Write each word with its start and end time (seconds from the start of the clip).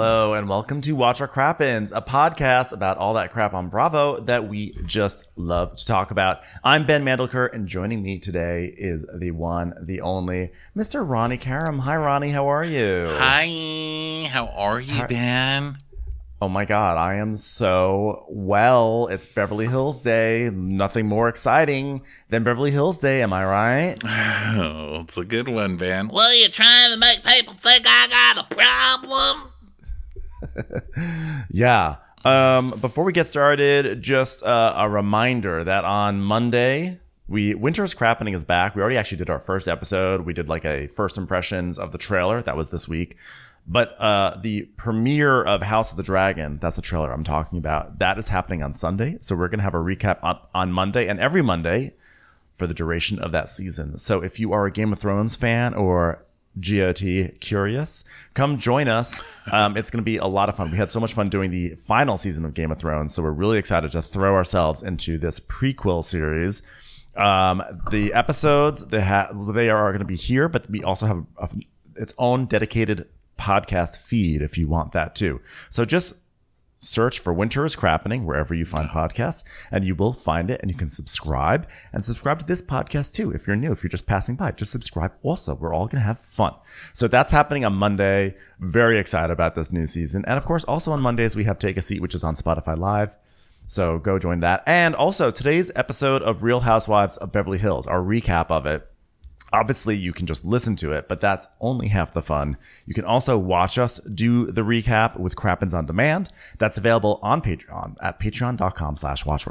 Hello 0.00 0.32
and 0.32 0.48
welcome 0.48 0.80
to 0.80 0.92
Watch 0.92 1.20
What 1.20 1.30
Crappens, 1.30 1.92
a 1.94 2.00
podcast 2.00 2.72
about 2.72 2.96
all 2.96 3.12
that 3.12 3.30
crap 3.30 3.52
on 3.52 3.68
Bravo 3.68 4.18
that 4.20 4.48
we 4.48 4.74
just 4.86 5.30
love 5.36 5.76
to 5.76 5.84
talk 5.84 6.10
about. 6.10 6.42
I'm 6.64 6.86
Ben 6.86 7.04
Mandelker, 7.04 7.52
and 7.52 7.68
joining 7.68 8.02
me 8.02 8.18
today 8.18 8.74
is 8.78 9.04
the 9.14 9.32
one, 9.32 9.74
the 9.78 10.00
only, 10.00 10.52
Mr. 10.74 11.06
Ronnie 11.06 11.36
Karam. 11.36 11.80
Hi, 11.80 11.98
Ronnie. 11.98 12.30
How 12.30 12.46
are 12.46 12.64
you? 12.64 13.10
Hi, 13.18 14.26
how 14.30 14.46
are 14.46 14.80
you, 14.80 15.06
Ben? 15.06 15.76
Oh 16.40 16.48
my 16.48 16.64
God, 16.64 16.96
I 16.96 17.16
am 17.16 17.36
so 17.36 18.24
well. 18.30 19.06
It's 19.08 19.26
Beverly 19.26 19.66
Hills 19.66 20.00
Day. 20.00 20.48
Nothing 20.50 21.08
more 21.08 21.28
exciting 21.28 22.00
than 22.30 22.42
Beverly 22.42 22.70
Hills 22.70 22.96
Day. 22.96 23.22
Am 23.22 23.34
I 23.34 23.44
right? 23.44 23.96
Oh, 24.52 25.02
it's 25.02 25.18
a 25.18 25.24
good 25.24 25.48
one, 25.48 25.76
Ben. 25.76 26.08
Well, 26.08 26.34
you're 26.34 26.48
trying 26.48 26.92
to 26.92 26.98
make 26.98 27.22
people 27.22 27.54
think 27.54 27.84
I 27.86 28.08
got 28.08 28.50
a 28.50 28.54
problem? 28.54 29.52
Yeah. 31.50 31.96
Um, 32.24 32.78
before 32.80 33.04
we 33.04 33.12
get 33.12 33.26
started, 33.26 34.02
just 34.02 34.44
uh, 34.44 34.74
a 34.76 34.88
reminder 34.88 35.64
that 35.64 35.84
on 35.84 36.20
Monday, 36.20 37.00
we 37.28 37.54
Winter's 37.54 37.94
Crappening 37.94 38.34
is 38.34 38.44
back. 38.44 38.74
We 38.74 38.82
already 38.82 38.98
actually 38.98 39.18
did 39.18 39.30
our 39.30 39.40
first 39.40 39.68
episode. 39.68 40.22
We 40.22 40.34
did 40.34 40.48
like 40.48 40.64
a 40.64 40.88
first 40.88 41.16
impressions 41.16 41.78
of 41.78 41.92
the 41.92 41.98
trailer. 41.98 42.42
That 42.42 42.56
was 42.56 42.68
this 42.68 42.86
week. 42.86 43.16
But 43.66 43.98
uh, 44.00 44.38
the 44.42 44.62
premiere 44.76 45.42
of 45.42 45.62
House 45.62 45.92
of 45.92 45.96
the 45.96 46.02
Dragon, 46.02 46.58
that's 46.58 46.76
the 46.76 46.82
trailer 46.82 47.12
I'm 47.12 47.24
talking 47.24 47.58
about, 47.58 47.98
that 48.00 48.18
is 48.18 48.28
happening 48.28 48.62
on 48.62 48.72
Sunday. 48.72 49.18
So 49.20 49.36
we're 49.36 49.48
going 49.48 49.58
to 49.60 49.64
have 49.64 49.74
a 49.74 49.78
recap 49.78 50.18
on, 50.22 50.40
on 50.54 50.72
Monday 50.72 51.06
and 51.06 51.20
every 51.20 51.42
Monday 51.42 51.94
for 52.52 52.66
the 52.66 52.74
duration 52.74 53.18
of 53.18 53.32
that 53.32 53.48
season. 53.48 53.98
So 53.98 54.22
if 54.22 54.40
you 54.40 54.52
are 54.52 54.66
a 54.66 54.72
Game 54.72 54.92
of 54.92 54.98
Thrones 54.98 55.36
fan 55.36 55.72
or 55.74 56.24
GOT 56.58 57.38
curious, 57.40 58.04
come 58.34 58.58
join 58.58 58.88
us. 58.88 59.22
Um, 59.52 59.76
it's 59.76 59.90
going 59.90 59.98
to 59.98 60.04
be 60.04 60.16
a 60.16 60.26
lot 60.26 60.48
of 60.48 60.56
fun. 60.56 60.70
We 60.70 60.76
had 60.76 60.90
so 60.90 61.00
much 61.00 61.14
fun 61.14 61.28
doing 61.28 61.50
the 61.50 61.70
final 61.76 62.16
season 62.16 62.44
of 62.44 62.54
Game 62.54 62.70
of 62.70 62.78
Thrones, 62.78 63.14
so 63.14 63.22
we're 63.22 63.30
really 63.30 63.58
excited 63.58 63.90
to 63.92 64.02
throw 64.02 64.34
ourselves 64.34 64.82
into 64.82 65.18
this 65.18 65.40
prequel 65.40 66.04
series. 66.04 66.62
Um, 67.16 67.62
the 67.90 68.12
episodes 68.12 68.84
they 68.86 69.00
ha- 69.00 69.32
they 69.32 69.68
are 69.68 69.90
going 69.90 70.00
to 70.00 70.04
be 70.04 70.16
here, 70.16 70.48
but 70.48 70.70
we 70.70 70.82
also 70.82 71.06
have 71.06 71.24
a, 71.38 71.48
its 71.96 72.14
own 72.18 72.46
dedicated 72.46 73.08
podcast 73.38 73.98
feed 73.98 74.42
if 74.42 74.56
you 74.58 74.68
want 74.68 74.92
that 74.92 75.14
too. 75.14 75.40
So 75.70 75.84
just 75.84 76.14
search 76.80 77.20
for 77.20 77.32
Winter 77.32 77.64
is 77.64 77.76
Crappening 77.76 78.24
wherever 78.24 78.54
you 78.54 78.64
find 78.64 78.88
podcasts, 78.88 79.44
and 79.70 79.84
you 79.84 79.94
will 79.94 80.12
find 80.12 80.50
it. 80.50 80.60
And 80.60 80.70
you 80.70 80.76
can 80.76 80.90
subscribe 80.90 81.68
and 81.92 82.04
subscribe 82.04 82.40
to 82.40 82.46
this 82.46 82.62
podcast 82.62 83.12
too. 83.12 83.30
If 83.30 83.46
you're 83.46 83.56
new, 83.56 83.72
if 83.72 83.82
you're 83.82 83.88
just 83.88 84.06
passing 84.06 84.34
by, 84.34 84.50
just 84.52 84.72
subscribe. 84.72 85.12
Also, 85.22 85.54
we're 85.54 85.74
all 85.74 85.86
gonna 85.86 86.02
have 86.02 86.18
fun. 86.18 86.54
So 86.92 87.06
that's 87.06 87.30
happening 87.30 87.64
on 87.64 87.74
Monday. 87.74 88.34
Very 88.58 88.98
excited 88.98 89.32
about 89.32 89.54
this 89.54 89.70
new 89.70 89.86
season, 89.86 90.24
and 90.26 90.36
of 90.36 90.44
course, 90.44 90.64
also 90.64 90.90
on 90.92 91.00
Mondays 91.00 91.36
we 91.36 91.44
have 91.44 91.58
Take 91.58 91.76
a 91.76 91.82
Seat, 91.82 92.02
which 92.02 92.14
is 92.14 92.24
on 92.24 92.34
Spotify 92.34 92.76
Live. 92.76 93.16
So 93.66 94.00
go 94.00 94.18
join 94.18 94.40
that. 94.40 94.64
And 94.66 94.96
also 94.96 95.30
today's 95.30 95.70
episode 95.76 96.22
of 96.22 96.42
Real 96.42 96.60
Housewives 96.60 97.16
of 97.18 97.30
Beverly 97.30 97.58
Hills, 97.58 97.86
our 97.86 98.00
recap 98.00 98.50
of 98.50 98.66
it. 98.66 98.89
Obviously, 99.52 99.96
you 99.96 100.12
can 100.12 100.26
just 100.26 100.44
listen 100.44 100.76
to 100.76 100.92
it, 100.92 101.08
but 101.08 101.20
that's 101.20 101.48
only 101.60 101.88
half 101.88 102.12
the 102.12 102.22
fun. 102.22 102.56
You 102.86 102.94
can 102.94 103.04
also 103.04 103.36
watch 103.36 103.78
us 103.78 103.98
do 104.00 104.46
the 104.46 104.62
recap 104.62 105.18
with 105.18 105.34
Crappens 105.34 105.74
on 105.74 105.86
Demand. 105.86 106.28
That's 106.58 106.78
available 106.78 107.18
on 107.22 107.42
Patreon 107.42 107.96
at 108.00 108.20
patreon.com 108.20 108.96
slash 108.96 109.26
watch. 109.26 109.46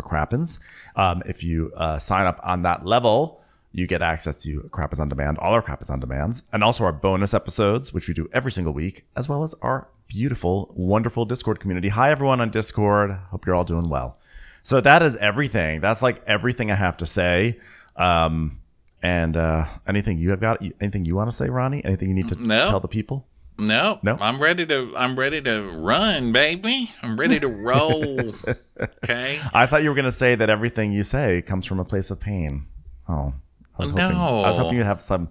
Um, 0.95 1.21
if 1.25 1.43
you 1.43 1.71
uh, 1.75 1.99
sign 1.99 2.25
up 2.25 2.39
on 2.43 2.61
that 2.61 2.85
level, 2.85 3.41
you 3.71 3.87
get 3.87 4.01
access 4.01 4.41
to 4.43 4.61
Crappens 4.71 4.99
on 4.99 5.09
Demand, 5.09 5.37
all 5.39 5.53
our 5.53 5.61
Crappens 5.61 5.89
on 5.89 5.99
Demands, 5.99 6.43
and 6.51 6.63
also 6.63 6.83
our 6.85 6.93
bonus 6.93 7.33
episodes, 7.33 7.93
which 7.93 8.07
we 8.07 8.13
do 8.13 8.27
every 8.31 8.51
single 8.51 8.73
week, 8.73 9.03
as 9.15 9.27
well 9.27 9.43
as 9.43 9.53
our 9.61 9.89
beautiful, 10.07 10.73
wonderful 10.75 11.25
Discord 11.25 11.59
community. 11.59 11.89
Hi, 11.89 12.09
everyone 12.11 12.41
on 12.41 12.49
Discord. 12.49 13.11
Hope 13.31 13.45
you're 13.45 13.55
all 13.55 13.63
doing 13.63 13.89
well. 13.89 14.17
So 14.63 14.81
that 14.81 15.01
is 15.01 15.15
everything. 15.17 15.81
That's 15.81 16.01
like 16.01 16.21
everything 16.25 16.71
I 16.71 16.75
have 16.75 16.97
to 16.97 17.05
say. 17.05 17.59
Um, 17.95 18.58
and 19.01 19.35
uh, 19.37 19.65
anything 19.87 20.17
you 20.17 20.29
have 20.31 20.39
got? 20.39 20.61
Anything 20.81 21.05
you 21.05 21.15
want 21.15 21.29
to 21.29 21.35
say, 21.35 21.49
Ronnie? 21.49 21.83
Anything 21.85 22.09
you 22.09 22.15
need 22.15 22.29
to 22.29 22.35
No. 22.35 22.65
tell 22.65 22.79
the 22.79 22.87
people? 22.87 23.27
No, 23.57 23.99
No? 24.03 24.15
I'm 24.21 24.41
ready 24.41 24.65
to. 24.67 24.93
I'm 24.95 25.19
ready 25.19 25.41
to 25.41 25.61
run, 25.61 26.31
baby. 26.31 26.91
I'm 27.03 27.17
ready 27.17 27.39
to 27.41 27.47
roll. 27.49 28.31
okay. 29.03 29.37
I 29.53 29.65
thought 29.65 29.83
you 29.83 29.89
were 29.89 29.95
going 29.95 30.05
to 30.05 30.13
say 30.13 30.35
that 30.35 30.49
everything 30.49 30.93
you 30.93 31.03
say 31.03 31.41
comes 31.41 31.65
from 31.65 31.77
a 31.79 31.83
place 31.85 32.09
of 32.09 32.21
pain. 32.21 32.67
Oh, 33.09 33.33
I 33.77 33.81
was 33.81 33.91
hoping. 33.91 34.15
I 34.15 34.47
was 34.47 34.57
hoping 34.57 34.77
you'd 34.77 34.85
have 34.85 35.01
some, 35.01 35.27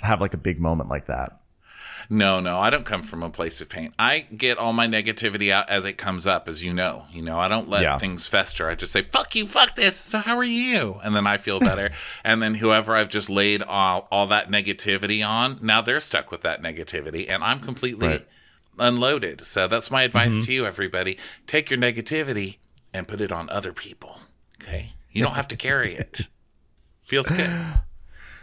have 0.00 0.20
like 0.20 0.32
a 0.32 0.38
big 0.38 0.60
moment 0.60 0.90
like 0.90 1.06
that. 1.06 1.40
No, 2.10 2.40
no, 2.40 2.58
I 2.58 2.70
don't 2.70 2.84
come 2.84 3.02
from 3.02 3.22
a 3.22 3.30
place 3.30 3.60
of 3.60 3.68
pain. 3.68 3.92
I 3.98 4.20
get 4.36 4.58
all 4.58 4.72
my 4.72 4.86
negativity 4.86 5.50
out 5.50 5.68
as 5.68 5.84
it 5.84 5.94
comes 5.98 6.26
up, 6.26 6.48
as 6.48 6.62
you 6.64 6.72
know. 6.74 7.04
You 7.12 7.22
know, 7.22 7.38
I 7.38 7.48
don't 7.48 7.68
let 7.68 7.82
Yeah. 7.82 7.98
things 7.98 8.26
fester. 8.28 8.68
I 8.68 8.74
just 8.74 8.92
say, 8.92 9.02
"Fuck 9.02 9.34
you, 9.34 9.46
fuck 9.46 9.76
this." 9.76 9.96
So 9.96 10.18
how 10.18 10.36
are 10.36 10.44
you? 10.44 11.00
And 11.04 11.14
then 11.14 11.26
I 11.26 11.36
feel 11.36 11.60
better. 11.70 11.90
and 12.24 12.42
then 12.42 12.54
whoever 12.56 12.94
I've 12.96 13.08
just 13.08 13.30
laid 13.30 13.62
all, 13.62 14.08
all 14.10 14.26
that 14.28 14.48
negativity 14.50 15.26
on, 15.26 15.58
now 15.62 15.80
they're 15.80 16.00
stuck 16.00 16.30
with 16.30 16.42
that 16.42 16.62
negativity, 16.62 17.28
and 17.30 17.42
I'm 17.44 17.60
completely 17.60 18.06
Right. 18.08 18.28
unloaded. 18.78 19.44
So 19.44 19.66
that's 19.68 19.90
my 19.90 20.02
advice 20.02 20.34
Mm-hmm. 20.34 20.44
to 20.44 20.52
you, 20.52 20.66
everybody. 20.66 21.18
Take 21.46 21.70
your 21.70 21.78
negativity 21.78 22.56
and 22.94 23.06
put 23.08 23.20
it 23.20 23.32
on 23.32 23.48
other 23.50 23.72
people. 23.72 24.18
Okay, 24.62 24.92
you 25.10 25.22
don't 25.22 25.34
have 25.34 25.48
to 25.48 25.56
carry 25.56 25.94
it. 25.94 26.28
Feels 27.02 27.28
good. 27.28 27.50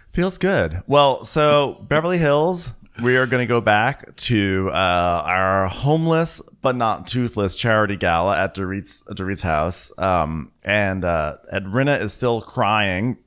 Feels 0.09 0.37
good. 0.37 0.81
Well, 0.87 1.23
so 1.23 1.85
Beverly 1.87 2.17
Hills, 2.17 2.73
we 3.01 3.17
are 3.17 3.25
going 3.25 3.41
to 3.41 3.47
go 3.47 3.61
back 3.61 4.15
to 4.15 4.69
uh, 4.71 5.23
our 5.25 5.67
homeless 5.67 6.41
but 6.61 6.75
not 6.75 7.07
toothless 7.07 7.55
charity 7.55 7.95
gala 7.95 8.37
at 8.37 8.53
Dorit's, 8.53 9.01
Dorit's 9.13 9.41
house. 9.41 9.91
Um, 9.97 10.51
and 10.63 11.05
uh, 11.05 11.37
Edrina 11.53 11.99
is 12.01 12.13
still 12.13 12.41
crying 12.41 13.17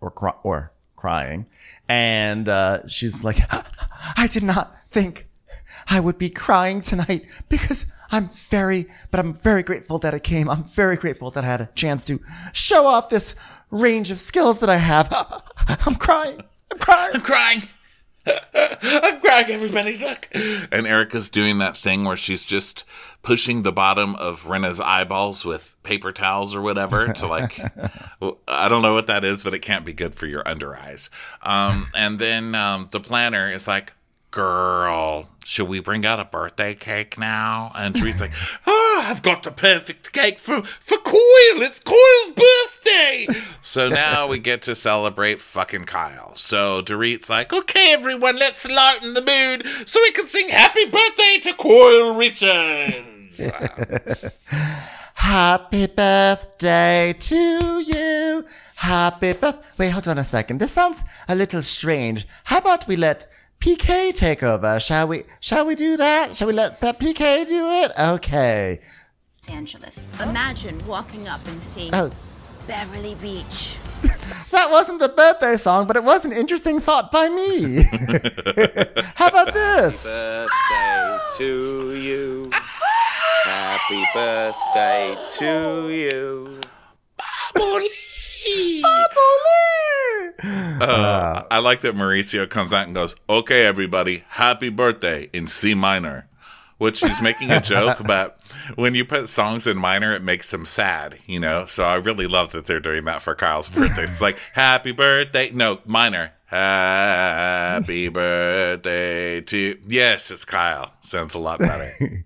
or, 0.00 0.10
cry- 0.10 0.38
or 0.42 0.72
crying. 0.96 1.46
And 1.88 2.48
uh, 2.48 2.86
she's 2.88 3.24
like, 3.24 3.38
I 4.16 4.26
did 4.26 4.42
not 4.42 4.74
think 4.90 5.28
I 5.88 6.00
would 6.00 6.18
be 6.18 6.30
crying 6.30 6.80
tonight 6.80 7.26
because 7.48 7.86
I'm 8.10 8.28
very, 8.28 8.86
but 9.10 9.20
I'm 9.20 9.34
very 9.34 9.62
grateful 9.62 9.98
that 10.00 10.14
it 10.14 10.22
came. 10.22 10.48
I'm 10.48 10.64
very 10.64 10.96
grateful 10.96 11.30
that 11.32 11.44
I 11.44 11.46
had 11.46 11.60
a 11.60 11.68
chance 11.74 12.04
to 12.06 12.20
show 12.52 12.86
off 12.86 13.08
this 13.08 13.34
range 13.70 14.10
of 14.10 14.20
skills 14.20 14.58
that 14.60 14.70
I 14.70 14.76
have. 14.76 15.08
I'm 15.86 15.96
crying. 15.96 16.40
I'm 16.70 16.78
crying. 16.78 17.10
I'm 17.14 17.20
crying. 17.20 17.62
I'm 18.54 19.20
crying, 19.20 19.50
everybody. 19.50 19.96
Look. 19.98 20.28
And 20.34 20.86
Erika's 20.86 21.30
doing 21.30 21.58
that 21.58 21.76
thing 21.76 22.04
where 22.04 22.16
she's 22.16 22.44
just 22.44 22.84
pushing 23.22 23.62
the 23.62 23.72
bottom 23.72 24.14
of 24.16 24.44
Rinna's 24.44 24.80
eyeballs 24.80 25.44
with 25.44 25.76
paper 25.82 26.12
towels 26.12 26.54
or 26.54 26.60
whatever 26.60 27.12
to 27.12 27.26
like, 27.26 27.58
I 28.48 28.68
don't 28.68 28.82
know 28.82 28.94
what 28.94 29.06
that 29.06 29.24
is, 29.24 29.42
but 29.42 29.54
it 29.54 29.60
can't 29.60 29.84
be 29.84 29.92
good 29.92 30.14
for 30.14 30.26
your 30.26 30.46
under 30.46 30.76
eyes. 30.76 31.10
Um, 31.42 31.88
and 31.94 32.18
then 32.18 32.54
um, 32.54 32.88
the 32.90 33.00
planner 33.00 33.50
is 33.50 33.66
like, 33.66 33.92
girl, 34.32 35.28
should 35.44 35.68
we 35.68 35.78
bring 35.78 36.04
out 36.04 36.18
a 36.18 36.24
birthday 36.24 36.74
cake 36.74 37.18
now? 37.18 37.70
And 37.76 37.94
Dorit's 37.94 38.20
like, 38.20 38.32
oh, 38.66 39.04
I've 39.06 39.22
got 39.22 39.44
the 39.44 39.52
perfect 39.52 40.12
cake 40.12 40.40
for, 40.40 40.62
for 40.62 40.98
Coil. 40.98 41.62
It's 41.62 41.78
Coil's 41.78 42.34
birthday. 42.34 43.28
so 43.60 43.88
now 43.90 44.26
we 44.26 44.40
get 44.40 44.62
to 44.62 44.74
celebrate 44.74 45.38
fucking 45.38 45.84
Kyle. 45.84 46.34
So 46.34 46.82
Dorit's 46.82 47.30
like, 47.30 47.52
okay, 47.52 47.92
everyone, 47.92 48.38
let's 48.38 48.66
lighten 48.66 49.14
the 49.14 49.20
mood 49.20 49.88
so 49.88 50.00
we 50.00 50.10
can 50.10 50.26
sing 50.26 50.48
happy 50.48 50.86
birthday 50.86 51.38
to 51.42 51.54
Coil 51.54 52.16
Richards. 52.16 53.40
Happy 55.14 55.86
birthday 55.86 57.14
to 57.16 57.80
you. 57.80 58.44
Happy 58.74 59.32
birth. 59.34 59.64
Wait, 59.78 59.90
hold 59.90 60.08
on 60.08 60.18
a 60.18 60.24
second. 60.24 60.58
This 60.58 60.72
sounds 60.72 61.04
a 61.28 61.36
little 61.36 61.62
strange. 61.62 62.26
How 62.44 62.58
about 62.58 62.88
we 62.88 62.96
let 62.96 63.26
PK 63.62 64.12
take 64.12 64.42
over? 64.42 64.80
Shall 64.80 65.06
we? 65.06 65.22
Shall 65.38 65.64
we 65.64 65.76
do 65.76 65.96
that? 65.96 66.34
Shall 66.34 66.48
we 66.48 66.52
let 66.52 66.80
P- 66.80 66.88
PK 67.12 67.46
do 67.46 67.70
it? 67.70 67.92
Okay. 67.96 68.80
Los 69.46 69.56
Angeles. 69.56 70.08
Imagine 70.20 70.84
walking 70.84 71.28
up 71.28 71.46
and 71.46 71.62
seeing 71.62 71.94
Oh, 71.94 72.10
Beverly 72.66 73.14
Beach. 73.14 73.76
That 74.50 74.70
wasn't 74.70 74.98
the 74.98 75.08
birthday 75.08 75.56
song, 75.56 75.86
but 75.86 75.96
it 75.96 76.04
was 76.04 76.24
an 76.26 76.32
interesting 76.32 76.78
thought 76.78 77.10
by 77.10 77.28
me. 77.30 77.84
How 79.14 79.28
about 79.28 79.54
this? 79.54 80.06
Happy 80.06 80.48
birthday 80.70 81.18
to 81.38 81.96
you. 81.96 82.50
Happy 83.44 84.04
birthday 84.12 85.16
to 85.38 85.88
you. 85.88 86.60
Uh, 90.44 91.44
I 91.50 91.58
like 91.58 91.82
that 91.82 91.94
Mauricio 91.94 92.48
comes 92.48 92.72
out 92.72 92.86
and 92.86 92.94
goes, 92.94 93.14
"Okay, 93.28 93.64
everybody, 93.64 94.24
happy 94.28 94.68
birthday 94.68 95.30
in 95.32 95.46
C 95.46 95.74
minor," 95.74 96.28
which 96.78 97.00
he's 97.00 97.20
making 97.22 97.50
a 97.50 97.60
joke 97.60 97.98
but 98.06 98.38
When 98.76 98.94
you 98.94 99.04
put 99.04 99.28
songs 99.28 99.66
in 99.66 99.76
minor, 99.78 100.12
it 100.12 100.22
makes 100.22 100.50
them 100.50 100.66
sad, 100.66 101.18
you 101.26 101.38
know. 101.40 101.66
So 101.66 101.84
I 101.84 101.94
really 101.96 102.26
love 102.26 102.52
that 102.52 102.66
they're 102.66 102.80
doing 102.80 103.04
that 103.04 103.22
for 103.22 103.34
Kyle's 103.34 103.68
birthday. 103.68 104.04
It's 104.04 104.20
like 104.22 104.36
"Happy 104.54 104.92
birthday," 104.92 105.50
no 105.50 105.80
minor. 105.86 106.32
Happy 106.46 108.08
birthday 108.08 109.40
to 109.40 109.78
yes, 109.86 110.30
it's 110.30 110.44
Kyle. 110.44 110.92
Sounds 111.00 111.34
a 111.34 111.38
lot 111.38 111.58
better. 111.60 112.24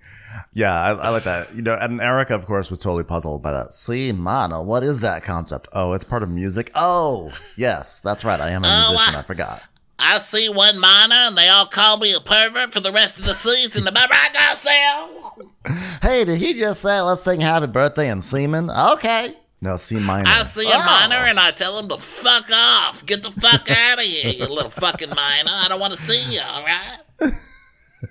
Yeah, 0.53 0.73
I, 0.75 0.91
I 0.93 1.09
like 1.11 1.25
that. 1.25 1.55
You 1.55 1.63
know, 1.63 1.77
and 1.81 2.01
Erika, 2.01 2.35
of 2.35 2.47
course, 2.47 2.71
was 2.71 2.79
totally 2.79 3.05
puzzled 3.05 3.43
by 3.43 3.53
that. 3.53 3.75
See, 3.75 4.13
mono, 4.13 4.63
what 4.63 4.83
is 4.83 5.01
that 5.01 5.23
concept? 5.23 5.69
Oh, 5.73 5.93
it's 5.93 6.05
part 6.05 6.23
of 6.23 6.31
music. 6.31 6.71
Oh, 6.75 7.33
yes, 7.57 8.01
that's 8.01 8.25
right. 8.25 8.41
I 8.41 8.51
am 8.51 8.65
a 8.65 8.69
Oh, 8.69 8.91
musician. 8.93 9.15
I- 9.17 9.19
I 9.21 9.23
forgot. 9.23 9.63
I 9.99 10.19
see 10.19 10.49
one 10.51 10.79
minor 10.79 11.15
and 11.15 11.39
they 11.39 11.49
all 11.49 11.65
call 11.65 11.97
me 11.97 12.15
a 12.15 12.21
pervert 12.21 12.71
for 12.73 12.81
the 12.81 12.93
rest 12.93 13.19
of 13.19 13.25
the 13.25 13.33
season. 13.35 13.87
Am 13.89 13.97
I 13.97 14.07
right, 14.11 14.33
Garcelle? 14.35 16.01
Hey, 16.03 16.25
did 16.27 16.37
he 16.39 16.53
just 16.53 16.83
say 16.83 17.01
let's 17.01 17.23
sing 17.23 17.41
happy 17.41 17.67
birthday 17.67 18.11
in 18.11 18.21
Seaman? 18.21 18.69
Okay. 18.71 19.35
No, 19.63 19.77
C 19.79 19.97
minor. 19.99 20.29
I 20.29 20.43
see 20.43 20.67
a 20.67 20.71
Oh. 20.75 20.99
minor 21.09 21.25
and 21.27 21.39
I 21.41 21.51
tell 21.51 21.79
him 21.79 21.89
to 21.89 21.97
fuck 21.97 22.51
off. 22.53 23.07
Get 23.07 23.23
the 23.23 23.31
fuck 23.33 23.71
out 23.71 23.99
of 23.99 24.05
here, 24.05 24.33
you 24.33 24.45
little 24.47 24.69
fucking 24.69 25.09
minor. 25.17 25.51
I 25.51 25.67
don't 25.71 25.81
want 25.81 25.95
to 25.95 25.99
see 25.99 26.31
you, 26.31 26.41
all 26.45 26.63
right? 26.63 27.33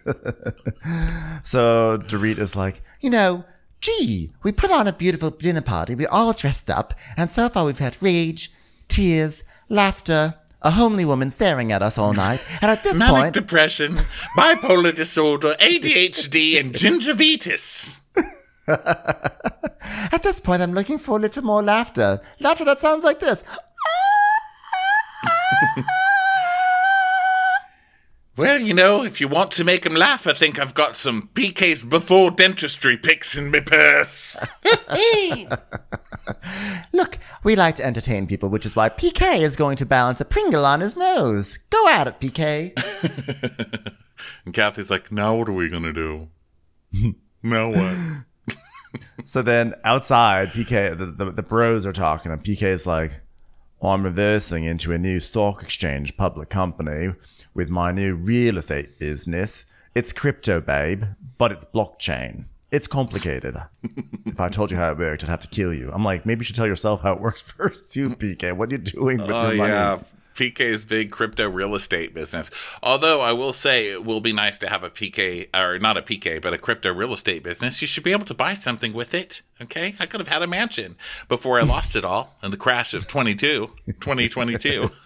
So 1.44 1.98
Dorit 1.98 2.40
is 2.40 2.56
like, 2.56 2.82
you 3.02 3.10
know, 3.10 3.44
gee, 3.82 4.32
we 4.44 4.52
put 4.52 4.72
on 4.72 4.88
a 4.88 4.94
beautiful 4.94 5.30
dinner 5.30 5.62
party. 5.62 5.94
We're 5.94 6.10
all 6.10 6.34
dressed 6.34 6.70
up, 6.70 6.94
and 7.18 7.30
so 7.30 7.50
far 7.50 7.66
we've 7.66 7.80
had 7.80 7.98
rage, 8.02 8.52
tears, 8.88 9.44
laughter, 9.70 10.36
a 10.62 10.72
homely 10.72 11.06
woman 11.06 11.30
staring 11.30 11.72
at 11.72 11.84
us 11.84 11.98
all 11.98 12.14
night. 12.14 12.44
And 12.62 12.72
at 12.72 12.84
this 12.84 12.98
Manic 12.98 13.16
point, 13.16 13.34
depression, 13.34 13.94
bipolar 14.38 14.96
disorder, 14.96 15.54
ADHD, 15.60 16.60
and 16.60 16.74
gingivitis. 16.74 18.00
at 18.68 20.24
this 20.24 20.40
point, 20.40 20.64
I'm 20.64 20.74
looking 20.74 20.98
for 20.98 21.18
a 21.18 21.22
little 21.22 21.44
more 21.44 21.62
laughter. 21.62 22.20
Laughter 22.40 22.66
that 22.66 22.80
sounds 22.80 23.04
like 23.04 23.20
this. 23.20 23.44
Well, 28.38 28.60
you 28.60 28.74
know, 28.74 29.04
if 29.04 29.22
you 29.22 29.30
want 29.30 29.52
to 29.52 29.64
make 29.64 29.86
him 29.86 29.96
laugh, 29.96 30.28
I 30.28 30.34
think 30.34 30.60
I've 30.60 30.74
got 30.74 30.98
some 30.98 31.30
PK's 31.34 31.86
before 31.86 32.32
dentistry 32.32 32.98
pics 32.98 33.36
in 33.36 33.50
my 33.50 33.62
purse. 33.62 34.36
Look, 36.94 37.18
we 37.46 37.56
like 37.56 37.78
to 37.78 37.86
entertain 37.86 38.28
people, 38.28 38.50
which 38.50 38.66
is 38.66 38.76
why 38.76 38.90
PK 38.90 39.40
is 39.40 39.56
going 39.56 39.78
to 39.78 39.86
balance 39.86 40.20
a 40.20 40.26
Pringle 40.26 40.66
on 40.66 40.82
his 40.82 40.98
nose. 40.98 41.60
Go 41.70 41.88
at 41.88 42.08
it, 42.08 42.20
PK. 42.20 43.94
And 44.46 44.54
Kathy's 44.54 44.90
like, 44.90 45.12
now 45.12 45.36
what 45.36 45.50
are 45.50 45.54
we 45.54 45.70
going 45.70 45.84
to 45.84 45.94
do? 45.94 46.30
now 47.44 47.70
what? 47.70 47.98
So 49.24 49.42
then 49.42 49.74
outside, 49.84 50.50
PK, 50.50 50.98
the, 50.98 51.06
the, 51.06 51.32
the 51.32 51.44
bros 51.44 51.86
are 51.86 51.92
talking, 51.92 52.32
and 52.32 52.44
PK 52.44 52.64
is 52.64 52.86
like, 52.86 53.22
well, 53.80 53.94
I'm 53.94 54.04
reversing 54.04 54.64
into 54.64 54.92
a 54.92 54.98
new 54.98 55.20
stock 55.20 55.64
exchange 55.64 56.16
public 56.16 56.50
company 56.50 57.14
with 57.56 57.70
my 57.70 57.92
new 57.92 58.16
real 58.16 58.58
estate 58.60 59.00
business. 59.00 59.66
It's 59.96 60.12
crypto, 60.12 60.62
babe, 60.62 61.06
but 61.40 61.52
it's 61.52 61.66
blockchain. 61.66 62.46
It's 62.72 62.86
complicated. 62.88 63.56
if 64.26 64.40
I 64.40 64.50
told 64.50 64.70
you 64.70 64.78
how 64.78 64.92
it 64.92 64.98
worked, 64.98 65.24
I'd 65.24 65.30
have 65.30 65.40
to 65.40 65.48
kill 65.48 65.74
you. 65.74 65.90
I'm 65.94 66.04
like, 66.04 66.26
maybe 66.26 66.42
you 66.42 66.46
should 66.46 66.56
tell 66.56 66.68
yourself 66.68 67.02
how 67.02 67.14
it 67.14 67.22
works 67.22 67.42
first, 67.58 67.92
too, 67.94 68.10
PK. 68.10 68.52
What 68.54 68.70
are 68.70 68.74
you 68.74 68.78
doing 68.80 69.18
with 69.20 69.32
Oh, 69.32 69.48
your 69.48 69.56
money? 69.58 69.74
yeah. 69.74 70.00
PK's 70.36 70.86
big 70.86 71.12
crypto 71.12 71.50
real 71.50 71.76
estate 71.76 72.14
business. 72.14 72.52
Although 72.84 73.22
I 73.22 73.32
will 73.34 73.54
say 73.54 73.92
it 73.92 74.06
will 74.06 74.22
be 74.22 74.34
nice 74.34 74.60
to 74.60 74.70
have 74.70 74.84
a 74.84 74.90
PK, 74.90 75.48
or 75.56 75.80
not 75.80 75.98
a 75.98 76.02
PK, 76.02 76.42
but 76.42 76.54
a 76.54 76.58
crypto 76.58 76.94
real 76.94 77.14
estate 77.14 77.44
business. 77.44 77.82
You 77.82 77.88
should 77.88 78.04
be 78.04 78.12
able 78.12 78.26
to 78.26 78.34
buy 78.34 78.54
something 78.54 78.94
with 78.94 79.14
it. 79.14 79.42
Okay. 79.62 79.96
I 80.00 80.06
could 80.06 80.20
have 80.20 80.28
had 80.28 80.42
a 80.42 80.48
mansion 80.48 80.98
before 81.28 81.60
I 81.60 81.64
lost 81.64 81.96
it 81.96 82.04
all 82.04 82.36
in 82.44 82.52
the 82.52 82.58
crash 82.58 82.94
of 82.94 83.08
22, 83.08 83.68
2022. 83.86 84.92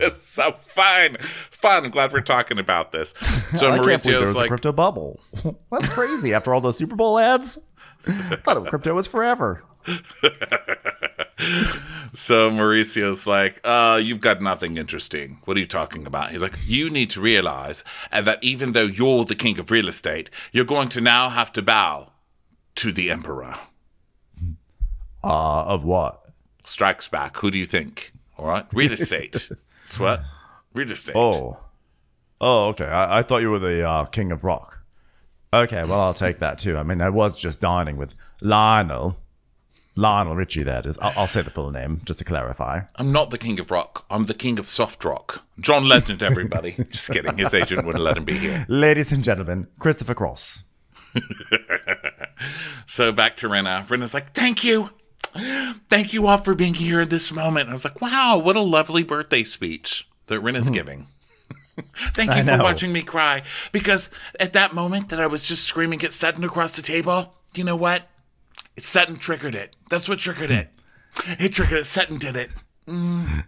it's 0.00 0.28
so 0.28 0.52
fun. 0.52 1.16
Fun. 1.20 1.84
I'm 1.86 1.90
glad 1.90 2.12
we're 2.12 2.20
talking 2.20 2.58
about 2.58 2.92
this. 2.92 3.14
So 3.56 3.70
I 3.70 3.78
can't 3.78 3.82
believe 3.82 4.02
there 4.02 4.14
Mauricio's 4.20 4.36
like, 4.36 4.48
crypto 4.48 4.72
bubble. 4.72 5.20
That's 5.72 5.88
crazy. 5.88 6.34
After 6.34 6.54
all 6.54 6.60
those 6.60 6.76
Super 6.76 6.96
Bowl 6.96 7.18
ads, 7.18 7.58
I 8.06 8.12
thought 8.36 8.66
crypto 8.66 8.94
was 8.94 9.06
forever. 9.06 9.62
So 12.12 12.50
Mauricio's 12.50 13.26
like, 13.26 13.60
uh, 13.64 14.00
you've 14.02 14.20
got 14.20 14.42
nothing 14.42 14.76
interesting. 14.76 15.38
What 15.44 15.56
are 15.56 15.60
you 15.60 15.66
talking 15.66 16.06
about? 16.06 16.30
He's 16.30 16.42
like, 16.42 16.56
you 16.66 16.90
need 16.90 17.10
to 17.10 17.20
realize 17.20 17.84
uh, 18.10 18.20
that 18.22 18.42
even 18.42 18.72
though 18.72 18.84
you're 18.84 19.24
the 19.24 19.36
king 19.36 19.58
of 19.58 19.70
real 19.70 19.88
estate, 19.88 20.28
you're 20.52 20.64
going 20.64 20.88
to 20.90 21.00
now 21.00 21.28
have 21.28 21.52
to 21.52 21.62
bow 21.62 22.10
to 22.76 22.90
the 22.90 23.10
emperor. 23.10 23.54
Uh, 25.22 25.64
of 25.66 25.84
what? 25.84 26.26
Strikes 26.64 27.08
back. 27.08 27.36
Who 27.38 27.50
do 27.50 27.58
you 27.58 27.66
think? 27.66 28.12
All 28.36 28.46
right, 28.46 28.66
real 28.72 28.92
estate. 28.92 29.50
It's 29.84 29.98
what? 29.98 30.20
Real 30.72 30.92
estate. 30.92 31.16
Oh. 31.16 31.58
Oh, 32.40 32.68
okay. 32.68 32.84
I, 32.84 33.18
I 33.18 33.22
thought 33.24 33.42
you 33.42 33.50
were 33.50 33.58
the 33.58 33.84
uh, 33.84 34.04
king 34.04 34.30
of 34.30 34.44
rock. 34.44 34.84
Okay, 35.52 35.82
well, 35.82 35.98
I'll 35.98 36.14
take 36.14 36.38
that 36.38 36.58
too. 36.58 36.76
I 36.76 36.84
mean, 36.84 37.00
I 37.00 37.10
was 37.10 37.36
just 37.36 37.58
dining 37.58 37.96
with 37.96 38.14
Lionel. 38.40 39.16
Lionel 39.96 40.36
Richie, 40.36 40.62
that 40.62 40.86
is. 40.86 40.98
I'll, 40.98 41.12
I'll 41.16 41.26
say 41.26 41.42
the 41.42 41.50
full 41.50 41.70
name 41.70 42.00
just 42.04 42.18
to 42.20 42.24
clarify. 42.24 42.82
I'm 42.96 43.12
not 43.12 43.30
the 43.30 43.38
king 43.38 43.58
of 43.60 43.70
rock. 43.70 44.06
I'm 44.10 44.26
the 44.26 44.34
king 44.34 44.58
of 44.58 44.68
soft 44.68 45.04
rock. 45.04 45.44
John 45.60 45.88
Legend, 45.88 46.22
everybody. 46.22 46.72
Just 46.90 47.10
kidding. 47.10 47.36
His 47.36 47.52
agent 47.52 47.84
wouldn't 47.84 48.02
let 48.02 48.16
him 48.16 48.24
be 48.24 48.32
here. 48.32 48.64
Ladies 48.68 49.12
and 49.12 49.22
gentlemen, 49.22 49.66
Christopher 49.78 50.14
Cross. 50.14 50.62
So 52.90 53.12
back 53.12 53.36
to 53.36 53.48
Rinna. 53.48 53.86
Rinna's 53.86 54.14
like, 54.14 54.32
thank 54.32 54.64
you. 54.64 54.90
Thank 55.90 56.12
you 56.12 56.26
all 56.26 56.38
for 56.38 56.56
being 56.56 56.74
here 56.74 57.02
in 57.02 57.08
this 57.08 57.32
moment. 57.32 57.68
I 57.68 57.72
was 57.72 57.84
like, 57.84 58.00
wow, 58.00 58.40
what 58.42 58.56
a 58.56 58.60
lovely 58.60 59.04
birthday 59.04 59.44
speech 59.44 60.08
that 60.26 60.40
Rinna's 60.40 60.66
hmm. 60.66 60.74
giving. 60.74 61.06
Thank 61.94 62.30
you 62.30 62.36
I 62.36 62.40
for 62.40 62.56
know. 62.56 62.64
watching 62.64 62.92
me 62.92 63.02
cry. 63.02 63.42
Because 63.70 64.10
at 64.40 64.54
that 64.54 64.74
moment 64.74 65.10
that 65.10 65.20
I 65.20 65.28
was 65.28 65.44
just 65.44 65.64
screaming 65.64 66.02
at 66.02 66.12
Sutton 66.12 66.42
across 66.42 66.74
the 66.74 66.82
table, 66.82 67.32
you 67.54 67.62
know 67.62 67.76
what? 67.76 68.08
Sutton 68.82 69.16
triggered 69.16 69.54
it. 69.54 69.76
That's 69.88 70.08
what 70.08 70.18
triggered 70.18 70.50
it. 70.50 70.68
It 71.38 71.52
triggered 71.52 71.80
it. 71.80 71.86
Sutton 71.86 72.18
did 72.18 72.36
it. 72.36 72.50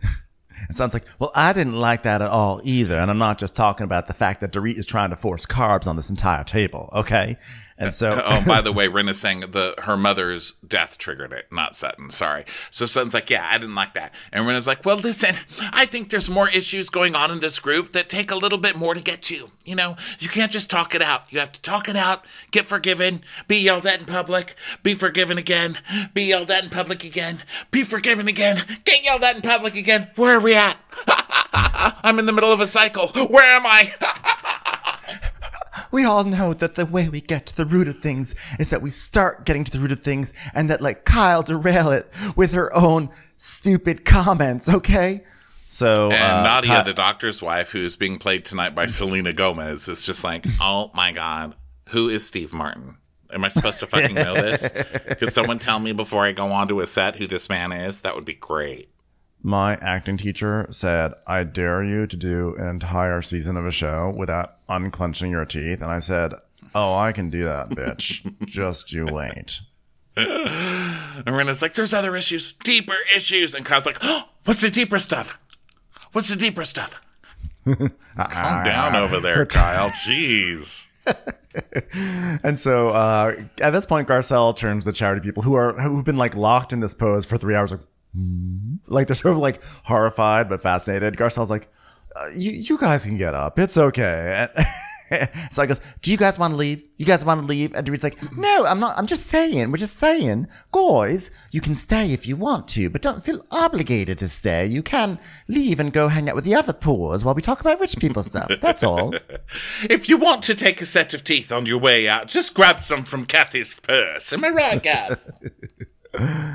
It 0.71 0.77
sounds 0.77 0.95
like, 0.95 1.05
well, 1.19 1.33
I 1.35 1.53
didn't 1.53 1.75
like 1.75 2.05
that 2.05 2.23
at 2.23 2.29
all 2.29 2.61
either. 2.63 2.97
And 2.97 3.11
I'm 3.11 3.19
not 3.19 3.39
just 3.39 3.55
talking 3.57 3.85
about 3.85 4.07
the 4.07 4.15
fact 4.15 4.41
that 4.41 4.53
Dorit 4.53 4.79
is 4.79 4.87
trying 4.87 5.11
to 5.11 5.17
force 5.17 5.45
carbs 5.45 5.87
on 5.87 5.97
this 5.97 6.09
entire 6.11 6.45
table, 6.45 6.89
okay? 6.93 7.37
And 7.83 7.93
so, 7.93 8.23
Oh, 8.27 8.45
by 8.47 8.61
the 8.61 8.73
way, 8.73 8.87
Rinna's 8.87 9.19
saying 9.19 9.41
the 9.41 9.75
her 9.79 9.97
mother's 9.97 10.53
death 10.67 10.99
triggered 10.99 11.33
it, 11.33 11.47
not 11.51 11.75
Sutton. 11.75 12.11
Sorry. 12.11 12.45
So 12.71 12.87
Sutton's 12.87 13.13
like, 13.13 13.29
yeah, 13.29 13.47
I 13.51 13.59
didn't 13.59 13.75
like 13.75 13.95
that. 13.95 14.15
And 14.33 14.47
Rinna's 14.47 14.69
like, 14.69 14.85
well, 14.85 14.97
listen, 14.97 15.35
I 15.73 15.87
think 15.87 16.09
there's 16.09 16.31
more 16.31 16.49
issues 16.49 16.91
going 16.91 17.17
on 17.17 17.33
in 17.33 17.41
this 17.41 17.59
group 17.59 17.93
that 17.93 18.09
take 18.09 18.31
a 18.31 18.37
little 18.37 18.59
bit 18.59 18.77
more 18.77 18.95
to 18.95 19.01
get 19.01 19.21
to. 19.23 19.49
You 19.65 19.75
know, 19.75 19.97
you 20.21 20.29
can't 20.29 20.53
just 20.53 20.71
talk 20.71 20.95
it 20.95 21.03
out. 21.03 21.25
You 21.33 21.41
have 21.41 21.51
to 21.53 21.61
talk 21.61 21.89
it 21.89 21.97
out, 21.97 22.25
get 22.53 22.67
forgiven, 22.67 23.25
be 23.49 23.57
yelled 23.57 23.87
at 23.87 23.99
in 23.99 24.07
public, 24.07 24.55
be 24.85 24.95
forgiven 24.95 25.37
again, 25.37 25.77
be 26.15 26.23
yelled 26.23 26.53
at 26.53 26.63
in 26.63 26.71
public 26.71 27.03
again, 27.03 27.39
be 27.73 27.83
forgiven 27.83 28.29
again, 28.29 28.65
get 28.85 29.05
yelled 29.05 29.25
at 29.25 29.35
in 29.35 29.43
public 29.43 29.75
again. 29.75 30.09
Where 30.15 30.37
are 30.37 30.41
we 30.41 30.55
at? 30.55 30.77
I'm 31.53 32.21
in 32.21 32.27
the 32.27 32.33
middle 32.33 32.53
of 32.53 32.61
a 32.61 32.67
cycle. 32.69 33.09
Where 33.09 33.57
am 33.57 33.67
I? 33.67 34.79
we 35.93 36.05
all 36.05 36.25
know 36.25 36.53
that 36.55 36.75
the 36.75 36.87
way 36.87 37.09
we 37.09 37.21
get 37.21 37.47
to 37.47 37.57
the 37.57 37.67
root 37.67 37.87
of 37.87 38.01
things 38.01 38.35
is 38.59 38.71
that 38.71 38.83
we 38.83 38.91
start 38.91 39.45
getting 39.45 39.63
to 39.65 39.71
the 39.71 39.79
root 39.79 39.93
of 39.93 40.01
things 40.01 40.33
and 40.55 40.69
that 40.71 40.81
like 40.81 41.05
Kyle 41.05 41.43
derail 41.43 41.91
it 41.93 42.11
with 42.35 42.53
her 42.53 42.75
own 42.75 43.11
stupid 43.37 44.05
comments, 44.05 44.69
okay? 44.69 45.23
So 45.69 46.11
And 46.11 46.15
uh, 46.15 46.43
Nadia, 46.43 46.85
the 46.85 46.93
doctor's 46.93 47.41
wife, 47.41 47.71
who's 47.71 47.97
being 47.97 48.19
played 48.19 48.45
tonight 48.45 48.75
by 48.75 48.87
Selena 48.87 49.33
Gomez, 49.33 49.89
is 49.89 50.03
just 50.03 50.25
like, 50.25 50.45
oh 50.61 50.91
my 50.95 51.13
God, 51.13 51.55
who 51.89 52.09
is 52.09 52.27
Steve 52.27 52.53
Martin? 52.53 52.97
Am 53.33 53.45
I 53.45 53.49
supposed 53.49 53.81
to 53.81 53.87
fucking 53.87 54.15
know 54.15 54.35
this? 54.35 54.71
Could 55.19 55.33
someone 55.33 55.59
tell 55.59 55.79
me 55.79 55.93
before 55.93 56.27
I 56.27 56.33
go 56.33 56.53
onto 56.53 56.81
a 56.81 56.87
set 56.87 57.17
who 57.17 57.27
this 57.27 57.49
man 57.49 57.73
is? 57.73 58.01
That 58.01 58.15
would 58.15 58.27
be 58.27 58.35
great. 58.35 58.92
My 59.43 59.77
acting 59.83 60.17
teacher 60.17 60.67
said, 60.71 61.15
"I 61.27 61.45
dare 61.45 61.83
you 61.83 62.07
to 62.07 62.17
do 62.17 62.55
an 62.57 62.69
entire 62.69 63.23
season 63.23 63.57
of 63.57 63.67
a 63.67 63.73
show 63.73 64.15
without 64.17 64.57
unclenching 64.69 65.31
your 65.33 65.45
teeth." 65.45 65.83
And 65.83 65.91
I 65.91 66.01
said, 66.01 66.33
"Oh, 66.75 66.95
I 66.97 67.13
can 67.13 67.29
do 67.31 67.45
that, 67.45 67.71
bitch. 67.71 68.25
Just 68.47 68.93
you 68.93 69.07
wait." 69.07 69.61
And 70.17 71.37
Rinna's 71.37 71.63
like, 71.63 71.75
there's 71.75 71.95
other 71.95 72.17
issues, 72.17 72.53
deeper 72.65 72.97
issues. 73.15 73.55
And 73.55 73.65
Kyle's 73.65 73.87
like, 73.87 73.99
oh, 74.03 74.25
what's 74.45 74.61
the 74.61 74.71
deeper 74.71 74.99
stuff? 74.99 75.39
What's 76.13 76.29
the 76.29 76.37
deeper 76.37 76.65
stuff? 76.65 77.01
Calm 77.65 78.65
down 78.65 78.97
over 78.97 79.21
there, 79.21 79.47
Kyle. 79.47 79.91
Jeez. 79.91 80.87
And 82.43 82.59
so 82.59 82.89
uh, 82.89 83.33
at 83.61 83.71
this 83.71 83.87
point, 83.87 84.09
Garcelle 84.09 84.57
turns 84.57 84.85
to 84.85 84.91
the 84.91 84.95
charity 84.95 85.21
people 85.21 85.43
who 85.43 85.55
are 85.55 85.73
who've 85.75 86.05
been 86.05 86.17
like 86.17 86.37
locked 86.37 86.73
in 86.73 86.81
this 86.81 86.95
pose 86.95 87.25
for 87.25 87.37
three 87.37 87.55
hours, 87.55 87.73
like, 87.73 87.81
"Hmm?" 88.15 88.77
like 88.87 89.07
they're 89.07 89.17
sort 89.17 89.33
of 89.33 89.39
like 89.39 89.63
horrified 89.85 90.49
but 90.49 90.61
fascinated. 90.63 91.17
Garcelle's 91.17 91.51
like, 91.51 91.69
uh, 92.17 92.27
"You 92.37 92.53
you 92.53 92.79
guys 92.79 93.05
can 93.05 93.17
get 93.17 93.35
up. 93.35 93.59
It's 93.59 93.77
okay." 93.79 94.49
And 94.55 94.67
so 95.51 95.63
I 95.63 95.67
goes, 95.67 95.81
"Do 96.01 96.11
you 96.11 96.17
guys 96.17 96.39
want 96.39 96.53
to 96.53 96.57
leave? 96.57 96.89
You 96.97 97.07
guys 97.07 97.25
want 97.25 97.43
to 97.43 97.47
leave?" 97.47 97.75
And 97.75 97.85
Dorit's 97.87 98.05
like, 98.05 98.19
"No, 98.37 98.65
I'm 98.65 98.81
not. 98.81 98.99
I'm 98.99 99.07
just 99.07 99.27
saying. 99.27 99.71
We're 99.71 99.77
just 99.77 99.97
saying, 99.97 100.47
guys. 100.71 101.31
You 101.51 101.61
can 101.61 101.75
stay 101.75 102.13
if 102.13 102.27
you 102.27 102.37
want 102.37 102.69
to, 102.69 102.89
but 102.89 103.03
don't 103.03 103.23
feel 103.25 103.45
obligated 103.51 104.19
to 104.19 104.29
stay. 104.29 104.67
You 104.67 104.83
can 104.83 105.19
leave 105.49 105.81
and 105.81 105.93
go 105.93 106.09
hang 106.09 106.29
out 106.29 106.35
with 106.35 106.45
the 106.45 106.55
other 106.55 106.73
poors 106.73 107.25
while 107.25 107.35
we 107.35 107.43
talk 107.43 107.61
about 107.61 107.81
rich 107.81 107.97
people 107.99 108.23
stuff. 108.23 108.49
That's 108.61 108.83
all." 108.83 109.15
If 109.91 110.09
you 110.09 110.17
want 110.17 110.43
to 110.45 110.55
take 110.55 110.81
a 110.81 110.87
set 110.87 111.13
of 111.13 111.25
teeth 111.25 111.53
on 111.53 111.67
your 111.67 111.79
way 111.79 112.09
out, 112.09 112.29
just 112.29 112.55
grab 112.55 112.81
some 112.81 113.05
from 113.05 113.27
Kathy's 113.27 113.75
purse. 113.75 114.33
Am 114.33 114.45
I 114.45 114.49
right, 114.49 114.83
Gav? 114.83 115.19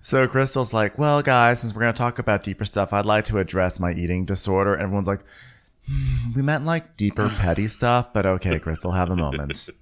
So 0.00 0.26
Crystal's 0.28 0.72
like, 0.72 0.98
well, 0.98 1.22
guys, 1.22 1.60
since 1.60 1.74
we're 1.74 1.82
going 1.82 1.94
to 1.94 1.98
talk 1.98 2.18
about 2.18 2.42
deeper 2.42 2.64
stuff, 2.64 2.92
I'd 2.92 3.06
like 3.06 3.24
to 3.26 3.38
address 3.38 3.80
my 3.80 3.92
eating 3.92 4.24
disorder. 4.24 4.76
Everyone's 4.76 5.08
like, 5.08 5.20
"Hmm, 5.88 6.32
we 6.34 6.42
meant 6.42 6.64
like 6.64 6.96
deeper 6.96 7.28
petty 7.28 7.66
stuff, 7.68 8.12
but 8.12 8.26
okay, 8.26 8.58
Crystal, 8.58 8.92
have 8.92 9.10
a 9.10 9.16
moment. 9.16 9.68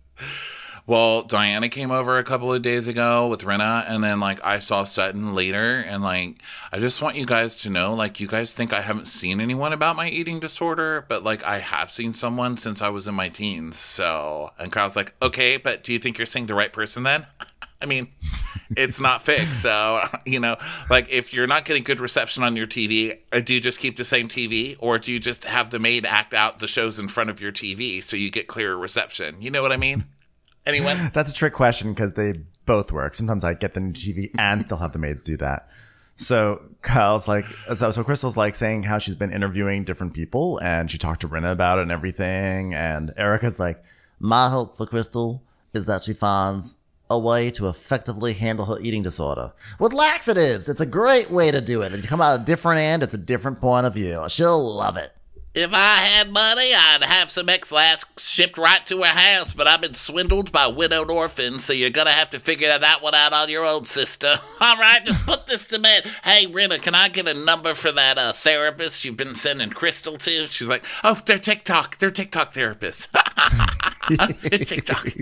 Well, 0.88 1.24
Diana 1.24 1.68
came 1.68 1.90
over 1.90 2.16
a 2.16 2.22
couple 2.22 2.52
of 2.52 2.62
days 2.62 2.86
ago 2.86 3.26
with 3.26 3.40
Rinna, 3.40 3.84
and 3.88 4.04
then 4.04 4.20
like 4.20 4.38
I 4.44 4.60
saw 4.60 4.84
Sutton 4.84 5.34
later, 5.34 5.80
and 5.80 6.00
like 6.00 6.36
I 6.70 6.78
just 6.78 7.02
want 7.02 7.16
you 7.16 7.26
guys 7.26 7.56
to 7.56 7.70
know, 7.70 7.92
like 7.92 8.20
you 8.20 8.28
guys 8.28 8.54
think 8.54 8.72
I 8.72 8.82
haven't 8.82 9.08
seen 9.08 9.40
anyone 9.40 9.72
about 9.72 9.96
my 9.96 10.08
eating 10.08 10.38
disorder, 10.38 11.04
but 11.08 11.24
like 11.24 11.42
I 11.42 11.58
have 11.58 11.90
seen 11.90 12.12
someone 12.12 12.56
since 12.56 12.82
I 12.82 12.88
was 12.90 13.08
in 13.08 13.16
my 13.16 13.28
teens. 13.28 13.76
So, 13.76 14.52
and 14.60 14.70
Kyle's 14.70 14.94
like, 14.94 15.12
okay, 15.20 15.56
but 15.56 15.82
do 15.82 15.92
you 15.92 15.98
think 15.98 16.18
you're 16.18 16.26
seeing 16.26 16.46
the 16.46 16.54
right 16.54 16.72
person 16.72 17.02
then? 17.02 17.26
I 17.80 17.86
mean, 17.86 18.08
it's 18.76 18.98
not 18.98 19.22
fixed. 19.22 19.62
So, 19.62 20.00
you 20.26 20.40
know, 20.40 20.56
like 20.90 21.10
if 21.10 21.32
you're 21.32 21.46
not 21.46 21.64
getting 21.64 21.82
good 21.82 22.00
reception 22.00 22.42
on 22.42 22.56
your 22.56 22.66
TV, 22.66 23.18
uh, 23.32 23.40
do 23.40 23.54
you 23.54 23.60
just 23.60 23.78
keep 23.78 23.96
the 23.96 24.04
same 24.04 24.28
TV 24.28 24.76
or 24.78 24.98
do 24.98 25.12
you 25.12 25.18
just 25.18 25.44
have 25.44 25.70
the 25.70 25.78
maid 25.78 26.06
act 26.06 26.34
out 26.34 26.58
the 26.58 26.66
shows 26.66 26.98
in 26.98 27.08
front 27.08 27.30
of 27.30 27.40
your 27.40 27.52
TV 27.52 28.02
so 28.02 28.16
you 28.16 28.30
get 28.30 28.46
clearer 28.46 28.76
reception? 28.76 29.40
You 29.40 29.50
know 29.50 29.62
what 29.62 29.72
I 29.72 29.76
mean? 29.76 30.04
Anyone? 30.64 30.96
That's 31.12 31.30
a 31.30 31.34
trick 31.34 31.52
question 31.52 31.92
because 31.92 32.12
they 32.12 32.34
both 32.64 32.90
work. 32.90 33.14
Sometimes 33.14 33.44
I 33.44 33.54
get 33.54 33.74
the 33.74 33.80
new 33.80 33.92
TV 33.92 34.30
and 34.38 34.62
still 34.62 34.78
have 34.78 34.92
the 34.92 34.98
maids 34.98 35.22
do 35.22 35.36
that. 35.36 35.68
So 36.16 36.62
Kyle's 36.80 37.28
like, 37.28 37.46
so, 37.74 37.90
so 37.90 38.02
Crystal's 38.02 38.38
like 38.38 38.54
saying 38.54 38.84
how 38.84 38.96
she's 38.98 39.14
been 39.14 39.32
interviewing 39.32 39.84
different 39.84 40.14
people 40.14 40.58
and 40.62 40.90
she 40.90 40.96
talked 40.96 41.20
to 41.20 41.28
Rinna 41.28 41.52
about 41.52 41.78
it 41.78 41.82
and 41.82 41.92
everything. 41.92 42.72
And 42.72 43.12
Erika's 43.18 43.60
like, 43.60 43.82
my 44.18 44.48
hope 44.48 44.74
for 44.74 44.86
Crystal 44.86 45.42
is 45.74 45.84
that 45.86 46.02
she 46.02 46.14
finds 46.14 46.78
a 47.10 47.18
way 47.18 47.50
to 47.52 47.68
effectively 47.68 48.32
handle 48.32 48.66
her 48.66 48.78
eating 48.80 49.02
disorder 49.02 49.52
with 49.78 49.92
laxatives. 49.92 50.68
It's 50.68 50.80
a 50.80 50.86
great 50.86 51.30
way 51.30 51.50
to 51.50 51.60
do 51.60 51.82
it. 51.82 51.92
You 51.92 52.02
come 52.02 52.20
out 52.20 52.40
a 52.40 52.44
different 52.44 52.80
end, 52.80 53.02
it's 53.02 53.14
a 53.14 53.18
different 53.18 53.60
point 53.60 53.86
of 53.86 53.94
view. 53.94 54.24
She'll 54.28 54.74
love 54.74 54.96
it. 54.96 55.12
If 55.56 55.72
I 55.72 55.96
had 55.96 56.30
money, 56.30 56.74
I'd 56.74 57.02
have 57.02 57.30
some 57.30 57.48
Ex-Lax 57.48 58.04
shipped 58.18 58.58
right 58.58 58.84
to 58.88 58.98
her 58.98 59.06
house, 59.06 59.54
but 59.54 59.66
I've 59.66 59.80
been 59.80 59.94
swindled 59.94 60.52
by 60.52 60.66
widowed 60.66 61.10
orphans, 61.10 61.64
so 61.64 61.72
you're 61.72 61.88
gonna 61.88 62.12
have 62.12 62.28
to 62.30 62.38
figure 62.38 62.78
that 62.78 63.00
one 63.00 63.14
out 63.14 63.32
on 63.32 63.48
your 63.48 63.64
own, 63.64 63.86
sister. 63.86 64.36
All 64.60 64.76
right, 64.76 65.02
just 65.02 65.24
put 65.24 65.46
this 65.46 65.66
to 65.68 65.80
bed. 65.80 66.04
Hey, 66.24 66.46
Rinna, 66.46 66.82
can 66.82 66.94
I 66.94 67.08
get 67.08 67.26
a 67.26 67.32
number 67.32 67.72
for 67.72 67.90
that 67.90 68.18
uh, 68.18 68.34
therapist 68.34 69.02
you've 69.06 69.16
been 69.16 69.34
sending 69.34 69.70
Crystal 69.70 70.18
to? 70.18 70.46
She's 70.48 70.68
like, 70.68 70.84
oh, 71.02 71.18
they're 71.24 71.38
TikTok. 71.38 71.96
They're 71.96 72.10
TikTok 72.10 72.52
therapists. 72.52 73.08
it's 74.44 74.70
TikTok. 74.70 75.06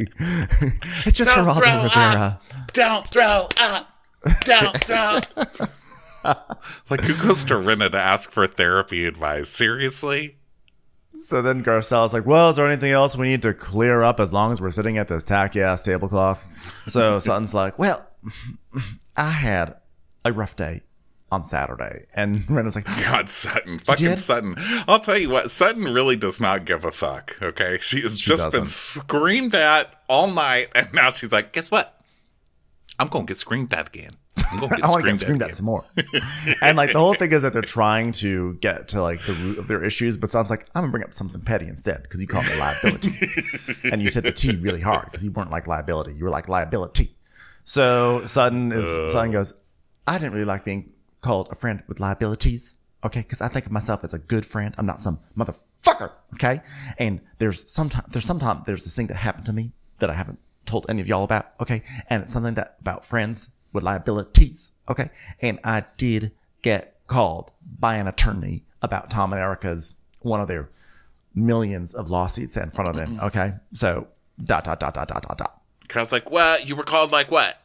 It's 1.06 1.12
just 1.16 1.34
Don't 1.34 1.46
Geraldo 1.46 1.56
throw 1.62 1.82
Rivera. 1.82 2.40
up. 2.40 2.42
Don't 2.72 3.08
throw 3.08 3.48
up. 3.60 3.88
Don't 4.44 4.76
throw 4.84 5.18
Like, 6.90 7.00
who 7.02 7.26
goes 7.28 7.44
to 7.44 7.54
Rinna 7.54 7.90
to 7.92 7.98
ask 7.98 8.30
for 8.30 8.46
therapy 8.46 9.06
advice? 9.06 9.48
Seriously? 9.48 10.38
So 11.20 11.42
then 11.42 11.62
Garcelle's 11.62 12.12
like, 12.12 12.26
well, 12.26 12.50
is 12.50 12.56
there 12.56 12.66
anything 12.66 12.90
else 12.92 13.16
we 13.16 13.28
need 13.28 13.42
to 13.42 13.54
clear 13.54 14.02
up 14.02 14.18
as 14.20 14.32
long 14.32 14.52
as 14.52 14.60
we're 14.60 14.70
sitting 14.70 14.98
at 14.98 15.08
this 15.08 15.22
tacky 15.24 15.60
ass 15.60 15.80
tablecloth? 15.82 16.46
So 16.88 17.18
Sutton's 17.18 17.54
like, 17.54 17.78
well, 17.78 18.02
I 19.16 19.30
had 19.30 19.76
a 20.24 20.32
rough 20.32 20.56
day 20.56 20.80
on 21.34 21.44
Saturday. 21.44 22.04
And 22.14 22.36
Rinna's 22.48 22.76
like, 22.76 22.86
God, 23.04 23.28
Sutton. 23.28 23.78
Fucking 23.80 24.06
did? 24.06 24.18
Sutton. 24.18 24.54
I'll 24.88 25.00
tell 25.00 25.18
you 25.18 25.30
what, 25.30 25.50
Sutton 25.50 25.84
really 25.84 26.16
does 26.16 26.40
not 26.40 26.64
give 26.64 26.84
a 26.84 26.92
fuck, 26.92 27.36
okay? 27.42 27.78
She 27.80 28.00
has 28.00 28.16
just 28.16 28.42
been 28.52 28.62
doesn't. 28.62 28.68
screamed 28.68 29.54
at 29.54 30.02
all 30.08 30.28
night, 30.30 30.68
and 30.74 30.92
now 30.92 31.10
she's 31.10 31.32
like, 31.32 31.52
guess 31.52 31.70
what? 31.70 32.00
I'm 32.98 33.08
going 33.08 33.26
to 33.26 33.30
get 33.32 33.38
screamed 33.38 33.74
at 33.74 33.88
again. 33.88 34.10
I'm 34.50 34.60
going 34.60 34.70
to 34.70 34.76
get 34.76 34.84
I 34.84 34.88
want 34.88 35.04
to 35.04 35.16
screamed, 35.16 35.18
get 35.18 35.26
screamed 35.26 35.42
at 35.42 35.50
at 35.50 35.56
some 35.56 35.66
more. 35.66 35.84
and 36.62 36.76
like 36.76 36.92
the 36.92 37.00
whole 37.00 37.14
thing 37.14 37.32
is 37.32 37.42
that 37.42 37.52
they're 37.52 37.62
trying 37.62 38.12
to 38.12 38.54
get 38.54 38.88
to 38.88 39.02
like 39.02 39.24
the 39.26 39.32
root 39.32 39.58
of 39.58 39.66
their 39.66 39.82
issues, 39.82 40.16
but 40.16 40.30
sounds 40.30 40.50
like 40.50 40.66
I'm 40.74 40.82
gonna 40.82 40.92
bring 40.92 41.04
up 41.04 41.12
something 41.12 41.40
petty 41.40 41.66
instead 41.66 42.02
because 42.02 42.20
you 42.20 42.28
called 42.28 42.46
me 42.46 42.56
liability, 42.58 43.10
and 43.90 44.00
you 44.00 44.10
said 44.10 44.22
the 44.22 44.32
T 44.32 44.54
really 44.56 44.80
hard 44.80 45.06
because 45.06 45.24
you 45.24 45.32
weren't 45.32 45.50
like 45.50 45.66
liability, 45.66 46.14
you 46.14 46.24
were 46.24 46.30
like 46.30 46.48
liability. 46.48 47.10
So 47.64 48.24
Sutton 48.26 48.70
is 48.72 48.86
uh. 48.86 49.08
Sutton 49.08 49.32
goes, 49.32 49.54
I 50.06 50.18
didn't 50.18 50.32
really 50.32 50.44
like 50.44 50.64
being 50.64 50.92
called 51.24 51.48
a 51.50 51.54
friend 51.54 51.82
with 51.88 51.98
liabilities, 51.98 52.76
okay? 53.02 53.20
Because 53.20 53.40
I 53.40 53.48
think 53.48 53.66
of 53.66 53.72
myself 53.72 54.04
as 54.04 54.12
a 54.12 54.18
good 54.18 54.44
friend. 54.44 54.74
I'm 54.78 54.86
not 54.86 55.00
some 55.00 55.20
motherfucker, 55.36 56.12
okay? 56.34 56.60
And 56.98 57.20
there's 57.38 57.68
sometimes 57.70 58.06
there's 58.10 58.26
sometimes 58.26 58.66
there's 58.66 58.84
this 58.84 58.94
thing 58.94 59.08
that 59.08 59.16
happened 59.16 59.46
to 59.46 59.52
me 59.52 59.72
that 60.00 60.10
I 60.10 60.14
haven't 60.14 60.38
told 60.66 60.86
any 60.88 61.00
of 61.00 61.08
y'all 61.08 61.24
about, 61.24 61.46
okay? 61.60 61.82
And 62.10 62.22
it's 62.22 62.32
something 62.32 62.54
that 62.54 62.76
about 62.80 63.04
friends 63.04 63.50
with 63.72 63.82
liabilities, 63.82 64.72
okay? 64.88 65.10
And 65.40 65.58
I 65.64 65.84
did 65.96 66.32
get 66.62 67.00
called 67.06 67.52
by 67.78 67.96
an 67.96 68.06
attorney 68.06 68.64
about 68.82 69.10
Tom 69.10 69.32
and 69.32 69.40
Erika's 69.40 69.94
one 70.20 70.40
of 70.40 70.48
their 70.48 70.70
millions 71.34 71.94
of 71.94 72.10
lawsuits 72.10 72.56
in 72.56 72.70
front 72.70 72.90
of 72.90 72.96
them, 72.96 73.18
okay? 73.22 73.54
So 73.72 74.08
dot 74.42 74.64
dot 74.64 74.78
dot 74.78 74.94
dot 74.94 75.08
dot 75.08 75.22
dot 75.22 75.38
dot. 75.38 75.62
Cause 75.88 75.96
I 75.96 76.00
was 76.00 76.12
like, 76.12 76.30
well, 76.30 76.60
you 76.60 76.76
were 76.76 76.84
called 76.84 77.12
like 77.12 77.30
what? 77.30 77.60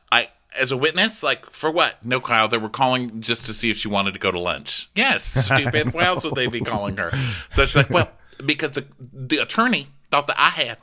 As 0.58 0.72
a 0.72 0.78
witness? 0.78 1.22
Like 1.24 1.50
for 1.52 1.72
what? 1.72 2.04
No, 2.04 2.20
Kyle, 2.20 2.48
they 2.48 2.58
were 2.58 2.70
calling 2.70 3.22
just 3.22 3.46
to 3.46 3.54
see 3.54 3.70
if 3.70 3.78
she 3.78 3.88
wanted 3.88 4.14
to 4.14 4.20
go 4.20 4.32
to 4.32 4.40
lunch. 4.40 4.90
Yes, 4.96 5.24
stupid. 5.46 5.94
Why 5.94 6.06
else 6.06 6.24
would 6.24 6.36
they 6.36 6.48
be 6.48 6.62
calling 6.62 6.98
her? 6.98 7.12
So 7.50 7.66
she's 7.66 7.76
like, 7.76 7.90
well, 7.90 8.12
because 8.46 8.72
the 8.72 8.86
the 9.14 9.38
attorney 9.38 9.88
thought 10.12 10.28
that 10.28 10.40
I 10.40 10.50
had 10.50 10.78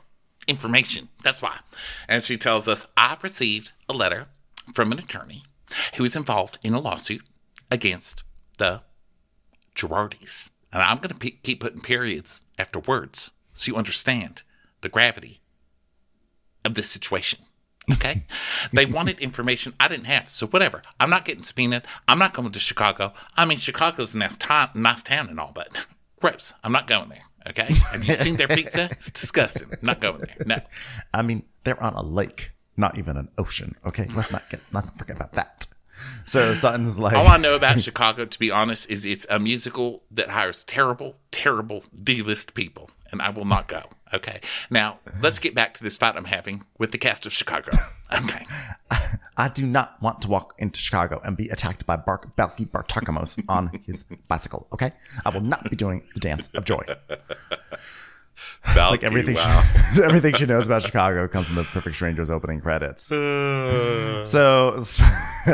information. 0.47 1.09
That's 1.23 1.41
why. 1.41 1.59
And 2.07 2.23
she 2.23 2.37
tells 2.37 2.67
us, 2.67 2.87
I 2.95 3.17
received 3.21 3.73
a 3.89 3.93
letter 3.93 4.27
from 4.73 4.91
an 4.91 4.99
attorney 4.99 5.43
who 5.95 6.05
is 6.05 6.15
involved 6.15 6.57
in 6.63 6.73
a 6.73 6.79
lawsuit 6.79 7.23
against 7.69 8.23
the 8.57 8.81
Girardis. 9.75 10.49
And 10.71 10.81
I'm 10.81 10.97
going 10.97 11.09
to 11.09 11.15
pe- 11.15 11.31
keep 11.43 11.59
putting 11.61 11.81
periods 11.81 12.41
after 12.57 12.79
words 12.79 13.31
so 13.53 13.71
you 13.71 13.77
understand 13.77 14.43
the 14.81 14.89
gravity 14.89 15.41
of 16.63 16.75
this 16.75 16.89
situation. 16.89 17.39
Okay? 17.91 18.23
they 18.73 18.85
wanted 18.85 19.19
information 19.19 19.73
I 19.79 19.87
didn't 19.87 20.05
have. 20.05 20.29
So 20.29 20.47
whatever. 20.47 20.81
I'm 20.99 21.09
not 21.09 21.25
getting 21.25 21.43
subpoenaed. 21.43 21.83
I'm 22.07 22.19
not 22.19 22.33
going 22.33 22.49
to 22.49 22.59
Chicago. 22.59 23.13
I 23.35 23.45
mean, 23.45 23.57
Chicago's 23.57 24.13
a 24.13 24.17
nice, 24.17 24.37
town, 24.37 24.69
nice 24.75 25.03
town 25.03 25.29
and 25.29 25.39
all, 25.39 25.51
but 25.53 25.69
gross. 26.21 26.53
I'm 26.63 26.71
not 26.71 26.87
going 26.87 27.09
there. 27.09 27.23
Okay? 27.49 27.73
Have 27.91 28.03
you 28.03 28.15
seen 28.15 28.35
their 28.35 28.47
pizza? 28.47 28.89
It's 28.91 29.11
disgusting. 29.11 29.69
I'm 29.71 29.79
not 29.81 30.01
going 30.01 30.19
there. 30.19 30.45
No. 30.45 30.59
I 31.13 31.21
mean, 31.21 31.43
they're 31.63 31.81
on 31.81 31.93
a 31.93 32.03
lake, 32.03 32.51
not 32.75 32.97
even 32.97 33.15
an 33.15 33.29
ocean. 33.37 33.75
Okay, 33.85 34.07
let's 34.15 34.31
not 34.31 34.49
get 34.49 34.59
let's 34.73 34.87
not 34.87 34.97
forget 34.97 35.15
about 35.15 35.33
that. 35.33 35.67
So 36.25 36.53
Sutton's 36.53 36.99
like, 36.99 37.15
All 37.15 37.27
I 37.27 37.37
know 37.37 37.55
about 37.55 37.81
Chicago, 37.81 38.25
to 38.25 38.39
be 38.39 38.51
honest, 38.51 38.89
is 38.89 39.05
it's 39.05 39.25
a 39.29 39.39
musical 39.39 40.03
that 40.11 40.29
hires 40.29 40.63
terrible, 40.65 41.17
terrible 41.31 41.83
D-list 42.03 42.53
people, 42.53 42.89
and 43.11 43.21
I 43.21 43.29
will 43.29 43.45
not 43.45 43.67
go. 43.67 43.83
Okay. 44.13 44.39
Now 44.69 44.99
let's 45.21 45.39
get 45.39 45.53
back 45.55 45.73
to 45.75 45.83
this 45.83 45.97
fight 45.97 46.15
I'm 46.15 46.25
having 46.25 46.63
with 46.77 46.91
the 46.91 46.97
cast 46.97 47.25
of 47.25 47.33
Chicago. 47.33 47.71
Okay. 48.17 48.45
I 49.35 49.49
do 49.49 49.65
not 49.67 50.01
want 50.01 50.21
to 50.21 50.29
walk 50.29 50.53
into 50.57 50.79
Chicago 50.79 51.19
and 51.25 51.35
be 51.35 51.49
attacked 51.49 51.85
by 51.85 51.97
Bark 51.97 52.37
Balki 52.37 52.65
Bartokomous 52.65 53.37
on 53.49 53.69
his 53.85 54.05
bicycle. 54.29 54.65
Okay, 54.71 54.93
I 55.25 55.29
will 55.29 55.41
not 55.41 55.69
be 55.69 55.75
doing 55.75 56.03
the 56.13 56.21
dance 56.21 56.47
of 56.53 56.63
joy. 56.63 56.83
Like 58.75 59.03
everything, 59.03 59.35
Wow. 59.35 59.61
she, 59.93 60.01
everything 60.03 60.33
she 60.35 60.45
knows 60.45 60.67
about 60.67 60.83
Chicago 60.83 61.27
comes 61.27 61.47
from 61.47 61.55
the 61.57 61.63
Perfect 61.63 61.97
Strangers 61.97 62.29
opening 62.29 62.61
credits. 62.61 63.07
so, 63.07 64.79
so 64.79 65.03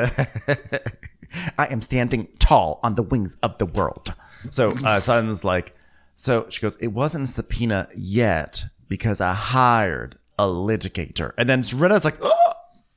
I 1.58 1.68
am 1.72 1.82
standing 1.82 2.28
tall 2.40 2.80
on 2.84 2.94
the 2.96 3.04
wings 3.04 3.36
of 3.42 3.58
the 3.58 3.66
world. 3.66 4.14
So 4.52 4.72
uh, 4.86 5.00
Sutton's 5.00 5.44
like, 5.44 5.74
so 6.16 6.48
she 6.50 6.62
goes, 6.62 6.76
it 6.78 6.88
wasn't 6.88 7.26
a 7.26 7.32
subpoena 7.32 7.88
yet 7.96 8.66
because 8.88 9.22
I 9.22 9.34
hired 9.34 10.18
a 10.38 10.46
litigator. 10.46 11.34
And 11.38 11.50
then 11.50 11.62
Rinna's 11.62 12.06
like, 12.06 12.18
ah, 12.24 12.32
ah. 12.34 12.54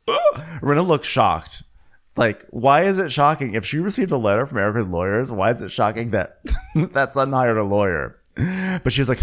oh, 0.08 0.18
oh. 0.36 0.58
Rena 0.62 0.82
looks 0.82 1.08
shocked. 1.08 1.62
Like, 2.16 2.46
why 2.50 2.84
is 2.84 2.98
it 2.98 3.12
shocking 3.12 3.54
if 3.54 3.66
she 3.66 3.78
received 3.78 4.10
a 4.10 4.16
letter 4.16 4.46
from 4.46 4.58
Erika's 4.58 4.88
lawyers? 4.88 5.30
Why 5.30 5.50
is 5.50 5.60
it 5.60 5.70
shocking 5.70 6.10
that 6.10 6.40
that 6.74 7.12
Sutton 7.12 7.34
hired 7.34 7.58
a 7.58 7.62
lawyer? 7.62 8.18
But 8.82 8.92
she's 8.92 9.08
like, 9.08 9.20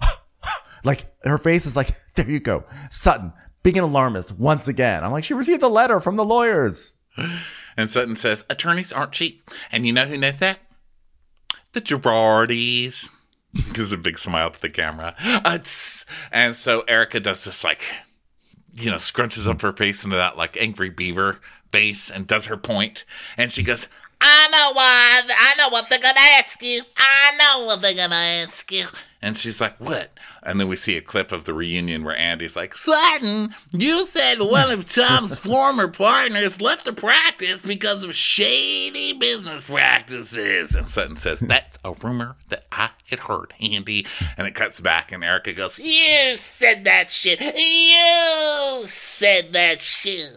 like 0.84 1.06
her 1.24 1.38
face 1.38 1.66
is 1.66 1.76
like, 1.76 1.90
there 2.14 2.28
you 2.28 2.40
go, 2.40 2.64
Sutton, 2.90 3.32
being 3.62 3.78
an 3.78 3.84
alarmist 3.84 4.38
once 4.38 4.68
again. 4.68 5.02
I'm 5.02 5.12
like, 5.12 5.24
she 5.24 5.34
received 5.34 5.62
a 5.62 5.68
letter 5.68 6.00
from 6.00 6.16
the 6.16 6.24
lawyers. 6.24 6.94
And 7.76 7.88
Sutton 7.90 8.16
says, 8.16 8.44
attorneys 8.48 8.92
aren't 8.92 9.12
cheap. 9.12 9.50
And 9.72 9.86
you 9.86 9.92
know 9.92 10.06
who 10.06 10.16
knows 10.16 10.38
that? 10.38 10.58
The 11.72 11.80
Girardis. 11.80 13.08
Gives 13.72 13.92
a 13.92 13.96
big 13.96 14.18
smile 14.18 14.50
to 14.50 14.60
the 14.60 14.70
camera. 14.70 15.14
Uh, 15.18 15.58
and 16.32 16.54
so 16.54 16.80
Erika 16.82 17.20
does 17.20 17.44
this 17.44 17.64
like, 17.64 17.80
you 18.74 18.90
know, 18.90 18.96
scrunches 18.96 19.46
up 19.48 19.62
her 19.62 19.72
face 19.72 20.04
into 20.04 20.16
that 20.16 20.36
like 20.36 20.56
angry 20.56 20.90
beaver 20.90 21.40
face 21.72 22.10
and 22.10 22.26
does 22.26 22.46
her 22.46 22.56
point. 22.56 23.04
And 23.36 23.52
she 23.52 23.62
goes, 23.62 23.88
I 24.20 24.48
know 24.50 24.72
why. 24.72 25.22
I 25.28 25.54
know 25.58 25.68
what 25.68 25.90
they're 25.90 25.98
gonna 25.98 26.18
ask 26.18 26.62
you. 26.62 26.82
I 26.96 27.36
know 27.38 27.66
what 27.66 27.82
they're 27.82 27.94
gonna 27.94 28.14
ask 28.14 28.70
you. 28.72 28.86
And 29.22 29.36
she's 29.36 29.60
like, 29.60 29.76
what? 29.78 30.10
And 30.42 30.60
then 30.60 30.68
we 30.68 30.76
see 30.76 30.96
a 30.96 31.00
clip 31.00 31.32
of 31.32 31.44
the 31.44 31.54
reunion 31.54 32.04
where 32.04 32.16
Andy's 32.16 32.56
like, 32.56 32.74
Sutton, 32.74 33.54
You 33.72 34.06
said 34.06 34.38
one 34.40 34.70
of 34.70 34.88
Tom's 34.88 35.38
former 35.40 35.88
partners 35.88 36.60
left 36.60 36.84
the 36.84 36.92
practice 36.92 37.62
because 37.62 38.04
of 38.04 38.14
shady 38.14 39.12
business 39.14 39.64
practices. 39.64 40.74
and 40.76 40.86
Sutton 40.86 41.16
says, 41.16 41.40
that's 41.40 41.78
a 41.84 41.92
rumor 41.94 42.36
that 42.50 42.66
I 42.70 42.90
had 43.08 43.20
heard, 43.20 43.54
Andy. 43.60 44.06
And 44.36 44.46
it 44.46 44.54
cuts 44.54 44.80
back 44.80 45.10
and 45.12 45.24
Erika 45.24 45.52
goes, 45.52 45.78
You 45.78 46.34
said 46.36 46.84
that 46.84 47.10
shit. 47.10 47.40
You 47.40 48.86
said 48.88 49.52
that 49.54 49.80
shit. 49.80 50.30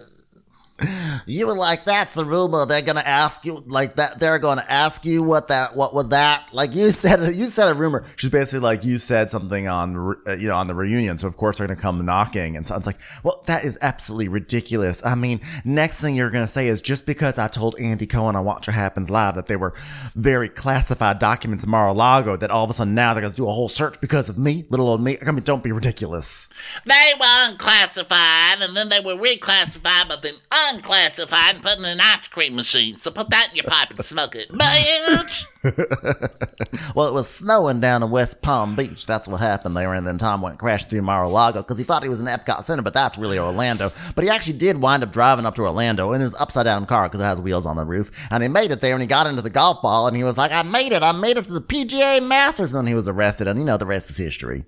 You 1.25 1.47
were 1.47 1.55
like, 1.55 1.83
that's 1.83 2.17
a 2.17 2.25
rumor. 2.25 2.65
They're 2.65 2.81
gonna 2.81 3.01
ask 3.01 3.45
you 3.45 3.63
like 3.67 3.95
that. 3.95 4.19
They're 4.19 4.39
gonna 4.39 4.65
ask 4.67 5.05
you 5.05 5.23
what 5.23 5.47
that, 5.49 5.75
what 5.75 5.93
was 5.93 6.09
that? 6.09 6.53
Like 6.53 6.73
you 6.75 6.91
said, 6.91 7.35
you 7.35 7.47
said 7.47 7.71
a 7.71 7.73
rumor. 7.73 8.03
She's 8.15 8.29
basically 8.29 8.59
like, 8.59 8.83
you 8.85 8.97
said 8.97 9.29
something 9.29 9.67
on, 9.67 10.15
uh, 10.27 10.33
you 10.33 10.47
know, 10.47 10.55
on 10.55 10.67
the 10.67 10.75
reunion, 10.75 11.17
so 11.17 11.27
of 11.27 11.35
course 11.37 11.57
they're 11.57 11.67
gonna 11.67 11.79
come 11.79 12.05
knocking. 12.05 12.55
And 12.55 12.65
Sutton's 12.65 12.85
like, 12.85 12.99
well, 13.23 13.43
that 13.47 13.65
is 13.65 13.77
absolutely 13.81 14.27
ridiculous. 14.27 15.05
I 15.05 15.15
mean, 15.15 15.41
next 15.65 15.99
thing 15.99 16.15
you're 16.15 16.29
gonna 16.29 16.47
say 16.47 16.67
is 16.67 16.81
just 16.81 17.05
because 17.05 17.37
I 17.37 17.47
told 17.47 17.79
Andy 17.79 18.05
Cohen 18.05 18.35
on 18.35 18.45
Watch 18.45 18.67
What 18.67 18.75
Happens 18.75 19.09
Live 19.09 19.35
that 19.35 19.47
they 19.47 19.55
were 19.55 19.73
very 20.15 20.49
classified 20.49 21.19
documents 21.19 21.63
in 21.63 21.69
Mar-a-Lago, 21.69 22.37
that 22.37 22.51
all 22.51 22.63
of 22.63 22.69
a 22.69 22.73
sudden 22.73 22.95
now 22.95 23.13
they're 23.13 23.21
gonna 23.21 23.33
do 23.33 23.47
a 23.47 23.51
whole 23.51 23.69
search 23.69 23.99
because 23.99 24.29
of 24.29 24.37
me, 24.37 24.65
little 24.69 24.87
old 24.87 25.01
me. 25.01 25.17
I 25.25 25.31
mean, 25.31 25.43
don't 25.43 25.63
be 25.63 25.71
ridiculous. 25.71 26.49
They 26.85 27.13
were 27.19 27.49
unclassified, 27.49 28.61
and 28.61 28.75
then 28.75 28.89
they 28.89 28.99
were 28.99 29.15
reclassified, 29.15 30.07
but 30.07 30.21
then 30.21 30.35
unclassified 30.71 31.08
and 31.17 31.63
put 31.63 31.79
in 31.79 31.85
an 31.85 31.99
ice 32.01 32.27
cream 32.27 32.55
machine. 32.55 32.95
So 32.97 33.09
put 33.09 33.29
that 33.29 33.47
in 33.49 33.55
your 33.55 33.65
pipe 33.65 33.89
and 33.89 34.05
smoke 34.05 34.35
it, 34.35 34.49
bitch. 34.49 35.45
Well, 36.95 37.07
it 37.07 37.13
was 37.13 37.29
snowing 37.29 37.79
down 37.79 38.03
in 38.03 38.09
West 38.09 38.41
Palm 38.41 38.75
Beach. 38.75 39.05
That's 39.05 39.27
what 39.27 39.41
happened 39.41 39.75
there. 39.75 39.93
And 39.93 40.05
then 40.05 40.17
Tom 40.17 40.41
went 40.41 40.57
crashed 40.59 40.89
through 40.89 41.01
Mar-a-Lago 41.01 41.61
because 41.61 41.77
he 41.77 41.83
thought 41.83 42.03
he 42.03 42.09
was 42.09 42.21
in 42.21 42.27
Epcot 42.27 42.63
Center, 42.63 42.81
but 42.81 42.93
that's 42.93 43.17
really 43.17 43.37
Orlando. 43.39 43.91
But 44.15 44.23
he 44.23 44.29
actually 44.29 44.57
did 44.57 44.81
wind 44.81 45.03
up 45.03 45.11
driving 45.11 45.45
up 45.45 45.55
to 45.55 45.63
Orlando 45.63 46.13
in 46.13 46.21
his 46.21 46.33
upside 46.35 46.65
down 46.65 46.85
car 46.85 47.07
because 47.07 47.21
it 47.21 47.25
has 47.25 47.41
wheels 47.41 47.65
on 47.65 47.75
the 47.75 47.85
roof. 47.85 48.11
And 48.31 48.43
he 48.43 48.49
made 48.49 48.71
it 48.71 48.81
there 48.81 48.93
and 48.93 49.01
he 49.01 49.07
got 49.07 49.27
into 49.27 49.41
the 49.41 49.49
golf 49.49 49.81
ball 49.81 50.07
and 50.07 50.15
he 50.15 50.23
was 50.23 50.37
like, 50.37 50.51
I 50.51 50.63
made 50.63 50.91
it. 50.91 51.03
I 51.03 51.11
made 51.11 51.37
it 51.37 51.45
to 51.45 51.53
the 51.53 51.61
PGA 51.61 52.25
Masters. 52.25 52.71
And 52.71 52.79
then 52.79 52.87
he 52.87 52.95
was 52.95 53.07
arrested. 53.07 53.47
And 53.47 53.59
you 53.59 53.65
know, 53.65 53.77
the 53.77 53.85
rest 53.85 54.09
is 54.09 54.17
history. 54.17 54.65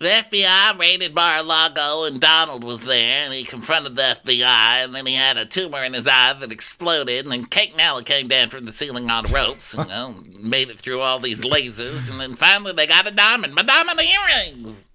The 0.00 0.06
FBI 0.06 0.78
raided 0.78 1.14
Mar-a-Lago, 1.14 2.04
and 2.04 2.18
Donald 2.18 2.64
was 2.64 2.84
there, 2.86 3.24
and 3.26 3.34
he 3.34 3.44
confronted 3.44 3.96
the 3.96 4.16
FBI, 4.24 4.82
and 4.82 4.94
then 4.94 5.04
he 5.04 5.12
had 5.12 5.36
a 5.36 5.44
tumor 5.44 5.84
in 5.84 5.92
his 5.92 6.08
eye 6.08 6.32
that 6.32 6.50
exploded, 6.50 7.26
and 7.26 7.30
then 7.30 7.44
Kate 7.44 7.76
Nella 7.76 8.02
came 8.02 8.26
down 8.26 8.48
from 8.48 8.64
the 8.64 8.72
ceiling 8.72 9.10
on 9.10 9.24
ropes, 9.26 9.76
you 9.76 9.84
know, 9.84 10.14
made 10.40 10.70
it 10.70 10.78
through 10.80 11.02
all 11.02 11.18
these 11.18 11.42
lasers, 11.42 12.10
and 12.10 12.18
then 12.18 12.34
finally 12.34 12.72
they 12.72 12.86
got 12.86 13.06
a 13.06 13.10
diamond, 13.10 13.54
my 13.54 13.62
diamond 13.62 14.00
earrings. 14.00 14.84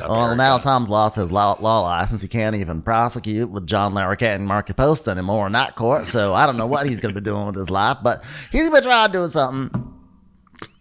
Well, 0.00 0.36
now 0.36 0.58
Tom's 0.58 0.88
lost 0.88 1.16
his 1.16 1.32
law, 1.32 1.56
law 1.60 1.80
license. 1.80 2.22
He 2.22 2.28
can't 2.28 2.54
even 2.54 2.80
prosecute 2.80 3.50
with 3.50 3.66
John 3.66 3.92
Larroquette 3.92 4.36
and 4.36 4.46
Mark 4.46 4.68
Post 4.76 5.08
anymore 5.08 5.48
in 5.48 5.52
that 5.54 5.74
court. 5.74 6.04
So 6.04 6.32
I 6.32 6.46
don't 6.46 6.56
know 6.56 6.68
what 6.68 6.86
he's 6.86 7.00
going 7.00 7.12
to 7.12 7.20
be 7.20 7.24
doing 7.24 7.46
with 7.46 7.56
his 7.56 7.70
life, 7.70 7.96
but 8.00 8.22
he's 8.52 8.70
been 8.70 8.84
trying 8.84 9.10
to 9.10 9.18
do 9.18 9.26
something. 9.26 9.92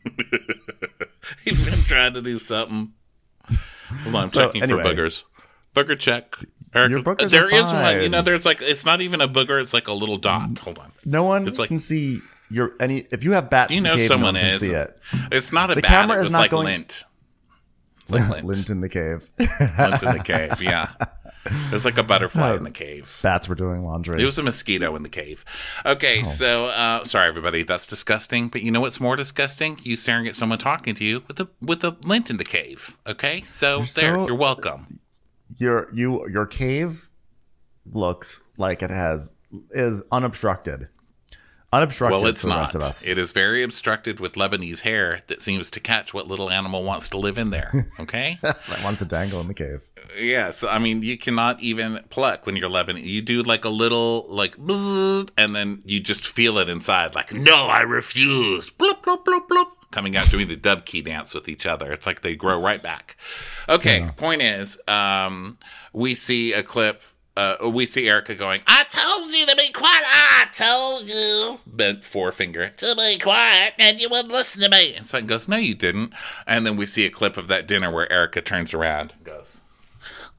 He's 1.44 1.68
been 1.68 1.82
trying 1.86 2.14
to 2.14 2.22
do 2.22 2.38
something. 2.38 2.94
Hold 4.04 4.16
on, 4.16 4.22
I'm 4.24 4.28
So, 4.28 4.46
checking 4.46 4.64
anyway. 4.64 4.84
for 4.84 4.90
boogers. 4.90 5.24
Booger 5.76 5.98
check. 6.00 6.36
Eric, 6.76 6.90
Your 6.92 7.02
boogers 7.02 7.30
there 7.30 7.46
are 7.46 7.54
is 7.54 7.66
one. 7.66 8.02
You 8.02 8.10
know, 8.10 8.22
there's 8.22 8.46
like 8.46 8.62
it's 8.62 8.84
not 8.86 9.02
even 9.02 9.22
a 9.22 9.28
booger. 9.28 9.62
It's 9.62 9.74
like 9.74 9.88
a 9.88 9.94
little 9.94 10.18
dot. 10.18 10.58
Hold 10.60 10.80
on. 10.80 10.92
No 11.06 11.24
one 11.24 11.48
It's 11.48 11.60
like- 11.60 11.68
can 11.70 11.80
see 11.80 12.20
your 12.50 12.74
any. 12.80 13.06
If 13.12 13.24
you 13.24 13.32
have 13.34 13.50
bats, 13.50 13.72
You 13.72 13.78
in 13.78 13.84
the 13.84 13.90
know 13.90 13.96
cave, 13.96 14.08
someone 14.08 14.34
no 14.34 14.40
one 14.40 14.46
can 14.48 14.54
is. 14.56 14.60
see 14.62 14.72
it. 14.72 15.00
It's 15.32 15.52
not 15.54 15.72
a 15.72 15.76
The 15.76 15.82
bat. 15.82 15.90
camera 15.92 16.20
is 16.24 16.32
not 16.32 16.40
like 16.40 16.52
going- 16.52 16.66
lint. 16.66 17.06
It's 18.02 18.12
like 18.12 18.30
lint. 18.30 18.46
Lint 18.46 18.70
in 18.70 18.82
the 18.82 18.90
cave. 18.90 19.30
Lint 19.40 20.04
in 20.04 20.12
the 20.18 20.24
cave. 20.24 20.62
Yeah. 20.62 20.90
It's 21.46 21.86
like 21.86 21.98
a 21.98 22.04
butterfly 22.04 22.56
in 22.56 22.64
the 22.64 22.72
cave. 22.72 23.20
Bats 23.22 23.50
were 23.50 23.56
doing 23.56 23.84
laundry. 23.84 24.22
It 24.22 24.26
was 24.26 24.38
a 24.38 24.44
mosquito 24.44 24.96
in 24.96 25.04
the 25.04 25.10
cave. 25.10 25.44
Okay, 25.86 26.20
Oh. 26.22 26.24
so 26.24 26.66
uh, 26.68 27.04
sorry 27.04 27.28
everybody, 27.28 27.64
that's 27.64 27.86
disgusting. 27.86 28.48
But 28.48 28.62
you 28.62 28.72
know 28.72 28.82
what's 28.82 29.00
more 29.00 29.16
disgusting? 29.16 29.78
You 29.84 29.96
staring 29.96 30.28
at 30.28 30.36
someone 30.36 30.60
talking 30.60 30.96
to 30.96 31.04
you 31.04 31.24
with 31.28 31.38
the 31.38 31.48
with 31.62 31.82
the 31.82 31.94
lint 32.04 32.30
in 32.30 32.38
the 32.38 32.44
cave. 32.46 32.98
Okay, 33.06 33.42
so 33.42 33.80
there, 33.80 33.86
so- 34.16 34.28
you're 34.28 34.36
welcome. 34.38 34.86
your 35.58 35.90
you 35.94 36.28
your 36.30 36.46
cave 36.46 37.10
looks 37.92 38.42
like 38.58 38.82
it 38.82 38.90
has 38.92 39.34
is 39.72 40.06
unobstructed. 40.12 40.88
Unobstructed 41.74 42.22
Well, 42.22 42.30
it's 42.30 42.42
for 42.42 42.48
the 42.48 42.54
not. 42.54 42.60
rest 42.62 42.76
of 42.76 42.82
us. 42.84 43.08
It 43.08 43.18
is 43.18 43.32
very 43.32 43.64
obstructed 43.64 44.20
with 44.20 44.34
Lebanese 44.34 44.82
hair 44.82 45.22
that 45.28 45.42
seems 45.42 45.72
to 45.72 45.80
catch 45.80 46.14
what 46.14 46.28
little 46.28 46.52
animal 46.52 46.84
wants 46.84 47.10
to 47.10 47.18
live 47.18 47.38
in 47.40 47.50
there. 47.50 47.88
Okay. 48.00 48.38
that 48.42 48.58
wants 48.84 49.00
to 49.00 49.06
dangle 49.06 49.42
in 49.42 49.48
the 49.48 49.54
cave. 49.54 49.90
Yes, 50.20 50.64
I 50.64 50.78
mean 50.78 51.02
you 51.02 51.18
cannot 51.18 51.62
even 51.62 52.00
pluck 52.10 52.46
when 52.46 52.56
you're 52.56 52.70
Lebanese. 52.70 53.06
You 53.06 53.22
do 53.22 53.42
like 53.44 53.66
a 53.66 53.70
little 53.70 54.26
like, 54.30 54.56
and 54.58 55.56
then 55.56 55.82
you 55.86 56.00
just 56.00 56.28
feel 56.28 56.58
it 56.60 56.70
inside. 56.70 57.16
Like, 57.16 57.34
no, 57.34 57.66
I 57.68 57.82
refuse. 57.82 58.70
Bloop 58.70 59.02
bloop 59.02 59.26
bloop 59.26 59.48
bloop. 59.48 59.68
Coming 59.92 60.16
out 60.18 60.30
doing 60.30 60.48
the 60.48 60.56
dub 60.56 60.86
key 60.86 61.02
dance 61.02 61.34
with 61.34 61.48
each 61.48 61.66
other. 61.66 61.92
It's 61.92 62.06
like 62.08 62.22
they 62.22 62.36
grow 62.36 62.60
right 62.60 62.82
back. 62.82 63.16
Okay, 63.70 64.10
point 64.18 64.42
is, 64.42 64.78
um, 64.88 65.58
we 65.94 66.14
see 66.16 66.52
a 66.54 66.64
clip. 66.64 67.02
Uh, 67.36 67.56
we 67.72 67.86
see 67.88 68.08
Erika 68.08 68.36
going, 68.36 68.62
I 68.68 68.84
told 68.90 69.32
you 69.34 69.46
to 69.48 69.56
be 69.56 69.72
quiet. 69.72 70.04
I 70.06 70.46
told 70.52 71.10
you 71.10 71.60
bent 71.66 72.04
forefinger. 72.04 72.70
to 72.70 72.96
be 72.96 73.18
quiet, 73.18 73.74
and 73.80 74.00
you 74.00 74.08
wouldn't 74.10 74.32
listen 74.32 74.62
to 74.62 74.70
me. 74.70 74.94
And 74.94 75.08
Sutton 75.08 75.26
goes, 75.26 75.50
no, 75.50 75.58
you 75.58 75.74
didn't. 75.74 76.14
And 76.46 76.66
then 76.66 76.78
we 76.78 76.86
see 76.86 77.06
a 77.06 77.10
clip 77.10 77.36
of 77.36 77.48
that 77.48 77.68
dinner 77.68 77.92
where 77.92 78.12
Erika 78.12 78.42
turns 78.42 78.74
around 78.74 79.14
and 79.18 79.24
goes, 79.24 79.62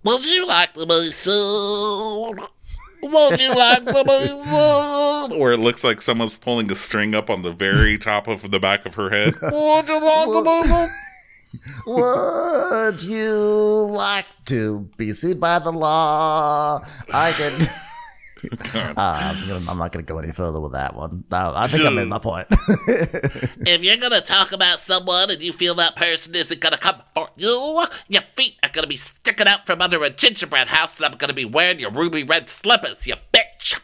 Would 0.05 0.25
you 0.25 0.47
like 0.47 0.75
to 0.75 0.87
be 0.87 1.11
sued? 1.11 2.41
Would 3.03 3.41
you 3.41 3.55
like 3.55 3.85
to 3.85 4.05
be 4.05 5.39
where 5.39 5.53
it 5.53 5.61
looks 5.61 5.85
like 5.85 6.01
someone's 6.01 6.37
pulling 6.37 6.71
a 6.71 6.75
string 6.75 7.15
up 7.15 7.29
on 7.29 7.43
the 7.43 7.53
very 7.53 7.99
top 7.99 8.29
of 8.29 8.51
the 8.51 8.59
back 8.61 8.87
of 8.87 8.95
her 8.95 9.11
head. 9.11 9.35
Would 9.43 9.89
you 9.89 10.01
like 10.01 10.27
to 10.27 10.87
be? 10.89 11.04
Would 11.87 13.03
you 13.03 13.87
like 13.91 14.27
to 14.47 14.89
be 14.97 15.13
sued 15.13 15.41
by 15.41 15.59
the 15.59 15.73
law? 15.73 16.81
I 17.13 17.33
can. 17.33 17.53
Uh, 18.53 18.95
I'm, 18.97 19.49
gonna, 19.49 19.71
I'm 19.71 19.79
not 19.79 19.93
going 19.93 20.05
to 20.05 20.13
go 20.13 20.19
any 20.19 20.33
further 20.33 20.61
with 20.61 20.73
that 20.73 20.95
one. 20.95 21.25
No, 21.31 21.53
I 21.55 21.67
think 21.67 21.85
I 21.85 21.91
made 21.91 22.09
my 22.09 22.19
point. 22.19 22.47
If 23.67 23.83
you're 23.83 23.97
gonna 23.97 24.21
talk 24.21 24.53
about 24.53 24.79
someone 24.79 25.31
and 25.31 25.43
you 25.43 25.53
feel 25.53 25.75
that 25.77 25.97
person 25.97 26.35
isn't 26.35 26.61
gonna 26.61 26.77
come 26.77 27.03
for 27.15 27.29
you, 27.37 27.83
your 28.09 28.23
feet 28.37 28.57
are 28.63 28.69
gonna 28.69 28.87
be 28.87 28.97
sticking 28.97 29.49
out 29.49 29.65
from 29.67 29.81
under 29.81 30.03
a 30.05 30.11
gingerbread 30.11 30.69
house, 30.69 30.97
and 30.99 31.07
I'm 31.07 31.17
gonna 31.19 31.33
be 31.33 31.47
wearing 31.47 31.79
your 31.79 31.91
ruby 31.91 32.23
red 32.25 32.49
slippers, 32.49 33.07
you 33.07 33.15
bitch. 33.33 33.81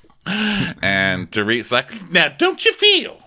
And 0.83 1.31
Dorit's 1.31 1.73
like, 1.73 2.11
now 2.13 2.29
don't 2.29 2.65
you 2.65 2.73
feel 2.75 3.23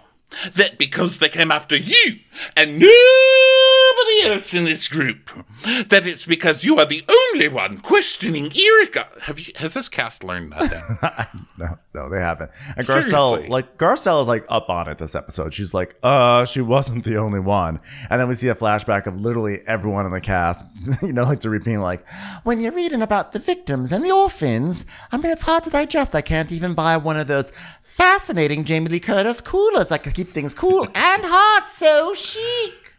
that 0.55 0.77
because 0.77 1.19
they 1.19 1.29
came 1.29 1.51
after 1.51 1.75
you 1.75 2.19
and 2.55 2.79
nobody 2.79 4.23
else 4.25 4.53
in 4.53 4.65
this 4.65 4.87
group, 4.87 5.29
that 5.63 6.05
it's 6.05 6.25
because 6.25 6.63
you 6.63 6.77
are 6.79 6.85
the 6.85 7.03
only 7.09 7.47
one 7.47 7.77
questioning 7.79 8.51
Erika? 8.55 9.07
Have 9.21 9.39
you? 9.39 9.53
Has 9.57 9.73
this 9.73 9.89
cast 9.89 10.23
learned 10.23 10.51
nothing? 10.51 10.81
No, 11.55 11.67
no, 11.93 12.09
they 12.09 12.19
haven't. 12.19 12.49
And 12.75 12.85
Seriously. 12.85 13.13
Garcelle, 13.13 13.47
like 13.47 13.77
Garcelle 13.77 14.21
is 14.23 14.27
like 14.27 14.43
up 14.49 14.69
on 14.69 14.89
it 14.89 14.97
this 14.97 15.13
episode. 15.13 15.53
She's 15.53 15.73
like, 15.73 15.95
uh, 16.01 16.45
she 16.45 16.61
wasn't 16.61 17.03
the 17.03 17.17
only 17.17 17.39
one. 17.39 17.79
And 18.09 18.19
then 18.19 18.27
we 18.27 18.33
see 18.33 18.47
a 18.47 18.55
flashback 18.55 19.05
of 19.05 19.19
literally 19.21 19.59
everyone 19.67 20.05
in 20.07 20.11
the 20.11 20.19
cast, 20.19 20.65
you 21.03 21.13
know, 21.13 21.23
like 21.23 21.41
to 21.41 21.49
repeat 21.51 21.77
like, 21.77 22.07
when 22.43 22.59
you're 22.59 22.71
reading 22.71 23.03
about 23.03 23.33
the 23.33 23.39
victims 23.39 23.91
and 23.91 24.03
the 24.03 24.11
orphans, 24.11 24.85
I 25.11 25.17
mean, 25.17 25.31
it's 25.31 25.43
hard 25.43 25.63
to 25.65 25.69
digest. 25.69 26.15
I 26.15 26.21
can't 26.21 26.51
even 26.51 26.73
buy 26.73 26.97
one 26.97 27.17
of 27.17 27.27
those 27.27 27.51
fascinating 27.81 28.63
Jamie 28.63 28.89
Lee 28.89 28.99
Curtis 28.99 29.39
coolers 29.39 29.87
that 29.87 30.01
can 30.01 30.11
keep 30.13 30.29
things 30.29 30.55
cool 30.55 30.83
and 30.83 31.23
hot, 31.23 31.67
so 31.69 32.15
chic. 32.23 32.95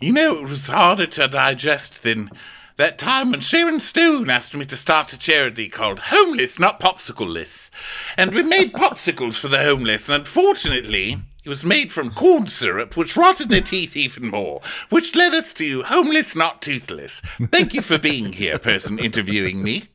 you 0.00 0.12
know, 0.12 0.38
it 0.38 0.48
was 0.48 0.68
harder 0.68 1.06
to 1.06 1.28
digest 1.28 2.02
than 2.02 2.30
that 2.76 2.96
time 2.98 3.32
when 3.32 3.40
Sharon 3.40 3.80
Stone 3.80 4.30
asked 4.30 4.54
me 4.54 4.64
to 4.64 4.76
start 4.76 5.12
a 5.12 5.18
charity 5.18 5.68
called 5.68 5.98
Homeless 5.98 6.60
Not 6.60 6.78
Popsicle 6.80 7.28
Less. 7.28 7.72
And 8.16 8.32
we 8.32 8.44
made 8.44 8.72
popsicles 8.72 9.38
for 9.38 9.48
the 9.48 9.64
homeless, 9.64 10.08
and 10.08 10.20
unfortunately, 10.20 11.16
it 11.44 11.48
was 11.48 11.64
made 11.64 11.92
from 11.92 12.10
corn 12.10 12.46
syrup, 12.46 12.96
which 12.96 13.16
rotted 13.16 13.48
their 13.48 13.62
teeth 13.62 13.96
even 13.96 14.28
more, 14.28 14.60
which 14.90 15.16
led 15.16 15.34
us 15.34 15.52
to 15.54 15.82
Homeless 15.82 16.36
Not 16.36 16.62
Toothless. 16.62 17.20
Thank 17.50 17.74
you 17.74 17.82
for 17.82 17.98
being 17.98 18.32
here, 18.32 18.58
person 18.58 18.98
interviewing 18.98 19.62
me. 19.62 19.88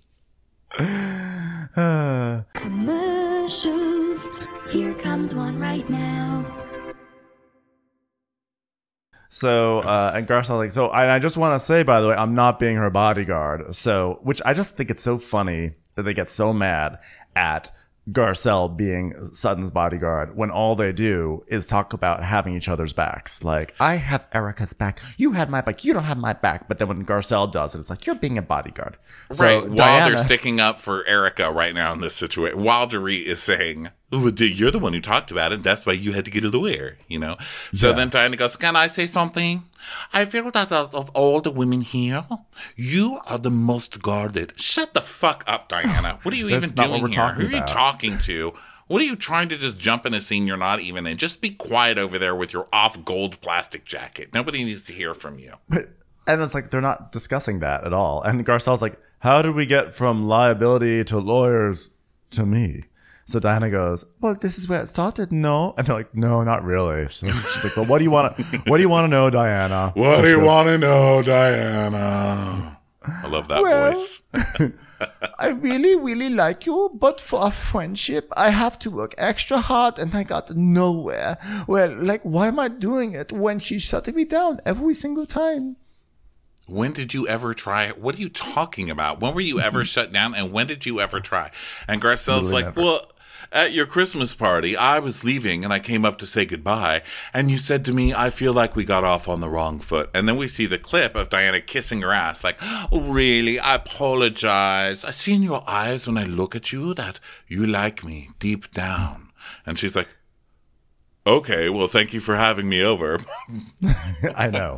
Commercials. 2.54 4.28
Here 4.71 4.93
comes 4.95 5.34
one 5.34 5.60
right 5.60 5.89
now. 5.89 6.62
So, 9.34 9.80
uh, 9.80 10.13
and 10.15 10.28
Garcelle's 10.28 10.60
like, 10.60 10.72
so 10.72 10.89
I, 10.89 11.15
I 11.15 11.17
just 11.17 11.38
want 11.38 11.60
to 11.60 11.60
say, 11.60 11.82
by 11.82 12.02
the 12.02 12.10
way, 12.10 12.13
I'm 12.13 12.36
not 12.36 12.60
being 12.60 12.76
her 12.76 12.91
bodyguard. 12.91 13.74
So, 13.74 14.19
which 14.22 14.39
I 14.46 14.54
just 14.54 14.78
think 14.78 14.91
it's 14.91 15.02
so 15.02 15.17
funny 15.17 15.72
that 15.96 16.04
they 16.04 16.13
get 16.13 16.30
so 16.30 16.54
mad 16.54 17.00
at 17.36 17.72
Garcelle 18.12 18.76
being 18.76 19.13
Sutton's 19.32 19.72
bodyguard 19.72 20.36
when 20.36 20.52
all 20.52 20.76
they 20.76 20.92
do 20.92 21.44
is 21.48 21.66
talk 21.66 21.94
about 21.94 22.22
having 22.22 22.54
each 22.54 22.68
other's 22.68 22.92
backs. 22.92 23.46
Like, 23.46 23.74
I 23.80 23.96
have 23.96 24.28
Erika's 24.34 24.74
back. 24.74 25.00
You 25.18 25.32
had 25.32 25.50
my 25.50 25.62
back. 25.62 25.86
You 25.86 25.94
don't 25.94 26.04
have 26.04 26.18
my 26.18 26.34
back. 26.34 26.68
But 26.68 26.80
then 26.80 26.89
when 26.89 27.06
Garcelle 27.06 27.50
does 27.50 27.76
it, 27.76 27.80
it's 27.80 27.89
like, 27.89 28.06
you're 28.06 28.16
being 28.16 28.38
a 28.38 28.42
bodyguard. 28.42 28.98
So, 29.32 29.46
right. 29.46 29.62
While 29.68 29.76
Diana- 29.78 30.16
they're 30.16 30.24
sticking 30.26 30.60
up 30.60 30.80
for 30.80 31.06
Erica 31.06 31.50
right 31.50 31.74
now 31.74 31.94
in 31.94 32.02
this 32.02 32.13
situation, 32.16 32.60
Wildery 32.60 33.24
is 33.24 33.42
saying, 33.42 33.89
"Oh, 34.12 34.28
You're 34.38 34.72
the 34.72 34.80
one 34.80 34.92
who 34.94 35.00
talked 35.00 35.32
about 35.32 35.54
it. 35.54 35.63
That's 35.63 35.86
why 35.86 35.94
you 35.94 36.12
had 36.12 36.26
to 36.26 36.32
get 36.32 36.44
a 36.44 36.50
lawyer, 36.50 36.98
you 37.08 37.20
know? 37.20 37.38
So 37.74 37.89
Yeah. 37.89 37.96
then 37.96 38.10
Diana 38.10 38.36
goes, 38.36 38.58
Can 38.58 38.76
I 38.76 38.88
say 38.88 39.08
something? 39.08 39.63
I 40.12 40.26
feel 40.26 40.50
that 40.52 40.72
out 40.72 40.93
of 40.93 41.10
all 41.12 41.41
the 41.41 41.52
women 41.52 41.82
here, 41.82 42.26
you 42.76 43.19
are 43.26 43.38
the 43.38 43.52
most 43.52 44.02
guarded. 44.02 44.54
Shut 44.60 44.93
the 44.93 45.02
fuck 45.02 45.43
up, 45.48 45.67
Diana. 45.67 46.19
What 46.24 46.34
are 46.34 46.38
you 46.38 46.50
even 46.50 46.72
doing 46.72 47.08
here? 47.08 47.28
Who 47.30 47.48
are 47.48 47.50
you 47.50 47.58
about. 47.58 47.67
talking 47.67 48.17
to? 48.19 48.54
What 48.88 49.02
are 49.02 49.06
you 49.06 49.15
trying 49.15 49.50
to 49.50 49.58
just 49.58 49.80
jump 49.80 50.06
in 50.06 50.13
a 50.13 50.22
scene 50.22 50.46
you're 50.46 50.58
not 50.58 50.82
even 50.82 51.08
in? 51.08 51.17
Just 51.17 51.41
be 51.41 51.52
quiet 51.52 51.98
over 51.98 52.19
there 52.19 52.36
with 52.36 52.54
your 52.54 52.67
off 52.74 53.04
gold 53.06 53.39
plastic 53.41 53.86
jacket. 53.86 54.34
Nobody 54.34 54.63
needs 54.63 54.84
to 54.84 54.93
hear 54.93 55.13
from 55.13 55.39
you. 55.39 55.54
And 56.28 56.41
it's 56.41 56.54
like 56.54 56.69
they're 56.69 56.82
not 56.82 57.12
discussing 57.12 57.60
that 57.60 57.86
at 57.86 57.93
all. 57.93 58.22
And 58.22 58.46
Garcelle's 58.46 58.82
like, 58.82 58.98
"How 59.19 59.41
did 59.41 59.56
we 59.56 59.65
get 59.65 59.93
from 59.93 60.26
liability 60.26 61.04
to 61.06 61.17
lawyers 61.17 61.89
to 62.32 62.46
me?" 62.46 62.86
So 63.25 63.39
Diana 63.39 63.69
goes, 63.69 64.05
"Well, 64.19 64.36
this 64.39 64.57
is 64.57 64.67
where 64.67 64.81
it 64.83 64.88
started, 64.88 65.31
no?" 65.31 65.73
And 65.77 65.88
they're 65.88 65.95
like, 65.95 66.13
"No, 66.13 66.43
not 66.43 66.63
really." 66.63 67.07
So 67.09 67.27
she's 67.51 67.63
like, 67.63 67.77
"Well, 67.77 67.86
what 67.86 67.99
do 67.99 68.03
you 68.03 68.12
want 68.12 68.36
to? 68.36 68.43
What 68.67 68.77
do 68.77 68.83
you 68.83 68.89
want 68.89 69.05
to 69.05 69.07
know, 69.09 69.29
Diana?" 69.29 69.91
What 69.95 70.17
So 70.17 70.21
do 70.23 70.29
you 70.29 70.41
want 70.41 70.67
to 70.67 70.77
know, 70.77 71.21
Diana? 71.23 72.79
I 73.05 73.27
love 73.27 73.47
that 73.49 73.62
Well- 73.62 73.91
voice. 73.93 74.21
I 75.39 75.49
really, 75.49 75.97
really 75.99 76.29
like 76.29 76.65
you, 76.65 76.89
but 76.93 77.19
for 77.19 77.41
our 77.41 77.51
friendship, 77.51 78.29
I 78.38 78.49
have 78.49 78.79
to 78.79 78.89
work 78.91 79.13
extra 79.17 79.57
hard, 79.59 79.99
and 79.99 80.15
I 80.15 80.23
got 80.23 80.51
nowhere. 80.55 81.38
Well, 81.67 81.93
like, 81.93 82.21
why 82.23 82.47
am 82.47 82.59
I 82.59 82.69
doing 82.69 83.13
it 83.13 83.31
when 83.33 83.59
she's 83.59 83.81
shutting 83.83 84.15
me 84.15 84.23
down 84.23 84.62
every 84.65 84.93
single 84.93 85.25
time? 85.25 85.75
When 86.69 86.93
did 86.93 87.13
you 87.13 87.27
ever 87.27 87.53
try? 87.53 87.89
What 87.89 88.15
are 88.15 88.19
you 88.21 88.29
talking 88.29 88.89
about? 88.89 89.19
When 89.19 89.33
were 89.36 89.41
you 89.41 89.59
ever 89.59 89.83
shut 89.93 90.13
down? 90.13 90.33
And 90.33 90.53
when 90.53 90.67
did 90.67 90.86
you 90.86 91.01
ever 91.01 91.19
try? 91.19 91.51
And 91.89 92.01
Garcelle's 92.01 92.53
Literally 92.53 92.63
like, 92.63 92.75
never. 92.77 92.81
well, 92.88 93.12
at 93.51 93.73
your 93.73 93.86
Christmas 93.86 94.34
party, 94.36 94.75
I 94.75 94.99
was 94.99 95.23
leaving 95.23 95.63
and 95.63 95.73
I 95.73 95.79
came 95.79 96.06
up 96.06 96.17
to 96.19 96.25
say 96.25 96.45
goodbye. 96.45 97.01
And 97.34 97.51
you 97.51 97.58
said 97.58 97.84
to 97.86 97.93
me, 97.93 98.13
I 98.13 98.29
feel 98.29 98.53
like 98.53 98.75
we 98.75 98.86
got 98.86 99.03
off 99.03 99.27
on 99.27 99.41
the 99.41 99.49
wrong 99.49 99.79
foot. 99.79 100.10
And 100.13 100.27
then 100.27 100.38
we 100.38 100.47
see 100.47 100.65
the 100.65 100.77
clip 100.77 101.15
of 101.15 101.29
Diana 101.29 101.62
kissing 101.62 102.01
her 102.01 102.12
ass, 102.12 102.43
like, 102.43 102.58
oh, 102.91 103.01
really? 103.12 103.60
I 103.60 103.75
apologize. 103.75 105.03
I 105.03 105.12
see 105.12 105.34
in 105.34 105.43
your 105.43 105.63
eyes 105.67 106.08
when 106.08 106.17
I 106.17 106.23
look 106.23 106.56
at 106.56 106.71
you 106.71 106.93
that 106.93 107.19
you 107.47 107.65
like 107.65 108.03
me 108.03 108.29
deep 108.39 108.71
down. 108.71 109.32
And 109.65 109.77
she's 109.77 109.95
like, 109.95 110.08
okay, 111.25 111.69
well, 111.69 111.88
thank 111.88 112.13
you 112.13 112.19
for 112.19 112.36
having 112.36 112.67
me 112.69 112.82
over. 112.84 113.19
I 114.36 114.49
know. 114.49 114.77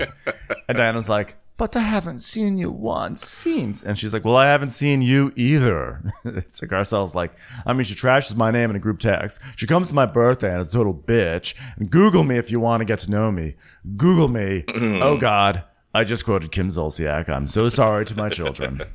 And 0.67 0.77
Diana's 0.77 1.09
like, 1.09 1.35
but 1.57 1.75
I 1.75 1.81
haven't 1.81 2.19
seen 2.19 2.57
you 2.57 2.69
once 2.71 3.25
since. 3.25 3.83
And 3.83 3.97
she's 3.97 4.13
like, 4.13 4.25
well, 4.25 4.35
I 4.35 4.47
haven't 4.47 4.69
seen 4.69 5.01
you 5.01 5.31
either. 5.35 6.13
so 6.47 6.67
Garcelle's 6.67 7.15
like, 7.15 7.33
I 7.65 7.73
mean, 7.73 7.83
she 7.83 7.95
trashes 7.95 8.35
my 8.35 8.51
name 8.51 8.69
in 8.69 8.75
a 8.75 8.79
group 8.79 8.99
text. 8.99 9.41
She 9.55 9.67
comes 9.67 9.87
to 9.89 9.95
my 9.95 10.05
birthday 10.05 10.51
and 10.51 10.61
is 10.61 10.69
a 10.69 10.71
total 10.71 10.93
bitch. 10.93 11.55
Google 11.89 12.23
me 12.23 12.37
if 12.37 12.51
you 12.51 12.59
want 12.59 12.81
to 12.81 12.85
get 12.85 12.99
to 12.99 13.11
know 13.11 13.31
me. 13.31 13.55
Google 13.95 14.27
me. 14.27 14.63
oh, 14.73 15.17
God. 15.17 15.63
I 15.93 16.03
just 16.03 16.25
quoted 16.25 16.51
Kim 16.51 16.69
Zolciak. 16.69 17.29
I'm 17.29 17.47
so 17.47 17.69
sorry 17.69 18.03
to 18.05 18.17
my 18.17 18.29
children. 18.29 18.81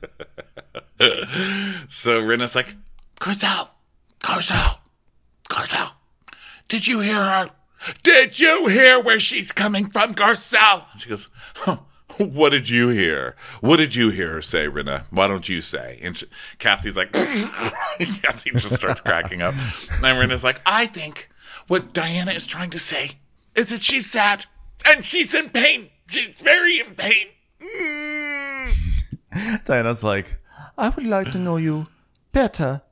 So 1.88 2.20
Rinna's 2.20 2.54
like, 2.54 2.76
Garcelle, 3.20 3.70
Garcelle, 4.20 4.78
Garcelle, 5.48 5.92
did 6.68 6.86
you 6.86 7.00
hear 7.00 7.16
her? 7.16 7.50
Did 8.02 8.38
you 8.38 8.66
hear 8.68 9.02
where 9.02 9.18
she's 9.18 9.50
coming 9.52 9.88
from, 9.88 10.14
Garcelle? 10.14 10.84
She 10.98 11.08
goes, 11.08 11.28
huh, 11.56 11.78
what 12.20 12.50
did 12.50 12.68
you 12.68 12.88
hear? 12.88 13.34
What 13.60 13.78
did 13.78 13.94
you 13.94 14.10
hear 14.10 14.34
her 14.34 14.42
say, 14.42 14.66
Rinna? 14.66 15.04
Why 15.10 15.26
don't 15.26 15.48
you 15.48 15.62
say? 15.62 15.98
And 16.02 16.16
she, 16.16 16.26
Kathy's 16.58 16.96
like, 16.96 17.12
Kathy 17.12 18.50
just 18.50 18.74
starts 18.74 19.00
cracking 19.00 19.40
up. 19.40 19.54
And 20.02 20.18
Rinna's 20.18 20.44
like, 20.44 20.60
I 20.66 20.86
think 20.86 21.30
what 21.66 21.94
Diana 21.94 22.32
is 22.32 22.46
trying 22.46 22.70
to 22.70 22.78
say 22.78 23.12
is 23.54 23.70
that 23.70 23.82
she's 23.82 24.10
sad 24.10 24.44
and 24.86 25.04
she's 25.04 25.34
in 25.34 25.48
pain. 25.48 25.88
She's 26.08 26.34
very 26.34 26.80
in 26.80 26.94
pain. 26.94 27.28
Mm. 27.60 28.74
Diana's 29.64 30.04
like, 30.04 30.36
I 30.76 30.90
would 30.90 31.06
like 31.06 31.32
to 31.32 31.38
know 31.38 31.56
you 31.56 31.86
better, 32.32 32.82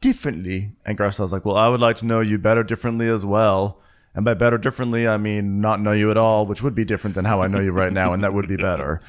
differently. 0.00 0.72
And 0.84 0.96
Garcelle's 0.96 1.32
like, 1.32 1.44
Well, 1.44 1.56
I 1.56 1.68
would 1.68 1.80
like 1.80 1.96
to 1.96 2.06
know 2.06 2.20
you 2.20 2.38
better, 2.38 2.62
differently 2.62 3.08
as 3.08 3.26
well. 3.26 3.80
And 4.16 4.24
by 4.24 4.32
better, 4.34 4.56
differently, 4.56 5.06
I 5.06 5.18
mean 5.18 5.60
not 5.60 5.80
know 5.80 5.92
you 5.92 6.10
at 6.10 6.16
all, 6.16 6.46
which 6.46 6.62
would 6.62 6.74
be 6.74 6.86
different 6.86 7.14
than 7.14 7.26
how 7.26 7.42
I 7.42 7.48
know 7.48 7.60
you 7.60 7.70
right 7.70 7.92
now, 7.92 8.14
and 8.14 8.22
that 8.22 8.32
would 8.32 8.48
be 8.48 8.56
better. 8.56 9.02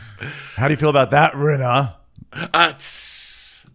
How 0.58 0.68
do 0.68 0.74
you 0.74 0.78
feel 0.78 0.90
about 0.90 1.12
that, 1.12 1.34
Rinna? 1.34 1.96
uh, 2.54 2.74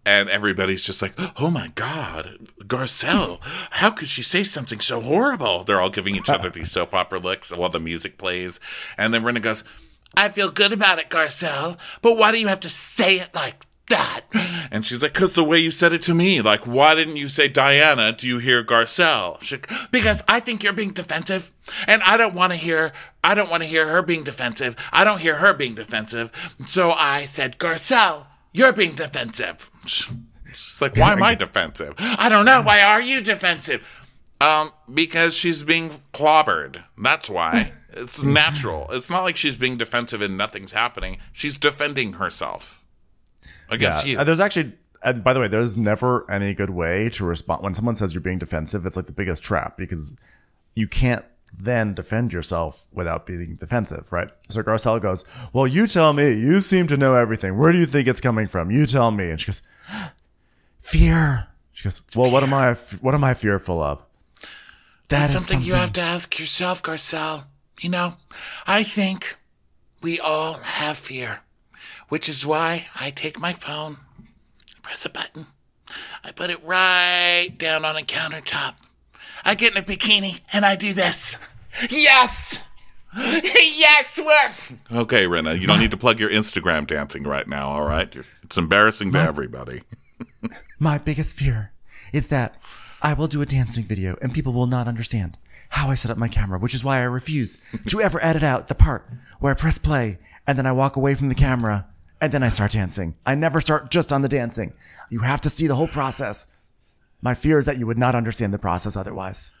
and 0.05 0.29
everybody's 0.29 0.83
just 0.83 1.01
like, 1.01 1.13
"Oh 1.37 1.49
my 1.49 1.69
God, 1.75 2.37
Garcelle! 2.59 3.39
How 3.71 3.89
could 3.89 4.09
she 4.09 4.21
say 4.21 4.43
something 4.43 4.79
so 4.79 5.01
horrible?" 5.01 5.63
They're 5.63 5.81
all 5.81 5.89
giving 5.89 6.15
each 6.15 6.29
other 6.29 6.49
these 6.49 6.71
soap 6.71 6.93
opera 6.93 7.19
looks 7.19 7.51
while 7.51 7.69
the 7.69 7.79
music 7.79 8.17
plays, 8.17 8.59
and 8.97 9.11
then 9.13 9.23
Rinna 9.23 9.41
goes, 9.41 9.63
"I 10.15 10.29
feel 10.29 10.51
good 10.51 10.71
about 10.71 10.99
it, 10.99 11.09
Garcelle, 11.09 11.77
but 12.03 12.15
why 12.15 12.31
do 12.31 12.39
you 12.39 12.47
have 12.47 12.59
to 12.61 12.69
say 12.69 13.19
it 13.19 13.33
like 13.33 13.65
that?" 13.89 14.21
And 14.71 14.85
she's 14.85 15.01
like, 15.01 15.13
"Cause 15.13 15.33
the 15.35 15.43
way 15.43 15.59
you 15.59 15.71
said 15.71 15.93
it 15.93 16.01
to 16.03 16.13
me. 16.13 16.41
Like, 16.41 16.65
why 16.65 16.95
didn't 16.95 17.17
you 17.17 17.27
say 17.27 17.47
Diana? 17.47 18.11
Do 18.11 18.27
you 18.27 18.39
hear 18.39 18.63
Garcelle?" 18.63 19.41
She, 19.41 19.57
because 19.91 20.23
I 20.27 20.39
think 20.39 20.63
you're 20.63 20.73
being 20.73 20.91
defensive, 20.91 21.51
and 21.87 22.01
I 22.03 22.17
don't 22.17 22.35
want 22.35 22.53
to 22.53 22.57
hear. 22.57 22.91
I 23.23 23.35
don't 23.35 23.49
want 23.49 23.63
to 23.63 23.69
hear 23.69 23.87
her 23.87 24.01
being 24.01 24.23
defensive. 24.23 24.75
I 24.91 25.03
don't 25.03 25.19
hear 25.19 25.35
her 25.35 25.53
being 25.53 25.75
defensive. 25.75 26.31
So 26.65 26.91
I 26.91 27.23
said, 27.23 27.57
Garcelle, 27.57 28.25
you're 28.51 28.73
being 28.73 28.95
defensive. 28.95 29.71
She's 29.85 30.81
like, 30.81 30.97
why 30.97 31.13
am 31.13 31.23
I 31.23 31.35
defensive? 31.45 31.95
I 31.97 32.29
don't 32.29 32.45
know. 32.45 32.61
Why 32.61 32.81
are 32.81 33.01
you 33.01 33.21
defensive? 33.21 33.85
Um, 34.41 34.71
because 34.93 35.33
she's 35.33 35.63
being 35.63 35.89
clobbered. 36.13 36.83
That's 36.97 37.29
why. 37.29 37.71
It's 37.93 38.21
natural. 38.23 38.89
It's 38.91 39.09
not 39.09 39.23
like 39.23 39.37
she's 39.37 39.55
being 39.55 39.77
defensive 39.77 40.21
and 40.21 40.37
nothing's 40.37 40.73
happening. 40.73 41.17
She's 41.31 41.57
defending 41.57 42.13
herself 42.13 42.82
against 43.73 44.05
you. 44.05 44.17
Uh, 44.17 44.23
There's 44.23 44.39
actually, 44.39 44.73
and 45.03 45.23
by 45.23 45.33
the 45.33 45.39
way, 45.39 45.47
there's 45.47 45.75
never 45.75 46.29
any 46.31 46.53
good 46.53 46.69
way 46.69 47.09
to 47.09 47.25
respond 47.25 47.63
when 47.63 47.75
someone 47.75 47.95
says 47.95 48.13
you're 48.13 48.21
being 48.21 48.39
defensive. 48.39 48.85
It's 48.85 48.95
like 48.95 49.05
the 49.05 49.11
biggest 49.13 49.43
trap 49.43 49.77
because 49.77 50.15
you 50.75 50.87
can't 50.87 51.25
then 51.59 51.93
defend 51.93 52.33
yourself 52.33 52.87
without 52.91 53.25
being 53.27 53.55
defensive, 53.55 54.11
right? 54.11 54.29
So 54.49 54.63
Garcelle 54.63 54.99
goes, 54.99 55.23
"Well, 55.51 55.67
you 55.67 55.85
tell 55.87 56.13
me. 56.13 56.31
You 56.31 56.61
seem 56.61 56.87
to 56.87 56.97
know 56.97 57.15
everything. 57.15 57.57
Where 57.57 57.71
do 57.71 57.77
you 57.77 57.85
think 57.85 58.07
it's 58.07 58.21
coming 58.21 58.47
from? 58.47 58.71
You 58.71 58.85
tell 58.85 59.11
me." 59.11 59.29
And 59.29 59.39
she 59.39 59.47
goes, 59.47 59.61
"Fear." 60.79 61.47
She 61.71 61.83
goes, 61.83 62.01
"Well, 62.15 62.31
what 62.31 62.43
am 62.43 62.53
I? 62.53 62.73
What 63.01 63.13
am 63.13 63.23
I 63.23 63.33
fearful 63.33 63.81
of?" 63.81 64.03
That 65.09 65.19
That's 65.19 65.35
is 65.35 65.45
something, 65.45 65.61
you 65.67 65.73
have 65.75 65.93
to 65.93 66.01
ask 66.01 66.39
yourself, 66.39 66.81
Garcelle. 66.81 67.43
You 67.81 67.89
know, 67.89 68.15
I 68.65 68.83
think 68.83 69.35
we 70.01 70.19
all 70.19 70.53
have 70.53 70.97
fear, 70.97 71.41
which 72.09 72.29
is 72.29 72.45
why 72.45 72.87
I 72.99 73.11
take 73.11 73.39
my 73.39 73.53
phone, 73.53 73.97
press 74.81 75.05
a 75.05 75.09
button, 75.09 75.47
I 76.23 76.31
put 76.31 76.49
it 76.49 76.63
right 76.63 77.49
down 77.57 77.85
on 77.85 77.95
a 77.95 78.01
countertop. 78.01 78.75
I 79.45 79.55
get 79.55 79.75
in 79.75 79.83
a 79.83 79.85
bikini 79.85 80.39
and 80.51 80.65
I 80.65 80.75
do 80.75 80.93
this. 80.93 81.37
Yes! 81.89 82.59
yes, 83.15 84.17
what? 84.17 84.71
Okay, 84.91 85.25
Rinna, 85.25 85.59
you 85.59 85.67
don't 85.67 85.79
need 85.79 85.91
to 85.91 85.97
plug 85.97 86.19
your 86.19 86.29
Instagram 86.29 86.87
dancing 86.87 87.23
right 87.23 87.47
now, 87.47 87.69
all 87.69 87.83
right? 87.83 88.13
It's 88.43 88.57
embarrassing 88.57 89.11
to 89.13 89.19
everybody. 89.19 89.83
My 90.79 90.97
biggest 90.97 91.37
fear 91.37 91.73
is 92.11 92.27
that 92.27 92.55
I 93.01 93.13
will 93.13 93.27
do 93.27 93.41
a 93.41 93.45
dancing 93.45 93.83
video 93.83 94.15
and 94.21 94.33
people 94.33 94.53
will 94.53 94.67
not 94.67 94.87
understand 94.87 95.37
how 95.69 95.89
I 95.89 95.95
set 95.95 96.11
up 96.11 96.17
my 96.17 96.27
camera, 96.27 96.57
which 96.57 96.73
is 96.73 96.83
why 96.83 96.99
I 96.99 97.03
refuse 97.03 97.57
to 97.87 97.99
ever 97.99 98.23
edit 98.23 98.43
out 98.43 98.67
the 98.67 98.75
part 98.75 99.05
where 99.39 99.51
I 99.51 99.55
press 99.55 99.77
play 99.77 100.19
and 100.47 100.57
then 100.57 100.65
I 100.65 100.71
walk 100.71 100.95
away 100.95 101.15
from 101.15 101.29
the 101.29 101.35
camera 101.35 101.87
and 102.23 102.31
then 102.31 102.41
I 102.41 102.47
start 102.47 102.71
dancing. 102.71 103.15
I 103.25 103.35
never 103.35 103.59
start 103.59 103.91
just 103.91 104.13
on 104.13 104.21
the 104.21 104.29
dancing. 104.29 104.71
You 105.09 105.19
have 105.19 105.41
to 105.41 105.49
see 105.49 105.67
the 105.67 105.75
whole 105.75 105.89
process. 105.89 106.47
My 107.21 107.33
fear 107.33 107.57
is 107.57 107.65
that 107.65 107.77
you 107.77 107.85
would 107.85 107.97
not 107.97 108.15
understand 108.15 108.53
the 108.53 108.59
process 108.59 108.95
otherwise. 108.95 109.53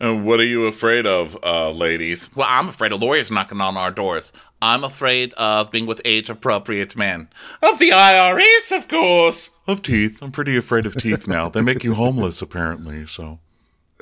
And 0.00 0.26
what 0.26 0.40
are 0.40 0.44
you 0.44 0.66
afraid 0.66 1.06
of, 1.06 1.38
uh, 1.44 1.70
ladies? 1.70 2.28
Well, 2.34 2.48
I'm 2.50 2.68
afraid 2.68 2.90
of 2.90 3.00
lawyers 3.00 3.30
knocking 3.30 3.60
on 3.60 3.76
our 3.76 3.92
doors. 3.92 4.32
I'm 4.60 4.82
afraid 4.82 5.34
of 5.34 5.70
being 5.70 5.86
with 5.86 6.00
age 6.04 6.28
appropriate 6.28 6.96
men. 6.96 7.28
Of 7.62 7.78
the 7.78 7.90
IRS, 7.90 8.76
of 8.76 8.88
course. 8.88 9.50
Of 9.68 9.82
teeth. 9.82 10.20
I'm 10.20 10.32
pretty 10.32 10.56
afraid 10.56 10.86
of 10.86 10.96
teeth 10.96 11.28
now. 11.28 11.48
They 11.48 11.60
make 11.60 11.84
you 11.84 11.94
homeless, 11.94 12.42
apparently. 12.42 13.06
So, 13.06 13.38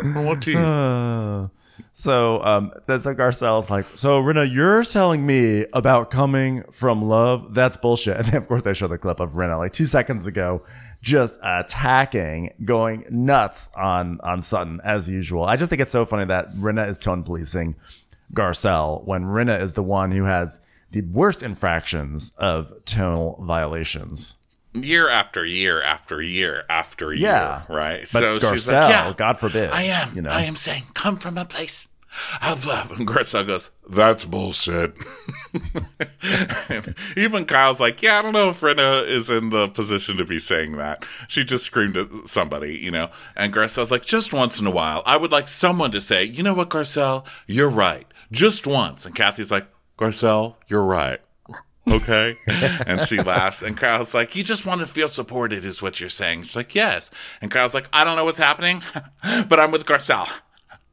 I 0.03 0.25
want 0.25 0.45
teeth. 0.45 0.57
So 1.95 2.43
um, 2.45 2.73
that's 2.87 3.07
like 3.07 3.17
Garcelle's 3.17 3.71
like, 3.71 3.87
so 3.97 4.23
Rinna, 4.23 4.53
you're 4.53 4.85
telling 4.85 5.27
me 5.27 5.67
about 5.73 6.11
coming 6.11 6.63
from 6.73 7.03
love? 7.03 7.55
That's 7.55 7.77
bullshit. 7.77 8.17
And 8.19 8.27
then 8.27 8.37
of 8.37 8.49
course 8.49 8.63
they 8.63 8.75
show 8.75 8.89
the 8.89 8.99
clip 8.99 9.21
of 9.21 9.33
Rinna 9.33 9.59
like 9.59 9.73
two 9.73 9.87
seconds 9.87 10.27
ago, 10.27 10.63
just 11.03 11.39
attacking, 11.43 12.51
going 12.65 13.05
nuts 13.11 13.69
on 13.77 14.21
on 14.23 14.41
Sutton 14.43 14.81
as 14.85 15.09
usual. 15.09 15.45
I 15.45 15.57
just 15.57 15.71
think 15.71 15.81
it's 15.81 15.93
so 15.93 16.05
funny 16.05 16.25
that 16.27 16.55
Rinna 16.55 16.89
is 16.89 16.99
tone 16.99 17.23
policing 17.23 17.77
Garcelle 18.33 19.05
when 19.07 19.25
Rinna 19.25 19.61
is 19.61 19.75
the 19.75 19.83
one 19.83 20.11
who 20.13 20.25
has 20.25 20.61
the 20.91 21.03
worst 21.03 21.43
infractions 21.43 22.33
of 22.39 22.73
tonal 22.85 23.43
violations. 23.43 24.37
Year 24.83 25.09
after 25.09 25.45
year 25.45 25.83
after 25.83 26.21
year 26.23 26.65
after 26.69 27.13
year, 27.13 27.29
Yeah. 27.29 27.63
right? 27.69 28.01
But 28.01 28.09
so 28.09 28.39
Garcelle, 28.39 28.53
she's 28.53 28.67
like, 28.71 28.91
"Yeah, 28.91 29.13
God 29.17 29.39
forbid, 29.39 29.71
I 29.71 29.83
am. 29.85 30.15
you 30.17 30.23
know. 30.23 30.31
I 30.31 30.43
am 30.43 30.57
saying, 30.57 30.85
come 30.95 31.17
from 31.17 31.37
a 31.39 31.45
place 31.45 31.87
of 32.43 32.65
love." 32.67 32.91
And 32.93 33.07
Garcelle 33.07 33.47
goes, 33.47 33.71
"That's 33.89 34.25
bullshit." 34.25 34.95
Even 37.17 37.45
Kyle's 37.45 37.81
like, 37.81 38.03
"Yeah, 38.03 38.19
I 38.19 38.23
don't 38.23 38.33
know 38.33 38.51
if 38.51 38.61
Rinna 38.61 39.07
is 39.07 39.31
in 39.31 39.51
the 39.51 39.69
position 39.69 40.17
to 40.17 40.25
be 40.25 40.39
saying 40.39 40.73
that." 40.77 41.05
She 41.29 41.45
just 41.45 41.65
screamed 41.65 41.97
at 41.97 42.09
somebody, 42.29 42.77
you 42.77 42.91
know. 42.91 43.11
And 43.37 43.53
Garcelle's 43.53 43.91
like, 43.91 44.05
"Just 44.05 44.33
once 44.33 44.59
in 44.61 44.67
a 44.67 44.71
while, 44.71 45.03
I 45.07 45.17
would 45.17 45.33
like 45.33 45.49
someone 45.49 45.91
to 45.93 46.01
say, 46.01 46.25
you 46.25 46.43
know 46.43 46.55
what, 46.55 46.71
Garcelle, 46.71 47.25
you're 47.47 47.71
right, 47.71 48.07
just 48.33 48.67
once." 48.67 49.05
And 49.07 49.15
Kathy's 49.15 49.51
like, 49.51 49.67
"Garcelle, 49.99 50.57
you're 50.69 50.85
right." 50.85 51.21
Okay? 51.93 52.37
and 52.87 53.01
she 53.03 53.21
laughs. 53.21 53.63
And 53.63 53.77
Kyle's 53.77 54.15
like, 54.15 54.35
You 54.37 54.43
just 54.45 54.67
want 54.67 54.81
to 54.81 54.87
feel 54.87 55.09
supported, 55.09 55.65
is 55.65 55.83
what 55.83 56.01
you're 56.01 56.09
saying. 56.09 56.45
She's 56.45 56.57
like, 56.57 56.75
Yes. 56.75 57.11
And 57.41 57.51
Kyle's 57.51 57.75
like, 57.75 57.89
I 57.93 58.05
don't 58.05 58.17
know 58.17 58.25
what's 58.25 58.39
happening, 58.39 58.83
but 59.49 59.59
I'm 59.61 59.71
with 59.71 59.85
Garcelle. 59.87 60.29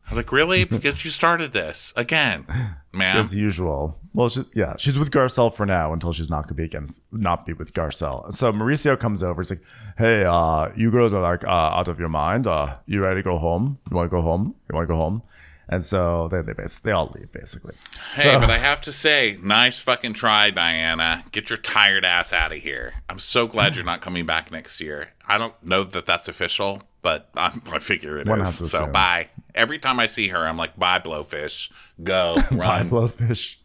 I'm 0.09 0.17
like, 0.17 0.31
Really? 0.31 0.65
Because 0.65 1.03
you 1.03 1.11
started 1.11 1.51
this 1.51 1.93
again, 1.95 2.45
man. 2.93 3.17
as 3.17 3.35
usual. 3.35 3.99
Well, 4.13 4.29
yeah, 4.53 4.75
she's 4.77 4.97
with 4.97 5.11
Garcelle 5.11 5.53
for 5.53 5.65
now 5.65 5.91
until 5.91 6.13
she's 6.13 6.29
not 6.29 6.43
gonna 6.45 6.53
be 6.53 6.63
against, 6.63 7.01
not 7.11 7.45
be 7.45 7.51
with 7.51 7.73
Garcelle. 7.73 8.31
So 8.31 8.53
Mauricio 8.53 8.97
comes 8.97 9.21
over. 9.21 9.41
He's 9.41 9.49
like, 9.49 9.61
"Hey, 9.97 10.23
uh, 10.23 10.69
you 10.73 10.89
girls 10.89 11.13
are 11.13 11.21
like 11.21 11.43
uh, 11.45 11.49
out 11.49 11.89
of 11.89 11.99
your 11.99 12.07
mind. 12.07 12.47
Uh, 12.47 12.77
you 12.85 13.03
ready 13.03 13.21
to 13.21 13.23
go 13.23 13.37
home? 13.37 13.77
You 13.91 13.97
want 13.97 14.09
to 14.09 14.15
go 14.15 14.21
home? 14.21 14.55
You 14.69 14.75
want 14.75 14.87
to 14.87 14.93
go 14.93 14.95
home?" 14.97 15.21
And 15.67 15.83
so 15.83 16.27
they 16.27 16.41
they 16.41 16.53
bas- 16.53 16.79
they 16.79 16.91
all 16.91 17.11
leave 17.15 17.31
basically. 17.31 17.75
Hey, 18.13 18.35
but 18.35 18.49
I 18.49 18.57
have 18.57 18.81
to 18.81 18.91
say, 18.91 19.37
nice 19.41 19.79
fucking 19.79 20.13
try, 20.13 20.49
Diana. 20.51 21.23
Get 21.31 21.49
your 21.49 21.57
tired 21.57 22.05
ass 22.05 22.33
out 22.33 22.51
of 22.51 22.59
here. 22.59 22.93
I'm 23.09 23.19
so 23.19 23.47
glad 23.47 23.75
you're 23.75 23.85
not 23.85 24.01
coming 24.01 24.25
back 24.25 24.51
next 24.51 24.79
year. 24.79 25.09
I 25.27 25.37
don't 25.37 25.53
know 25.63 25.83
that 25.83 26.05
that's 26.05 26.27
official, 26.27 26.83
but 27.01 27.29
I, 27.35 27.57
I 27.71 27.79
figure 27.79 28.19
it 28.19 28.27
is. 28.27 28.55
So 28.57 28.65
assume. 28.65 28.91
bye. 28.91 29.29
Every 29.55 29.79
time 29.79 29.99
I 29.99 30.05
see 30.05 30.27
her, 30.27 30.45
I'm 30.45 30.57
like, 30.57 30.77
bye, 30.77 30.99
blowfish. 30.99 31.71
Go, 32.03 32.35
Bye, 32.51 32.83
blowfish. 32.83 33.55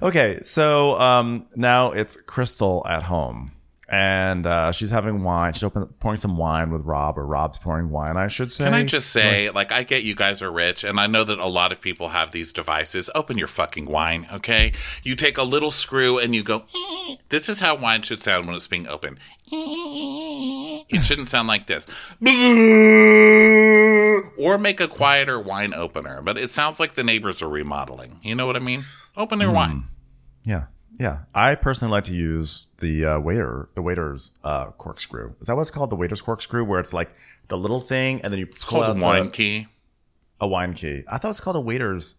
Okay, 0.00 0.38
so 0.42 0.98
um, 1.00 1.46
now 1.56 1.90
it's 1.90 2.16
Crystal 2.16 2.86
at 2.88 3.02
home, 3.04 3.52
and 3.92 4.46
uh, 4.46 4.72
she's 4.72 4.90
having 4.90 5.22
wine. 5.22 5.52
She's 5.52 5.62
open, 5.62 5.86
pouring 6.00 6.16
some 6.16 6.38
wine 6.38 6.72
with 6.72 6.80
Rob, 6.82 7.18
or 7.18 7.26
Rob's 7.26 7.58
pouring 7.58 7.90
wine, 7.90 8.16
I 8.16 8.26
should 8.26 8.50
say. 8.50 8.64
Can 8.64 8.72
I 8.72 8.84
just 8.84 9.10
say, 9.10 9.50
like, 9.50 9.70
I 9.70 9.82
get 9.82 10.02
you 10.02 10.14
guys 10.14 10.40
are 10.40 10.50
rich, 10.50 10.82
and 10.82 10.98
I 10.98 11.06
know 11.06 11.24
that 11.24 11.38
a 11.38 11.46
lot 11.46 11.72
of 11.72 11.80
people 11.82 12.08
have 12.08 12.30
these 12.30 12.54
devices. 12.54 13.10
Open 13.14 13.36
your 13.36 13.48
fucking 13.48 13.84
wine, 13.84 14.26
okay? 14.32 14.72
You 15.02 15.14
take 15.14 15.36
a 15.36 15.42
little 15.42 15.70
screw 15.70 16.18
and 16.18 16.34
you 16.34 16.42
go, 16.42 16.62
this 17.28 17.50
is 17.50 17.60
how 17.60 17.76
wine 17.76 18.00
should 18.00 18.22
sound 18.22 18.46
when 18.46 18.56
it's 18.56 18.66
being 18.66 18.88
opened. 18.88 19.18
It 20.88 21.04
shouldn't 21.04 21.28
sound 21.28 21.48
like 21.48 21.66
this. 21.66 21.86
Or 24.38 24.58
make 24.58 24.80
a 24.80 24.88
quieter 24.88 25.38
wine 25.38 25.74
opener, 25.74 26.22
but 26.22 26.38
it 26.38 26.48
sounds 26.48 26.80
like 26.80 26.94
the 26.94 27.04
neighbors 27.04 27.42
are 27.42 27.48
remodeling. 27.48 28.18
You 28.22 28.34
know 28.34 28.46
what 28.46 28.56
I 28.56 28.60
mean? 28.60 28.80
Open 29.16 29.38
their 29.38 29.50
wine. 29.50 29.84
Yeah, 30.44 30.66
yeah. 30.98 31.20
I 31.34 31.54
personally 31.54 31.90
like 31.92 32.04
to 32.04 32.14
use 32.14 32.66
the 32.78 33.04
uh, 33.04 33.20
waiter, 33.20 33.68
the 33.74 33.82
waiter's 33.82 34.30
uh, 34.44 34.66
corkscrew. 34.72 35.34
Is 35.40 35.46
that 35.46 35.54
what 35.56 35.62
it's 35.62 35.70
called? 35.70 35.90
The 35.90 35.96
waiter's 35.96 36.20
corkscrew, 36.22 36.64
where 36.64 36.80
it's 36.80 36.92
like 36.92 37.10
the 37.48 37.58
little 37.58 37.80
thing, 37.80 38.20
and 38.22 38.32
then 38.32 38.38
you 38.38 38.46
It's 38.46 38.64
pull 38.64 38.80
called 38.80 38.96
out 38.96 39.00
a 39.00 39.02
wine 39.02 39.24
the- 39.24 39.30
key. 39.30 39.66
a 40.40 40.46
wine 40.46 40.74
key. 40.74 41.02
I 41.08 41.18
thought 41.18 41.28
it 41.28 41.30
was 41.30 41.40
called 41.40 41.56
a 41.56 41.60
waiter's, 41.60 42.16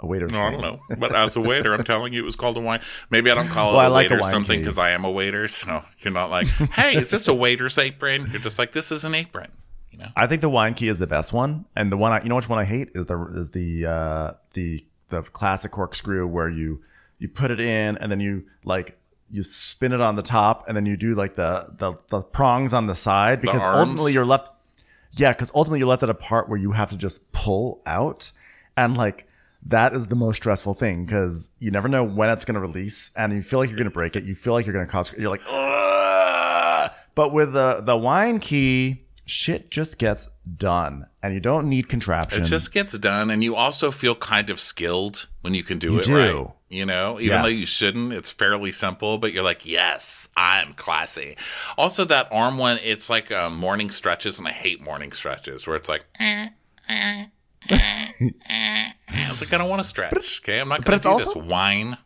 a 0.00 0.06
waiter's. 0.06 0.32
No, 0.32 0.42
I 0.42 0.50
don't 0.52 0.60
know. 0.60 0.80
But 0.98 1.14
as 1.14 1.36
a 1.36 1.40
waiter, 1.40 1.74
I'm 1.74 1.84
telling 1.84 2.12
you, 2.12 2.20
it 2.20 2.24
was 2.24 2.36
called 2.36 2.56
a 2.56 2.60
wine. 2.60 2.80
Maybe 3.10 3.30
I 3.30 3.34
don't 3.34 3.48
call 3.48 3.70
it 3.72 3.72
Well, 3.76 3.80
I 3.80 3.86
a 3.86 3.90
like 3.90 4.06
a 4.10 4.14
waiter 4.14 4.22
wine 4.22 4.30
something 4.30 4.58
key. 4.58 4.62
because 4.64 4.78
I 4.78 4.90
am 4.90 5.04
a 5.04 5.10
waiter. 5.10 5.48
So 5.48 5.84
you're 6.00 6.12
not 6.14 6.30
like, 6.30 6.46
hey, 6.46 6.96
is 6.96 7.10
this 7.10 7.26
a 7.28 7.34
waiter's 7.34 7.78
apron? 7.78 8.28
You're 8.30 8.40
just 8.40 8.58
like, 8.58 8.72
this 8.72 8.92
is 8.92 9.04
an 9.04 9.14
apron. 9.14 9.50
You 9.90 9.98
know? 9.98 10.08
I 10.16 10.26
think 10.28 10.42
the 10.42 10.48
wine 10.50 10.74
key 10.74 10.88
is 10.88 10.98
the 11.00 11.06
best 11.08 11.32
one, 11.32 11.64
and 11.74 11.90
the 11.90 11.96
one 11.96 12.12
I, 12.12 12.22
you 12.22 12.28
know 12.28 12.36
which 12.36 12.48
one 12.48 12.58
I 12.60 12.64
hate 12.64 12.90
is 12.94 13.06
the 13.06 13.20
is 13.34 13.50
the 13.50 13.86
uh, 13.86 14.32
the 14.54 14.84
the 15.08 15.22
classic 15.22 15.72
corkscrew 15.72 16.26
where 16.26 16.48
you 16.48 16.80
you 17.18 17.28
put 17.28 17.50
it 17.50 17.60
in 17.60 17.98
and 17.98 18.10
then 18.10 18.20
you 18.20 18.44
like 18.64 18.98
you 19.30 19.42
spin 19.42 19.92
it 19.92 20.00
on 20.00 20.16
the 20.16 20.22
top 20.22 20.64
and 20.68 20.76
then 20.76 20.86
you 20.86 20.96
do 20.96 21.14
like 21.14 21.34
the 21.34 21.68
the, 21.76 21.94
the 22.08 22.22
prongs 22.22 22.72
on 22.72 22.86
the 22.86 22.94
side 22.94 23.40
because 23.40 23.60
arms? 23.60 23.78
ultimately 23.78 24.12
you're 24.12 24.24
left 24.24 24.50
yeah 25.12 25.32
because 25.32 25.50
ultimately 25.54 25.78
you're 25.78 25.88
left 25.88 26.02
at 26.02 26.10
a 26.10 26.14
part 26.14 26.48
where 26.48 26.58
you 26.58 26.72
have 26.72 26.90
to 26.90 26.96
just 26.96 27.30
pull 27.32 27.82
out 27.86 28.32
and 28.76 28.96
like 28.96 29.26
that 29.66 29.92
is 29.92 30.06
the 30.06 30.16
most 30.16 30.36
stressful 30.36 30.72
thing 30.72 31.04
because 31.04 31.50
you 31.58 31.70
never 31.70 31.88
know 31.88 32.04
when 32.04 32.30
it's 32.30 32.44
going 32.44 32.54
to 32.54 32.60
release 32.60 33.10
and 33.16 33.32
you 33.32 33.42
feel 33.42 33.58
like 33.58 33.68
you're 33.68 33.78
going 33.78 33.90
to 33.90 33.94
break 33.94 34.16
it 34.16 34.24
you 34.24 34.34
feel 34.34 34.52
like 34.52 34.64
you're 34.64 34.72
going 34.72 34.86
to 34.86 34.90
cause 34.90 35.12
you're 35.18 35.30
like 35.30 35.42
Ugh! 35.50 36.90
but 37.14 37.32
with 37.32 37.52
the 37.52 37.82
the 37.84 37.96
wine 37.96 38.38
key 38.38 39.04
shit 39.28 39.70
just 39.70 39.98
gets 39.98 40.28
done 40.56 41.04
and 41.22 41.34
you 41.34 41.40
don't 41.40 41.68
need 41.68 41.88
contraption 41.88 42.42
It 42.42 42.46
just 42.46 42.72
gets 42.72 42.96
done. 42.98 43.30
And 43.30 43.44
you 43.44 43.54
also 43.56 43.90
feel 43.90 44.14
kind 44.14 44.50
of 44.50 44.58
skilled 44.58 45.28
when 45.42 45.54
you 45.54 45.62
can 45.62 45.78
do 45.78 45.92
You 45.92 45.98
it 45.98 46.04
do. 46.04 46.16
right. 46.16 46.46
You 46.70 46.84
know, 46.84 47.18
even 47.18 47.40
though 47.42 47.48
you 47.48 47.64
shouldn't, 47.64 48.12
it's 48.12 48.30
fairly 48.30 48.72
simple, 48.72 49.16
but 49.16 49.32
you're 49.32 49.42
like, 49.44 49.64
yes, 49.64 50.28
I'm 50.36 50.74
classy. 50.74 51.36
Also, 51.78 52.04
that 52.04 52.28
arm 52.30 52.58
one, 52.58 52.78
it's 52.82 53.08
like 53.08 53.32
um, 53.32 53.56
morning 53.56 53.88
stretches, 53.88 54.38
and 54.38 54.46
I 54.46 54.52
hate 54.52 54.82
morning 54.84 55.10
stretches 55.12 55.66
where 55.66 55.76
it's 55.76 55.88
like, 55.88 56.04
eh, 56.20 56.48
eh, 56.90 57.24
eh, 57.70 58.08
eh. 58.50 58.90
I 59.08 59.30
was 59.30 59.40
like, 59.40 59.50
I 59.54 59.56
don't 59.56 59.70
want 59.70 59.80
to 59.80 59.88
stretch. 59.88 60.40
Okay, 60.44 60.60
I'm 60.60 60.68
not 60.68 60.84
going 60.84 60.98
to 60.98 61.02
do 61.02 61.08
also- 61.08 61.34
this 61.40 61.42
wine. 61.42 61.96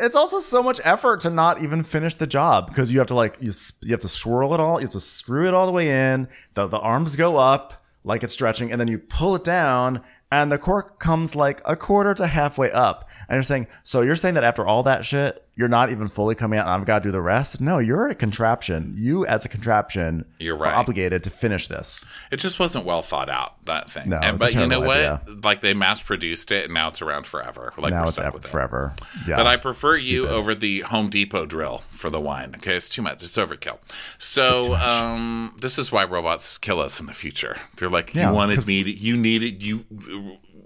It's 0.00 0.16
also 0.16 0.38
so 0.38 0.62
much 0.62 0.80
effort 0.84 1.20
to 1.22 1.30
not 1.30 1.62
even 1.62 1.82
finish 1.82 2.14
the 2.14 2.26
job 2.26 2.68
because 2.68 2.92
you 2.92 2.98
have 2.98 3.08
to 3.08 3.14
like 3.14 3.36
you, 3.40 3.52
you 3.82 3.92
have 3.92 4.00
to 4.00 4.08
swirl 4.08 4.54
it 4.54 4.60
all 4.60 4.80
you 4.80 4.86
have 4.86 4.92
to 4.92 5.00
screw 5.00 5.48
it 5.48 5.54
all 5.54 5.66
the 5.66 5.72
way 5.72 6.12
in 6.12 6.28
the, 6.54 6.66
the 6.66 6.78
arms 6.78 7.16
go 7.16 7.36
up 7.36 7.84
like 8.04 8.22
it's 8.22 8.32
stretching 8.32 8.70
and 8.70 8.80
then 8.80 8.88
you 8.88 8.98
pull 8.98 9.34
it 9.34 9.44
down 9.44 10.02
and 10.30 10.50
the 10.50 10.58
cork 10.58 10.98
comes 10.98 11.34
like 11.34 11.60
a 11.64 11.76
quarter 11.76 12.14
to 12.14 12.26
halfway 12.26 12.70
up. 12.70 13.08
And 13.28 13.36
you're 13.36 13.42
saying 13.42 13.68
so 13.84 14.00
you're 14.00 14.16
saying 14.16 14.34
that 14.34 14.44
after 14.44 14.66
all 14.66 14.82
that 14.84 15.04
shit 15.04 15.45
you're 15.56 15.68
not 15.68 15.90
even 15.90 16.06
fully 16.06 16.34
coming 16.34 16.58
out 16.58 16.66
and 16.66 16.74
i've 16.74 16.84
got 16.86 16.98
to 17.02 17.08
do 17.08 17.12
the 17.12 17.20
rest 17.22 17.60
no 17.60 17.78
you're 17.78 18.08
a 18.08 18.14
contraption 18.14 18.94
you 18.96 19.24
as 19.26 19.44
a 19.44 19.48
contraption 19.48 20.24
You're 20.38 20.54
are 20.56 20.58
right. 20.58 20.74
obligated 20.74 21.22
to 21.24 21.30
finish 21.30 21.66
this 21.68 22.04
It 22.30 22.36
just 22.36 22.58
wasn't 22.58 22.84
well 22.84 23.02
thought 23.02 23.28
out, 23.30 23.64
that 23.66 23.90
thing. 23.90 24.08
No, 24.10 24.18
it 24.18 24.24
And- 24.24 24.38
but 24.38 24.54
you 24.54 24.66
know 24.66 24.80
terrible 24.84 25.24
what? 25.32 25.44
Like 25.44 25.60
they 25.60 25.74
mass 25.74 26.02
produced 26.02 26.50
it 26.52 26.64
and 26.66 26.74
now 26.74 26.88
it's 26.88 27.00
around 27.02 27.26
forever. 27.26 27.72
Like 27.78 27.92
now 27.92 28.02
we're 28.02 28.08
it's 28.08 28.16
stuck 28.16 28.34
with 28.34 28.44
it. 28.44 28.48
forever 28.48 28.94
yeah 29.26 29.36
But 29.36 29.46
I 29.46 29.56
prefer 29.56 29.96
you 29.96 30.28
over 30.28 30.54
the 30.54 30.80
Home 30.80 31.08
Depot 31.10 31.46
drill 31.46 31.82
for 31.90 32.10
the 32.10 32.20
wine. 32.20 32.54
Okay, 32.56 32.74
it's 32.76 32.88
too 32.88 33.02
much. 33.02 33.22
It's 33.22 33.36
overkill. 33.36 33.78
So 34.18 34.74
um, 34.74 35.54
this 35.60 35.78
is 35.78 35.90
why 35.90 36.04
robots 36.04 36.58
kill 36.58 36.80
us 36.80 37.00
in 37.00 37.06
the 37.06 37.12
future. 37.14 37.56
They're 37.76 37.88
like, 37.88 38.14
Yeah, 38.14 38.30
you 38.30 38.36
wanted 38.36 38.66
me 38.66 38.82
to, 38.84 38.90
you 38.90 39.16
needed, 39.16 39.62
you 39.62 39.84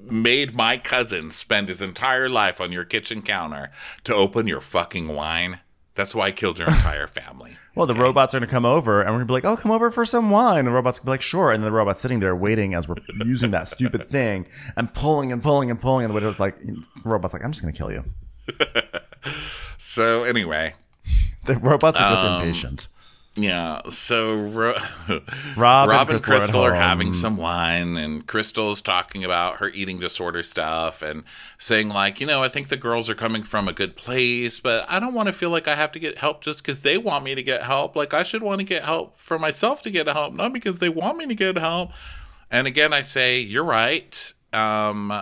made 0.02 0.56
my 0.56 0.78
cousin 0.78 1.30
spend 1.30 1.68
his 1.68 1.80
entire 1.82 2.28
life 2.28 2.60
on 2.60 2.72
your 2.72 2.84
kitchen 2.84 3.22
counter 3.22 3.70
to 4.04 4.14
open 4.14 4.46
your 4.46 4.60
fucking 4.60 5.08
wine. 5.08 5.60
That's 5.94 6.14
why 6.14 6.26
I 6.26 6.32
killed 6.32 6.58
your 6.58 6.68
entire 6.68 7.06
family. 7.20 7.52
Well, 7.74 7.86
the 7.86 7.94
robots 7.94 8.34
are 8.34 8.38
going 8.38 8.48
to 8.48 8.52
come 8.52 8.64
over 8.64 9.00
and 9.00 9.10
we're 9.10 9.18
going 9.18 9.26
to 9.26 9.30
be 9.30 9.32
like, 9.34 9.44
oh, 9.44 9.56
come 9.56 9.70
over 9.72 9.90
for 9.90 10.06
some 10.06 10.30
wine. 10.30 10.60
And 10.60 10.68
the 10.68 10.72
robots 10.72 10.98
going 10.98 11.04
to 11.04 11.06
be 11.06 11.10
like, 11.12 11.22
sure. 11.22 11.50
And 11.52 11.62
then 11.62 11.70
the 11.70 11.76
robot's 11.76 12.00
sitting 12.00 12.20
there 12.20 12.34
waiting 12.34 12.74
as 12.74 12.88
we're 12.88 12.96
using 13.24 13.50
that 13.50 13.68
stupid 13.68 14.04
thing 14.06 14.46
and 14.76 14.92
pulling 14.94 15.30
and 15.32 15.42
pulling 15.42 15.70
and 15.70 15.80
pulling. 15.80 16.04
And 16.04 16.10
the 16.10 16.14
widow's 16.14 16.40
like, 16.40 16.58
the 16.60 16.82
robot's 17.04 17.34
like, 17.34 17.44
I'm 17.44 17.52
just 17.52 17.62
going 17.62 17.74
to 17.74 17.78
kill 17.78 17.92
you. 17.92 18.04
So 19.82 20.24
anyway, 20.24 20.74
The 21.44 21.54
robots 21.54 21.96
are 21.96 22.10
just 22.10 22.22
Um, 22.22 22.40
impatient. 22.42 22.88
Yeah, 23.36 23.82
so 23.88 24.34
Ro- 24.34 24.74
Rob, 25.56 25.88
Rob 25.88 25.90
and 25.90 26.16
and 26.16 26.22
Crystal, 26.22 26.24
are 26.24 26.38
Crystal 26.40 26.62
are 26.62 26.74
having 26.74 27.12
some 27.12 27.36
wine, 27.36 27.96
and 27.96 28.26
Crystal's 28.26 28.82
talking 28.82 29.24
about 29.24 29.58
her 29.58 29.68
eating 29.68 30.00
disorder 30.00 30.42
stuff 30.42 31.00
and 31.00 31.22
saying, 31.56 31.90
like, 31.90 32.20
you 32.20 32.26
know, 32.26 32.42
I 32.42 32.48
think 32.48 32.68
the 32.68 32.76
girls 32.76 33.08
are 33.08 33.14
coming 33.14 33.44
from 33.44 33.68
a 33.68 33.72
good 33.72 33.94
place, 33.94 34.58
but 34.58 34.84
I 34.88 34.98
don't 34.98 35.14
want 35.14 35.28
to 35.28 35.32
feel 35.32 35.50
like 35.50 35.68
I 35.68 35.76
have 35.76 35.92
to 35.92 36.00
get 36.00 36.18
help 36.18 36.42
just 36.42 36.58
because 36.58 36.82
they 36.82 36.98
want 36.98 37.24
me 37.24 37.36
to 37.36 37.42
get 37.42 37.62
help. 37.62 37.94
Like, 37.94 38.12
I 38.12 38.24
should 38.24 38.42
want 38.42 38.60
to 38.60 38.66
get 38.66 38.82
help 38.82 39.16
for 39.16 39.38
myself 39.38 39.80
to 39.82 39.90
get 39.90 40.08
help, 40.08 40.34
not 40.34 40.52
because 40.52 40.80
they 40.80 40.88
want 40.88 41.16
me 41.16 41.26
to 41.26 41.34
get 41.34 41.56
help. 41.56 41.92
And 42.50 42.66
again, 42.66 42.92
I 42.92 43.02
say, 43.02 43.38
you're 43.38 43.64
right. 43.64 44.32
Um, 44.52 45.12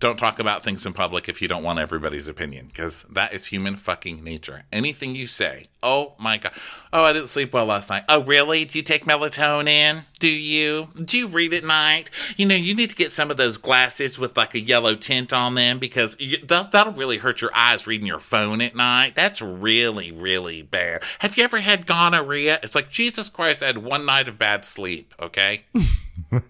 don't 0.00 0.18
talk 0.18 0.38
about 0.38 0.62
things 0.62 0.86
in 0.86 0.92
public 0.92 1.28
if 1.28 1.42
you 1.42 1.48
don't 1.48 1.62
want 1.62 1.78
everybody's 1.78 2.28
opinion 2.28 2.66
because 2.68 3.04
that 3.10 3.32
is 3.32 3.46
human 3.46 3.76
fucking 3.76 4.22
nature. 4.22 4.64
Anything 4.72 5.14
you 5.14 5.26
say, 5.26 5.68
oh 5.82 6.14
my 6.18 6.36
god, 6.36 6.52
oh 6.92 7.02
I 7.02 7.12
didn't 7.12 7.28
sleep 7.28 7.52
well 7.52 7.66
last 7.66 7.90
night. 7.90 8.04
Oh 8.08 8.22
really? 8.22 8.64
Do 8.64 8.78
you 8.78 8.82
take 8.82 9.04
melatonin? 9.04 10.04
Do 10.18 10.28
you? 10.28 10.88
Do 11.04 11.18
you 11.18 11.26
read 11.26 11.52
at 11.52 11.64
night? 11.64 12.10
You 12.36 12.46
know 12.46 12.54
you 12.54 12.74
need 12.74 12.90
to 12.90 12.96
get 12.96 13.12
some 13.12 13.30
of 13.30 13.36
those 13.36 13.56
glasses 13.56 14.18
with 14.18 14.36
like 14.36 14.54
a 14.54 14.60
yellow 14.60 14.94
tint 14.94 15.32
on 15.32 15.54
them 15.54 15.78
because 15.78 16.16
you, 16.20 16.38
that, 16.46 16.72
that'll 16.72 16.92
really 16.92 17.18
hurt 17.18 17.40
your 17.40 17.54
eyes 17.54 17.86
reading 17.86 18.06
your 18.06 18.20
phone 18.20 18.60
at 18.60 18.76
night. 18.76 19.14
That's 19.16 19.42
really 19.42 20.12
really 20.12 20.62
bad. 20.62 21.02
Have 21.18 21.36
you 21.36 21.44
ever 21.44 21.58
had 21.58 21.86
gonorrhea? 21.86 22.60
It's 22.62 22.74
like 22.74 22.90
Jesus 22.90 23.28
Christ, 23.28 23.62
I 23.62 23.66
had 23.66 23.78
one 23.78 24.06
night 24.06 24.28
of 24.28 24.38
bad 24.38 24.64
sleep. 24.64 25.14
Okay. 25.20 25.64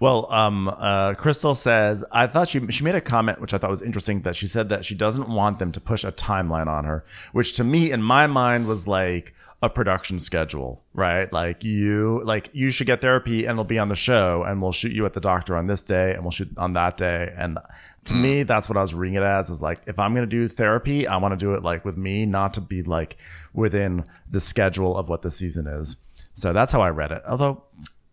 Well, 0.00 0.30
um, 0.30 0.68
uh, 0.68 1.14
Crystal 1.14 1.54
says 1.54 2.04
I 2.12 2.26
thought 2.26 2.48
she 2.48 2.66
she 2.68 2.84
made 2.84 2.94
a 2.94 3.00
comment 3.00 3.40
which 3.40 3.54
I 3.54 3.58
thought 3.58 3.70
was 3.70 3.82
interesting 3.82 4.22
that 4.22 4.36
she 4.36 4.46
said 4.46 4.68
that 4.68 4.84
she 4.84 4.94
doesn't 4.94 5.28
want 5.28 5.58
them 5.58 5.72
to 5.72 5.80
push 5.80 6.04
a 6.04 6.12
timeline 6.12 6.66
on 6.66 6.84
her, 6.84 7.04
which 7.32 7.52
to 7.54 7.64
me 7.64 7.90
in 7.90 8.02
my 8.02 8.26
mind 8.26 8.66
was 8.66 8.86
like 8.86 9.34
a 9.62 9.70
production 9.70 10.18
schedule, 10.18 10.84
right? 10.92 11.32
Like 11.32 11.64
you 11.64 12.20
like 12.24 12.50
you 12.52 12.70
should 12.70 12.86
get 12.86 13.00
therapy 13.00 13.46
and 13.46 13.52
it'll 13.52 13.64
be 13.64 13.78
on 13.78 13.88
the 13.88 13.96
show 13.96 14.42
and 14.42 14.60
we'll 14.60 14.72
shoot 14.72 14.92
you 14.92 15.06
at 15.06 15.14
the 15.14 15.20
doctor 15.20 15.56
on 15.56 15.66
this 15.66 15.80
day 15.82 16.12
and 16.12 16.22
we'll 16.22 16.30
shoot 16.30 16.50
on 16.58 16.74
that 16.74 16.96
day. 16.96 17.32
And 17.36 17.58
to 18.04 18.14
me, 18.14 18.42
that's 18.42 18.68
what 18.68 18.76
I 18.76 18.82
was 18.82 18.94
reading 18.94 19.14
it 19.14 19.22
as 19.22 19.48
is 19.48 19.62
like 19.62 19.80
if 19.86 19.98
I'm 19.98 20.14
gonna 20.14 20.26
do 20.26 20.48
therapy, 20.48 21.06
I 21.06 21.16
want 21.16 21.32
to 21.32 21.36
do 21.36 21.54
it 21.54 21.62
like 21.62 21.84
with 21.84 21.96
me, 21.96 22.26
not 22.26 22.52
to 22.54 22.60
be 22.60 22.82
like 22.82 23.16
within 23.54 24.04
the 24.30 24.40
schedule 24.40 24.96
of 24.96 25.08
what 25.08 25.22
the 25.22 25.30
season 25.30 25.66
is. 25.66 25.96
So 26.34 26.52
that's 26.52 26.72
how 26.72 26.82
I 26.82 26.90
read 26.90 27.12
it. 27.12 27.22
Although 27.26 27.62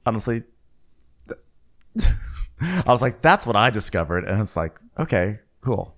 honestly, 0.05 0.43
I 2.61 2.83
was 2.87 3.01
like, 3.01 3.21
that's 3.21 3.45
what 3.45 3.55
I 3.55 3.69
discovered. 3.69 4.25
And 4.25 4.41
it's 4.41 4.55
like, 4.55 4.79
okay, 4.97 5.39
cool. 5.61 5.95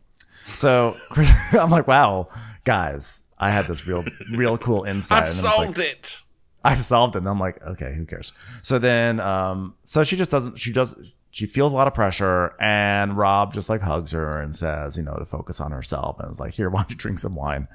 So 0.53 0.95
I'm 1.53 1.69
like, 1.69 1.87
wow, 1.87 2.27
guys, 2.63 3.23
I 3.37 3.49
had 3.49 3.65
this 3.65 3.87
real, 3.87 4.03
real 4.31 4.57
cool 4.57 4.83
insight. 4.87 5.23
I've 5.23 5.29
And 5.29 5.37
then 5.37 5.43
like, 5.45 5.55
solved 5.55 5.79
it. 5.79 6.21
I 6.63 6.75
solved 6.75 7.15
it. 7.15 7.19
And 7.19 7.27
I'm 7.27 7.39
like, 7.39 7.61
okay, 7.65 7.93
who 7.95 8.05
cares? 8.05 8.33
So 8.63 8.79
then, 8.79 9.19
um, 9.19 9.75
so 9.83 10.03
she 10.03 10.15
just 10.15 10.31
doesn't, 10.31 10.57
she 10.57 10.71
does, 10.71 10.95
she 11.29 11.45
feels 11.45 11.71
a 11.73 11.75
lot 11.75 11.87
of 11.87 11.93
pressure 11.93 12.55
and 12.59 13.17
Rob 13.17 13.53
just 13.53 13.69
like 13.69 13.81
hugs 13.81 14.13
her 14.13 14.39
and 14.39 14.55
says, 14.55 14.97
you 14.97 15.03
know, 15.03 15.15
to 15.17 15.25
focus 15.25 15.59
on 15.59 15.71
herself. 15.71 16.19
And 16.19 16.29
it's 16.29 16.39
like, 16.39 16.53
here, 16.53 16.69
why 16.69 16.81
don't 16.81 16.91
you 16.91 16.97
drink 16.97 17.19
some 17.19 17.35
wine? 17.35 17.67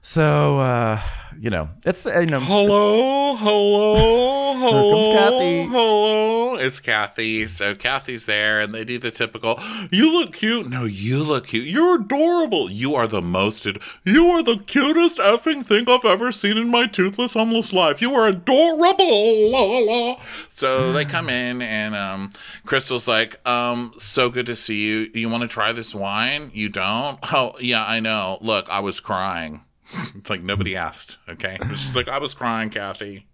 So, 0.00 0.58
uh, 0.58 1.00
you 1.38 1.50
know, 1.50 1.68
it's, 1.84 2.06
you 2.06 2.26
know, 2.26 2.40
Hello, 2.40 3.36
hello, 3.36 4.06
hello. 4.54 4.92
comes 4.92 5.16
Kathy. 5.16 5.62
Hello, 5.64 6.54
it's 6.56 6.80
Kathy. 6.80 7.46
So 7.46 7.74
Kathy's 7.74 8.26
there, 8.26 8.60
and 8.60 8.74
they 8.74 8.84
do 8.84 8.98
the 8.98 9.10
typical. 9.10 9.60
You 9.90 10.12
look 10.12 10.34
cute. 10.34 10.68
No, 10.68 10.84
you 10.84 11.22
look 11.22 11.48
cute. 11.48 11.66
You're 11.66 11.96
adorable. 11.96 12.70
You 12.70 12.94
are 12.94 13.06
the 13.06 13.22
most. 13.22 13.66
Ad- 13.66 13.80
you 14.04 14.26
are 14.30 14.42
the 14.42 14.58
cutest 14.58 15.18
effing 15.18 15.64
thing 15.64 15.88
I've 15.88 16.04
ever 16.04 16.32
seen 16.32 16.58
in 16.58 16.70
my 16.70 16.86
toothless, 16.86 17.34
homeless 17.34 17.72
life. 17.72 18.00
You 18.02 18.14
are 18.14 18.28
adorable. 18.28 19.50
La, 19.50 19.60
la, 19.62 19.78
la. 19.78 20.20
So 20.50 20.92
they 20.92 21.04
come 21.04 21.28
in, 21.28 21.62
and 21.62 21.94
um, 21.94 22.30
Crystal's 22.66 23.06
like, 23.06 23.46
um, 23.46 23.92
"So 23.98 24.30
good 24.30 24.46
to 24.46 24.56
see 24.56 24.86
you. 24.88 25.10
You 25.14 25.28
want 25.28 25.42
to 25.42 25.48
try 25.48 25.72
this 25.72 25.94
wine? 25.94 26.50
You 26.52 26.68
don't? 26.68 27.18
Oh, 27.32 27.54
yeah, 27.60 27.84
I 27.84 28.00
know. 28.00 28.38
Look, 28.40 28.68
I 28.68 28.80
was 28.80 29.00
crying." 29.00 29.62
It's 30.16 30.28
like 30.30 30.42
nobody 30.42 30.76
asked. 30.76 31.18
Okay, 31.28 31.58
she's 31.70 31.96
like, 31.96 32.08
I 32.08 32.18
was 32.18 32.34
crying, 32.34 32.70
Kathy. 32.70 33.27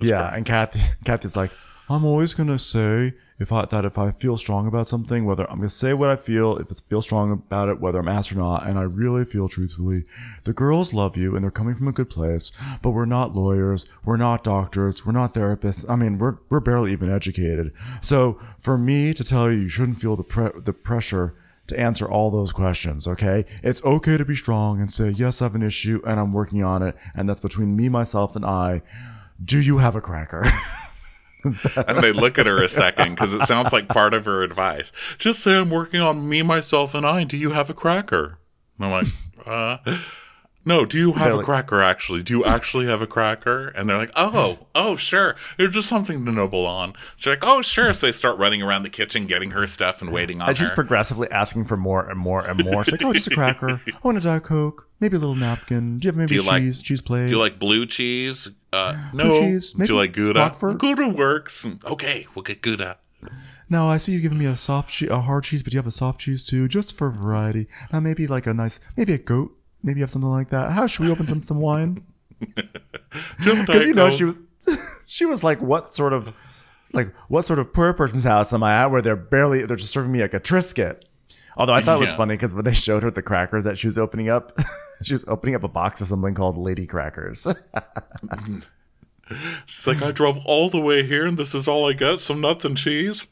Yeah, 0.00 0.34
and 0.34 0.44
Kathy, 0.44 0.80
Kathy's 1.04 1.36
like, 1.36 1.50
I'm 1.90 2.04
always 2.04 2.34
gonna 2.34 2.58
say 2.58 3.14
if 3.38 3.50
I 3.50 3.64
that 3.64 3.84
if 3.84 3.96
I 3.96 4.10
feel 4.10 4.36
strong 4.36 4.66
about 4.66 4.86
something, 4.86 5.24
whether 5.24 5.50
I'm 5.50 5.56
gonna 5.56 5.70
say 5.70 5.94
what 5.94 6.10
I 6.10 6.16
feel, 6.16 6.58
if 6.58 6.70
I 6.70 6.74
feel 6.88 7.00
strong 7.00 7.32
about 7.32 7.70
it, 7.70 7.80
whether 7.80 7.98
I'm 7.98 8.08
asked 8.08 8.30
or 8.32 8.36
not, 8.36 8.66
and 8.66 8.78
I 8.78 8.82
really 8.82 9.24
feel 9.24 9.48
truthfully. 9.48 10.04
The 10.44 10.52
girls 10.52 10.92
love 10.92 11.16
you, 11.16 11.34
and 11.34 11.42
they're 11.42 11.50
coming 11.50 11.74
from 11.74 11.88
a 11.88 11.92
good 11.92 12.10
place, 12.10 12.52
but 12.82 12.90
we're 12.90 13.06
not 13.06 13.34
lawyers, 13.34 13.86
we're 14.04 14.18
not 14.18 14.44
doctors, 14.44 15.06
we're 15.06 15.12
not 15.12 15.32
therapists. 15.32 15.88
I 15.88 15.96
mean, 15.96 16.18
we're 16.18 16.36
we're 16.50 16.60
barely 16.60 16.92
even 16.92 17.10
educated. 17.10 17.72
So 18.02 18.38
for 18.58 18.76
me 18.76 19.14
to 19.14 19.24
tell 19.24 19.50
you, 19.50 19.60
you 19.60 19.68
shouldn't 19.68 20.00
feel 20.00 20.16
the 20.16 20.24
pre- 20.24 20.60
the 20.60 20.74
pressure 20.74 21.34
to 21.68 21.78
answer 21.78 22.10
all 22.10 22.30
those 22.30 22.52
questions, 22.52 23.06
okay? 23.06 23.44
It's 23.62 23.84
okay 23.84 24.16
to 24.16 24.24
be 24.24 24.34
strong 24.34 24.80
and 24.80 24.90
say, 24.90 25.10
yes, 25.10 25.40
I 25.40 25.44
have 25.44 25.54
an 25.54 25.62
issue 25.62 26.00
and 26.06 26.18
I'm 26.18 26.32
working 26.32 26.62
on 26.62 26.82
it, 26.82 26.96
and 27.14 27.28
that's 27.28 27.40
between 27.40 27.76
me, 27.76 27.88
myself, 27.88 28.34
and 28.34 28.44
I. 28.44 28.82
Do 29.44 29.60
you 29.60 29.78
have 29.78 29.94
a 29.96 30.00
cracker? 30.00 30.44
And 31.44 32.02
they 32.02 32.12
look 32.12 32.36
at 32.36 32.46
her 32.46 32.60
a 32.62 32.68
second 32.68 33.14
because 33.14 33.32
it 33.32 33.42
sounds 33.42 33.72
like 33.72 33.88
part 33.88 34.12
of 34.12 34.24
her 34.24 34.42
advice. 34.42 34.90
Just 35.18 35.38
say 35.40 35.56
I'm 35.56 35.70
working 35.70 36.00
on 36.00 36.28
me, 36.28 36.42
myself, 36.42 36.94
and 36.94 37.06
I. 37.06 37.22
Do 37.22 37.36
you 37.36 37.50
have 37.52 37.70
a 37.70 37.74
cracker? 37.74 38.38
And 38.76 38.86
I'm 38.86 38.90
like, 38.90 39.06
uh, 39.46 39.78
no. 40.64 40.84
Do 40.84 40.98
you 40.98 41.12
have 41.12 41.26
They're 41.26 41.32
a 41.34 41.36
like- 41.36 41.44
cracker? 41.46 41.80
Actually, 41.80 42.24
do 42.24 42.38
you 42.38 42.44
actually 42.44 42.86
have 42.86 43.00
a 43.02 43.06
cracker? 43.06 43.68
And 43.68 43.88
they're 43.88 43.96
like, 43.98 44.10
oh, 44.16 44.66
oh, 44.74 44.96
sure. 44.96 45.36
It's 45.60 45.72
just 45.72 45.88
something 45.88 46.24
to 46.24 46.32
nibble 46.32 46.66
on. 46.66 46.94
So 47.16 47.30
they're 47.30 47.36
like, 47.38 47.44
oh, 47.48 47.62
sure. 47.62 47.92
So 47.94 48.06
they 48.06 48.12
start 48.12 48.36
running 48.36 48.60
around 48.60 48.82
the 48.82 48.90
kitchen, 48.90 49.26
getting 49.26 49.52
her 49.52 49.68
stuff, 49.68 50.02
and 50.02 50.12
waiting 50.12 50.40
on 50.40 50.46
her. 50.46 50.50
and 50.50 50.58
she's 50.58 50.68
her. 50.70 50.74
progressively 50.74 51.30
asking 51.30 51.64
for 51.66 51.76
more 51.76 52.06
and 52.10 52.18
more 52.18 52.44
and 52.44 52.62
more. 52.64 52.82
She's 52.84 52.92
like, 52.92 53.04
oh, 53.04 53.12
just 53.12 53.28
a 53.28 53.34
cracker. 53.34 53.80
I 53.86 53.92
want 54.02 54.18
a 54.18 54.20
Diet 54.20 54.42
Coke. 54.42 54.88
Maybe 54.98 55.16
a 55.16 55.20
little 55.20 55.36
napkin. 55.36 56.00
Do 56.00 56.06
you 56.06 56.10
have 56.10 56.16
maybe 56.16 56.34
you 56.34 56.42
like- 56.42 56.62
cheese? 56.64 56.82
cheese 56.82 57.00
plate? 57.00 57.26
Do 57.26 57.30
you 57.30 57.38
like 57.38 57.60
blue 57.60 57.86
cheese? 57.86 58.50
Uh, 58.72 59.10
no. 59.14 59.38
Cheese, 59.40 59.72
Do 59.72 59.84
you 59.84 59.96
like 59.96 60.12
Gouda? 60.12 60.40
Roquefort? 60.40 60.78
Gouda 60.78 61.08
works. 61.08 61.66
Okay, 61.84 62.26
we'll 62.34 62.42
get 62.42 62.60
Gouda. 62.62 62.98
no, 63.68 63.88
I 63.88 63.96
see 63.96 64.12
you 64.12 64.20
giving 64.20 64.38
me 64.38 64.46
a 64.46 64.56
soft 64.56 64.90
cheese, 64.90 65.08
a 65.10 65.20
hard 65.20 65.44
cheese, 65.44 65.62
but 65.62 65.72
you 65.72 65.78
have 65.78 65.86
a 65.86 65.90
soft 65.90 66.20
cheese 66.20 66.42
too, 66.42 66.68
just 66.68 66.94
for 66.96 67.10
variety. 67.10 67.66
Now 67.92 68.00
maybe 68.00 68.26
like 68.26 68.46
a 68.46 68.54
nice, 68.54 68.78
maybe 68.96 69.12
a 69.14 69.18
goat. 69.18 69.52
Maybe 69.82 70.00
you 70.00 70.02
have 70.02 70.10
something 70.10 70.30
like 70.30 70.50
that. 70.50 70.72
How 70.72 70.86
should 70.86 71.06
we 71.06 71.10
open 71.10 71.26
some 71.26 71.42
some 71.42 71.60
wine? 71.60 72.04
Because 73.38 73.86
you 73.86 73.94
know 73.94 74.10
she 74.10 74.24
was, 74.24 74.38
she 75.06 75.24
was 75.24 75.42
like, 75.42 75.62
what 75.62 75.88
sort 75.88 76.12
of, 76.12 76.32
like 76.92 77.14
what 77.28 77.46
sort 77.46 77.58
of 77.58 77.72
poor 77.72 77.92
person's 77.94 78.24
house 78.24 78.52
am 78.52 78.62
I 78.62 78.74
at 78.82 78.90
where 78.90 79.00
they're 79.00 79.16
barely 79.16 79.64
they're 79.64 79.76
just 79.76 79.92
serving 79.92 80.12
me 80.12 80.20
like 80.20 80.34
a 80.34 80.40
Triscuit. 80.40 81.02
Although 81.58 81.74
I 81.74 81.82
thought 81.82 81.96
it 81.96 82.00
was 82.00 82.10
Yeah. 82.10 82.16
funny 82.16 82.34
because 82.34 82.54
when 82.54 82.64
they 82.64 82.72
showed 82.72 83.02
her 83.02 83.10
the 83.10 83.20
crackers 83.20 83.64
that 83.64 83.76
she 83.76 83.88
was 83.88 83.98
opening 83.98 84.28
up, 84.30 84.52
she 85.02 85.12
was 85.12 85.24
opening 85.28 85.54
up 85.56 85.64
a 85.64 85.68
box 85.68 86.00
of 86.00 86.06
something 86.08 86.32
called 86.32 86.56
Lady 86.56 86.86
Crackers. 86.86 87.46
She's 89.66 89.86
like, 89.86 90.00
I 90.00 90.10
drove 90.12 90.38
all 90.46 90.70
the 90.70 90.80
way 90.80 91.02
here, 91.02 91.26
and 91.26 91.36
this 91.36 91.54
is 91.54 91.68
all 91.68 91.86
I 91.88 91.92
get: 91.92 92.20
some 92.20 92.40
nuts 92.40 92.64
and 92.64 92.78
cheese. 92.78 93.26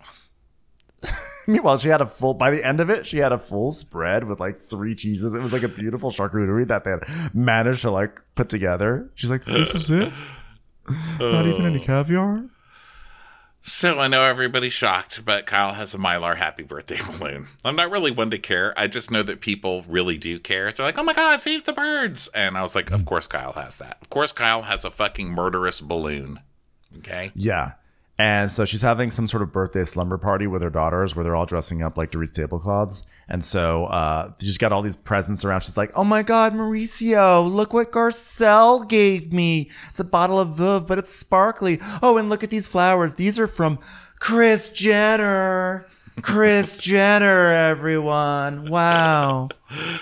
Meanwhile, 1.46 1.78
she 1.78 1.88
had 1.88 2.00
a 2.02 2.06
full. 2.06 2.34
By 2.34 2.50
the 2.50 2.62
end 2.66 2.80
of 2.80 2.90
it, 2.90 3.06
she 3.06 3.18
had 3.18 3.32
a 3.32 3.38
full 3.38 3.70
spread 3.70 4.24
with 4.24 4.40
like 4.40 4.56
three 4.56 4.94
cheeses. 4.94 5.32
It 5.32 5.40
was 5.40 5.52
like 5.52 5.62
a 5.62 5.68
beautiful 5.68 6.10
charcuterie 6.10 6.66
that 6.68 6.84
they 6.84 6.90
had 6.90 7.04
managed 7.34 7.82
to 7.82 7.90
like 7.92 8.20
put 8.34 8.48
together. 8.48 9.10
She's 9.14 9.30
like, 9.30 9.44
"This 9.44 9.74
is 9.74 9.88
it. 9.88 10.12
Not 11.20 11.46
even 11.46 11.64
any 11.64 11.80
uh. 11.80 11.84
caviar." 11.84 12.44
So 13.68 13.98
I 13.98 14.06
know 14.06 14.22
everybody's 14.22 14.72
shocked, 14.72 15.24
but 15.24 15.44
Kyle 15.44 15.72
has 15.72 15.92
a 15.92 15.98
Mylar 15.98 16.36
happy 16.36 16.62
birthday 16.62 17.00
balloon. 17.18 17.48
I'm 17.64 17.74
not 17.74 17.90
really 17.90 18.12
one 18.12 18.30
to 18.30 18.38
care. 18.38 18.72
I 18.76 18.86
just 18.86 19.10
know 19.10 19.24
that 19.24 19.40
people 19.40 19.84
really 19.88 20.16
do 20.16 20.38
care. 20.38 20.70
They're 20.70 20.86
like, 20.86 20.96
oh 20.98 21.02
my 21.02 21.12
God, 21.12 21.40
save 21.40 21.64
the 21.64 21.72
birds. 21.72 22.28
And 22.28 22.56
I 22.56 22.62
was 22.62 22.76
like, 22.76 22.92
of 22.92 23.04
course 23.04 23.26
Kyle 23.26 23.54
has 23.54 23.78
that. 23.78 23.98
Of 24.00 24.08
course 24.08 24.30
Kyle 24.30 24.62
has 24.62 24.84
a 24.84 24.90
fucking 24.90 25.30
murderous 25.32 25.80
balloon. 25.80 26.38
Okay. 26.98 27.32
Yeah. 27.34 27.72
And 28.18 28.50
so 28.50 28.64
she's 28.64 28.80
having 28.80 29.10
some 29.10 29.26
sort 29.26 29.42
of 29.42 29.52
birthday 29.52 29.84
slumber 29.84 30.16
party 30.16 30.46
with 30.46 30.62
her 30.62 30.70
daughters 30.70 31.14
where 31.14 31.22
they're 31.22 31.36
all 31.36 31.44
dressing 31.44 31.82
up 31.82 31.98
like 31.98 32.10
Dorit's 32.10 32.32
tablecloths. 32.32 33.04
And 33.28 33.44
so 33.44 33.86
uh, 33.86 34.32
she's 34.40 34.56
got 34.56 34.72
all 34.72 34.80
these 34.80 34.96
presents 34.96 35.44
around. 35.44 35.60
She's 35.60 35.76
like, 35.76 35.90
oh 35.96 36.04
my 36.04 36.22
God, 36.22 36.54
Mauricio, 36.54 37.52
look 37.52 37.74
what 37.74 37.92
Garcelle 37.92 38.88
gave 38.88 39.34
me. 39.34 39.70
It's 39.90 40.00
a 40.00 40.04
bottle 40.04 40.40
of 40.40 40.48
Veuve, 40.48 40.86
but 40.86 40.96
it's 40.96 41.14
sparkly. 41.14 41.78
Oh, 42.02 42.16
and 42.16 42.30
look 42.30 42.42
at 42.42 42.48
these 42.48 42.66
flowers. 42.66 43.16
These 43.16 43.38
are 43.38 43.46
from 43.46 43.78
Kris 44.18 44.70
Jenner. 44.70 45.86
Kris 46.22 46.76
Jenner, 46.78 47.50
everyone. 47.50 48.70
Wow. 48.70 49.50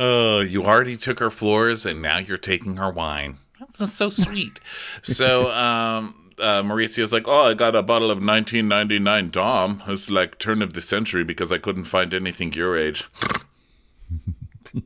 Oh, 0.00 0.40
you 0.40 0.64
already 0.64 0.96
took 0.96 1.20
her 1.20 1.30
floors 1.30 1.86
and 1.86 2.02
now 2.02 2.18
you're 2.18 2.36
taking 2.36 2.76
her 2.76 2.90
wine. 2.90 3.36
That's 3.78 3.92
so 3.92 4.10
sweet. 4.10 4.58
so, 5.02 5.52
um, 5.52 6.21
uh, 6.42 6.62
Mauricio's 6.62 7.12
like, 7.12 7.24
oh, 7.26 7.50
I 7.50 7.54
got 7.54 7.74
a 7.76 7.82
bottle 7.82 8.10
of 8.10 8.18
1999 8.18 9.30
Dom. 9.30 9.82
It's 9.86 10.10
like 10.10 10.38
turn 10.38 10.60
of 10.62 10.72
the 10.72 10.80
century 10.80 11.24
because 11.24 11.52
I 11.52 11.58
couldn't 11.58 11.84
find 11.84 12.12
anything 12.12 12.52
your 12.52 12.76
age. 12.76 13.08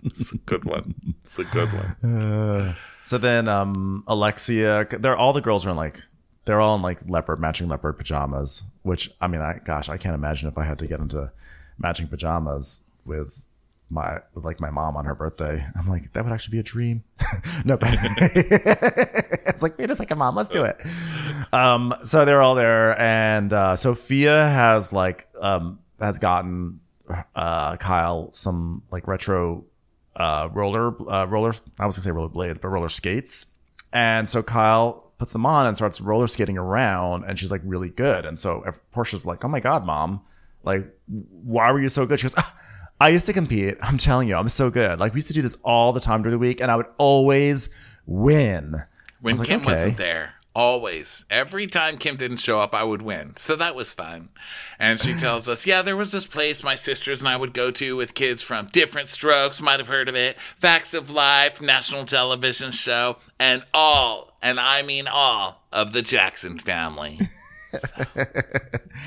It's 0.05 0.33
a 0.33 0.37
good 0.39 0.65
one. 0.65 0.95
It's 1.25 1.39
a 1.39 1.45
good 1.45 1.69
one. 1.73 2.75
So 3.05 3.19
then 3.19 3.47
um 3.47 4.03
Alexia 4.09 4.85
they're 4.91 5.17
all 5.17 5.33
the 5.33 5.41
girls 5.41 5.65
are 5.65 5.71
in 5.71 5.77
like 5.77 6.03
they're 6.45 6.61
all 6.61 6.75
in 6.75 6.83
like 6.83 7.09
leopard 7.09 7.39
matching 7.41 7.69
leopard 7.69 7.97
pajamas, 7.97 8.65
which 8.83 9.11
I 9.21 9.29
mean 9.29 9.41
I 9.41 9.61
gosh, 9.65 9.89
I 9.89 9.97
can't 9.97 10.17
imagine 10.17 10.49
if 10.49 10.59
I 10.59 10.65
had 10.65 10.79
to 10.81 10.89
get 10.89 10.99
into 10.99 11.31
matching 11.79 12.09
pajamas 12.09 12.81
with 13.05 13.46
my 13.89 14.19
like 14.35 14.61
my 14.61 14.71
mom 14.71 14.97
on 14.97 15.05
her 15.05 15.15
birthday. 15.15 15.65
I'm 15.79 15.89
like, 15.89 16.13
that 16.13 16.25
would 16.25 16.33
actually 16.33 16.53
be 16.53 16.59
a 16.59 16.65
dream. 16.65 17.05
no, 17.65 17.77
but 17.77 17.91
it's 17.93 19.63
like, 19.63 19.79
wait 19.79 19.91
a 19.91 19.97
second, 19.97 20.19
mom, 20.19 20.35
let's 20.35 20.49
do 20.49 20.65
it. 20.65 20.77
Um, 21.53 21.95
so 22.05 22.25
they're 22.25 22.43
all 22.43 22.55
there, 22.55 22.99
and 23.01 23.53
uh, 23.53 23.77
Sophia 23.77 24.49
has 24.49 24.93
like 24.93 25.29
um 25.41 25.79
has 26.01 26.19
gotten 26.19 26.81
uh 27.35 27.77
Kyle 27.77 28.33
some 28.33 28.83
like 28.91 29.07
retro 29.07 29.65
uh 30.17 30.49
roller 30.53 30.89
uh 31.11 31.27
roller 31.27 31.53
I 31.79 31.87
was 31.87 31.97
gonna 31.97 32.05
say 32.05 32.11
roller 32.11 32.29
blades, 32.29 32.59
but 32.59 32.69
roller 32.69 32.89
skates. 32.89 33.47
And 33.93 34.29
so 34.29 34.43
Kyle 34.43 35.13
puts 35.19 35.33
them 35.33 35.47
on 35.47 35.67
and 35.67 35.77
starts 35.77 36.01
roller 36.01 36.27
skating 36.27 36.59
around, 36.59 37.25
and 37.25 37.39
she's 37.39 37.53
like 37.53 37.63
really 37.65 37.91
good. 37.91 38.27
And 38.27 38.39
so 38.39 38.65
Portia's 38.91 39.25
like, 39.25 39.45
"Oh 39.45 39.49
my 39.49 39.61
god, 39.61 39.87
mom! 39.87 40.23
Like, 40.65 40.93
why 41.07 41.71
were 41.71 41.81
you 41.81 41.89
so 41.89 42.05
good?" 42.05 42.19
She 42.19 42.25
goes, 42.25 42.35
ah, 42.37 42.55
"I 43.01 43.11
used 43.11 43.27
to 43.27 43.33
compete. 43.33 43.77
I'm 43.83 43.99
telling 43.99 44.29
you, 44.29 44.37
I'm 44.37 44.49
so 44.49 44.71
good. 44.71 45.01
Like, 45.01 45.13
we 45.13 45.19
used 45.19 45.29
to 45.29 45.35
do 45.35 45.43
this 45.43 45.57
all 45.63 45.93
the 45.93 46.01
time 46.01 46.23
during 46.23 46.33
the 46.33 46.39
week, 46.39 46.61
and 46.61 46.71
I 46.71 46.77
would 46.77 46.87
always 46.99 47.69
win." 48.07 48.75
When 49.21 49.33
was 49.33 49.41
like, 49.41 49.49
Kim 49.49 49.61
okay. 49.61 49.73
wasn't 49.73 49.97
there, 49.97 50.35
always, 50.57 51.27
every 51.31 51.67
time 51.67 51.99
Kim 51.99 52.17
didn't 52.17 52.39
show 52.39 52.59
up, 52.59 52.75
I 52.75 52.83
would 52.83 53.03
win. 53.03 53.37
So 53.37 53.57
that 53.57 53.75
was 53.75 53.93
fun. 53.93 54.31
And 54.79 54.99
she 54.99 55.13
tells 55.13 55.49
us, 55.49 55.67
yeah, 55.67 55.83
there 55.83 55.97
was 55.97 56.13
this 56.13 56.27
place 56.27 56.63
my 56.63 56.75
sisters 56.75 57.21
and 57.21 57.29
I 57.29 57.37
would 57.37 57.53
go 57.53 57.71
to 57.73 57.97
with 57.97 58.15
kids 58.15 58.43
from 58.43 58.67
Diff'rent 58.67 59.11
Strokes, 59.11 59.61
might 59.61 59.81
have 59.81 59.89
heard 59.89 60.09
of 60.09 60.15
it, 60.15 60.41
Facts 60.41 60.95
of 60.95 61.11
Life, 61.11 61.61
national 61.61 62.07
television 62.07 62.73
show, 62.73 63.19
and 63.39 63.65
all, 63.75 64.35
and 64.43 64.59
I 64.59 64.81
mean 64.81 65.07
all, 65.07 65.63
of 65.73 65.93
the 65.93 66.03
Jackson 66.03 66.59
family. 66.59 67.19
So, 67.79 68.05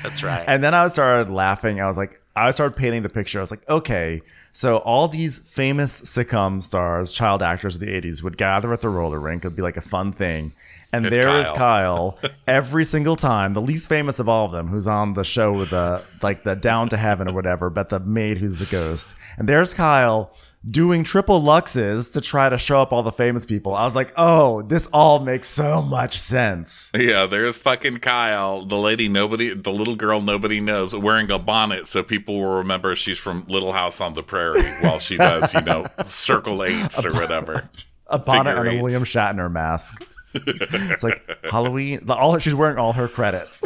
that's 0.02 0.22
right. 0.22 0.44
And 0.46 0.62
then 0.62 0.74
I 0.74 0.88
started 0.88 1.32
laughing. 1.32 1.80
I 1.80 1.86
was 1.86 1.96
like, 1.96 2.20
I 2.36 2.50
started 2.52 2.76
painting 2.76 3.02
the 3.02 3.08
picture. 3.08 3.38
I 3.38 3.42
was 3.42 3.50
like, 3.50 3.68
okay, 3.68 4.22
so 4.52 4.78
all 4.78 5.08
these 5.08 5.38
famous 5.38 6.00
sitcom 6.02 6.62
stars, 6.62 7.12
child 7.12 7.42
actors 7.42 7.76
of 7.76 7.82
the 7.82 7.88
80s 8.00 8.22
would 8.22 8.36
gather 8.36 8.72
at 8.72 8.80
the 8.80 8.88
roller 8.88 9.18
rink. 9.18 9.44
It'd 9.44 9.56
be 9.56 9.62
like 9.62 9.76
a 9.76 9.82
fun 9.82 10.12
thing. 10.12 10.52
And 10.92 11.06
And 11.06 11.14
there 11.14 11.38
is 11.38 11.50
Kyle. 11.52 12.18
Kyle 12.20 12.30
every 12.48 12.84
single 12.84 13.16
time, 13.16 13.52
the 13.52 13.60
least 13.60 13.88
famous 13.88 14.18
of 14.18 14.28
all 14.28 14.46
of 14.46 14.52
them, 14.52 14.68
who's 14.68 14.88
on 14.88 15.14
the 15.14 15.24
show 15.24 15.52
with 15.52 15.70
the 15.70 16.02
like 16.22 16.42
the 16.42 16.56
down 16.56 16.88
to 16.88 16.96
heaven 16.96 17.28
or 17.28 17.32
whatever, 17.32 17.70
but 17.70 17.90
the 17.90 18.00
maid 18.00 18.38
who's 18.38 18.60
a 18.60 18.66
ghost. 18.66 19.14
And 19.38 19.48
there's 19.48 19.72
Kyle 19.72 20.34
doing 20.68 21.04
triple 21.04 21.40
lutzes 21.40 22.12
to 22.12 22.20
try 22.20 22.48
to 22.48 22.58
show 22.58 22.82
up 22.82 22.92
all 22.92 23.02
the 23.02 23.10
famous 23.12 23.46
people. 23.46 23.74
I 23.74 23.84
was 23.84 23.96
like, 23.96 24.12
oh, 24.16 24.60
this 24.62 24.86
all 24.92 25.20
makes 25.20 25.48
so 25.48 25.80
much 25.80 26.18
sense. 26.18 26.90
Yeah, 26.94 27.26
there's 27.26 27.56
fucking 27.58 27.98
Kyle, 27.98 28.64
the 28.66 28.76
lady 28.76 29.08
nobody, 29.08 29.54
the 29.54 29.72
little 29.72 29.96
girl 29.96 30.20
nobody 30.20 30.60
knows, 30.60 30.94
wearing 30.94 31.30
a 31.30 31.38
bonnet 31.38 31.86
so 31.86 32.02
people 32.02 32.38
will 32.40 32.58
remember 32.58 32.94
she's 32.94 33.18
from 33.18 33.44
Little 33.48 33.72
House 33.72 34.00
on 34.00 34.12
the 34.12 34.22
Prairie 34.22 34.62
while 34.82 34.98
she 34.98 35.16
does, 35.16 35.54
you 35.54 35.62
know, 35.62 35.86
circle 36.04 36.62
eights 36.62 37.04
or 37.06 37.12
whatever. 37.14 37.70
a 38.08 38.18
bonnet 38.18 38.56
Figure 38.56 38.70
and 38.70 38.78
a. 38.80 38.82
William 38.82 39.02
Shatner 39.02 39.50
mask. 39.50 40.04
it's 40.34 41.02
like 41.02 41.26
Halloween. 41.50 42.00
the- 42.04 42.14
All 42.14 42.38
she's 42.38 42.54
wearing 42.54 42.76
all 42.78 42.92
her 42.92 43.08
credits. 43.08 43.64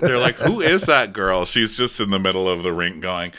They're 0.00 0.18
like, 0.18 0.36
who 0.36 0.60
is 0.62 0.86
that 0.86 1.12
girl? 1.12 1.44
She's 1.44 1.76
just 1.76 2.00
in 2.00 2.10
the 2.10 2.18
middle 2.18 2.48
of 2.48 2.62
the 2.62 2.72
rink 2.72 3.00
going, 3.02 3.32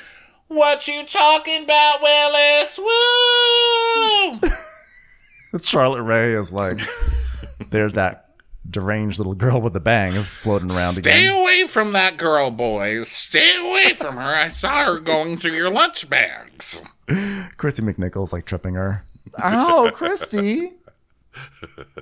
What 0.48 0.88
you 0.88 1.06
talking 1.06 1.64
about, 1.64 2.02
Willis? 2.02 2.78
Woo! 2.78 4.50
Charlotte 5.64 6.04
Rae 6.04 6.34
is 6.34 6.52
like, 6.52 6.80
there's 7.72 7.94
that 7.94 8.30
deranged 8.70 9.18
little 9.18 9.34
girl 9.36 9.60
with 9.62 9.74
the 9.74 9.80
bangs 9.80 10.30
floating 10.30 10.72
around 10.72 10.94
Stay 10.94 11.00
again. 11.00 11.14
Stay 11.14 11.28
away 11.42 11.68
from 11.68 11.94
that 11.94 12.18
girl, 12.18 12.52
boys. 12.52 13.08
Stay 13.08 13.56
away 13.58 13.94
from 13.96 14.18
her. 14.18 14.36
I 14.36 14.50
saw 14.50 14.86
her 14.86 15.00
going 15.00 15.38
through 15.38 15.54
your 15.54 15.72
lunch 15.72 16.08
bags. 16.10 16.82
Kristy 17.08 17.82
McNichol's 17.82 18.34
like 18.34 18.46
tripping 18.46 18.76
her. 18.76 19.04
Oh, 19.44 19.92
Kristy. 19.94 20.74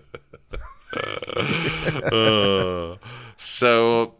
Uh, 0.95 2.97
so 3.35 4.13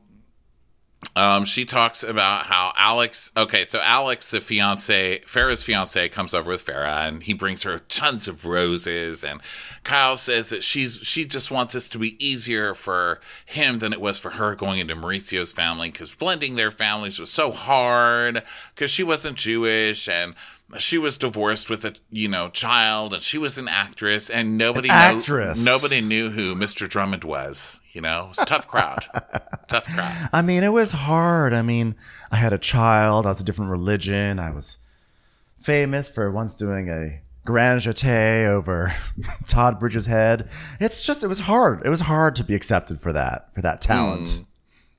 um, 1.16 1.46
she 1.46 1.64
talks 1.66 2.02
about 2.04 2.48
how 2.48 2.74
Alex. 2.78 3.32
Okay, 3.38 3.66
so 3.66 3.80
Alex, 3.82 4.32
the 4.32 4.42
fiance, 4.42 5.20
Farrah's 5.20 5.62
fiance, 5.62 6.10
comes 6.10 6.34
over 6.34 6.50
with 6.52 6.66
Farrah, 6.66 7.08
and 7.08 7.22
he 7.22 7.34
brings 7.34 7.64
her 7.64 7.80
tons 7.80 8.28
of 8.28 8.46
roses. 8.46 9.24
And 9.24 9.40
Kyle 9.84 10.18
says 10.18 10.50
that 10.50 10.64
she's 10.64 10.98
she 11.04 11.26
just 11.26 11.52
wants 11.52 11.74
this 11.74 11.88
to 11.90 12.00
be 12.00 12.24
easier 12.26 12.74
for 12.74 13.20
him 13.46 13.80
than 13.80 13.94
it 13.94 14.02
was 14.02 14.18
for 14.18 14.32
her 14.32 14.56
going 14.56 14.80
into 14.80 14.96
Mauricio's 14.96 15.52
family 15.52 15.92
because 15.92 16.16
blending 16.16 16.56
their 16.56 16.72
families 16.72 17.20
was 17.20 17.30
so 17.30 17.52
hard 17.52 18.42
because 18.74 18.90
she 18.90 19.04
wasn't 19.04 19.38
Jewish 19.38 20.08
and. 20.08 20.36
She 20.80 20.98
was 20.98 21.20
divorced 21.20 21.70
with 21.70 21.86
a 21.86 21.94
you 22.10 22.28
know 22.28 22.50
child, 22.50 23.14
and 23.14 23.22
she 23.22 23.38
was 23.38 23.60
an 23.60 23.68
actress, 23.68 24.28
and 24.28 24.58
nobody 24.58 24.90
An 24.90 25.18
actress. 25.18 25.64
nobody 25.64 26.02
knew 26.02 26.32
who 26.32 26.56
Mr. 26.56 26.90
Drummond 26.90 27.24
was. 27.24 27.80
You 27.94 28.02
know, 28.02 28.26
it 28.26 28.30
was 28.30 28.40
a 28.40 28.46
tough 28.46 28.68
crowd, 28.68 29.06
tough 29.68 29.86
crowd. 29.86 30.30
I 30.34 30.42
mean, 30.42 30.64
it 30.64 30.72
was 30.74 30.92
hard. 30.92 31.54
I 31.54 31.62
mean, 31.62 31.96
I 32.32 32.38
had 32.38 32.52
a 32.52 32.58
child. 32.58 33.28
I 33.28 33.30
was 33.30 33.40
a 33.40 33.44
different 33.44 33.70
religion. 33.70 34.40
I 34.40 34.50
was 34.50 34.80
famous 35.60 36.10
for 36.10 36.32
once 36.32 36.56
doing 36.56 36.90
a 36.90 37.22
grand 37.46 37.82
jeté 37.82 38.48
over 38.48 38.94
Todd 39.48 39.80
Bridges' 39.80 40.08
head. 40.08 40.50
It's 40.80 41.06
just, 41.06 41.24
it 41.24 41.28
was 41.28 41.42
hard. 41.42 41.86
It 41.86 41.90
was 41.90 42.02
hard 42.02 42.36
to 42.38 42.44
be 42.44 42.56
accepted 42.56 43.00
for 43.00 43.14
that, 43.14 43.54
for 43.54 43.62
that 43.62 43.80
talent. 43.80 44.42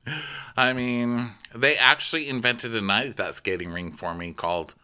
Hmm. 0.07 0.14
I 0.57 0.72
mean, 0.72 1.32
they 1.55 1.76
actually 1.76 2.28
invented 2.28 2.76
a 2.76 2.80
night 2.80 3.09
at 3.09 3.16
that 3.16 3.34
skating 3.34 3.70
ring 3.70 3.90
for 3.90 4.14
me 4.14 4.32
called 4.32 4.74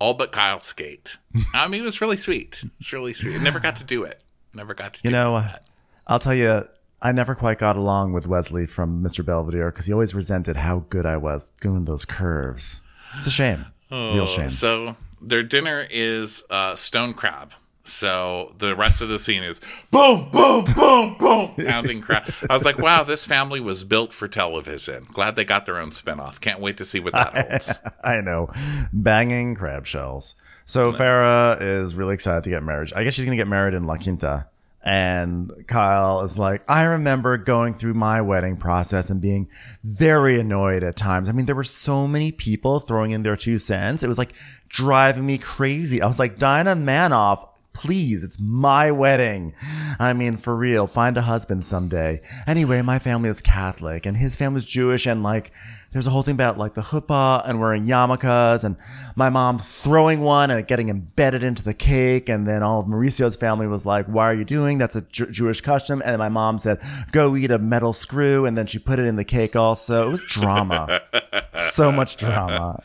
All 0.00 0.14
But 0.14 0.32
Kyle 0.32 0.60
Skate. 0.60 1.18
I 1.54 1.68
mean, 1.68 1.82
it 1.82 1.84
was 1.84 2.00
really 2.00 2.16
sweet. 2.16 2.64
It's 2.80 2.92
really 2.92 3.12
sweet. 3.12 3.36
I 3.36 3.42
never 3.42 3.60
got 3.60 3.76
to 3.76 3.84
do 3.84 4.04
it. 4.04 4.22
Never 4.52 4.74
got 4.74 4.94
to. 4.94 5.00
You 5.04 5.10
know, 5.10 5.40
that. 5.40 5.64
I'll 6.06 6.18
tell 6.18 6.34
you, 6.34 6.62
I 7.04 7.12
never 7.12 7.34
quite 7.34 7.58
got 7.58 7.76
along 7.76 8.14
with 8.14 8.26
Wesley 8.26 8.64
from 8.64 9.04
Mr. 9.04 9.22
Belvedere 9.22 9.70
because 9.70 9.84
he 9.84 9.92
always 9.92 10.14
resented 10.14 10.56
how 10.56 10.86
good 10.88 11.04
I 11.04 11.18
was 11.18 11.50
doing 11.60 11.84
those 11.84 12.06
curves. 12.06 12.80
It's 13.18 13.26
a 13.26 13.30
shame. 13.30 13.66
Real 13.90 14.26
shame. 14.26 14.48
So 14.48 14.96
their 15.20 15.42
dinner 15.42 15.86
is 15.90 16.44
uh, 16.48 16.74
stone 16.76 17.12
crab. 17.12 17.52
So 17.84 18.54
the 18.56 18.74
rest 18.74 19.02
of 19.02 19.10
the 19.10 19.18
scene 19.18 19.42
is 19.42 19.60
boom, 19.90 20.30
boom, 20.30 20.64
boom, 20.74 21.16
boom, 21.18 21.54
pounding 21.66 22.00
crab. 22.00 22.24
I 22.48 22.54
was 22.54 22.64
like, 22.64 22.78
wow, 22.78 23.04
this 23.04 23.26
family 23.26 23.60
was 23.60 23.84
built 23.84 24.14
for 24.14 24.26
television. 24.26 25.06
Glad 25.12 25.36
they 25.36 25.44
got 25.44 25.66
their 25.66 25.78
own 25.78 25.90
spinoff. 25.90 26.40
Can't 26.40 26.60
wait 26.60 26.78
to 26.78 26.86
see 26.86 27.00
what 27.00 27.12
that 27.12 27.36
holds. 27.36 27.80
I 28.02 28.22
know. 28.22 28.48
Banging 28.94 29.54
crab 29.54 29.84
shells. 29.84 30.36
So 30.64 30.90
Farrah 30.92 31.60
is 31.60 31.94
really 31.94 32.14
excited 32.14 32.44
to 32.44 32.50
get 32.50 32.62
married. 32.62 32.94
I 32.96 33.04
guess 33.04 33.12
she's 33.12 33.26
going 33.26 33.36
to 33.36 33.40
get 33.40 33.48
married 33.48 33.74
in 33.74 33.84
La 33.84 33.98
Quinta. 33.98 34.46
And 34.86 35.50
Kyle 35.66 36.20
is 36.20 36.38
like, 36.38 36.62
I 36.68 36.82
remember 36.82 37.38
going 37.38 37.72
through 37.72 37.94
my 37.94 38.20
wedding 38.20 38.58
process 38.58 39.08
and 39.08 39.20
being 39.20 39.48
very 39.82 40.38
annoyed 40.38 40.82
at 40.82 40.94
times. 40.94 41.30
I 41.30 41.32
mean, 41.32 41.46
there 41.46 41.54
were 41.54 41.64
so 41.64 42.06
many 42.06 42.30
people 42.30 42.80
throwing 42.80 43.10
in 43.10 43.22
their 43.22 43.34
two 43.34 43.56
cents. 43.56 44.04
It 44.04 44.08
was 44.08 44.18
like 44.18 44.34
driving 44.68 45.24
me 45.24 45.38
crazy. 45.38 46.02
I 46.02 46.06
was 46.06 46.18
like, 46.18 46.38
Dinah 46.38 46.76
Manoff, 46.76 47.48
please, 47.72 48.22
it's 48.22 48.38
my 48.38 48.90
wedding. 48.90 49.54
I 49.98 50.12
mean, 50.12 50.36
for 50.36 50.54
real, 50.54 50.86
find 50.86 51.16
a 51.16 51.22
husband 51.22 51.64
someday. 51.64 52.20
Anyway, 52.46 52.82
my 52.82 52.98
family 52.98 53.30
is 53.30 53.40
Catholic 53.40 54.04
and 54.04 54.18
his 54.18 54.36
family's 54.36 54.66
Jewish 54.66 55.06
and 55.06 55.22
like, 55.22 55.50
there's 55.94 56.08
a 56.08 56.10
whole 56.10 56.24
thing 56.24 56.34
about 56.34 56.58
like 56.58 56.74
the 56.74 56.80
chuppah 56.80 57.48
and 57.48 57.60
wearing 57.60 57.86
yarmulkes 57.86 58.64
and 58.64 58.76
my 59.14 59.30
mom 59.30 59.60
throwing 59.60 60.22
one 60.22 60.50
and 60.50 60.58
it 60.58 60.66
getting 60.66 60.88
embedded 60.88 61.44
into 61.44 61.62
the 61.62 61.72
cake. 61.72 62.28
And 62.28 62.48
then 62.48 62.64
all 62.64 62.80
of 62.80 62.88
Mauricio's 62.88 63.36
family 63.36 63.68
was 63.68 63.86
like, 63.86 64.06
why 64.06 64.24
are 64.24 64.34
you 64.34 64.44
doing? 64.44 64.78
That's 64.78 64.96
a 64.96 65.02
Jewish 65.02 65.60
custom. 65.60 66.02
And 66.02 66.10
then 66.10 66.18
my 66.18 66.28
mom 66.28 66.58
said, 66.58 66.80
go 67.12 67.36
eat 67.36 67.52
a 67.52 67.58
metal 67.58 67.92
screw. 67.92 68.44
And 68.44 68.58
then 68.58 68.66
she 68.66 68.80
put 68.80 68.98
it 68.98 69.06
in 69.06 69.14
the 69.14 69.24
cake 69.24 69.54
also. 69.54 70.08
It 70.08 70.10
was 70.10 70.24
drama. 70.24 71.00
so 71.56 71.92
much 71.92 72.16
drama. 72.16 72.82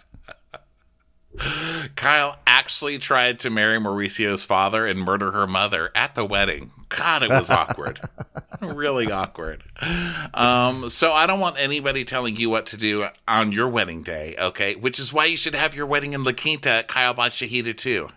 Kyle 1.95 2.37
actually 2.47 2.97
tried 2.97 3.39
to 3.39 3.49
marry 3.49 3.79
Mauricio's 3.79 4.43
father 4.43 4.85
and 4.85 4.99
murder 4.99 5.31
her 5.31 5.47
mother 5.47 5.91
at 5.95 6.15
the 6.15 6.25
wedding. 6.25 6.71
God, 6.89 7.23
it 7.23 7.29
was 7.29 7.51
awkward. 7.51 7.99
really 8.61 9.11
awkward. 9.11 9.63
Um, 10.33 10.89
so 10.89 11.13
I 11.13 11.27
don't 11.27 11.39
want 11.39 11.59
anybody 11.59 12.03
telling 12.03 12.35
you 12.35 12.49
what 12.49 12.65
to 12.67 12.77
do 12.77 13.07
on 13.27 13.51
your 13.51 13.69
wedding 13.69 14.01
day, 14.01 14.35
okay? 14.39 14.75
Which 14.75 14.99
is 14.99 15.13
why 15.13 15.25
you 15.25 15.37
should 15.37 15.55
have 15.55 15.75
your 15.75 15.85
wedding 15.85 16.13
in 16.13 16.23
La 16.23 16.31
Quinta 16.31 16.71
at 16.71 16.87
Kyle 16.87 17.13
by 17.13 17.29
Shahida 17.29 17.75
too. 17.75 18.09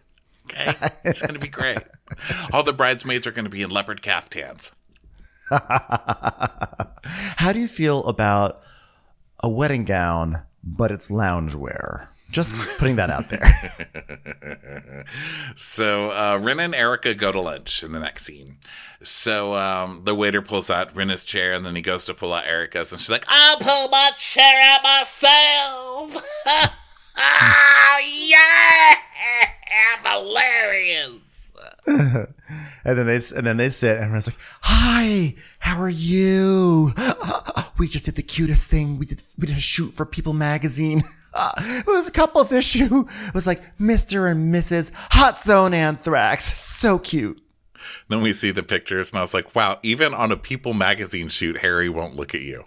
Okay? 0.50 0.72
It's 1.04 1.22
gonna 1.22 1.38
be 1.38 1.48
great. 1.48 1.78
All 2.52 2.62
the 2.62 2.72
bridesmaids 2.72 3.26
are 3.26 3.32
gonna 3.32 3.48
be 3.48 3.62
in 3.62 3.70
leopard 3.70 4.02
caftans. 4.02 4.72
How 5.50 7.52
do 7.52 7.60
you 7.60 7.68
feel 7.68 8.04
about 8.04 8.60
a 9.40 9.48
wedding 9.48 9.84
gown, 9.84 10.42
but 10.64 10.90
it's 10.90 11.10
loungewear? 11.10 12.08
Just 12.32 12.52
putting 12.78 12.96
that 12.96 13.10
out 13.10 13.28
there. 13.28 15.04
So 15.56 16.10
uh, 16.10 16.38
Ren 16.40 16.60
and 16.60 16.74
Erika 16.74 17.14
go 17.14 17.32
to 17.32 17.40
lunch 17.40 17.82
in 17.82 17.92
the 17.92 17.98
next 18.00 18.24
scene. 18.24 18.56
So 19.02 19.54
um, 19.54 20.02
the 20.04 20.14
waiter 20.14 20.40
pulls 20.42 20.70
out 20.70 20.94
Rinna's 20.94 21.24
chair, 21.24 21.52
and 21.52 21.64
then 21.66 21.74
he 21.74 21.82
goes 21.82 22.04
to 22.06 22.14
pull 22.14 22.32
out 22.32 22.46
Erika's, 22.46 22.92
and 22.92 23.00
she's 23.00 23.10
like, 23.10 23.24
I'll 23.28 23.58
pull 23.58 23.88
my 23.88 24.10
chair 24.16 24.54
out 24.62 24.82
myself. 24.82 26.24
oh, 27.16 27.98
yeah. 28.06 28.94
I'm 29.94 30.04
hilarious. 30.04 31.18
And 32.84 32.98
then 32.98 33.06
they 33.06 33.20
and 33.36 33.46
then 33.46 33.56
they 33.56 33.70
sit 33.70 33.98
and 33.98 34.12
Ren's 34.12 34.26
like, 34.28 34.38
"Hi, 34.62 35.34
how 35.60 35.80
are 35.80 35.90
you? 35.90 36.92
We 37.78 37.88
just 37.88 38.04
did 38.04 38.14
the 38.14 38.22
cutest 38.22 38.70
thing. 38.70 38.98
We 38.98 39.06
did 39.06 39.22
we 39.38 39.46
did 39.48 39.56
a 39.56 39.60
shoot 39.60 39.92
for 39.92 40.06
People 40.06 40.34
magazine. 40.34 41.02
It 41.58 41.86
was 41.86 42.08
a 42.08 42.12
couples 42.12 42.52
issue. 42.52 43.04
It 43.26 43.34
was 43.34 43.46
like 43.46 43.76
Mr. 43.78 44.30
and 44.30 44.54
Mrs. 44.54 44.92
Hot 45.12 45.40
Zone 45.40 45.74
Anthrax. 45.74 46.60
So 46.60 46.98
cute. 46.98 47.40
Then 48.08 48.20
we 48.22 48.32
see 48.32 48.50
the 48.50 48.62
pictures, 48.62 49.10
and 49.10 49.18
I 49.18 49.22
was 49.22 49.34
like, 49.34 49.54
wow, 49.54 49.78
even 49.82 50.14
on 50.14 50.30
a 50.30 50.36
People 50.36 50.74
magazine 50.74 51.28
shoot, 51.28 51.58
Harry 51.58 51.88
won't 51.88 52.14
look 52.14 52.34
at 52.34 52.42
you. 52.42 52.64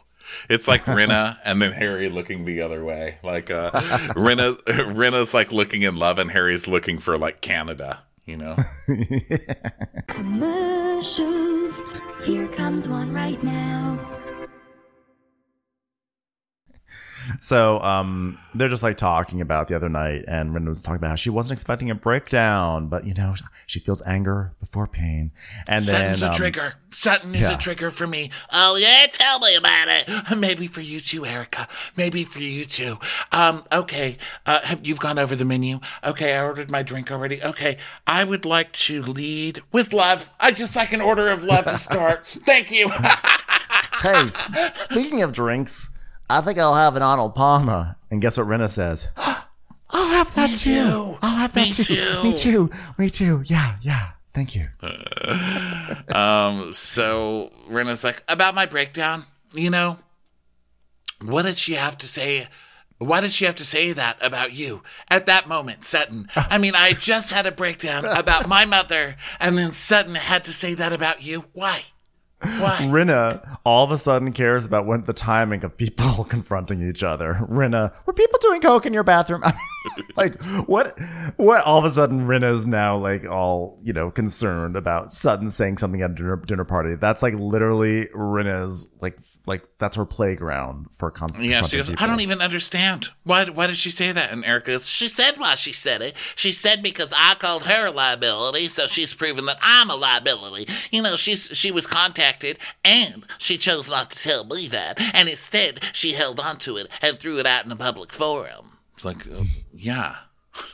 It's 0.49 0.67
like 0.67 0.83
Rinna 0.85 1.37
and 1.45 1.61
then 1.61 1.71
Harry 1.71 2.09
looking 2.09 2.45
the 2.45 2.61
other 2.61 2.83
way. 2.83 3.17
Like 3.23 3.51
uh, 3.51 3.71
Rinna, 4.15 4.55
Rinna's 4.65 5.33
like 5.33 5.51
looking 5.51 5.83
in 5.83 5.95
love, 5.95 6.19
and 6.19 6.31
Harry's 6.31 6.67
looking 6.67 6.97
for 6.97 7.17
like 7.17 7.41
Canada. 7.41 8.01
You 8.25 8.37
know, 8.37 8.55
Commercials. 10.07 11.79
Here 12.23 12.47
comes 12.47 12.87
one 12.87 13.13
right 13.13 13.41
now. 13.43 13.99
So 17.39 17.79
um, 17.79 18.37
they're 18.53 18.69
just 18.69 18.83
like 18.83 18.97
talking 18.97 19.41
about 19.41 19.67
the 19.67 19.75
other 19.75 19.89
night, 19.89 20.25
and 20.27 20.53
Ren 20.53 20.65
was 20.65 20.81
talking 20.81 20.97
about 20.97 21.09
how 21.09 21.15
she 21.15 21.29
wasn't 21.29 21.53
expecting 21.53 21.89
a 21.89 21.95
breakdown, 21.95 22.87
but 22.87 23.05
you 23.05 23.13
know 23.13 23.35
she 23.65 23.79
feels 23.79 24.01
anger 24.05 24.53
before 24.59 24.87
pain, 24.87 25.31
and 25.67 25.83
then. 25.83 25.95
Sutton's 25.95 26.19
then 26.21 26.29
a 26.29 26.31
um, 26.31 26.37
trigger. 26.37 26.73
Sutton 26.89 27.35
is 27.35 27.41
yeah. 27.41 27.55
a 27.55 27.57
trigger 27.57 27.91
for 27.91 28.07
me. 28.07 28.31
Oh 28.51 28.75
yeah, 28.75 29.07
tell 29.11 29.39
me 29.39 29.55
about 29.55 29.87
it. 29.87 30.37
Maybe 30.37 30.67
for 30.67 30.81
you 30.81 30.99
too, 30.99 31.25
Erika. 31.25 31.67
Maybe 31.97 32.23
for 32.23 32.39
you 32.39 32.65
too. 32.65 32.97
Um, 33.31 33.63
okay. 33.71 34.17
Uh, 34.45 34.61
have 34.61 34.85
you've 34.85 34.99
gone 34.99 35.19
over 35.19 35.35
the 35.35 35.45
menu? 35.45 35.79
Okay, 36.03 36.35
I 36.35 36.43
ordered 36.43 36.71
my 36.71 36.83
drink 36.83 37.11
already. 37.11 37.43
Okay, 37.43 37.77
I 38.07 38.23
would 38.23 38.45
like 38.45 38.71
to 38.73 39.01
lead 39.01 39.61
with 39.71 39.93
love. 39.93 40.31
I 40.39 40.51
just 40.51 40.75
like 40.75 40.93
an 40.93 41.01
order 41.01 41.29
of 41.29 41.43
love 41.43 41.65
to 41.65 41.77
start. 41.77 42.25
Thank 42.27 42.71
you. 42.71 42.89
Hey, 44.01 44.27
speaking 44.69 45.23
of 45.23 45.31
drinks, 45.31 45.89
I 46.29 46.41
think 46.41 46.57
I'll 46.57 46.75
have 46.75 46.95
an 46.95 47.01
Arnold 47.01 47.35
Palmer. 47.35 47.95
And 48.09 48.21
guess 48.21 48.37
what 48.37 48.47
Rinna 48.47 48.69
says? 48.69 49.09
I'll 49.17 50.09
have 50.09 50.33
that 50.35 50.49
too. 50.51 50.73
too. 50.73 51.17
I'll 51.21 51.37
have 51.37 51.53
that 51.53 51.67
Me 51.67 51.71
too. 51.71 51.83
too. 51.83 52.23
Me 52.23 52.35
too. 52.35 52.69
Me 52.97 53.09
too. 53.09 53.43
Yeah, 53.45 53.77
yeah. 53.81 54.09
Thank 54.33 54.55
you. 54.55 54.67
um, 56.15 56.73
so 56.73 57.51
Rinna's 57.69 58.03
like, 58.03 58.23
about 58.27 58.55
my 58.55 58.65
breakdown. 58.65 59.25
You 59.53 59.69
know, 59.69 59.99
what 61.23 61.43
did 61.43 61.57
she 61.57 61.75
have 61.75 61.97
to 61.99 62.07
say? 62.07 62.47
Why 62.97 63.21
did 63.21 63.31
she 63.31 63.45
have 63.45 63.55
to 63.55 63.65
say 63.65 63.93
that 63.93 64.17
about 64.21 64.51
you 64.51 64.81
at 65.09 65.27
that 65.27 65.47
moment, 65.47 65.85
Sutton? 65.85 66.27
I 66.35 66.57
mean, 66.57 66.73
I 66.75 66.91
just 66.91 67.31
had 67.31 67.45
a 67.45 67.51
breakdown 67.51 68.03
about 68.05 68.47
my 68.49 68.65
mother, 68.65 69.15
and 69.39 69.57
then 69.57 69.71
Sutton 69.71 70.15
had 70.15 70.43
to 70.45 70.51
say 70.51 70.73
that 70.73 70.91
about 70.91 71.23
you. 71.23 71.45
Why? 71.53 71.83
Why? 72.41 72.77
Rinna 72.81 73.57
all 73.65 73.83
of 73.83 73.91
a 73.91 73.97
sudden 73.97 74.31
cares 74.31 74.65
about 74.65 74.85
when 74.85 75.03
the 75.03 75.13
timing 75.13 75.63
of 75.63 75.77
people 75.77 76.23
confronting 76.29 76.87
each 76.87 77.03
other. 77.03 77.45
Rinna, 77.49 77.93
were 78.05 78.13
people 78.13 78.39
doing 78.41 78.61
coke 78.61 78.85
in 78.85 78.93
your 78.93 79.03
bathroom? 79.03 79.43
Like 80.17 80.41
what? 80.65 80.97
What? 81.37 81.63
All 81.63 81.77
of 81.77 81.85
a 81.85 81.91
sudden, 81.91 82.21
Rinna's 82.21 82.65
now 82.65 82.97
like 82.97 83.29
all 83.29 83.77
you 83.83 83.93
know 83.93 84.09
concerned 84.09 84.75
about 84.75 85.11
Sutton 85.11 85.49
saying 85.51 85.77
something 85.77 86.01
at 86.01 86.11
a 86.11 86.13
dinner, 86.15 86.35
dinner 86.37 86.63
party. 86.63 86.95
That's 86.95 87.21
like 87.21 87.35
literally 87.35 88.05
Rinna's 88.05 88.89
like 88.99 89.19
like 89.45 89.74
that's 89.77 89.97
her 89.97 90.05
playground 90.05 90.87
for 90.91 91.11
con- 91.11 91.31
yeah, 91.39 91.61
she 91.63 91.77
goes, 91.77 91.89
people. 91.89 92.03
I 92.03 92.07
don't 92.07 92.21
even 92.21 92.39
understand. 92.41 93.09
Why, 93.23 93.45
why 93.45 93.67
did 93.67 93.75
she 93.75 93.89
say 93.89 94.11
that? 94.11 94.31
And 94.31 94.45
Erika 94.45 94.71
goes, 94.71 94.87
She 94.87 95.09
said 95.09 95.37
why 95.37 95.55
she 95.55 95.73
said 95.73 96.01
it. 96.01 96.13
She 96.35 96.51
said 96.53 96.81
because 96.81 97.13
I 97.15 97.35
called 97.35 97.63
her 97.65 97.87
a 97.87 97.91
liability, 97.91 98.65
so 98.67 98.87
she's 98.87 99.13
proven 99.13 99.45
that 99.47 99.57
I'm 99.61 99.89
a 99.89 99.95
liability. 99.95 100.71
You 100.91 101.01
know, 101.03 101.15
she's 101.17 101.49
she 101.53 101.71
was 101.71 101.85
contacted 101.87 102.57
and 102.85 103.25
she 103.37 103.57
chose 103.57 103.89
not 103.89 104.11
to 104.11 104.23
tell 104.23 104.45
me 104.45 104.67
that, 104.69 104.99
and 105.13 105.27
instead 105.27 105.81
she 105.91 106.13
held 106.13 106.39
on 106.39 106.55
to 106.59 106.77
it 106.77 106.87
and 107.01 107.19
threw 107.19 107.37
it 107.39 107.45
out 107.45 107.65
in 107.65 107.71
a 107.71 107.75
public 107.75 108.13
forum. 108.13 108.77
it's 108.93 109.03
like, 109.05 109.27
uh, 109.27 109.43
yeah. 109.73 110.15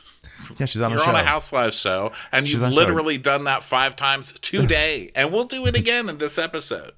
Yeah, 0.58 0.66
she's 0.66 0.80
on 0.82 0.90
You're 0.90 0.98
her 0.98 1.04
show. 1.04 1.10
on 1.10 1.16
a 1.16 1.24
Housewives 1.24 1.78
show, 1.78 2.12
and 2.32 2.46
She's 2.46 2.54
you've 2.54 2.64
on 2.64 2.72
show. 2.72 2.76
literally 2.78 3.16
done 3.16 3.44
that 3.44 3.62
five 3.62 3.94
times 3.96 4.32
today, 4.42 5.10
and 5.14 5.30
we'll 5.32 5.44
do 5.44 5.64
it 5.66 5.76
again 5.76 6.08
in 6.08 6.18
this 6.18 6.36
episode. 6.36 6.92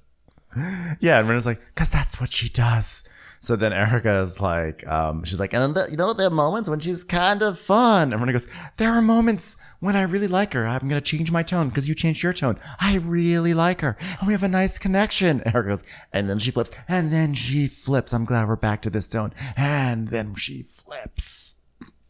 Yeah, 0.99 1.19
and 1.19 1.27
Rinna's 1.27 1.45
like, 1.45 1.59
because 1.73 1.89
that's 1.89 2.19
what 2.19 2.31
she 2.31 2.49
does. 2.49 3.03
So 3.45 3.55
then 3.55 3.73
Erika 3.73 4.21
is 4.21 4.41
like, 4.41 4.87
um, 4.87 5.23
she's 5.23 5.39
like, 5.39 5.53
and 5.53 5.75
the, 5.75 5.87
you 5.91 5.97
know, 5.97 6.13
there 6.13 6.27
are 6.27 6.31
moments 6.31 6.67
when 6.67 6.79
she's 6.79 7.03
kind 7.03 7.43
of 7.43 7.59
fun. 7.59 8.11
And 8.11 8.21
Rinna 8.21 8.31
goes, 8.31 8.47
there 8.77 8.89
are 8.89 9.03
moments 9.03 9.55
when 9.79 9.95
I 9.95 10.01
really 10.01 10.27
like 10.27 10.53
her. 10.53 10.65
I'm 10.65 10.87
going 10.89 10.99
to 10.99 11.01
change 11.01 11.31
my 11.31 11.43
tone 11.43 11.69
because 11.69 11.87
you 11.87 11.93
changed 11.93 12.23
your 12.23 12.33
tone. 12.33 12.57
I 12.79 12.97
really 12.97 13.53
like 13.53 13.81
her. 13.81 13.97
And 14.19 14.25
we 14.27 14.33
have 14.33 14.41
a 14.41 14.47
nice 14.47 14.79
connection. 14.79 15.43
Erika 15.45 15.69
goes, 15.69 15.83
and 16.11 16.27
then 16.27 16.39
she 16.39 16.49
flips. 16.49 16.71
And 16.87 17.13
then 17.13 17.35
she 17.35 17.67
flips. 17.67 18.13
I'm 18.13 18.25
glad 18.25 18.47
we're 18.47 18.55
back 18.55 18.81
to 18.83 18.89
this 18.89 19.07
tone. 19.07 19.31
And 19.55 20.07
then 20.07 20.33
she 20.33 20.63
flips. 20.63 21.55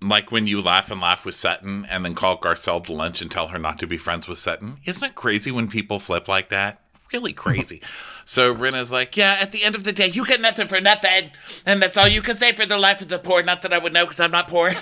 Like 0.02 0.32
when 0.32 0.48
you 0.48 0.62
laugh 0.62 0.90
and 0.90 1.02
laugh 1.02 1.26
with 1.26 1.36
Sutton, 1.36 1.86
and 1.90 2.06
then 2.06 2.16
call 2.16 2.40
Garcelle 2.40 2.84
to 2.86 2.94
lunch 2.94 3.22
and 3.22 3.30
tell 3.30 3.48
her 3.48 3.60
not 3.60 3.80
to 3.80 3.88
be 3.88 3.98
friends 3.98 4.28
with 4.30 4.40
Sutton. 4.40 4.78
Isn't 4.86 5.04
it 5.04 5.16
crazy 5.16 5.52
when 5.52 5.68
people 5.68 6.00
flip 6.00 6.30
like 6.30 6.48
that? 6.50 6.80
Really 7.14 7.34
crazy. 7.34 7.82
so 8.26 8.54
Rinna's 8.54 8.92
like, 8.92 9.16
yeah, 9.16 9.38
at 9.40 9.52
the 9.52 9.64
end 9.64 9.76
of 9.76 9.84
the 9.84 9.94
day, 9.94 10.08
you 10.08 10.26
get 10.26 10.42
nothing 10.42 10.68
for 10.68 10.82
nothing, 10.82 11.32
and 11.66 11.82
that's 11.82 11.98
all 11.98 12.08
you 12.08 12.22
can 12.22 12.36
say 12.36 12.52
for 12.52 12.66
the 12.66 12.78
life 12.78 13.02
of 13.02 13.08
the 13.08 13.20
poor. 13.20 13.44
Not 13.44 13.62
that 13.62 13.74
I 13.74 13.78
would 13.78 13.94
know, 13.94 14.06
because 14.06 14.20
I'm 14.20 14.32
not 14.32 14.48
poor. 14.48 14.74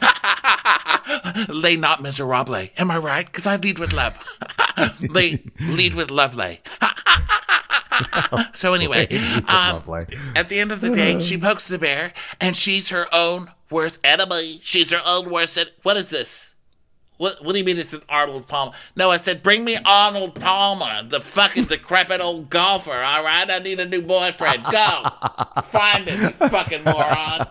Lay 1.50 1.76
not 1.76 2.02
miserable. 2.02 2.56
Am 2.78 2.90
I 2.90 2.98
right? 2.98 3.26
Because 3.26 3.46
I 3.46 3.58
lead 3.58 3.78
with 3.78 3.94
love. 3.94 4.18
Lay, 5.02 5.44
lead 5.60 5.94
with 5.94 6.10
love, 6.12 6.36
lovely. 6.36 6.62
so 8.54 8.74
anyway, 8.74 9.08
um, 9.48 9.84
at 10.36 10.50
the 10.50 10.60
end 10.60 10.72
of 10.72 10.82
the 10.82 10.90
day, 10.90 11.22
she 11.22 11.38
pokes 11.38 11.68
the 11.68 11.78
bear, 11.78 12.14
and 12.40 12.56
she's 12.58 12.90
her 12.90 13.08
own 13.14 13.48
worst 13.70 14.00
enemy. 14.04 14.60
She's 14.64 14.92
her 14.92 15.02
own 15.06 15.30
worst. 15.30 15.58
En- 15.58 15.68
what 15.84 15.98
is 15.98 16.10
this? 16.10 16.53
What, 17.24 17.42
what 17.42 17.54
do 17.54 17.58
you 17.58 17.64
mean 17.64 17.78
it's 17.78 17.94
an 17.94 18.02
Arnold 18.10 18.50
Palmer? 18.50 18.74
No, 18.98 19.10
I 19.10 19.16
said 19.16 19.42
bring 19.42 19.64
me 19.64 19.78
Arnold 19.86 20.36
Palmer, 20.36 21.08
the 21.08 21.22
fucking 21.22 21.64
decrepit 21.64 22.20
old 22.20 22.50
golfer. 22.50 22.92
All 23.02 23.24
right, 23.24 23.50
I 23.50 23.60
need 23.60 23.80
a 23.80 23.86
new 23.86 24.02
boyfriend. 24.02 24.66
Go 24.66 25.04
find 25.64 26.10
him, 26.10 26.22
you 26.22 26.30
fucking 26.50 26.84
moron. 26.84 27.48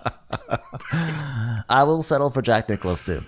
I 1.70 1.85
will 1.87 2.03
settle 2.03 2.29
for 2.29 2.43
Jack 2.43 2.68
Nicklaus 2.68 3.03
too. 3.03 3.25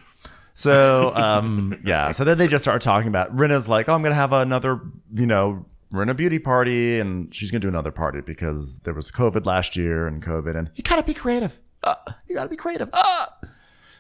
So, 0.53 1.15
um, 1.15 1.81
yeah. 1.83 2.13
So 2.13 2.25
then 2.25 2.37
they 2.37 2.47
just 2.47 2.63
start 2.63 2.83
talking 2.83 3.09
about 3.09 3.35
Rinna's 3.35 3.67
like, 3.67 3.89
oh, 3.89 3.95
I'm 3.95 4.03
gonna 4.03 4.15
have 4.15 4.35
another, 4.35 4.83
you 5.15 5.27
know, 5.27 5.65
Rinna 5.95 6.15
beauty 6.15 6.39
party, 6.39 7.01
and 7.01 7.35
she's 7.35 7.51
gonna 7.51 7.61
do 7.61 7.69
another 7.69 7.91
party 7.91 8.21
because 8.21 8.81
there 8.81 8.93
was 8.93 9.11
COVID 9.11 9.47
last 9.47 9.79
year 9.79 10.07
and 10.07 10.23
COVID, 10.23 10.57
and 10.57 10.71
you 10.75 10.83
gotta 10.83 11.05
be 11.05 11.15
creative. 11.15 11.63
Uh, 11.83 11.95
you 12.27 12.37
gotta 12.37 12.51
be 12.51 12.57
creative. 12.57 12.91
Ah. 12.93 13.33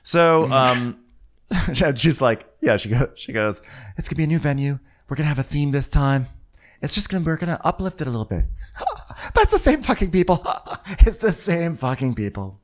So, 0.02 0.52
um, 0.52 0.98
she's 1.96 2.20
like, 2.20 2.46
yeah. 2.60 2.76
She 2.76 2.88
goes, 2.88 3.08
she 3.14 3.32
goes, 3.32 3.62
it's 3.96 4.08
gonna 4.08 4.18
be 4.18 4.24
a 4.24 4.28
new 4.28 4.38
venue. 4.38 4.78
We're 5.08 5.16
gonna 5.16 5.28
have 5.28 5.38
a 5.38 5.42
theme 5.44 5.70
this 5.70 5.88
time. 5.88 6.26
It's 6.82 6.94
just 6.94 7.08
gonna 7.08 7.24
we're 7.24 7.36
gonna 7.36 7.60
uplift 7.64 8.00
it 8.00 8.06
a 8.06 8.10
little 8.10 8.26
bit. 8.26 8.44
But 9.32 9.44
it's 9.44 9.52
the 9.52 9.58
same 9.58 9.82
fucking 9.82 10.10
people. 10.10 10.44
It's 11.06 11.18
the 11.18 11.32
same 11.32 11.76
fucking 11.76 12.14
people. 12.14 12.60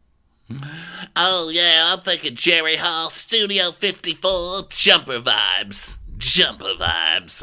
Oh 1.16 1.50
yeah, 1.52 1.92
I'm 1.92 2.00
thinking 2.00 2.34
Jerry 2.34 2.76
Hall, 2.76 3.10
Studio 3.10 3.70
54, 3.70 4.62
jumper 4.70 5.20
vibes, 5.20 5.96
jumper 6.18 6.74
vibes. 6.74 7.42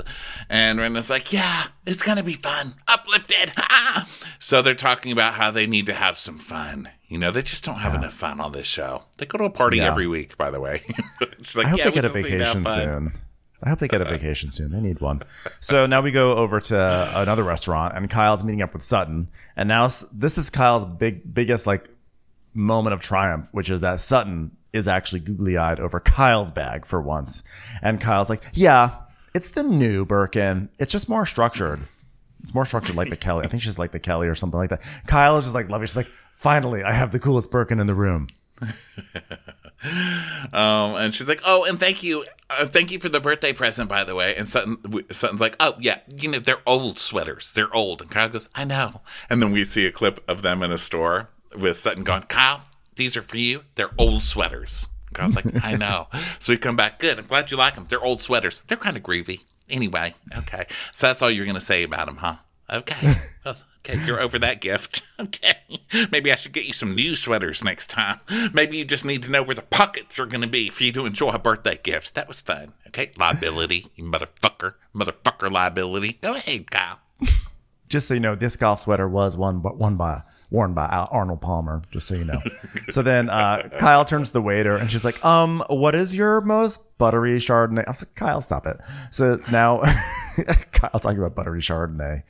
And 0.50 0.80
Rinna's 0.80 1.10
like, 1.10 1.32
yeah, 1.32 1.68
it's 1.86 2.04
to 2.04 2.24
be 2.24 2.34
fun. 2.34 2.76
Uplifted. 2.88 3.54
so 4.39 4.62
they're 4.62 4.76
talking 4.76 5.12
about 5.12 5.34
how 5.34 5.52
they 5.52 5.68
need 5.68 5.86
to 5.88 5.93
have 5.93 6.18
some 6.18 6.38
fun. 6.38 6.89
You 7.08 7.18
know, 7.18 7.32
they 7.32 7.41
just 7.41 7.64
don't 7.64 7.76
have 7.78 7.95
enough 7.95 8.14
fun 8.14 8.41
on 8.41 8.51
this 8.51 8.68
show. 8.68 9.03
They 9.18 9.26
go 9.26 9.38
to 9.38 9.45
a 9.45 9.49
party 9.49 9.78
Yeah. 9.78 9.88
every 9.88 10.08
week, 10.08 10.38
by 10.38 10.51
the 10.51 10.60
way. 10.60 10.82
Like, 11.55 11.66
I 11.66 11.70
hope 11.70 11.80
yeah, 11.80 11.86
they 11.86 11.91
get 11.91 12.03
a 12.05 12.08
just 12.08 12.16
need 12.16 12.24
to 12.24 12.30
have 12.43 12.53
vacation 12.53 12.66
soon. 12.66 13.14
I 13.64 13.70
hope 13.70 13.80
they 13.80 13.88
get 13.88 14.01
a 14.01 14.05
vacation 14.05 14.51
soon. 14.51 14.72
They 14.72 14.82
need 14.82 14.99
one. 15.01 15.22
So 15.60 15.86
now 15.86 16.01
we 16.01 16.12
go 16.12 16.36
over 16.36 16.60
to 16.60 17.12
another 17.16 17.43
restaurant, 17.43 17.95
and 17.95 18.10
Kyle's 18.10 18.43
meeting 18.43 18.62
up 18.62 18.74
with 18.74 18.84
Sutton. 18.84 19.30
And 19.55 19.68
now 19.70 19.88
this 20.14 20.38
is 20.38 20.49
Kyle's 20.49 20.86
big, 20.86 21.34
biggest 21.34 21.66
like 21.66 21.89
moment 22.53 22.93
of 22.93 23.01
triumph, 23.01 23.49
which 23.53 23.70
is 23.70 23.82
that 23.82 23.99
Sutton 23.99 24.51
is 24.74 24.88
actually 24.88 25.22
googly 25.22 25.58
eyed 25.58 25.80
over 25.80 25.99
Kyle's 25.99 26.51
bag 26.51 26.86
for 26.86 27.01
once. 27.01 27.43
And 27.82 28.01
Kyle's 28.01 28.30
like, 28.30 28.43
"Yeah, 28.53 28.95
it's 29.34 29.49
the 29.49 29.64
new 29.64 30.05
Birkin. 30.05 30.70
It's 30.78 30.91
just 30.91 31.08
more 31.10 31.26
structured. 31.26 31.82
It's 32.48 32.54
more 32.54 32.64
structured 32.64 32.95
like 32.95 33.10
the 33.10 33.18
Kelly. 33.18 33.43
I 33.43 33.50
think 33.50 33.62
she's 33.62 33.78
like 33.78 33.91
the 33.91 34.00
Kelly 34.00 34.30
or 34.30 34.36
something 34.36 34.58
like 34.58 34.70
that." 34.70 34.82
Kyle 35.06 35.36
is 35.36 35.43
just 35.43 35.54
like, 35.54 35.70
"Love 35.70 35.84
it." 35.84 35.88
She's 35.88 35.98
like, 35.98 36.10
"Finally, 36.32 36.82
I 36.82 36.93
have 36.93 37.12
the 37.12 37.20
coolest 37.20 37.52
Birkin 37.52 37.78
in 37.78 37.88
the 37.88 37.93
room." 37.93 38.28
Um, 40.54 40.95
and 40.95 41.14
she's 41.14 41.28
like, 41.28 41.41
"Oh, 41.45 41.66
and 41.66 41.80
thank 41.80 42.02
you, 42.02 42.26
uh, 42.50 42.66
thank 42.66 42.89
you 42.89 43.00
for 43.00 43.10
the 43.10 43.20
birthday 43.20 43.54
present, 43.54 43.88
by 43.88 44.04
the 44.04 44.16
way." 44.16 44.36
And 44.36 44.48
Sutton, 44.48 44.78
Sutton's 45.12 45.39
like, 45.39 45.56
"Oh 45.60 45.76
yeah, 45.80 46.00
you 46.16 46.30
know 46.32 46.39
they're 46.39 46.62
old 46.66 46.98
sweaters. 46.98 47.54
They're 47.54 47.74
old." 47.76 48.02
And 48.02 48.10
Kyle 48.10 48.30
goes, 48.30 48.50
"I 48.56 48.64
know." 48.64 49.02
And 49.30 49.39
then 49.41 49.52
we 49.52 49.64
see 49.66 49.86
a 49.86 49.91
clip 49.91 50.24
of 50.28 50.41
them 50.41 50.64
in 50.64 50.72
a 50.72 50.80
store 50.80 51.30
with 51.56 51.78
Sutton 51.78 52.04
going, 52.04 52.24
"Kyle, 52.24 52.64
these 52.95 53.16
are 53.16 53.22
for 53.22 53.38
you. 53.38 53.62
They're 53.76 53.91
old 54.00 54.24
sweaters." 54.24 54.89
And 55.10 55.18
Kyle's 55.18 55.36
like, 55.36 55.64
"I 55.64 55.76
know." 55.76 56.08
so 56.39 56.54
we 56.54 56.58
come 56.58 56.76
back. 56.76 56.98
Good. 56.98 57.20
I'm 57.20 57.26
glad 57.26 57.52
you 57.52 57.58
like 57.58 57.76
them. 57.76 57.86
They're 57.88 58.04
old 58.04 58.20
sweaters. 58.20 58.64
They're 58.68 58.78
kind 58.78 58.98
of 58.98 59.04
groovy. 59.04 59.43
Anyway, 59.70 60.13
okay. 60.38 60.65
So 60.93 61.07
that's 61.07 61.22
all 61.22 61.32
you're 61.32 61.45
gonna 61.45 61.59
say 61.61 61.84
about 61.84 62.07
him, 62.07 62.18
huh? 62.18 62.38
Okay. 62.72 63.15
Okay, 63.89 64.03
you're 64.05 64.20
over 64.20 64.38
that 64.39 64.61
gift. 64.61 65.03
Okay. 65.20 65.57
Maybe 66.11 66.32
I 66.32 66.36
should 66.36 66.51
get 66.51 66.68
you 66.68 66.74
some 66.74 66.93
new 66.93 67.15
sweaters 67.15 67.63
next 67.63 67.89
time. 67.89 68.20
Maybe 68.53 68.78
you 68.78 68.86
just 68.86 69.03
need 69.03 69.24
to 69.24 69.32
know 69.32 69.41
where 69.41 69.55
the 69.55 69.63
pockets 69.63 70.20
are 70.20 70.28
going 70.28 70.43
to 70.43 70.47
be 70.47 70.70
for 70.70 70.84
you 70.84 70.91
to 70.91 71.07
enjoy 71.07 71.32
a 71.32 71.39
birthday 71.39 71.80
gift. 71.82 72.13
That 72.13 72.28
was 72.28 72.39
fun. 72.39 72.74
Okay, 72.86 73.09
liability, 73.18 73.88
you 73.95 74.03
motherfucker. 74.03 74.76
Motherfucker 74.93 75.51
liability. 75.51 76.20
Go 76.22 76.36
ahead, 76.36 76.70
Kyle. 76.70 76.99
just 77.89 78.07
so 78.07 78.13
you 78.13 78.20
know, 78.20 78.36
this 78.36 78.55
golf 78.57 78.82
sweater 78.82 79.07
was 79.07 79.39
one, 79.39 79.63
one 79.63 79.95
by 79.95 80.22
worn 80.50 80.74
by 80.74 80.86
Al- 80.86 81.10
Arnold 81.12 81.41
Palmer. 81.41 81.82
Just 81.91 82.08
so 82.08 82.16
you 82.16 82.26
know. 82.26 82.39
so 82.89 83.02
then 83.02 83.30
uh, 83.30 83.70
Kyle 83.78 84.06
turns 84.06 84.30
to 84.30 84.34
the 84.34 84.41
waiter 84.41 84.76
and 84.76 84.89
she's 84.89 85.06
like, 85.06 85.24
"Um, 85.26 85.64
what 85.70 85.95
is 85.95 86.16
your 86.16 86.41
most 86.41 86.98
buttery 86.98 87.38
Chardonnay?" 87.38 87.84
I 87.88 87.91
was 87.91 88.02
like, 88.02 88.16
"Kyle, 88.16 88.41
stop 88.41 88.66
it." 88.66 88.78
So 89.12 89.39
now 89.52 89.82
Kyle 90.72 91.00
talking 91.00 91.20
about 91.20 91.36
buttery 91.36 91.62
Chardonnay. 91.62 92.24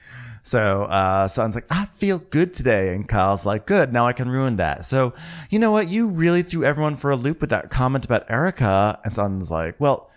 So 0.43 0.84
uh, 0.84 1.28
Sutton's 1.28 1.55
like, 1.55 1.68
"I 1.70 1.86
feel 1.86 2.20
good 2.20 2.53
today," 2.53 2.93
and 2.93 3.07
Kyle's 3.07 3.45
like, 3.45 3.65
"Good, 3.65 3.91
now 3.91 4.07
I 4.07 4.13
can 4.13 4.30
ruin 4.30 4.55
that." 4.57 4.86
So 4.86 5.13
you 5.49 5.59
know 5.59 5.72
what? 5.72 5.88
You 5.88 6.07
really 6.07 6.41
threw 6.41 6.63
everyone 6.63 6.95
for 6.95 7.11
a 7.11 7.15
loop 7.15 7.41
with 7.41 7.49
that 7.49 7.70
comment 7.70 8.05
about 8.05 8.30
Erika, 8.30 8.99
and 9.03 9.13
Sutton's 9.13 9.51
like, 9.51 9.80
"Well." 9.80 10.09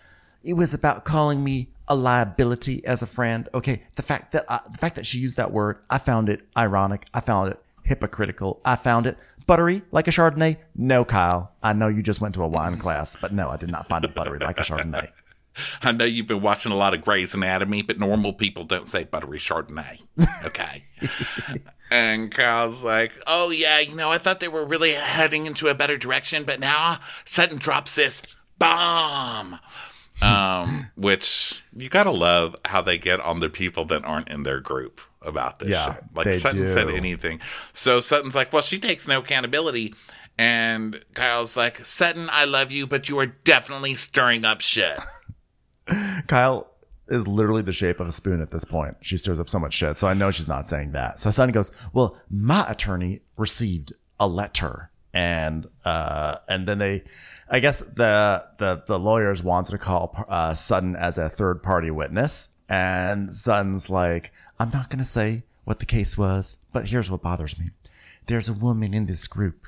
it 0.43 0.53
was 0.53 0.73
about 0.73 1.05
calling 1.05 1.43
me 1.43 1.69
a 1.87 1.95
liability 1.95 2.85
as 2.85 3.01
a 3.01 3.05
friend. 3.07 3.47
Okay, 3.53 3.83
the 3.95 4.01
fact 4.01 4.31
that 4.31 4.45
I, 4.49 4.59
the 4.69 4.77
fact 4.77 4.95
that 4.95 5.05
she 5.05 5.19
used 5.19 5.37
that 5.37 5.51
word, 5.51 5.77
I 5.89 5.97
found 5.97 6.29
it 6.29 6.43
ironic. 6.57 7.07
I 7.13 7.19
found 7.19 7.51
it 7.51 7.61
hypocritical. 7.83 8.61
I 8.65 8.75
found 8.75 9.07
it 9.07 9.17
buttery 9.47 9.81
like 9.91 10.07
a 10.07 10.11
Chardonnay. 10.11 10.57
No, 10.75 11.03
Kyle, 11.03 11.53
I 11.61 11.73
know 11.73 11.87
you 11.87 12.01
just 12.01 12.21
went 12.21 12.35
to 12.35 12.43
a 12.43 12.47
wine 12.47 12.77
class, 12.79 13.15
but 13.15 13.33
no, 13.33 13.49
I 13.49 13.57
did 13.57 13.71
not 13.71 13.87
find 13.87 14.05
it 14.05 14.15
buttery 14.15 14.39
like 14.39 14.59
a 14.59 14.63
Chardonnay. 14.63 15.09
I 15.81 15.91
know 15.91 16.05
you've 16.05 16.27
been 16.27 16.41
watching 16.41 16.71
a 16.71 16.75
lot 16.75 16.93
of 16.93 17.03
Grey's 17.03 17.33
Anatomy, 17.33 17.81
but 17.81 17.99
normal 17.99 18.31
people 18.31 18.63
don't 18.63 18.87
say 18.87 19.03
buttery 19.03 19.37
Chardonnay. 19.37 20.01
Okay. 20.45 20.81
and 21.91 22.31
Kyle's 22.31 22.85
like, 22.85 23.21
oh, 23.27 23.49
yeah, 23.49 23.79
you 23.79 23.93
know, 23.93 24.09
I 24.09 24.17
thought 24.17 24.39
they 24.39 24.47
were 24.47 24.63
really 24.63 24.93
heading 24.93 25.47
into 25.47 25.67
a 25.67 25.75
better 25.75 25.97
direction, 25.97 26.45
but 26.45 26.61
now 26.61 26.99
Sutton 27.25 27.57
drops 27.57 27.95
this 27.95 28.21
bomb. 28.57 29.59
Um, 30.21 30.91
which 30.95 31.63
you 31.75 31.89
gotta 31.89 32.11
love 32.11 32.55
how 32.65 32.81
they 32.81 32.99
get 32.99 33.19
on 33.21 33.39
the 33.39 33.49
people 33.49 33.85
that 33.85 34.05
aren't 34.05 34.29
in 34.29 34.43
their 34.43 34.59
group 34.59 35.01
about 35.21 35.59
this 35.59 35.69
Yeah, 35.69 35.93
shit. 35.95 36.03
Like 36.13 36.27
Sutton 36.33 36.67
said 36.67 36.89
anything. 36.89 37.39
So 37.73 37.99
Sutton's 37.99 38.35
like, 38.35 38.51
well, 38.51 38.61
she 38.61 38.79
takes 38.79 39.07
no 39.07 39.19
accountability. 39.19 39.93
And 40.37 41.03
Kyle's 41.13 41.55
like, 41.55 41.85
Sutton, 41.85 42.27
I 42.31 42.45
love 42.45 42.71
you, 42.71 42.87
but 42.87 43.09
you 43.09 43.19
are 43.19 43.27
definitely 43.27 43.93
stirring 43.93 44.45
up 44.45 44.61
shit. 44.61 44.97
Kyle 46.27 46.71
is 47.07 47.27
literally 47.27 47.61
the 47.61 47.73
shape 47.73 47.99
of 47.99 48.07
a 48.07 48.11
spoon 48.11 48.41
at 48.41 48.51
this 48.51 48.65
point. 48.65 48.95
She 49.01 49.17
stirs 49.17 49.39
up 49.39 49.49
so 49.49 49.59
much 49.59 49.73
shit, 49.73 49.97
so 49.97 50.07
I 50.07 50.13
know 50.13 50.31
she's 50.31 50.47
not 50.47 50.69
saying 50.69 50.93
that. 50.93 51.19
So 51.19 51.29
Sutton 51.29 51.51
goes, 51.51 51.71
"Well, 51.93 52.17
my 52.29 52.65
attorney 52.67 53.21
received 53.37 53.93
a 54.19 54.27
letter." 54.27 54.91
And 55.13 55.67
uh, 55.83 56.37
and 56.47 56.65
then 56.65 56.79
they, 56.79 57.03
I 57.49 57.59
guess 57.59 57.79
the 57.79 58.45
the 58.57 58.83
the 58.87 58.97
lawyers 58.97 59.43
wanted 59.43 59.71
to 59.71 59.77
call 59.77 60.15
uh, 60.29 60.53
Sutton 60.53 60.95
as 60.95 61.17
a 61.17 61.27
third 61.27 61.61
party 61.61 61.91
witness, 61.91 62.55
and 62.71 63.33
Sutton's 63.33 63.89
like, 63.89 64.31
"I'm 64.57 64.69
not 64.69 64.89
gonna 64.89 65.03
say 65.03 65.43
what 65.65 65.79
the 65.79 65.85
case 65.85 66.17
was, 66.17 66.55
but 66.71 66.87
here's 66.87 67.11
what 67.11 67.21
bothers 67.21 67.59
me: 67.59 67.67
there's 68.27 68.47
a 68.47 68.53
woman 68.53 68.93
in 68.93 69.07
this 69.07 69.27
group 69.27 69.67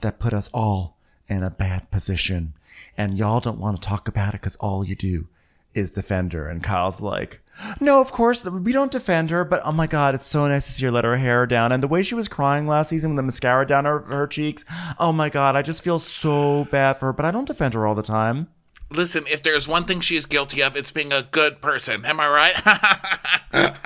that 0.00 0.20
put 0.20 0.34
us 0.34 0.50
all 0.52 0.98
in 1.28 1.42
a 1.42 1.50
bad 1.50 1.90
position, 1.90 2.52
and 2.96 3.16
y'all 3.16 3.40
don't 3.40 3.58
want 3.58 3.80
to 3.80 3.88
talk 3.88 4.06
about 4.06 4.34
it 4.34 4.42
because 4.42 4.56
all 4.56 4.84
you 4.84 4.94
do 4.94 5.28
is 5.74 5.92
defend 5.92 6.34
her. 6.34 6.46
And 6.46 6.62
Kyle's 6.62 7.00
like, 7.00 7.40
no, 7.80 8.02
of 8.02 8.12
course 8.12 8.44
we 8.44 8.72
don't 8.72 8.92
defend 8.92 9.30
her, 9.30 9.44
but 9.44 9.62
oh 9.64 9.72
my 9.72 9.86
god, 9.86 10.14
it's 10.14 10.26
so 10.26 10.46
nice 10.46 10.66
to 10.66 10.72
see 10.72 10.84
her 10.84 10.90
let 10.90 11.04
her 11.04 11.16
hair 11.16 11.46
down. 11.46 11.72
And 11.72 11.82
the 11.82 11.88
way 11.88 12.02
she 12.02 12.14
was 12.14 12.28
crying 12.28 12.66
last 12.66 12.90
season 12.90 13.12
with 13.12 13.16
the 13.16 13.22
mascara 13.22 13.66
down 13.66 13.86
her, 13.86 14.00
her 14.00 14.26
cheeks, 14.26 14.66
oh 14.98 15.12
my 15.12 15.30
god, 15.30 15.56
I 15.56 15.62
just 15.62 15.82
feel 15.82 15.98
so 15.98 16.66
bad 16.70 16.98
for 16.98 17.06
her. 17.06 17.12
But 17.14 17.24
I 17.24 17.30
don't 17.30 17.46
defend 17.46 17.72
her 17.72 17.86
all 17.86 17.94
the 17.94 18.02
time. 18.02 18.48
Listen, 18.94 19.24
if 19.30 19.42
there's 19.42 19.66
one 19.66 19.84
thing 19.84 20.00
she 20.00 20.16
is 20.16 20.26
guilty 20.26 20.62
of, 20.62 20.76
it's 20.76 20.90
being 20.90 21.12
a 21.12 21.22
good 21.22 21.60
person. 21.60 22.04
Am 22.04 22.20
I 22.20 22.28
right? 22.28 23.76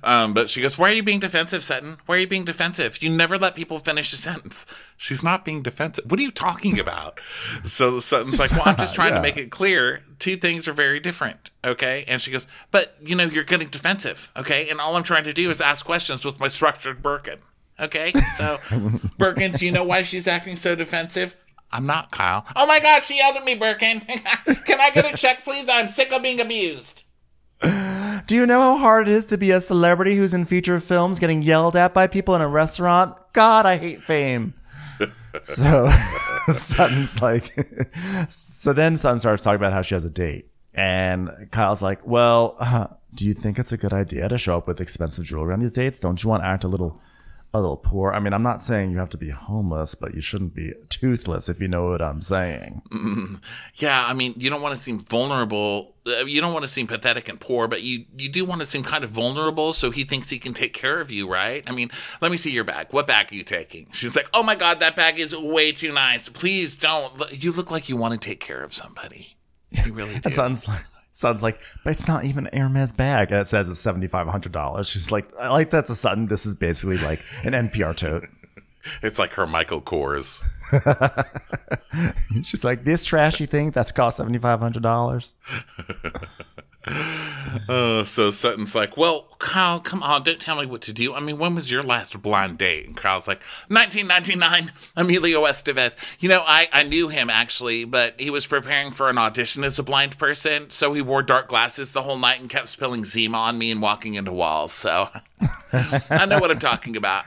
um, 0.04 0.32
but 0.34 0.48
she 0.48 0.60
goes, 0.60 0.78
Why 0.78 0.90
are 0.90 0.94
you 0.94 1.02
being 1.02 1.20
defensive, 1.20 1.64
Sutton? 1.64 1.98
Why 2.06 2.16
are 2.16 2.18
you 2.18 2.26
being 2.26 2.44
defensive? 2.44 3.02
You 3.02 3.10
never 3.10 3.38
let 3.38 3.54
people 3.54 3.78
finish 3.78 4.12
a 4.12 4.16
sentence. 4.16 4.66
She's 4.96 5.22
not 5.22 5.44
being 5.44 5.62
defensive. 5.62 6.04
What 6.10 6.20
are 6.20 6.22
you 6.22 6.30
talking 6.30 6.78
about? 6.78 7.20
so 7.64 8.00
Sutton's 8.00 8.38
like, 8.38 8.52
Well, 8.52 8.62
I'm 8.66 8.76
just 8.76 8.94
trying 8.94 9.10
yeah. 9.10 9.16
to 9.16 9.22
make 9.22 9.36
it 9.36 9.50
clear. 9.50 10.02
Two 10.18 10.36
things 10.36 10.68
are 10.68 10.72
very 10.72 11.00
different. 11.00 11.50
Okay. 11.64 12.04
And 12.06 12.20
she 12.20 12.30
goes, 12.30 12.46
But, 12.70 12.96
you 13.02 13.14
know, 13.16 13.24
you're 13.24 13.44
getting 13.44 13.68
defensive. 13.68 14.30
Okay. 14.36 14.68
And 14.70 14.80
all 14.80 14.96
I'm 14.96 15.02
trying 15.02 15.24
to 15.24 15.32
do 15.32 15.50
is 15.50 15.60
ask 15.60 15.84
questions 15.84 16.24
with 16.24 16.40
my 16.40 16.48
structured 16.48 17.02
Birkin. 17.02 17.38
Okay. 17.80 18.12
So, 18.36 18.58
Birkin, 19.18 19.52
do 19.52 19.64
you 19.66 19.72
know 19.72 19.84
why 19.84 20.02
she's 20.02 20.26
acting 20.26 20.56
so 20.56 20.74
defensive? 20.74 21.34
I'm 21.72 21.86
not, 21.86 22.10
Kyle. 22.10 22.44
Oh 22.56 22.66
my 22.66 22.80
God, 22.80 23.04
she 23.04 23.18
yelled 23.18 23.36
at 23.36 23.44
me, 23.44 23.54
Birkin. 23.54 24.00
Can 24.64 24.80
I 24.80 24.90
get 24.90 25.12
a 25.12 25.16
check, 25.16 25.44
please? 25.44 25.68
I'm 25.68 25.88
sick 25.88 26.12
of 26.12 26.22
being 26.22 26.40
abused. 26.40 27.04
Do 27.62 28.34
you 28.36 28.46
know 28.46 28.60
how 28.60 28.76
hard 28.76 29.08
it 29.08 29.12
is 29.12 29.24
to 29.26 29.38
be 29.38 29.50
a 29.50 29.60
celebrity 29.60 30.16
who's 30.16 30.32
in 30.32 30.44
feature 30.44 30.78
films 30.80 31.18
getting 31.18 31.42
yelled 31.42 31.76
at 31.76 31.92
by 31.92 32.06
people 32.06 32.34
in 32.34 32.40
a 32.40 32.48
restaurant? 32.48 33.16
God, 33.32 33.66
I 33.66 33.76
hate 33.76 34.02
fame. 34.02 34.54
so 35.42 35.88
Sutton's 36.52 37.20
like, 37.20 37.52
so 38.28 38.72
then 38.72 38.96
Sutton 38.96 39.20
starts 39.20 39.42
talking 39.42 39.56
about 39.56 39.72
how 39.72 39.82
she 39.82 39.94
has 39.94 40.04
a 40.04 40.10
date. 40.10 40.50
And 40.74 41.48
Kyle's 41.50 41.82
like, 41.82 42.06
well, 42.06 42.56
uh, 42.60 42.86
do 43.14 43.26
you 43.26 43.34
think 43.34 43.58
it's 43.58 43.72
a 43.72 43.76
good 43.76 43.92
idea 43.92 44.28
to 44.28 44.38
show 44.38 44.58
up 44.58 44.66
with 44.66 44.80
expensive 44.80 45.24
jewelry 45.24 45.52
on 45.52 45.60
these 45.60 45.72
dates? 45.72 45.98
Don't 45.98 46.22
you 46.22 46.30
want 46.30 46.42
to 46.42 46.46
act 46.46 46.64
a 46.64 46.68
little, 46.68 47.00
a 47.52 47.60
little 47.60 47.76
poor? 47.76 48.12
I 48.12 48.20
mean, 48.20 48.32
I'm 48.32 48.42
not 48.42 48.62
saying 48.62 48.90
you 48.92 48.98
have 48.98 49.08
to 49.10 49.16
be 49.18 49.30
homeless, 49.30 49.94
but 49.94 50.14
you 50.14 50.20
shouldn't 50.20 50.54
be 50.54 50.72
toothless 50.88 51.48
if 51.48 51.60
you 51.60 51.66
know 51.68 51.88
what 51.88 52.00
I'm 52.00 52.22
saying. 52.22 52.82
Yeah, 53.74 54.04
I 54.06 54.14
mean, 54.14 54.34
you 54.36 54.50
don't 54.50 54.62
want 54.62 54.76
to 54.76 54.80
seem 54.80 55.00
vulnerable. 55.00 55.94
Uh, 56.06 56.24
You 56.24 56.40
don't 56.40 56.52
want 56.52 56.62
to 56.62 56.68
seem 56.68 56.86
pathetic 56.86 57.28
and 57.28 57.38
poor, 57.40 57.68
but 57.68 57.82
you 57.82 58.04
you 58.16 58.28
do 58.28 58.44
want 58.44 58.60
to 58.60 58.66
seem 58.66 58.82
kind 58.82 59.04
of 59.04 59.10
vulnerable 59.10 59.72
so 59.72 59.90
he 59.90 60.04
thinks 60.04 60.30
he 60.30 60.38
can 60.38 60.54
take 60.54 60.72
care 60.74 61.00
of 61.00 61.10
you, 61.10 61.28
right? 61.28 61.62
I 61.68 61.72
mean, 61.72 61.90
let 62.20 62.30
me 62.30 62.36
see 62.36 62.50
your 62.50 62.64
bag. 62.64 62.86
What 62.90 63.06
bag 63.06 63.32
are 63.32 63.34
you 63.34 63.42
taking? 63.42 63.88
She's 63.92 64.16
like, 64.16 64.28
"Oh 64.32 64.42
my 64.42 64.54
god, 64.54 64.80
that 64.80 64.96
bag 64.96 65.18
is 65.18 65.36
way 65.36 65.72
too 65.72 65.92
nice. 65.92 66.28
Please 66.28 66.76
don't. 66.76 67.12
You 67.42 67.52
look 67.52 67.70
like 67.70 67.88
you 67.88 67.96
want 67.96 68.12
to 68.14 68.28
take 68.28 68.40
care 68.40 68.62
of 68.62 68.72
somebody. 68.72 69.36
You 69.84 69.92
really 69.92 70.14
do." 70.14 70.20
And 70.24 70.34
Sutton's 70.34 70.66
like, 70.68 70.84
Sutton's 71.12 71.42
like, 71.42 71.60
but 71.84 71.90
it's 71.90 72.06
not 72.06 72.24
even 72.24 72.46
an 72.46 72.58
Hermes 72.58 72.92
bag. 72.92 73.30
And 73.30 73.40
it 73.40 73.48
says 73.48 73.68
it's 73.68 73.84
$7,500. 73.84 74.90
She's 74.90 75.10
like, 75.10 75.28
I 75.38 75.48
like 75.48 75.70
that 75.70 75.86
to 75.86 75.94
Sutton. 75.94 76.26
This 76.26 76.46
is 76.46 76.54
basically 76.54 76.98
like 76.98 77.20
an 77.44 77.52
NPR 77.52 77.96
tote. 77.96 78.24
It's 79.02 79.18
like 79.18 79.34
her 79.34 79.46
Michael 79.46 79.82
Kors. 79.82 80.40
She's 82.42 82.64
like, 82.64 82.84
this 82.84 83.04
trashy 83.04 83.44
thing 83.44 83.72
that's 83.72 83.92
cost 83.92 84.18
$7,500. 84.18 85.34
Uh, 86.86 88.04
so 88.04 88.30
Sutton's 88.30 88.74
like, 88.74 88.96
"Well, 88.96 89.28
Kyle, 89.38 89.80
come 89.80 90.02
on, 90.02 90.22
don't 90.22 90.40
tell 90.40 90.58
me 90.58 90.66
what 90.66 90.80
to 90.82 90.92
do. 90.92 91.14
I 91.14 91.20
mean, 91.20 91.38
when 91.38 91.54
was 91.54 91.70
your 91.70 91.82
last 91.82 92.20
blind 92.22 92.58
date?" 92.58 92.86
And 92.86 92.96
Kyle's 92.96 93.28
like, 93.28 93.42
"1999, 93.68 94.72
Emilio 94.96 95.42
Estevez. 95.44 95.96
You 96.20 96.30
know, 96.30 96.42
I 96.46 96.68
I 96.72 96.82
knew 96.84 97.08
him 97.08 97.28
actually, 97.28 97.84
but 97.84 98.18
he 98.18 98.30
was 98.30 98.46
preparing 98.46 98.92
for 98.92 99.10
an 99.10 99.18
audition 99.18 99.62
as 99.62 99.78
a 99.78 99.82
blind 99.82 100.18
person, 100.18 100.70
so 100.70 100.94
he 100.94 101.02
wore 101.02 101.22
dark 101.22 101.48
glasses 101.48 101.92
the 101.92 102.02
whole 102.02 102.18
night 102.18 102.40
and 102.40 102.48
kept 102.48 102.68
spilling 102.68 103.04
Zima 103.04 103.36
on 103.36 103.58
me 103.58 103.70
and 103.70 103.82
walking 103.82 104.14
into 104.14 104.32
walls. 104.32 104.72
So 104.72 105.08
I 105.72 106.26
know 106.26 106.38
what 106.38 106.50
I'm 106.50 106.58
talking 106.58 106.96
about." 106.96 107.24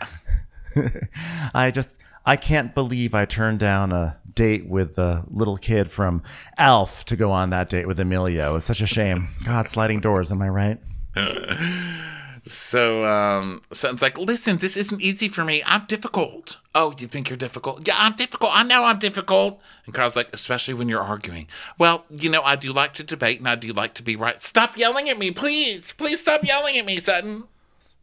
I 1.53 1.69
just, 1.71 2.01
I 2.25 2.35
can't 2.35 2.73
believe 2.73 3.13
I 3.13 3.25
turned 3.25 3.59
down 3.59 3.91
a 3.91 4.19
date 4.35 4.67
with 4.67 4.95
the 4.95 5.23
little 5.29 5.57
kid 5.57 5.89
from 5.89 6.23
Alf 6.57 7.05
to 7.05 7.15
go 7.15 7.31
on 7.31 7.49
that 7.51 7.69
date 7.69 7.87
with 7.87 7.99
Emilio. 7.99 8.55
It's 8.55 8.65
such 8.65 8.81
a 8.81 8.87
shame. 8.87 9.29
God, 9.45 9.67
sliding 9.67 9.99
doors, 9.99 10.31
am 10.31 10.41
I 10.41 10.49
right? 10.49 10.77
So 12.45 13.05
um, 13.05 13.61
Sutton's 13.71 14.01
like, 14.01 14.17
listen, 14.17 14.57
this 14.57 14.75
isn't 14.75 15.01
easy 15.01 15.29
for 15.29 15.45
me. 15.45 15.63
I'm 15.65 15.85
difficult. 15.85 16.57
Oh, 16.75 16.93
you 16.97 17.07
think 17.07 17.29
you're 17.29 17.37
difficult? 17.37 17.87
Yeah, 17.87 17.95
I'm 17.97 18.17
difficult. 18.17 18.51
I 18.53 18.63
know 18.63 18.83
I'm 18.83 18.99
difficult. 18.99 19.61
And 19.85 19.95
Kyle's 19.95 20.17
like, 20.17 20.27
especially 20.33 20.73
when 20.73 20.89
you're 20.89 21.01
arguing. 21.01 21.47
Well, 21.79 22.03
you 22.09 22.29
know, 22.29 22.41
I 22.41 22.57
do 22.57 22.73
like 22.73 22.95
to 22.95 23.03
debate 23.03 23.39
and 23.39 23.47
I 23.47 23.55
do 23.55 23.71
like 23.71 23.93
to 23.93 24.03
be 24.03 24.17
right. 24.17 24.43
Stop 24.43 24.77
yelling 24.77 25.09
at 25.09 25.17
me, 25.17 25.31
please. 25.31 25.93
Please 25.93 26.19
stop 26.19 26.43
yelling 26.43 26.77
at 26.77 26.85
me, 26.85 26.97
Sutton. 26.97 27.45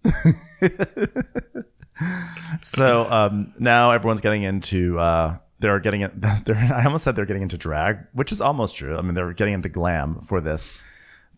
So 2.62 3.05
um, 3.11 3.53
now 3.59 3.91
everyone's 3.93 4.20
getting 4.20 4.43
into 4.43 4.99
uh, 4.99 5.37
they're 5.61 5.78
getting 5.80 6.00
it. 6.00 6.12
They're, 6.44 6.56
I 6.56 6.84
almost 6.84 7.04
said 7.04 7.16
they're 7.16 7.26
getting 7.26 7.42
into 7.42 7.56
drag, 7.58 7.98
which 8.12 8.32
is 8.32 8.40
almost 8.40 8.76
true. 8.76 8.96
I 8.96 9.02
mean, 9.02 9.14
they're 9.14 9.32
getting 9.32 9.54
into 9.54 9.68
glam 9.68 10.20
for 10.22 10.40
this 10.40 10.74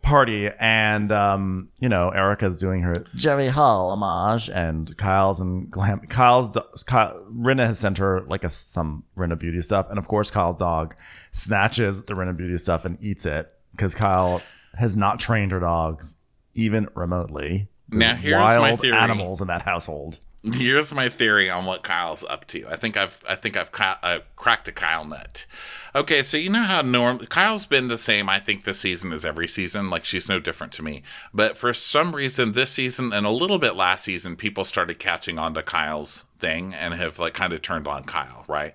party, 0.01 0.49
and 0.59 1.13
um, 1.13 1.69
you 1.81 1.89
know, 1.89 2.11
Erika's 2.11 2.57
doing 2.57 2.83
her 2.83 3.05
Jerry 3.15 3.49
Hall 3.49 3.91
homage, 3.91 4.49
and 4.51 4.97
Kyle's 4.97 5.41
and 5.41 5.71
glam. 5.71 6.01
Kyle's 6.01 6.57
Kyle, 6.87 7.25
Rinna 7.33 7.67
has 7.67 7.79
sent 7.79 7.99
her 7.99 8.23
like 8.23 8.45
a 8.45 8.51
some 8.51 9.05
Rinna 9.17 9.39
beauty 9.39 9.59
stuff, 9.59 9.91
and 9.91 9.99
of 9.99 10.09
course, 10.09 10.31
Kyle's 10.31 10.57
dog 10.57 10.97
snatches 11.31 12.03
the 12.03 12.15
Rinna 12.15 12.37
beauty 12.37 12.57
stuff 12.57 12.85
and 12.85 12.99
eats 13.01 13.27
it 13.27 13.51
because 13.73 13.95
Kyle 13.95 14.43
has 14.75 14.97
not 14.97 15.19
trained 15.19 15.53
her 15.53 15.61
dogs 15.61 16.17
even 16.55 16.89
remotely. 16.95 17.69
Now, 17.91 18.13
There's 18.13 18.23
here's 18.23 18.35
my 18.37 18.59
wild 18.59 18.81
theory. 18.81 18.97
animals 18.97 19.41
in 19.41 19.49
that 19.49 19.63
household. 19.63 20.21
Here's 20.45 20.93
my 20.93 21.09
theory 21.09 21.49
on 21.49 21.67
what 21.67 21.85
Kyle's 21.85 22.25
up 22.25 22.47
to. 22.49 22.67
I 22.69 22.75
think 22.75 22.97
I've 22.97 23.23
I 23.29 23.37
think 23.37 23.57
I've 23.57 23.71
uh, 24.03 24.21
cracked 24.35 24.67
a 24.67 24.73
Kyle 24.73 25.05
nut. 25.05 25.47
Okay, 25.95 26.25
so 26.25 26.37
you 26.37 26.51
know 26.51 26.63
how 26.63 26.83
norm 26.83 27.19
Kyle's 27.27 27.65
been 27.65 27.87
the 27.87 27.97
same. 27.97 28.29
I 28.29 28.41
think 28.41 28.65
this 28.65 28.81
season 28.81 29.13
is 29.13 29.25
every 29.25 29.47
season. 29.47 29.89
Like 29.89 30.05
she's 30.05 30.29
no 30.29 30.41
different 30.41 30.73
to 30.75 30.83
me. 30.83 31.05
But 31.33 31.57
for 31.57 31.73
some 31.73 32.17
reason, 32.17 32.53
this 32.53 32.71
season 32.71 33.13
and 33.13 33.25
a 33.25 33.31
little 33.31 33.59
bit 33.59 33.77
last 33.77 34.05
season, 34.05 34.35
people 34.35 34.65
started 34.65 34.99
catching 34.99 35.39
on 35.39 35.55
to 35.55 35.63
Kyle's 35.63 36.25
thing 36.41 36.75
and 36.75 36.95
have 36.95 37.21
like 37.21 37.35
kind 37.35 37.53
of 37.53 37.63
turned 37.63 37.87
on 37.87 38.03
Kyle. 38.03 38.45
Right? 38.49 38.75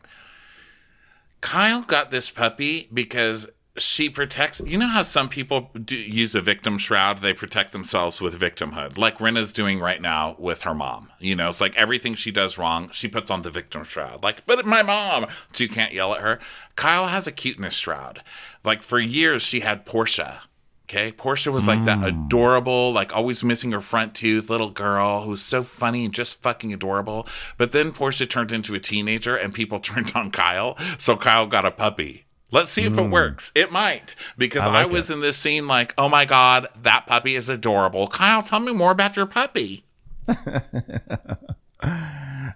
Kyle 1.41 1.81
got 1.81 2.11
this 2.11 2.31
puppy 2.31 2.87
because 2.93 3.49
she 3.77 4.09
protects. 4.09 4.61
You 4.65 4.77
know 4.77 4.87
how 4.87 5.03
some 5.03 5.29
people 5.29 5.69
do 5.73 5.95
use 5.95 6.35
a 6.35 6.41
victim 6.41 6.77
shroud? 6.77 7.19
They 7.19 7.33
protect 7.33 7.71
themselves 7.71 8.19
with 8.19 8.39
victimhood, 8.39 8.97
like 8.97 9.19
Rinna's 9.19 9.53
doing 9.53 9.79
right 9.79 10.01
now 10.01 10.35
with 10.39 10.61
her 10.61 10.73
mom. 10.73 11.11
You 11.19 11.35
know, 11.35 11.49
it's 11.49 11.61
like 11.61 11.75
everything 11.75 12.15
she 12.15 12.31
does 12.31 12.57
wrong, 12.57 12.89
she 12.91 13.07
puts 13.07 13.31
on 13.31 13.41
the 13.41 13.49
victim 13.49 13.83
shroud. 13.83 14.23
Like, 14.23 14.45
but 14.45 14.65
my 14.65 14.83
mom, 14.83 15.27
so 15.53 15.63
you 15.63 15.69
can't 15.69 15.93
yell 15.93 16.13
at 16.13 16.21
her. 16.21 16.39
Kyle 16.75 17.07
has 17.07 17.27
a 17.27 17.31
cuteness 17.31 17.73
shroud. 17.73 18.21
Like 18.63 18.81
for 18.81 18.99
years, 18.99 19.41
she 19.41 19.61
had 19.61 19.85
Portia. 19.85 20.41
Okay, 20.89 21.11
Portia 21.11 21.51
was 21.51 21.67
like 21.67 21.83
that 21.83 21.97
hmm. 21.97 22.05
adorable, 22.05 22.93
like 22.93 23.13
always 23.13 23.43
missing 23.43 23.73
her 23.73 23.81
front 23.81 24.15
tooth 24.15 24.49
little 24.49 24.69
girl 24.69 25.23
who 25.23 25.31
was 25.31 25.41
so 25.41 25.61
funny 25.61 26.05
and 26.05 26.13
just 26.13 26.41
fucking 26.41 26.71
adorable. 26.71 27.27
But 27.57 27.73
then 27.73 27.91
Portia 27.91 28.25
turned 28.25 28.53
into 28.53 28.73
a 28.73 28.79
teenager 28.79 29.35
and 29.35 29.53
people 29.53 29.79
turned 29.81 30.13
on 30.15 30.31
Kyle, 30.31 30.77
so 30.97 31.17
Kyle 31.17 31.45
got 31.45 31.65
a 31.65 31.71
puppy. 31.71 32.26
Let's 32.51 32.71
see 32.71 32.83
if 32.83 32.97
it 32.97 33.09
works. 33.09 33.51
It 33.55 33.71
might 33.71 34.15
because 34.37 34.65
I, 34.65 34.69
I 34.69 34.83
like 34.83 34.91
was 34.91 35.09
in 35.09 35.19
this 35.21 35.37
scene 35.37 35.67
like, 35.67 35.93
oh 35.97 36.07
my 36.07 36.25
god, 36.25 36.67
that 36.81 37.05
puppy 37.05 37.35
is 37.35 37.49
adorable. 37.49 38.07
Kyle, 38.07 38.41
tell 38.41 38.59
me 38.59 38.71
more 38.73 38.91
about 38.91 39.15
your 39.15 39.25
puppy. 39.25 39.83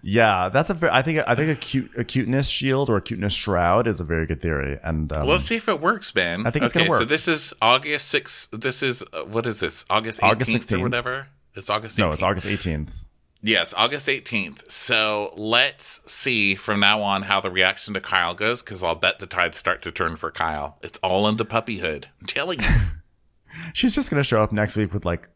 Yeah, 0.04 0.50
that's 0.50 0.70
a. 0.70 0.74
Very, 0.74 0.92
I 0.92 1.02
think. 1.02 1.20
I 1.28 1.36
think 1.36 1.52
a 1.52 1.56
cute, 1.56 1.92
a 1.98 2.04
cuteness 2.04 2.50
shield 2.50 2.90
or 2.90 2.98
a 2.98 3.02
cuteness 3.02 3.34
shroud 3.34 3.88
is 3.88 4.00
a 4.00 4.04
very 4.04 4.26
good 4.26 4.42
theory. 4.42 4.78
And 4.84 5.12
um, 5.14 5.28
Let's 5.28 5.46
see 5.46 5.58
if 5.58 5.70
it 5.70 5.80
works, 5.80 6.12
Ben. 6.12 6.46
I 6.46 6.50
think 6.52 6.66
it's 6.66 6.76
okay, 6.76 6.86
gonna 6.86 6.90
work. 6.90 7.02
So 7.02 7.06
this 7.06 7.28
is 7.28 7.54
August 7.62 8.08
sixth. 8.08 8.50
This 8.52 8.82
is 8.82 9.04
uh, 9.14 9.24
what 9.26 9.46
is 9.46 9.60
this? 9.60 9.86
August 9.90 10.22
August 10.24 10.56
eighteenth 10.56 10.74
or 10.74 10.84
whatever. 10.84 11.28
It's 11.54 11.70
August. 11.70 11.98
18th. 11.98 12.00
no, 12.00 12.12
it's 12.12 12.22
August 12.22 12.48
eighteenth. 12.48 13.08
Yes, 13.44 13.74
August 13.76 14.08
18th. 14.08 14.70
So 14.70 15.34
let's 15.36 16.02
see 16.06 16.54
from 16.54 16.80
now 16.80 17.02
on 17.02 17.24
how 17.24 17.42
the 17.42 17.50
reaction 17.50 17.96
to 17.96 18.02
Kyle 18.02 18.36
goes, 18.36 18.62
because 18.62 18.84
I'll 18.84 18.96
bet 18.96 19.20
the 19.20 19.26
tides 19.26 19.58
start 19.58 19.82
to 19.84 19.92
turn 19.92 20.16
for 20.16 20.30
Kyle. 20.32 20.78
It's 20.84 21.00
all 21.00 21.28
into 21.28 21.44
puppyhood. 21.44 22.06
I'm 22.20 22.28
telling 22.28 22.60
you. 22.60 22.68
She's 23.74 23.96
just 23.96 24.10
gonna 24.10 24.24
show 24.24 24.44
up 24.44 24.52
next 24.52 24.78
week 24.78 24.94
with 24.94 25.06
like 25.06 25.28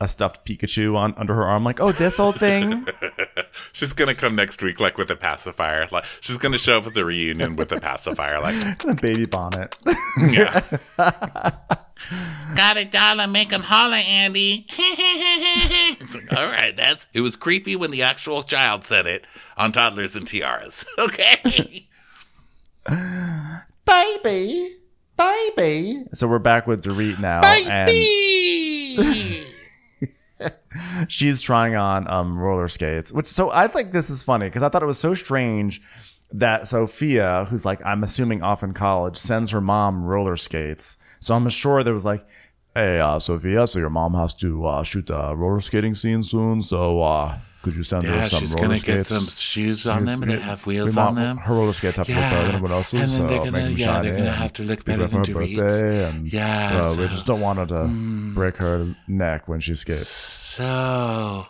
a 0.00 0.08
stuffed 0.08 0.44
Pikachu 0.44 0.96
on 0.96 1.14
under 1.16 1.34
her 1.34 1.44
arm. 1.44 1.64
Like, 1.64 1.80
oh, 1.80 1.92
this 1.92 2.20
old 2.20 2.34
thing. 2.34 2.86
she's 3.72 3.92
gonna 3.92 4.14
come 4.14 4.34
next 4.36 4.62
week 4.62 4.80
like 4.80 4.98
with 4.98 5.10
a 5.10 5.16
pacifier. 5.16 5.86
Like 5.90 6.04
she's 6.20 6.36
gonna 6.38 6.58
show 6.58 6.78
up 6.78 6.86
at 6.86 6.94
the 6.94 7.04
reunion 7.04 7.56
with 7.56 7.72
a 7.72 7.80
pacifier. 7.80 8.40
Like, 8.40 8.54
and 8.82 8.90
a 8.90 8.94
baby 9.00 9.26
bonnet. 9.26 9.76
yeah. 10.18 10.60
Got 12.54 12.76
a 12.76 12.84
dollar, 12.84 13.26
make 13.26 13.52
'em 13.52 13.62
holler, 13.62 13.96
Andy. 13.96 14.66
It's 16.00 16.14
like, 16.14 16.32
all 16.32 16.46
right, 16.46 16.76
that's 16.76 17.06
it 17.12 17.20
was 17.20 17.36
creepy 17.36 17.76
when 17.76 17.90
the 17.90 18.02
actual 18.02 18.42
child 18.42 18.84
said 18.84 19.06
it 19.06 19.26
on 19.56 19.72
toddlers 19.72 20.16
and 20.16 20.26
tiaras. 20.26 20.84
Okay. 20.98 21.86
baby, 23.86 24.76
baby. 25.16 26.04
So 26.14 26.26
we're 26.28 26.38
back 26.38 26.66
with 26.66 26.82
Dorit 26.82 27.18
now, 27.20 27.42
and 27.44 27.90
she's 31.08 31.40
trying 31.40 31.76
on 31.76 32.08
um, 32.08 32.38
roller 32.38 32.68
skates. 32.68 33.12
Which 33.12 33.26
so 33.26 33.50
I 33.50 33.68
think 33.68 33.92
this 33.92 34.10
is 34.10 34.22
funny 34.22 34.46
because 34.46 34.62
I 34.62 34.68
thought 34.68 34.82
it 34.82 34.86
was 34.86 34.98
so 34.98 35.14
strange 35.14 35.80
that 36.32 36.68
Sophia, 36.68 37.46
who's 37.48 37.64
like 37.64 37.84
I'm 37.84 38.02
assuming 38.02 38.42
off 38.42 38.62
in 38.62 38.72
college, 38.72 39.16
sends 39.16 39.50
her 39.50 39.60
mom 39.60 40.04
roller 40.04 40.36
skates. 40.36 40.96
So 41.22 41.34
I'm 41.36 41.48
sure 41.50 41.82
there 41.84 41.94
was 41.94 42.04
like, 42.04 42.26
hey, 42.74 42.98
uh, 43.00 43.18
Sophia, 43.18 43.66
so 43.66 43.78
your 43.78 43.90
mom 43.90 44.14
has 44.14 44.34
to 44.34 44.64
uh, 44.66 44.82
shoot 44.82 45.08
a 45.10 45.34
roller 45.36 45.60
skating 45.60 45.94
scene 45.94 46.22
soon. 46.22 46.60
So 46.62 47.00
uh, 47.00 47.38
could 47.62 47.76
you 47.76 47.84
send 47.84 48.04
her 48.06 48.14
Yeah, 48.16 48.26
some 48.26 48.40
she's 48.40 48.54
roller 48.54 48.66
gonna 48.68 48.78
skates? 48.80 49.08
get 49.10 49.16
some 49.20 49.26
shoes 49.26 49.86
on 49.86 50.04
them 50.04 50.20
that 50.22 50.40
have 50.42 50.66
wheels 50.66 50.96
Your 50.96 51.04
on 51.04 51.14
them. 51.14 51.36
Her 51.36 51.54
roller 51.54 51.72
skates 51.72 51.96
have 51.98 52.08
to 52.08 52.12
look 52.12 52.20
better 52.22 52.46
than 52.46 52.54
everyone 52.56 52.72
else's. 52.72 52.94
And 53.00 53.10
then 53.12 53.20
so 53.20 53.26
they're 53.28 53.38
gonna- 53.38 53.50
make 53.52 53.64
them 53.66 53.76
yeah, 53.76 53.86
shiny 53.86 54.08
they're 54.08 54.16
gonna 54.18 54.30
and 54.30 54.36
have 54.36 54.52
to 54.54 54.62
look 54.64 54.84
better 54.84 55.06
than 55.06 55.18
her 55.20 55.24
Dorit's. 55.32 55.58
birthday. 55.58 56.08
And 56.08 56.32
Yeah, 56.32 56.80
uh, 56.80 56.82
so- 56.82 57.00
Mm. 57.06 57.10
just 57.10 57.26
don't 57.26 57.40
want 57.40 57.58
her 57.60 57.66
to 57.66 57.88
break 58.34 58.56
her 58.56 58.96
neck 59.06 59.46
when 59.48 59.60
she 59.60 59.76
skates. 59.76 60.08
so 60.08 61.46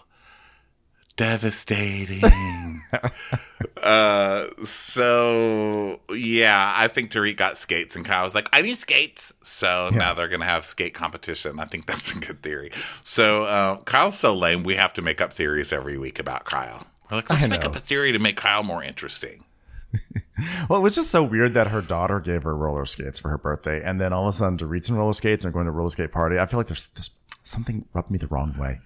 devastating. 1.16 2.82
uh, 3.82 4.46
so 4.64 6.00
yeah, 6.14 6.72
I 6.76 6.88
think 6.88 7.10
Dorit 7.10 7.36
got 7.36 7.58
skates, 7.58 7.96
and 7.96 8.04
Kyle 8.04 8.24
was 8.24 8.34
like, 8.34 8.48
"I 8.52 8.62
need 8.62 8.76
skates." 8.76 9.32
So 9.42 9.90
now 9.92 10.14
they're 10.14 10.28
gonna 10.28 10.44
have 10.44 10.64
skate 10.64 10.94
competition. 10.94 11.60
I 11.60 11.64
think 11.66 11.86
that's 11.86 12.12
a 12.12 12.18
good 12.18 12.42
theory. 12.42 12.70
So 13.02 13.44
uh, 13.44 13.76
Kyle's 13.78 14.18
so 14.18 14.34
lame. 14.34 14.62
We 14.62 14.76
have 14.76 14.92
to 14.94 15.02
make 15.02 15.20
up 15.20 15.32
theories 15.32 15.72
every 15.72 15.98
week 15.98 16.18
about 16.18 16.44
Kyle. 16.44 16.86
We're 17.10 17.18
like, 17.18 17.30
let's 17.30 17.48
make 17.48 17.64
up 17.64 17.76
a 17.76 17.80
theory 17.80 18.12
to 18.12 18.18
make 18.18 18.36
Kyle 18.36 18.62
more 18.62 18.82
interesting. 18.82 19.44
Well, 20.68 20.80
it 20.80 20.82
was 20.82 20.94
just 20.94 21.10
so 21.10 21.22
weird 21.22 21.54
that 21.54 21.68
her 21.68 21.80
daughter 21.80 22.18
gave 22.18 22.42
her 22.42 22.54
roller 22.54 22.84
skates 22.84 23.20
for 23.20 23.28
her 23.28 23.38
birthday, 23.38 23.82
and 23.82 24.00
then 24.00 24.12
all 24.12 24.22
of 24.22 24.28
a 24.28 24.32
sudden 24.32 24.58
Dorit's 24.58 24.88
in 24.88 24.96
roller 24.96 25.12
skates 25.12 25.44
and 25.44 25.52
they're 25.52 25.54
going 25.54 25.66
to 25.66 25.70
a 25.70 25.74
roller 25.74 25.90
skate 25.90 26.10
party. 26.10 26.38
I 26.38 26.46
feel 26.46 26.58
like 26.58 26.66
there's, 26.66 26.88
there's 26.88 27.10
something 27.42 27.84
rubbed 27.92 28.10
me 28.10 28.18
the 28.18 28.26
wrong 28.28 28.56
way. 28.58 28.78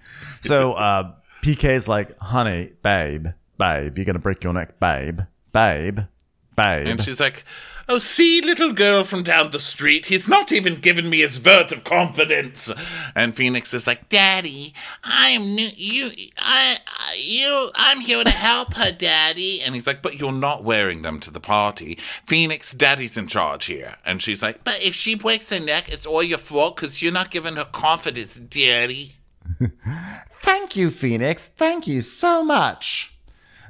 So 0.43 0.75
uh, 0.75 1.13
PK's 1.47 1.87
like, 1.87 2.19
honey, 2.19 2.73
babe, 2.83 3.29
babe, 3.57 3.97
you're 3.97 4.05
going 4.05 4.15
to 4.15 4.21
break 4.21 4.43
your 4.43 4.53
neck, 4.53 4.81
babe, 4.81 5.21
babe, 5.53 6.01
babe. 6.57 6.87
And 6.89 7.01
she's 7.01 7.21
like, 7.21 7.45
Oh, 7.89 8.01
see, 8.01 8.41
little 8.41 8.73
girl 8.73 9.05
from 9.05 9.23
down 9.23 9.53
the 9.53 9.61
street. 9.61 10.07
He's 10.07 10.27
not 10.29 10.51
even 10.51 10.75
given 10.81 11.09
me 11.09 11.21
his 11.21 11.39
vote 11.39 11.71
of 11.71 11.85
confidence. 11.85 12.69
And 13.15 13.33
Phoenix 13.33 13.73
is 13.75 13.87
like, 13.87 14.09
Daddy, 14.09 14.75
I'm 15.05 15.55
new. 15.55 15.69
You, 15.77 16.11
I, 16.37 16.79
you, 17.17 17.71
I'm 17.77 18.01
here 18.01 18.25
to 18.25 18.31
help 18.31 18.75
her, 18.75 18.91
Daddy. 18.91 19.61
and 19.65 19.73
he's 19.73 19.87
like, 19.87 20.03
But 20.03 20.19
you're 20.19 20.33
not 20.33 20.65
wearing 20.65 21.03
them 21.03 21.21
to 21.21 21.31
the 21.31 21.39
party. 21.39 21.97
Phoenix, 22.27 22.73
daddy's 22.75 23.17
in 23.17 23.29
charge 23.29 23.67
here. 23.67 23.95
And 24.05 24.21
she's 24.21 24.43
like, 24.43 24.65
But 24.65 24.83
if 24.83 24.97
she 24.97 25.15
breaks 25.15 25.51
her 25.51 25.65
neck, 25.65 25.89
it's 25.89 26.07
all 26.07 26.25
your 26.25 26.39
fault 26.39 26.75
because 26.75 27.01
you're 27.01 27.13
not 27.13 27.31
giving 27.31 27.55
her 27.55 27.67
confidence, 27.67 28.35
Daddy. 28.35 29.13
Thank 30.31 30.77
you, 30.77 30.91
Phoenix. 30.91 31.49
Thank 31.49 31.87
you 31.87 32.01
so 32.01 32.45
much. 32.45 33.13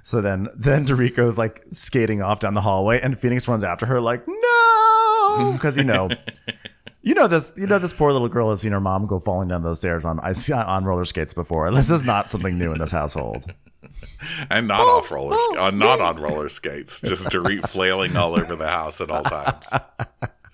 So 0.03 0.21
then, 0.21 0.47
then 0.57 0.85
Dorico's 0.85 1.37
like 1.37 1.65
skating 1.73 2.23
off 2.23 2.39
down 2.39 2.55
the 2.55 2.61
hallway, 2.61 3.01
and 3.01 3.19
Phoenix 3.19 3.49
runs 3.49 3.65
after 3.65 3.87
her 3.87 4.01
like, 4.01 4.23
no, 4.29 5.51
because 5.55 5.77
you 5.77 5.83
know, 5.83 6.09
you 7.03 7.15
know 7.15 7.27
this, 7.27 7.53
you 7.57 7.67
know 7.67 7.79
this 7.81 7.93
poor 7.93 8.13
little 8.13 8.29
girl 8.29 8.51
has 8.51 8.61
seen 8.61 8.71
her 8.73 8.81
mom 8.81 9.07
go 9.07 9.19
falling 9.19 9.49
down 9.49 9.63
those 9.65 9.79
stairs 9.79 10.05
on 10.05 10.21
I 10.21 10.33
see 10.33 10.53
on 10.55 10.85
roller 10.85 11.05
skates 11.05 11.35
before. 11.35 11.71
This 11.73 11.91
is 11.91 12.05
not 12.05 12.29
something 12.29 12.57
new 12.57 12.73
in 12.73 12.79
this 12.79 12.93
household. 12.93 13.47
and 14.51 14.69
not 14.69 14.81
off 14.81 15.11
roller, 15.11 15.37
sk- 15.37 15.59
uh, 15.59 15.71
not 15.73 16.01
on 16.01 16.17
roller 16.17 16.49
skates, 16.49 17.01
just 17.01 17.27
Dorit 17.27 17.69
flailing 17.69 18.17
all 18.17 18.39
over 18.39 18.55
the 18.55 18.69
house 18.69 19.01
at 19.01 19.11
all 19.11 19.25
times. 19.25 19.67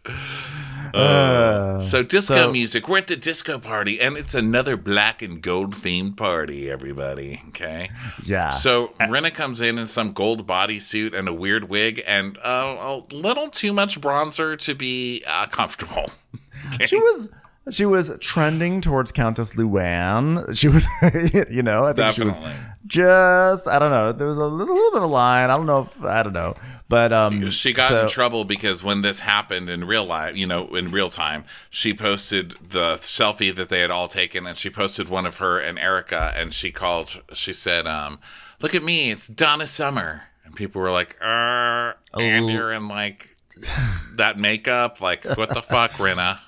Uh, 0.94 1.80
so 1.80 2.02
disco 2.02 2.36
so- 2.36 2.52
music. 2.52 2.88
We're 2.88 2.98
at 2.98 3.06
the 3.06 3.16
disco 3.16 3.58
party, 3.58 4.00
and 4.00 4.16
it's 4.16 4.34
another 4.34 4.76
black 4.76 5.22
and 5.22 5.40
gold 5.42 5.74
themed 5.74 6.16
party. 6.16 6.70
Everybody, 6.70 7.42
okay? 7.48 7.90
Yeah. 8.24 8.50
So 8.50 8.88
Rinna 9.00 9.32
comes 9.32 9.60
in 9.60 9.78
in 9.78 9.86
some 9.86 10.12
gold 10.12 10.46
bodysuit 10.46 11.14
and 11.14 11.28
a 11.28 11.34
weird 11.34 11.68
wig, 11.68 12.02
and 12.06 12.38
uh, 12.38 12.76
a 12.80 13.14
little 13.14 13.48
too 13.48 13.72
much 13.72 14.00
bronzer 14.00 14.58
to 14.58 14.74
be 14.74 15.22
uh, 15.26 15.46
comfortable. 15.46 16.10
she 16.84 16.96
was 16.96 17.30
she 17.70 17.86
was 17.86 18.16
trending 18.20 18.80
towards 18.80 19.12
Countess 19.12 19.54
Luann. 19.54 20.56
She 20.56 20.68
was, 20.68 20.86
you 21.50 21.62
know, 21.62 21.84
I 21.84 21.92
think 21.92 22.12
she 22.14 22.24
was 22.24 22.40
just 22.86 23.68
I 23.68 23.78
don't 23.78 23.90
know. 23.90 24.12
There 24.12 24.26
was 24.26 24.36
a 24.36 24.44
little, 24.44 24.74
little 24.74 24.90
bit 24.90 24.96
of 24.98 25.02
a 25.04 25.12
line. 25.12 25.48
I 25.50 25.56
don't 25.56 25.66
know 25.66 25.82
if 25.82 26.02
I 26.02 26.22
don't 26.22 26.32
know, 26.32 26.54
but 26.88 27.12
um, 27.12 27.50
She 27.50 27.72
got 27.72 27.88
so- 27.88 28.02
in 28.02 28.08
trouble 28.08 28.44
because 28.44 28.82
when 28.82 29.02
this 29.02 29.20
happened 29.20 29.70
in 29.70 29.84
real 29.84 30.04
life, 30.04 30.36
you 30.36 30.46
know, 30.46 30.74
in 30.74 30.90
real 30.90 31.08
time, 31.10 31.44
she 31.70 31.94
posted 31.94 32.54
the 32.70 32.94
selfie 32.96 33.54
that 33.54 33.68
they 33.68 33.80
had 33.80 33.90
all 33.90 34.08
taken, 34.08 34.46
and 34.46 34.56
she 34.56 34.68
posted 34.70 35.08
one 35.08 35.24
of 35.26 35.36
her 35.36 35.58
and 35.58 35.78
Erika, 35.78 36.32
and 36.36 36.52
she 36.52 36.72
called, 36.72 37.22
she 37.32 37.52
said, 37.52 37.86
um, 37.86 38.18
"Look 38.60 38.74
at 38.74 38.82
me, 38.82 39.10
it's 39.10 39.28
Donna 39.28 39.66
Summer." 39.66 40.24
And 40.44 40.56
people 40.56 40.80
were 40.82 40.90
like, 40.90 41.16
uh, 41.22 41.92
and 42.14 42.50
you're 42.50 42.72
in 42.72 42.88
like 42.88 43.36
that 44.16 44.36
makeup. 44.38 45.00
Like, 45.00 45.24
what 45.24 45.50
the 45.50 45.62
fuck, 45.62 45.92
Rinna? 45.92 46.40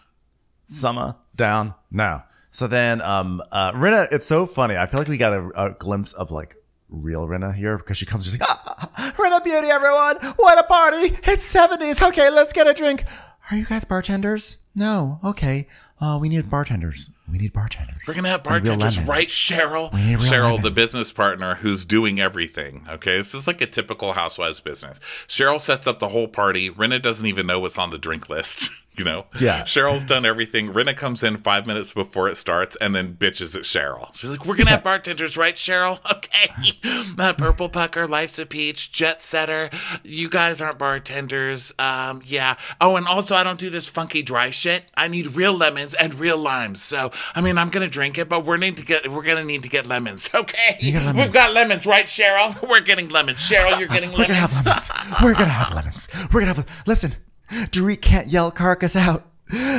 Summer 0.75 1.17
down 1.37 1.75
now. 1.91 2.25
So 2.51 2.67
then, 2.69 3.01
um, 3.01 3.43
uh, 3.51 3.73
Rinna, 3.73 4.07
it's 4.13 4.27
so 4.27 4.47
funny. 4.47 4.77
I 4.77 4.87
feel 4.87 5.01
like 5.01 5.09
we 5.09 5.17
got 5.17 5.33
a, 5.33 5.51
a 5.57 5.71
glimpse 5.73 6.13
of 6.13 6.31
like 6.31 6.57
real 6.89 7.27
Rinna 7.27 7.53
here 7.55 7.77
because 7.79 7.97
she 7.97 8.07
comes 8.07 8.25
just 8.25 8.41
like, 8.41 8.49
ah, 8.49 9.13
Rinna 9.17 9.43
Beauty, 9.43 9.69
everyone. 9.69 10.17
What 10.37 10.59
a 10.59 10.63
party. 10.63 11.17
It's 11.25 11.53
70s. 11.53 12.07
Okay, 12.09 12.31
let's 12.31 12.53
get 12.53 12.69
a 12.69 12.75
drink. 12.75 13.05
Are 13.51 13.57
you 13.57 13.65
guys 13.65 13.85
bartenders? 13.85 14.59
No. 14.77 15.21
Okay. 15.23 15.67
Uh, 16.01 16.19
we 16.21 16.29
need 16.29 16.51
bartenders. 16.51 17.11
We 17.31 17.39
need 17.39 17.53
bartenders. 17.53 18.03
We're 18.07 18.15
gonna 18.15 18.29
have 18.29 18.43
bartenders, 18.43 18.97
lemons. 18.97 19.09
right, 19.09 19.27
Cheryl? 19.27 19.93
We 19.93 20.03
need 20.03 20.17
real 20.17 20.31
Cheryl, 20.33 20.63
the 20.63 20.71
business 20.71 21.13
partner 21.13 21.55
who's 21.57 21.85
doing 21.85 22.21
everything. 22.21 22.87
Okay, 22.89 23.17
this 23.17 23.35
is 23.35 23.47
like 23.47 23.61
a 23.61 23.67
typical 23.67 24.13
housewives 24.13 24.61
business. 24.61 24.99
Cheryl 25.29 25.61
sets 25.61 25.87
up 25.87 26.01
the 26.01 26.09
whole 26.09 26.29
party. 26.29 26.71
Rinna 26.71 27.01
doesn't 27.01 27.27
even 27.27 27.47
know 27.47 27.61
what's 27.61 27.79
on 27.79 27.91
the 27.91 27.99
drink 27.99 28.29
list. 28.29 28.71
You 28.97 29.05
know, 29.05 29.27
Yeah. 29.41 29.63
Cheryl's 29.65 30.05
done 30.05 30.25
everything. 30.25 30.73
Rinna 30.73 30.97
comes 30.97 31.23
in 31.23 31.37
five 31.39 31.67
minutes 31.67 31.93
before 31.93 32.29
it 32.29 32.37
starts 32.37 32.77
and 32.81 32.95
then 32.95 33.15
bitches 33.15 33.57
at 33.57 33.63
Cheryl. 33.63 34.15
She's 34.15 34.31
like, 34.31 34.47
"We're 34.47 34.57
gonna 34.57 34.71
have 34.71 34.85
bartenders, 34.85 35.37
right, 35.37 35.55
Cheryl? 35.57 35.99
Okay, 36.25 36.79
uh, 37.19 37.33
Purple 37.35 37.69
Pucker, 37.69 38.07
Life's 38.09 38.39
a 38.39 38.47
Peach, 38.47 38.91
Jet 38.93 39.21
Setter. 39.21 39.71
You 40.03 40.29
guys 40.29 40.61
aren't 40.61 40.79
bartenders. 40.79 41.73
Um, 41.79 42.23
yeah. 42.25 42.57
Oh, 42.81 42.97
and 42.97 43.07
also 43.07 43.35
I 43.35 43.43
don't 43.43 43.59
do 43.59 43.71
this 43.71 43.89
funky 43.89 44.23
dry 44.23 44.51
shit. 44.51 44.91
I 44.97 45.09
need 45.09 45.35
real 45.35 45.53
lemons 45.53 45.95
and 45.95 46.15
real 46.19 46.39
limes. 46.39 46.83
So 46.83 47.11
I 47.35 47.41
mean, 47.41 47.59
I'm 47.59 47.69
gonna 47.71 47.89
drink 47.89 48.19
it, 48.19 48.29
but 48.29 48.45
we're 48.45 48.57
need 48.57 48.77
to 48.79 48.85
get 48.85 49.11
we're 49.11 49.23
gonna 49.23 49.45
need 49.45 49.63
to 49.65 49.69
get 49.69 49.87
lemons. 49.87 50.29
Okay, 50.35 50.79
lemons. 50.93 51.15
we've 51.17 51.33
got 51.33 51.53
lemons, 51.55 51.87
right, 51.87 52.07
Cheryl? 52.07 52.69
We're 52.69 52.81
getting 52.81 53.09
lemons. 53.09 53.39
Cheryl, 53.39 53.79
you're 53.79 53.89
getting 53.89 54.11
lemons. 54.11 54.29
We're 54.29 54.35
gonna 54.35 54.41
have 54.41 54.65
lemons. 54.67 54.91
We're 55.23 55.33
gonna 55.35 55.49
have 55.51 55.73
lemons. 55.75 56.09
We're 56.33 56.41
gonna 56.41 56.55
have. 56.55 56.67
Listen, 56.87 57.15
Dorit 57.51 58.03
can't 58.03 58.29
yell 58.29 58.51
carcass 58.51 58.97
out 58.97 59.27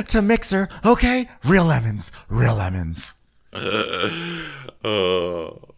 to 0.08 0.22
Mixer. 0.22 0.68
Okay, 0.84 1.28
real 1.44 1.64
lemons. 1.64 2.12
Real 2.28 2.54
lemons. 2.54 3.14
Oh, 4.84 5.58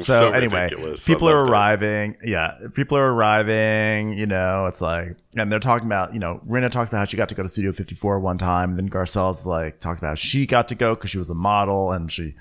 So, 0.00 0.30
anyway, 0.30 0.64
ridiculous. 0.64 1.06
People 1.06 1.30
are 1.30 1.38
loved 1.38 1.48
it. 1.48 1.52
arriving. 1.52 2.16
Yeah, 2.22 2.58
people 2.74 2.98
are 2.98 3.14
arriving. 3.14 4.12
You 4.12 4.26
know, 4.26 4.66
it's 4.66 4.82
like, 4.82 5.16
and 5.36 5.50
they're 5.50 5.58
talking 5.58 5.86
about, 5.86 6.12
you 6.12 6.20
know, 6.20 6.42
Rinna 6.46 6.70
talks 6.70 6.90
about 6.90 6.98
how 6.98 7.04
she 7.06 7.16
got 7.16 7.30
to 7.30 7.34
go 7.34 7.42
to 7.42 7.48
Studio 7.48 7.72
54 7.72 8.20
one 8.20 8.36
time, 8.36 8.70
and 8.70 8.78
then 8.78 8.90
Garcelle's 8.90 9.46
like 9.46 9.80
talks 9.80 10.00
about 10.00 10.08
how 10.08 10.14
she 10.16 10.44
got 10.44 10.68
to 10.68 10.74
go 10.74 10.94
because 10.94 11.08
she 11.08 11.16
was 11.16 11.30
a 11.30 11.34
model 11.34 11.92
and 11.92 12.12
she 12.12 12.34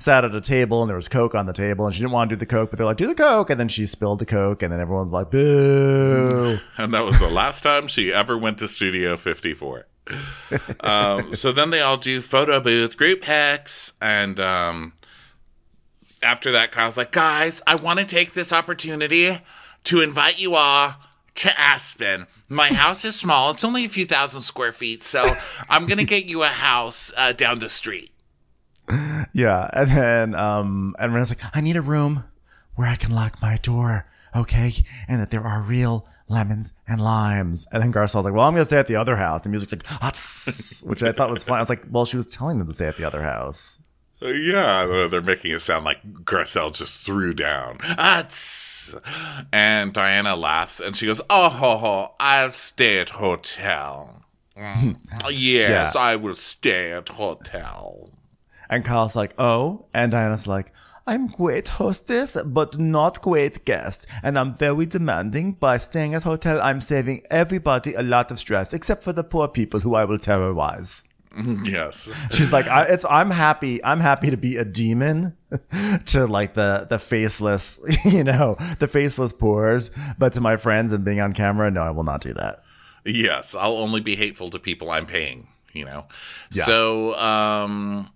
sat 0.00 0.24
at 0.24 0.34
a 0.34 0.40
table 0.40 0.82
and 0.82 0.88
there 0.88 0.96
was 0.96 1.08
Coke 1.08 1.34
on 1.34 1.46
the 1.46 1.52
table 1.54 1.86
and 1.86 1.94
she 1.94 2.00
didn't 2.02 2.12
want 2.12 2.28
to 2.28 2.36
do 2.36 2.40
the 2.40 2.46
Coke, 2.46 2.70
but 2.70 2.76
they're 2.76 2.86
like, 2.86 2.98
do 2.98 3.06
the 3.06 3.14
Coke, 3.14 3.48
and 3.48 3.58
then 3.58 3.68
she 3.68 3.86
spilled 3.86 4.18
the 4.18 4.26
Coke, 4.26 4.62
and 4.62 4.70
then 4.70 4.80
everyone's 4.80 5.12
like, 5.12 5.30
boo. 5.30 6.58
and 6.76 6.92
that 6.92 7.04
was 7.04 7.18
the 7.20 7.30
last 7.30 7.62
time 7.62 7.88
she 7.88 8.12
ever 8.12 8.36
went 8.36 8.58
to 8.58 8.68
Studio 8.68 9.16
54. 9.16 9.86
um, 10.80 11.32
so 11.32 11.52
then 11.52 11.70
they 11.70 11.80
all 11.80 11.96
do 11.96 12.20
photo 12.20 12.60
booth 12.60 12.98
group 12.98 13.24
hacks, 13.24 13.94
and 14.00 14.38
um, 14.38 14.92
after 16.22 16.52
that, 16.52 16.72
Kyle's 16.72 16.96
like, 16.96 17.12
"Guys, 17.12 17.62
I 17.66 17.74
want 17.74 17.98
to 17.98 18.04
take 18.04 18.32
this 18.32 18.52
opportunity 18.52 19.38
to 19.84 20.00
invite 20.00 20.40
you 20.40 20.54
all 20.54 20.94
to 21.36 21.60
Aspen. 21.60 22.26
My 22.48 22.68
house 22.68 23.04
is 23.04 23.16
small; 23.16 23.50
it's 23.50 23.64
only 23.64 23.84
a 23.84 23.88
few 23.88 24.06
thousand 24.06 24.42
square 24.42 24.72
feet, 24.72 25.02
so 25.02 25.34
I'm 25.68 25.86
gonna 25.86 26.04
get 26.04 26.26
you 26.26 26.42
a 26.42 26.48
house 26.48 27.12
uh, 27.16 27.32
down 27.32 27.58
the 27.58 27.68
street." 27.68 28.12
Yeah, 29.32 29.70
and 29.72 29.90
then 29.90 30.34
um, 30.34 30.94
and 30.98 31.14
Rinna's 31.14 31.30
like, 31.30 31.40
I 31.54 31.60
need 31.60 31.76
a 31.76 31.80
room 31.80 32.24
where 32.74 32.88
I 32.88 32.96
can 32.96 33.10
lock 33.14 33.40
my 33.40 33.56
door, 33.58 34.06
okay, 34.34 34.72
and 35.08 35.20
that 35.20 35.30
there 35.30 35.42
are 35.42 35.62
real 35.62 36.06
lemons 36.28 36.72
and 36.88 37.00
limes. 37.00 37.66
And 37.72 37.82
then 37.82 37.92
Garcelle's 37.92 38.24
like, 38.24 38.34
Well, 38.34 38.46
I'm 38.46 38.54
gonna 38.54 38.64
stay 38.64 38.78
at 38.78 38.86
the 38.86 38.96
other 38.96 39.16
house. 39.16 39.42
The 39.42 39.48
music's 39.48 39.72
like, 39.72 40.88
which 40.88 41.02
I 41.02 41.12
thought 41.12 41.30
was 41.30 41.44
fun. 41.44 41.56
I 41.58 41.60
was 41.60 41.68
like, 41.68 41.86
Well, 41.90 42.04
she 42.04 42.16
was 42.16 42.26
telling 42.26 42.58
them 42.58 42.66
to 42.66 42.72
stay 42.72 42.86
at 42.86 42.96
the 42.96 43.04
other 43.04 43.22
house. 43.22 43.81
Yeah, 44.22 45.06
they're- 45.08 45.20
making 45.22 45.52
it 45.52 45.60
sound 45.62 45.84
like 45.84 45.98
Garcelle 46.24 46.72
just 46.72 47.00
threw 47.00 47.32
down. 47.34 47.78
Tss. 47.78 48.94
and 49.52 49.92
Diana 49.92 50.36
laughs 50.36 50.80
and 50.80 50.96
she 50.96 51.06
goes, 51.06 51.20
"Oh, 51.30 51.48
ho, 51.48 51.76
ho, 51.78 52.14
I'll 52.20 52.52
stay 52.52 52.98
at 53.00 53.10
hotel. 53.10 54.18
Mm. 54.56 54.96
yes, 55.30 55.92
Yeah. 55.94 56.00
I 56.00 56.16
will 56.16 56.34
stay 56.34 56.92
at 56.92 57.08
hotel." 57.08 58.10
And 58.68 58.84
Kyle's 58.84 59.16
like, 59.16 59.34
Oh, 59.38 59.86
and 59.94 60.12
Diana's 60.12 60.46
like. 60.46 60.72
I'm 61.04 61.26
great 61.26 61.66
hostess, 61.66 62.36
but 62.46 62.78
not 62.78 63.20
great 63.22 63.64
guest. 63.64 64.06
And 64.22 64.38
I'm 64.38 64.54
very 64.54 64.86
demanding. 64.86 65.54
By 65.54 65.78
staying 65.78 66.14
at 66.14 66.22
hotel, 66.22 66.60
I'm 66.62 66.80
saving 66.80 67.22
everybody 67.28 67.92
a 67.94 68.02
lot 68.04 68.30
of 68.30 68.38
stress, 68.38 68.72
except 68.72 69.02
for 69.02 69.12
the 69.12 69.24
poor 69.24 69.48
people 69.48 69.80
who 69.80 69.96
I 69.96 70.04
will 70.04 70.20
terrorize. 70.20 71.02
Yes, 71.64 72.10
She's 72.32 72.52
like, 72.52 72.66
I, 72.66 72.82
it's. 72.84 73.04
I'm 73.08 73.30
happy. 73.30 73.82
I'm 73.84 74.00
happy 74.00 74.30
to 74.30 74.36
be 74.36 74.56
a 74.56 74.64
demon 74.64 75.36
to 76.06 76.26
like 76.26 76.54
the 76.54 76.86
the 76.88 76.98
faceless, 76.98 77.80
you 78.04 78.22
know, 78.24 78.56
the 78.78 78.88
faceless 78.88 79.32
poors. 79.32 79.90
But 80.18 80.32
to 80.34 80.40
my 80.40 80.56
friends 80.56 80.92
and 80.92 81.04
being 81.04 81.20
on 81.20 81.32
camera, 81.32 81.70
no, 81.70 81.82
I 81.82 81.90
will 81.90 82.04
not 82.04 82.20
do 82.20 82.32
that. 82.34 82.60
yes, 83.06 83.54
I'll 83.54 83.78
only 83.78 84.00
be 84.00 84.14
hateful 84.16 84.50
to 84.50 84.58
people 84.58 84.90
I'm 84.90 85.06
paying. 85.06 85.48
You 85.72 85.86
know, 85.86 86.06
Yeah. 86.50 86.64
so 86.64 87.18
um. 87.18 88.10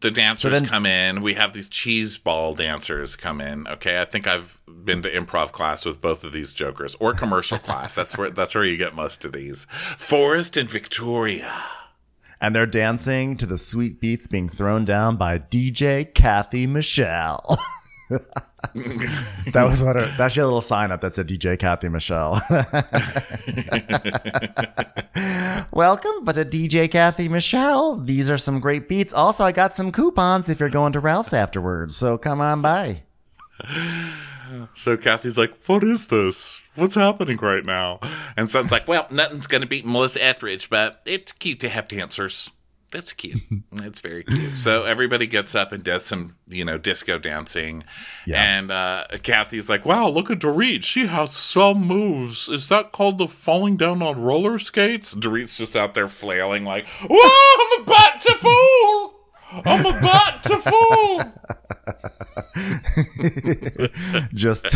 The 0.00 0.10
dancers 0.10 0.52
then- 0.52 0.64
come 0.66 0.86
in. 0.86 1.20
We 1.20 1.34
have 1.34 1.52
these 1.52 1.68
cheese 1.68 2.16
ball 2.16 2.54
dancers 2.54 3.16
come 3.16 3.38
in. 3.42 3.68
Okay, 3.68 4.00
I 4.00 4.06
think 4.06 4.26
I've 4.26 4.58
been 4.66 5.02
to 5.02 5.10
improv 5.10 5.52
class 5.52 5.84
with 5.84 6.00
both 6.00 6.24
of 6.24 6.32
these 6.32 6.54
jokers, 6.54 6.96
or 7.00 7.12
commercial 7.12 7.58
class. 7.58 7.96
That's 7.96 8.16
where 8.16 8.30
that's 8.30 8.54
where 8.54 8.64
you 8.64 8.78
get 8.78 8.94
most 8.94 9.26
of 9.26 9.32
these. 9.32 9.66
Forest 9.98 10.56
and 10.56 10.70
Victoria. 10.70 11.52
And 12.40 12.54
they're 12.54 12.66
dancing 12.66 13.36
to 13.36 13.46
the 13.46 13.58
sweet 13.58 14.00
beats 14.00 14.26
being 14.26 14.48
thrown 14.48 14.86
down 14.86 15.16
by 15.16 15.38
DJ 15.38 16.12
Kathy 16.14 16.66
Michelle. 16.66 17.58
that 18.08 19.66
was 19.68 19.82
what 19.82 19.96
her. 19.96 20.06
That 20.16 20.32
she 20.32 20.40
had 20.40 20.44
a 20.44 20.46
little 20.46 20.60
sign 20.60 20.90
up 20.90 21.00
that 21.02 21.14
said 21.14 21.28
DJ 21.28 21.58
Kathy 21.58 21.88
Michelle. 21.90 22.40
Welcome, 25.72 26.24
but 26.24 26.38
a 26.38 26.44
DJ 26.44 26.90
Kathy 26.90 27.28
Michelle. 27.28 27.96
These 27.96 28.30
are 28.30 28.38
some 28.38 28.58
great 28.58 28.88
beats. 28.88 29.12
Also, 29.12 29.44
I 29.44 29.52
got 29.52 29.74
some 29.74 29.92
coupons 29.92 30.48
if 30.48 30.60
you're 30.60 30.70
going 30.70 30.94
to 30.94 31.00
Ralph's 31.00 31.34
afterwards. 31.34 31.96
So 31.96 32.16
come 32.16 32.40
on 32.40 32.62
by. 32.62 33.02
So 34.74 34.96
Kathy's 34.96 35.36
like, 35.36 35.52
"What 35.66 35.84
is 35.84 36.06
this? 36.06 36.62
What's 36.80 36.94
happening 36.94 37.36
right 37.36 37.64
now?" 37.64 38.00
And 38.36 38.50
Sutton's 38.50 38.72
like, 38.72 38.88
"Well, 38.88 39.06
nothing's 39.10 39.46
gonna 39.46 39.66
beat 39.66 39.84
Melissa 39.84 40.24
Etheridge, 40.24 40.70
but 40.70 41.02
it's 41.06 41.32
cute 41.32 41.60
to 41.60 41.68
have 41.68 41.88
dancers. 41.88 42.50
That's 42.90 43.12
cute. 43.12 43.42
it's 43.72 44.00
very 44.00 44.24
cute." 44.24 44.58
So 44.58 44.84
everybody 44.84 45.26
gets 45.26 45.54
up 45.54 45.72
and 45.72 45.84
does 45.84 46.04
some, 46.04 46.36
you 46.48 46.64
know, 46.64 46.78
disco 46.78 47.18
dancing. 47.18 47.84
Yeah. 48.26 48.42
And 48.42 48.70
uh, 48.70 49.04
Kathy's 49.22 49.68
like, 49.68 49.84
"Wow, 49.84 50.08
look 50.08 50.30
at 50.30 50.40
Dorit. 50.40 50.82
She 50.82 51.06
has 51.06 51.32
some 51.32 51.86
moves. 51.86 52.48
Is 52.48 52.68
that 52.68 52.92
called 52.92 53.18
the 53.18 53.28
falling 53.28 53.76
down 53.76 54.02
on 54.02 54.20
roller 54.20 54.58
skates?" 54.58 55.14
Dorit's 55.14 55.58
just 55.58 55.76
out 55.76 55.94
there 55.94 56.08
flailing 56.08 56.64
like, 56.64 56.86
"Whoa, 57.08 57.76
I'm 57.76 57.82
about 57.82 58.20
to 58.22 58.34
fall." 58.34 59.20
I'm 59.52 59.84
about 59.84 60.44
to 60.44 60.58
fall. 60.58 61.22
just 64.34 64.66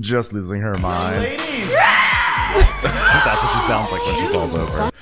just 0.00 0.32
losing 0.32 0.60
her 0.60 0.76
mind. 0.78 1.22
That's 2.82 3.42
what 3.42 3.52
she 3.52 3.60
sounds 3.66 3.92
like 3.92 4.04
when 4.04 4.16
she 4.16 4.26
falls 4.32 4.54
over. 4.54 4.90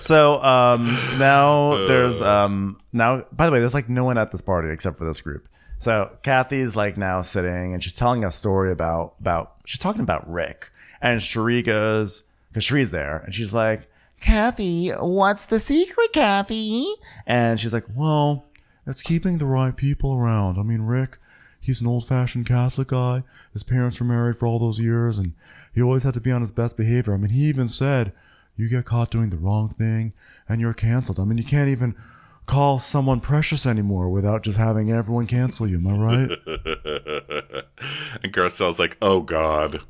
so 0.00 0.40
um 0.42 0.84
now 1.18 1.70
there's 1.88 2.22
um 2.22 2.78
now 2.92 3.24
by 3.32 3.46
the 3.46 3.52
way 3.52 3.58
there's 3.58 3.74
like 3.74 3.88
no 3.88 4.04
one 4.04 4.16
at 4.16 4.30
this 4.30 4.40
party 4.40 4.70
except 4.70 4.98
for 4.98 5.04
this 5.04 5.20
group. 5.20 5.48
So 5.78 6.16
kathy's 6.22 6.76
like 6.76 6.96
now 6.96 7.22
sitting 7.22 7.74
and 7.74 7.82
she's 7.82 7.96
telling 7.96 8.24
a 8.24 8.30
story 8.30 8.70
about 8.70 9.14
about 9.20 9.54
she's 9.64 9.80
talking 9.80 10.02
about 10.02 10.30
rick. 10.30 10.70
And 11.00 11.20
Cherie 11.20 11.62
goes 11.62 12.22
because 12.48 12.64
Cherie's 12.64 12.92
there 12.92 13.18
and 13.18 13.34
she's 13.34 13.52
like 13.52 13.88
kathy 14.20 14.90
what's 14.90 15.46
the 15.46 15.58
secret 15.58 16.12
kathy? 16.12 16.94
And 17.26 17.58
she's 17.58 17.72
like 17.72 17.86
well 17.94 18.46
it's 18.86 19.02
keeping 19.02 19.38
the 19.38 19.46
right 19.46 19.76
people 19.76 20.14
around. 20.14 20.58
I 20.58 20.62
mean 20.62 20.82
rick 20.82 21.18
He's 21.62 21.80
an 21.80 21.86
old 21.86 22.06
fashioned 22.06 22.46
Catholic 22.46 22.88
guy. 22.88 23.22
His 23.52 23.62
parents 23.62 24.00
were 24.00 24.06
married 24.06 24.36
for 24.36 24.46
all 24.46 24.58
those 24.58 24.80
years, 24.80 25.16
and 25.16 25.32
he 25.72 25.80
always 25.80 26.02
had 26.02 26.14
to 26.14 26.20
be 26.20 26.32
on 26.32 26.40
his 26.40 26.50
best 26.50 26.76
behavior. 26.76 27.14
I 27.14 27.18
mean, 27.18 27.30
he 27.30 27.44
even 27.44 27.68
said, 27.68 28.12
You 28.56 28.68
get 28.68 28.84
caught 28.84 29.12
doing 29.12 29.30
the 29.30 29.36
wrong 29.36 29.68
thing, 29.68 30.12
and 30.48 30.60
you're 30.60 30.74
canceled. 30.74 31.20
I 31.20 31.24
mean, 31.24 31.38
you 31.38 31.44
can't 31.44 31.68
even 31.68 31.94
call 32.46 32.80
someone 32.80 33.20
precious 33.20 33.64
anymore 33.64 34.10
without 34.10 34.42
just 34.42 34.58
having 34.58 34.90
everyone 34.90 35.28
cancel 35.28 35.68
you. 35.68 35.76
Am 35.76 35.86
I 35.86 35.96
right? 35.96 36.30
and 38.24 38.32
Garcelle's 38.32 38.80
like, 38.80 38.96
"Oh 39.00 39.20
God." 39.20 39.82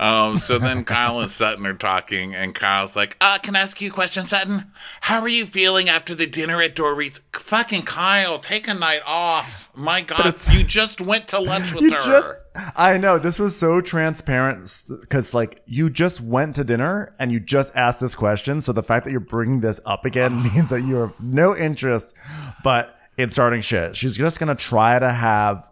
Um, 0.00 0.38
so 0.38 0.58
then 0.58 0.84
Kyle 0.84 1.20
and 1.20 1.30
Sutton 1.30 1.66
are 1.66 1.74
talking, 1.74 2.34
and 2.34 2.54
Kyle's 2.54 2.96
like, 2.96 3.18
uh, 3.20 3.36
can 3.38 3.54
I 3.54 3.60
ask 3.60 3.80
you 3.82 3.90
a 3.90 3.92
question, 3.92 4.24
Sutton? 4.24 4.72
How 5.02 5.20
are 5.20 5.28
you 5.28 5.44
feeling 5.44 5.90
after 5.90 6.14
the 6.14 6.26
dinner 6.26 6.62
at 6.62 6.74
Dorit's? 6.74 7.20
Fucking 7.34 7.82
Kyle, 7.82 8.38
take 8.38 8.66
a 8.66 8.72
night 8.72 9.02
off. 9.04 9.70
My 9.74 10.00
God, 10.00 10.34
you 10.50 10.64
just 10.64 11.02
went 11.02 11.28
to 11.28 11.38
lunch 11.38 11.74
with 11.74 11.84
You 11.84 11.92
her. 11.92 11.98
just, 11.98 12.44
I 12.74 12.96
know 12.96 13.18
this 13.18 13.38
was 13.38 13.54
so 13.56 13.82
transparent 13.82 14.60
because, 15.02 15.34
like, 15.34 15.60
you 15.66 15.90
just 15.90 16.22
went 16.22 16.56
to 16.56 16.64
dinner 16.64 17.14
and 17.18 17.30
you 17.30 17.38
just 17.38 17.76
asked 17.76 18.00
this 18.00 18.14
question. 18.14 18.62
So 18.62 18.72
the 18.72 18.82
fact 18.82 19.04
that 19.04 19.10
you're 19.10 19.20
bringing 19.20 19.60
this 19.60 19.80
up 19.84 20.06
again 20.06 20.42
means 20.54 20.70
that 20.70 20.82
you 20.82 20.94
have 20.96 21.12
no 21.20 21.54
interest, 21.54 22.16
but 22.64 22.96
in 23.18 23.28
starting 23.28 23.60
shit. 23.60 23.96
She's 23.96 24.16
just 24.16 24.40
gonna 24.40 24.54
try 24.54 24.98
to 24.98 25.10
have 25.12 25.68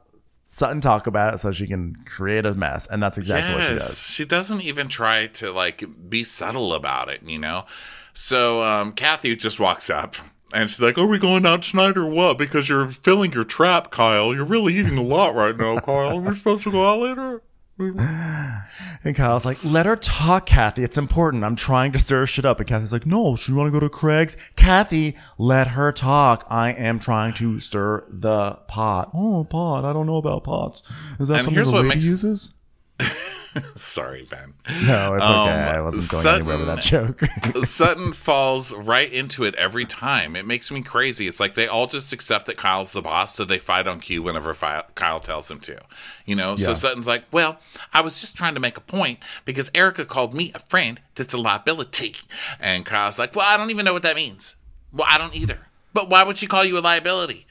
Sutton 0.50 0.80
talk 0.80 1.06
about 1.06 1.34
it 1.34 1.38
so 1.38 1.52
she 1.52 1.66
can 1.66 1.94
create 2.06 2.46
a 2.46 2.54
mess, 2.54 2.86
and 2.86 3.02
that's 3.02 3.18
exactly 3.18 3.54
what 3.54 3.64
she 3.64 3.74
does. 3.74 4.06
She 4.08 4.24
doesn't 4.24 4.62
even 4.62 4.88
try 4.88 5.26
to 5.26 5.52
like 5.52 5.84
be 6.08 6.24
subtle 6.24 6.72
about 6.72 7.10
it, 7.10 7.22
you 7.22 7.38
know. 7.38 7.66
So 8.14 8.62
um, 8.62 8.92
Kathy 8.92 9.36
just 9.36 9.60
walks 9.60 9.90
up 9.90 10.16
and 10.54 10.70
she's 10.70 10.80
like, 10.80 10.96
"Are 10.96 11.06
we 11.06 11.18
going 11.18 11.44
out 11.44 11.60
tonight 11.60 11.98
or 11.98 12.08
what? 12.08 12.38
Because 12.38 12.66
you're 12.66 12.88
filling 12.88 13.32
your 13.32 13.44
trap, 13.44 13.90
Kyle. 13.90 14.34
You're 14.34 14.46
really 14.46 14.74
eating 14.74 14.96
a 14.96 15.02
lot 15.02 15.34
right 15.34 15.54
now, 15.54 15.80
Kyle. 15.80 16.18
We're 16.18 16.34
supposed 16.34 16.62
to 16.62 16.72
go 16.72 16.90
out 16.90 17.00
later." 17.00 17.42
And 19.04 19.14
Kyle's 19.14 19.44
like, 19.46 19.62
let 19.64 19.86
her 19.86 19.94
talk, 19.94 20.46
Kathy. 20.46 20.82
It's 20.82 20.98
important. 20.98 21.44
I'm 21.44 21.54
trying 21.54 21.92
to 21.92 21.98
stir 22.00 22.26
shit 22.26 22.44
up. 22.44 22.58
And 22.58 22.68
Kathy's 22.68 22.92
like, 22.92 23.06
no, 23.06 23.36
she 23.36 23.52
want 23.52 23.68
to 23.68 23.70
go 23.70 23.78
to 23.78 23.88
Craig's. 23.88 24.36
Kathy, 24.56 25.16
let 25.38 25.68
her 25.68 25.92
talk. 25.92 26.44
I 26.50 26.72
am 26.72 26.98
trying 26.98 27.32
to 27.34 27.60
stir 27.60 28.04
the 28.10 28.54
pot. 28.66 29.10
Oh, 29.14 29.44
pot. 29.44 29.84
I 29.84 29.92
don't 29.92 30.06
know 30.06 30.16
about 30.16 30.42
pots. 30.44 30.82
Is 31.20 31.28
that 31.28 31.36
And 31.36 31.44
something 31.44 31.64
the 31.64 31.70
what 31.70 31.82
lady 31.84 31.88
makes- 31.94 32.04
uses? 32.04 32.52
Sorry, 33.76 34.26
Ben. 34.30 34.54
No, 34.86 35.14
it's 35.14 35.24
okay. 35.24 35.68
Um, 35.68 35.76
I 35.76 35.80
wasn't 35.80 36.10
going 36.22 36.36
anywhere 36.36 36.58
with 36.58 36.66
that 36.66 36.80
joke. 36.82 37.20
Sutton 37.64 38.12
falls 38.12 38.72
right 38.74 39.12
into 39.12 39.44
it 39.44 39.54
every 39.56 39.84
time. 39.84 40.36
It 40.36 40.46
makes 40.46 40.70
me 40.70 40.82
crazy. 40.82 41.26
It's 41.26 41.40
like 41.40 41.54
they 41.54 41.66
all 41.66 41.86
just 41.86 42.12
accept 42.12 42.46
that 42.46 42.56
Kyle's 42.56 42.92
the 42.92 43.02
boss, 43.02 43.34
so 43.34 43.44
they 43.44 43.58
fight 43.58 43.86
on 43.86 44.00
cue 44.00 44.22
whenever 44.22 44.54
Kyle 44.54 45.20
tells 45.20 45.48
them 45.48 45.60
to. 45.60 45.78
You 46.26 46.36
know, 46.36 46.56
so 46.56 46.74
Sutton's 46.74 47.06
like, 47.06 47.24
"Well, 47.32 47.58
I 47.92 48.00
was 48.00 48.20
just 48.20 48.36
trying 48.36 48.54
to 48.54 48.60
make 48.60 48.76
a 48.76 48.82
point 48.82 49.18
because 49.44 49.70
Erika 49.74 50.04
called 50.04 50.34
me 50.34 50.52
a 50.54 50.58
friend 50.58 51.00
that's 51.14 51.34
a 51.34 51.38
liability," 51.38 52.16
and 52.60 52.84
Kyle's 52.84 53.18
like, 53.18 53.34
"Well, 53.34 53.46
I 53.48 53.56
don't 53.56 53.70
even 53.70 53.84
know 53.84 53.92
what 53.92 54.02
that 54.02 54.16
means. 54.16 54.56
Well, 54.92 55.06
I 55.08 55.18
don't 55.18 55.34
either. 55.34 55.60
But 55.94 56.08
why 56.10 56.22
would 56.22 56.36
she 56.36 56.46
call 56.46 56.64
you 56.64 56.78
a 56.78 56.80
liability? 56.80 57.46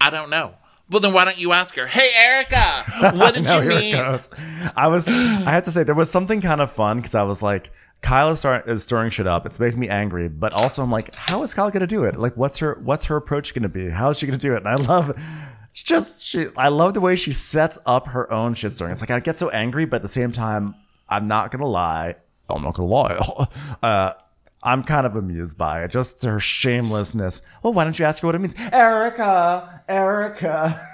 I 0.00 0.10
don't 0.10 0.30
know." 0.30 0.54
Well, 0.92 1.00
then 1.00 1.14
why 1.14 1.24
don't 1.24 1.38
you 1.38 1.52
ask 1.52 1.74
her? 1.76 1.86
Hey, 1.86 2.10
Erika, 2.14 2.84
what 3.16 3.34
did 3.34 3.44
no, 3.44 3.60
you 3.60 3.68
mean? 3.70 3.94
I 3.96 4.88
was, 4.88 5.08
I 5.08 5.50
have 5.50 5.64
to 5.64 5.70
say, 5.70 5.84
there 5.84 5.94
was 5.94 6.10
something 6.10 6.42
kind 6.42 6.60
of 6.60 6.70
fun 6.70 6.98
because 6.98 7.14
I 7.14 7.22
was 7.22 7.42
like, 7.42 7.70
Kyle 8.02 8.30
is, 8.30 8.40
start, 8.40 8.68
is 8.68 8.82
stirring 8.82 9.10
shit 9.10 9.26
up. 9.26 9.46
It's 9.46 9.58
making 9.58 9.80
me 9.80 9.88
angry, 9.88 10.28
but 10.28 10.52
also 10.52 10.82
I'm 10.82 10.90
like, 10.90 11.14
how 11.14 11.42
is 11.44 11.54
Kyle 11.54 11.70
gonna 11.70 11.86
do 11.86 12.04
it? 12.04 12.16
Like, 12.16 12.36
what's 12.36 12.58
her, 12.58 12.78
what's 12.82 13.06
her 13.06 13.16
approach 13.16 13.54
gonna 13.54 13.70
be? 13.70 13.88
How 13.88 14.10
is 14.10 14.18
she 14.18 14.26
gonna 14.26 14.38
do 14.38 14.52
it? 14.52 14.58
And 14.58 14.68
I 14.68 14.74
love, 14.74 15.18
just 15.72 16.22
she, 16.22 16.48
I 16.56 16.68
love 16.68 16.92
the 16.92 17.00
way 17.00 17.16
she 17.16 17.32
sets 17.32 17.78
up 17.86 18.08
her 18.08 18.30
own 18.30 18.54
shit 18.54 18.72
stirring. 18.72 18.92
It's 18.92 19.00
like 19.00 19.10
I 19.10 19.20
get 19.20 19.38
so 19.38 19.48
angry, 19.48 19.86
but 19.86 19.96
at 19.96 20.02
the 20.02 20.08
same 20.08 20.30
time, 20.30 20.74
I'm 21.08 21.26
not 21.26 21.50
gonna 21.50 21.66
lie. 21.66 22.16
I'm 22.50 22.62
not 22.62 22.74
gonna 22.74 22.88
lie. 22.88 23.46
uh, 23.82 24.12
I'm 24.62 24.84
kind 24.84 25.06
of 25.06 25.16
amused 25.16 25.58
by 25.58 25.82
it. 25.82 25.90
Just 25.90 26.22
her 26.24 26.38
shamelessness. 26.38 27.42
Well, 27.62 27.72
why 27.72 27.84
don't 27.84 27.98
you 27.98 28.04
ask 28.04 28.22
her 28.22 28.28
what 28.28 28.34
it 28.34 28.40
means? 28.40 28.54
Erika, 28.72 29.82
Erika. 29.88 30.80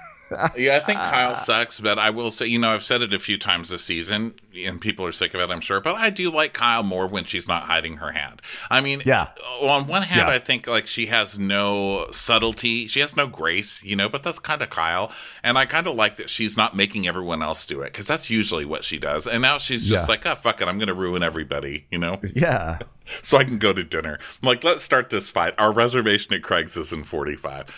Yeah, 0.56 0.76
I 0.76 0.80
think 0.84 0.98
Kyle 0.98 1.34
sucks, 1.36 1.80
but 1.80 1.98
I 1.98 2.10
will 2.10 2.30
say, 2.30 2.46
you 2.46 2.58
know, 2.58 2.72
I've 2.74 2.82
said 2.82 3.02
it 3.02 3.14
a 3.14 3.18
few 3.18 3.38
times 3.38 3.68
this 3.70 3.82
season, 3.84 4.34
and 4.56 4.80
people 4.80 5.06
are 5.06 5.12
sick 5.12 5.32
of 5.34 5.40
it, 5.40 5.50
I'm 5.50 5.60
sure, 5.60 5.80
but 5.80 5.94
I 5.94 6.10
do 6.10 6.30
like 6.30 6.52
Kyle 6.52 6.82
more 6.82 7.06
when 7.06 7.24
she's 7.24 7.48
not 7.48 7.62
hiding 7.64 7.96
her 7.96 8.12
hand. 8.12 8.42
I 8.70 8.80
mean, 8.80 9.02
Yeah. 9.06 9.28
on 9.60 9.86
one 9.86 10.02
hand, 10.02 10.28
Yeah. 10.28 10.34
I 10.34 10.38
think 10.38 10.66
like 10.66 10.86
she 10.86 11.06
has 11.06 11.38
no 11.38 12.08
subtlety, 12.10 12.88
she 12.88 13.00
has 13.00 13.16
no 13.16 13.26
grace, 13.26 13.82
you 13.82 13.96
know, 13.96 14.08
but 14.08 14.22
that's 14.22 14.38
kind 14.38 14.60
of 14.62 14.70
Kyle. 14.70 15.10
And 15.42 15.56
I 15.56 15.64
kind 15.64 15.86
of 15.86 15.94
like 15.94 16.16
that 16.16 16.28
she's 16.28 16.56
not 16.56 16.76
making 16.76 17.06
everyone 17.08 17.42
else 17.42 17.64
do 17.64 17.80
it, 17.80 17.92
because 17.92 18.06
that's 18.06 18.28
usually 18.28 18.64
what 18.64 18.84
she 18.84 18.98
does. 18.98 19.26
And 19.26 19.40
now 19.42 19.58
she's 19.58 19.86
just 19.86 20.04
Yeah. 20.04 20.08
like, 20.08 20.26
oh, 20.26 20.34
fuck 20.34 20.60
it, 20.60 20.68
I'm 20.68 20.78
going 20.78 20.88
to 20.88 20.94
ruin 20.94 21.22
everybody, 21.22 21.86
you 21.90 21.98
know? 21.98 22.20
Yeah. 22.34 22.78
so 23.22 23.38
I 23.38 23.44
can 23.44 23.58
go 23.58 23.72
to 23.72 23.82
dinner. 23.82 24.18
I'm 24.42 24.46
like, 24.46 24.62
let's 24.62 24.82
start 24.82 25.08
this 25.10 25.30
fight. 25.30 25.54
Our 25.58 25.72
reservation 25.72 26.34
at 26.34 26.42
Craig's 26.42 26.76
is 26.76 26.92
in 26.92 27.04
45. 27.04 27.70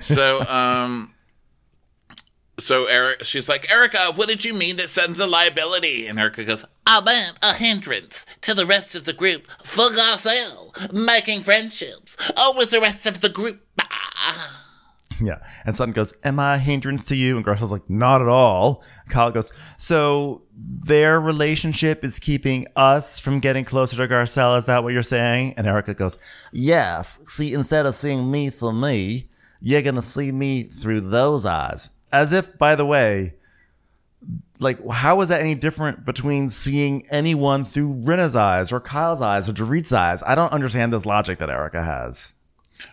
So, 0.00 0.40
um, 0.48 1.12
so 2.60 2.86
Eric, 2.86 3.24
she's 3.24 3.48
like, 3.48 3.70
Erika, 3.70 4.12
what 4.14 4.28
did 4.28 4.44
you 4.44 4.54
mean 4.54 4.76
that 4.76 4.88
Sutton's 4.88 5.20
a 5.20 5.26
liability? 5.26 6.06
And 6.06 6.18
Erika 6.18 6.44
goes, 6.44 6.64
I 6.86 7.00
meant 7.02 7.38
a 7.42 7.54
hindrance 7.54 8.26
to 8.42 8.54
the 8.54 8.66
rest 8.66 8.94
of 8.94 9.04
the 9.04 9.12
group 9.12 9.46
for 9.62 9.90
Garcelle, 9.90 10.92
making 10.92 11.42
friendships 11.42 12.16
oh, 12.36 12.54
with 12.56 12.70
the 12.70 12.80
rest 12.80 13.06
of 13.06 13.20
the 13.20 13.28
group. 13.28 13.64
Ah. 13.80 14.56
Yeah. 15.22 15.38
And 15.66 15.76
Sutton 15.76 15.92
goes, 15.92 16.14
Am 16.24 16.40
I 16.40 16.54
a 16.54 16.58
hindrance 16.58 17.04
to 17.06 17.14
you? 17.14 17.36
And 17.36 17.44
Garcelle's 17.44 17.72
like, 17.72 17.88
Not 17.90 18.22
at 18.22 18.28
all. 18.28 18.82
Kyle 19.10 19.30
goes, 19.30 19.52
So 19.76 20.44
their 20.56 21.20
relationship 21.20 22.04
is 22.04 22.18
keeping 22.18 22.66
us 22.74 23.20
from 23.20 23.40
getting 23.40 23.64
closer 23.64 23.96
to 23.96 24.08
Garcelle. 24.12 24.56
Is 24.56 24.64
that 24.64 24.82
what 24.82 24.92
you're 24.92 25.02
saying? 25.02 25.54
And 25.58 25.66
Erika 25.66 25.92
goes, 25.92 26.16
Yes. 26.52 27.20
See, 27.26 27.52
instead 27.52 27.86
of 27.86 27.94
seeing 27.94 28.30
me 28.30 28.48
through 28.50 28.72
me, 28.72 29.28
you're 29.60 29.82
going 29.82 29.96
to 29.96 30.02
see 30.02 30.32
me 30.32 30.62
through 30.62 31.02
those 31.02 31.44
eyes. 31.44 31.90
As 32.12 32.32
if, 32.32 32.56
by 32.58 32.74
the 32.74 32.86
way, 32.86 33.34
like, 34.58 34.86
how 34.88 35.20
is 35.20 35.28
that 35.28 35.40
any 35.40 35.54
different 35.54 36.04
between 36.04 36.50
seeing 36.50 37.06
anyone 37.10 37.64
through 37.64 38.02
Rinna's 38.04 38.36
eyes 38.36 38.72
or 38.72 38.80
Kyle's 38.80 39.22
eyes 39.22 39.48
or 39.48 39.52
Dorit's 39.52 39.92
eyes? 39.92 40.22
I 40.26 40.34
don't 40.34 40.52
understand 40.52 40.92
this 40.92 41.06
logic 41.06 41.38
that 41.38 41.48
Erika 41.50 41.82
has. 41.82 42.32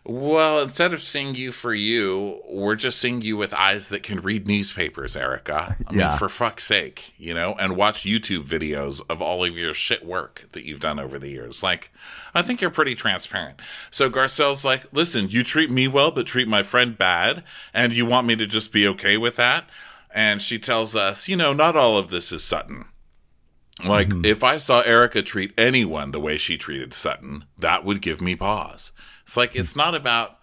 Well, 0.03 0.59
instead 0.61 0.93
of 0.93 1.01
seeing 1.01 1.35
you 1.35 1.51
for 1.51 1.73
you, 1.73 2.41
we're 2.49 2.75
just 2.75 2.99
seeing 2.99 3.21
you 3.21 3.37
with 3.37 3.53
eyes 3.53 3.89
that 3.89 4.03
can 4.03 4.21
read 4.21 4.47
newspapers, 4.47 5.15
Erika. 5.15 5.75
I 5.87 5.93
Yeah. 5.93 6.09
mean, 6.09 6.17
for 6.17 6.29
fuck's 6.29 6.63
sake, 6.65 7.13
you 7.17 7.33
know, 7.33 7.55
and 7.59 7.75
watch 7.75 8.03
YouTube 8.03 8.45
videos 8.45 9.01
of 9.09 9.21
all 9.21 9.43
of 9.43 9.57
your 9.57 9.73
shit 9.73 10.05
work 10.05 10.45
that 10.53 10.65
you've 10.65 10.79
done 10.79 10.99
over 10.99 11.19
the 11.19 11.29
years. 11.29 11.63
Like, 11.63 11.91
I 12.33 12.41
think 12.41 12.61
you're 12.61 12.69
pretty 12.69 12.95
transparent. 12.95 13.61
So 13.91 14.09
Garcelle's 14.09 14.65
like, 14.65 14.85
listen, 14.91 15.29
you 15.29 15.43
treat 15.43 15.69
me 15.69 15.87
well, 15.87 16.11
but 16.11 16.27
treat 16.27 16.47
my 16.47 16.63
friend 16.63 16.97
bad, 16.97 17.43
and 17.73 17.95
you 17.95 18.05
want 18.05 18.27
me 18.27 18.35
to 18.35 18.45
just 18.45 18.71
be 18.71 18.87
okay 18.87 19.17
with 19.17 19.35
that? 19.35 19.69
And 20.09 20.41
she 20.41 20.57
tells 20.57 20.95
us, 20.95 21.27
you 21.27 21.35
know, 21.35 21.53
not 21.53 21.75
all 21.75 21.97
of 21.97 22.09
this 22.09 22.31
is 22.31 22.43
Sutton. 22.43 22.85
Like, 23.85 24.09
mm-hmm. 24.09 24.25
if 24.25 24.43
I 24.43 24.57
saw 24.57 24.81
Erika 24.81 25.21
treat 25.21 25.53
anyone 25.57 26.11
the 26.11 26.19
way 26.19 26.37
she 26.37 26.57
treated 26.57 26.93
Sutton, 26.93 27.45
that 27.59 27.83
would 27.83 28.01
give 28.01 28.21
me 28.21 28.35
pause. 28.35 28.91
It's 29.27 29.35
like, 29.35 29.57
it's 29.57 29.75
not 29.75 29.93
about 29.93 30.39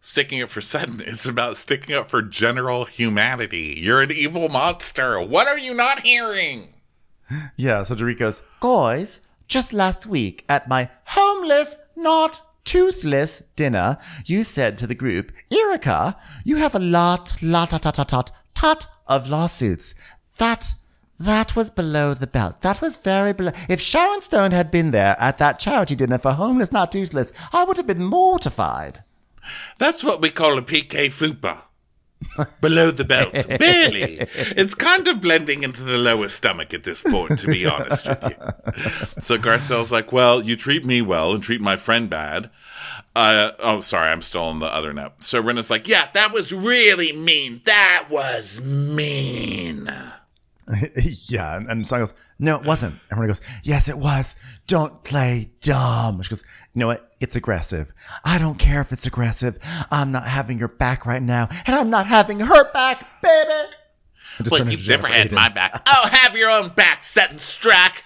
sticking 0.00 0.42
up 0.42 0.50
for 0.50 0.60
Sutton, 0.60 1.00
it's 1.06 1.24
about 1.24 1.56
sticking 1.56 1.94
up 1.94 2.10
for 2.10 2.20
general 2.20 2.84
humanity. 2.84 3.78
You're 3.78 4.02
an 4.02 4.10
evil 4.10 4.48
monster. 4.48 5.20
What 5.20 5.46
are 5.46 5.58
you 5.58 5.72
not 5.72 6.00
hearing? 6.00 6.74
Yeah, 7.56 7.84
so 7.84 7.94
Dorit 7.94 8.18
goes, 8.18 8.42
Guys, 8.58 9.20
just 9.46 9.72
last 9.72 10.08
week 10.08 10.44
at 10.48 10.68
my 10.68 10.90
homeless, 11.06 11.76
not 11.94 12.40
toothless 12.64 13.38
dinner, 13.54 13.98
you 14.26 14.42
said 14.42 14.76
to 14.78 14.88
the 14.88 14.96
group, 14.96 15.30
Erika, 15.52 16.16
you 16.44 16.56
have 16.56 16.74
a 16.74 16.80
lot, 16.80 17.40
lot, 17.40 17.72
lot, 17.72 17.84
lot, 17.84 18.12
lot, 18.12 18.32
tot 18.54 18.86
of 19.06 19.28
lawsuits. 19.28 19.94
That, 20.38 20.74
that 21.18 21.54
was 21.54 21.70
below 21.70 22.14
the 22.14 22.26
belt. 22.26 22.60
That 22.62 22.80
was 22.80 22.96
very 22.96 23.32
below. 23.32 23.52
If 23.68 23.80
Sharon 23.80 24.20
Stone 24.20 24.50
had 24.50 24.70
been 24.70 24.90
there 24.90 25.16
at 25.18 25.38
that 25.38 25.58
charity 25.58 25.94
dinner 25.94 26.18
for 26.18 26.32
homeless, 26.32 26.72
not 26.72 26.92
toothless, 26.92 27.32
I 27.52 27.64
would 27.64 27.76
have 27.76 27.86
been 27.86 28.04
mortified. 28.04 29.04
That's 29.78 30.02
what 30.02 30.20
we 30.20 30.30
call 30.30 30.58
a 30.58 30.62
PK 30.62 31.06
fupa. 31.06 31.60
Below 32.60 32.90
the 32.90 33.04
belt. 33.04 33.32
Barely. 33.58 34.18
It's 34.34 34.74
kind 34.74 35.06
of 35.08 35.20
blending 35.20 35.62
into 35.62 35.84
the 35.84 35.98
lower 35.98 36.28
stomach 36.28 36.72
at 36.72 36.82
this 36.82 37.02
point, 37.02 37.38
to 37.40 37.46
be 37.46 37.66
honest 37.66 38.08
with 38.08 38.24
you. 38.24 38.36
So 39.20 39.36
Garcelle's 39.36 39.92
like, 39.92 40.10
Well, 40.10 40.42
you 40.42 40.56
treat 40.56 40.84
me 40.84 41.02
well 41.02 41.32
and 41.34 41.42
treat 41.42 41.60
my 41.60 41.76
friend 41.76 42.08
bad. 42.08 42.50
Uh, 43.14 43.50
oh, 43.60 43.80
sorry, 43.80 44.10
I'm 44.10 44.22
still 44.22 44.44
on 44.44 44.58
the 44.58 44.66
other 44.66 44.92
note. 44.92 45.22
So 45.22 45.42
Rinna's 45.42 45.70
like, 45.70 45.86
Yeah, 45.86 46.08
That 46.14 46.32
was 46.32 46.52
really 46.52 47.12
mean. 47.12 47.60
That 47.64 48.06
was 48.10 48.60
mean. 48.64 49.92
yeah, 51.28 51.56
and, 51.56 51.68
and 51.70 51.86
Song 51.86 52.00
goes, 52.00 52.14
No, 52.38 52.56
it 52.56 52.64
wasn't. 52.64 52.94
And 53.10 53.20
Renee 53.20 53.28
goes, 53.30 53.40
Yes, 53.62 53.88
it 53.88 53.98
was. 53.98 54.34
Don't 54.66 55.02
play 55.04 55.50
dumb. 55.60 56.22
She 56.22 56.30
goes, 56.30 56.44
You 56.74 56.80
know 56.80 56.86
what? 56.86 57.10
It's 57.20 57.36
aggressive. 57.36 57.92
I 58.24 58.38
don't 58.38 58.58
care 58.58 58.80
if 58.80 58.92
it's 58.92 59.06
aggressive. 59.06 59.58
I'm 59.90 60.12
not 60.12 60.24
having 60.26 60.58
your 60.58 60.68
back 60.68 61.06
right 61.06 61.22
now, 61.22 61.48
and 61.66 61.74
I'm 61.76 61.90
not 61.90 62.06
having 62.06 62.40
her 62.40 62.72
back, 62.72 63.06
baby. 63.22 63.50
And 64.38 64.46
just 64.46 64.50
Well, 64.50 64.68
you've 64.70 64.88
never 64.88 65.06
had 65.06 65.28
Aiden. 65.28 65.32
my 65.32 65.48
back. 65.48 65.82
Oh, 65.86 66.08
have 66.08 66.36
your 66.36 66.50
own 66.50 66.70
back, 66.70 67.02
Sutton 67.02 67.38
Stracke. 67.38 68.02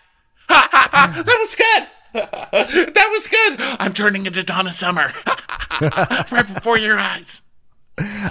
Ha 0.48 0.68
ha 0.70 0.88
ha! 0.92 1.22
That 1.22 1.38
was 1.38 1.54
good. 1.54 1.88
that 2.94 3.08
was 3.10 3.28
good. 3.28 3.60
I'm 3.80 3.92
turning 3.92 4.26
into 4.26 4.42
Donna 4.42 4.72
Summer 4.72 5.10
right 5.80 6.46
before 6.54 6.78
your 6.78 6.98
eyes. 6.98 7.42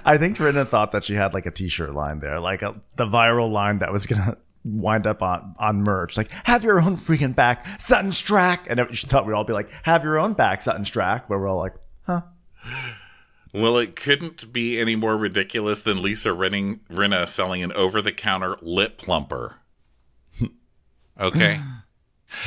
I 0.05 0.17
think 0.17 0.37
Rinna 0.37 0.67
thought 0.67 0.91
that 0.91 1.03
she 1.03 1.15
had 1.15 1.33
like 1.33 1.45
a 1.45 1.51
t-shirt 1.51 1.93
line 1.93 2.19
there, 2.19 2.39
like 2.39 2.61
a, 2.61 2.75
the 2.95 3.05
viral 3.05 3.51
line 3.51 3.79
that 3.79 3.91
was 3.91 4.05
gonna 4.05 4.37
wind 4.63 5.07
up 5.07 5.21
on 5.21 5.55
on 5.59 5.83
merch. 5.83 6.17
Like, 6.17 6.31
have 6.45 6.63
your 6.63 6.81
own 6.81 6.95
freaking 6.97 7.35
back, 7.35 7.65
Sutton 7.79 8.11
Stracke. 8.11 8.67
And 8.69 8.95
she 8.97 9.07
thought 9.07 9.25
we'd 9.25 9.33
all 9.33 9.43
be 9.43 9.53
like, 9.53 9.69
have 9.83 10.03
your 10.03 10.19
own 10.19 10.33
back, 10.33 10.61
Sutton 10.61 10.83
Stracke. 10.83 11.27
But 11.27 11.39
we're 11.39 11.47
all 11.47 11.57
like, 11.57 11.75
huh? 12.05 12.21
Well, 13.53 13.77
it 13.77 13.95
couldn't 13.95 14.51
be 14.51 14.79
any 14.79 14.95
more 14.95 15.17
ridiculous 15.17 15.81
than 15.81 16.01
Lisa 16.01 16.29
Renning, 16.29 16.79
Rinna 16.91 17.27
selling 17.27 17.63
an 17.63 17.71
over 17.73 18.01
the 18.01 18.11
counter 18.11 18.57
lip 18.61 18.97
plumper. 18.97 19.57
Okay. 21.19 21.59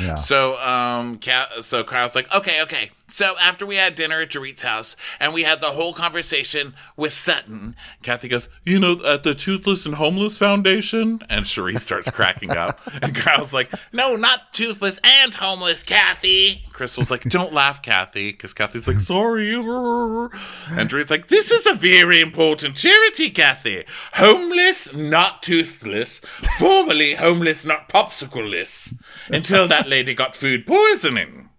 Yeah. 0.01 0.15
So, 0.15 0.57
um, 0.61 1.19
Kat, 1.19 1.65
so 1.65 1.83
Kyle's 1.83 2.15
like, 2.15 2.33
okay, 2.33 2.63
okay. 2.63 2.91
So 3.11 3.37
after 3.41 3.67
we 3.67 3.77
had 3.77 3.95
dinner 3.95 4.21
at 4.21 4.31
Dorit's 4.31 4.63
house 4.63 4.97
and 5.19 5.35
we 5.35 5.43
had 5.43 5.61
the 5.61 5.73
whole 5.73 5.93
conversation 5.93 6.75
with 6.97 7.13
Sutton, 7.13 7.77
Kathy 8.03 8.29
goes, 8.29 8.49
you 8.65 8.79
know, 8.79 9.01
at 9.05 9.25
the 9.25 9.35
Toothless 9.35 9.85
and 9.85 9.97
Homeless 9.97 10.39
Foundation, 10.39 11.21
and 11.29 11.47
Cherie 11.47 11.77
starts 11.77 12.11
cracking 12.11 12.53
up, 12.53 12.81
and 13.03 13.15
Kyle's 13.15 13.53
like, 13.53 13.73
No, 13.93 14.17
not 14.17 14.53
toothless 14.53 15.01
and 15.05 15.35
homeless, 15.35 15.83
Kathy. 15.83 16.65
Crystal's 16.73 17.11
like, 17.11 17.25
don't 17.25 17.53
laugh, 17.53 17.83
Kathy, 17.83 18.31
because 18.31 18.55
Kathy's 18.55 18.89
like, 18.89 19.01
sorry. 19.01 19.53
And 19.53 20.89
Dorit's 20.89 21.11
like, 21.11 21.27
this 21.27 21.51
is 21.51 21.67
a 21.67 21.75
very 21.75 22.23
important 22.23 22.75
charity, 22.75 23.29
Kathy. 23.29 23.85
Homeless, 24.15 24.95
not 24.95 25.43
toothless. 25.43 26.21
Formerly 26.59 27.17
homeless, 27.17 27.67
not 27.67 27.91
popsicleless. 27.91 28.95
Until 29.29 29.69
that 29.69 29.89
lady 29.89 30.15
got 30.15 30.35
food 30.35 30.67
poisoning. 30.67 31.51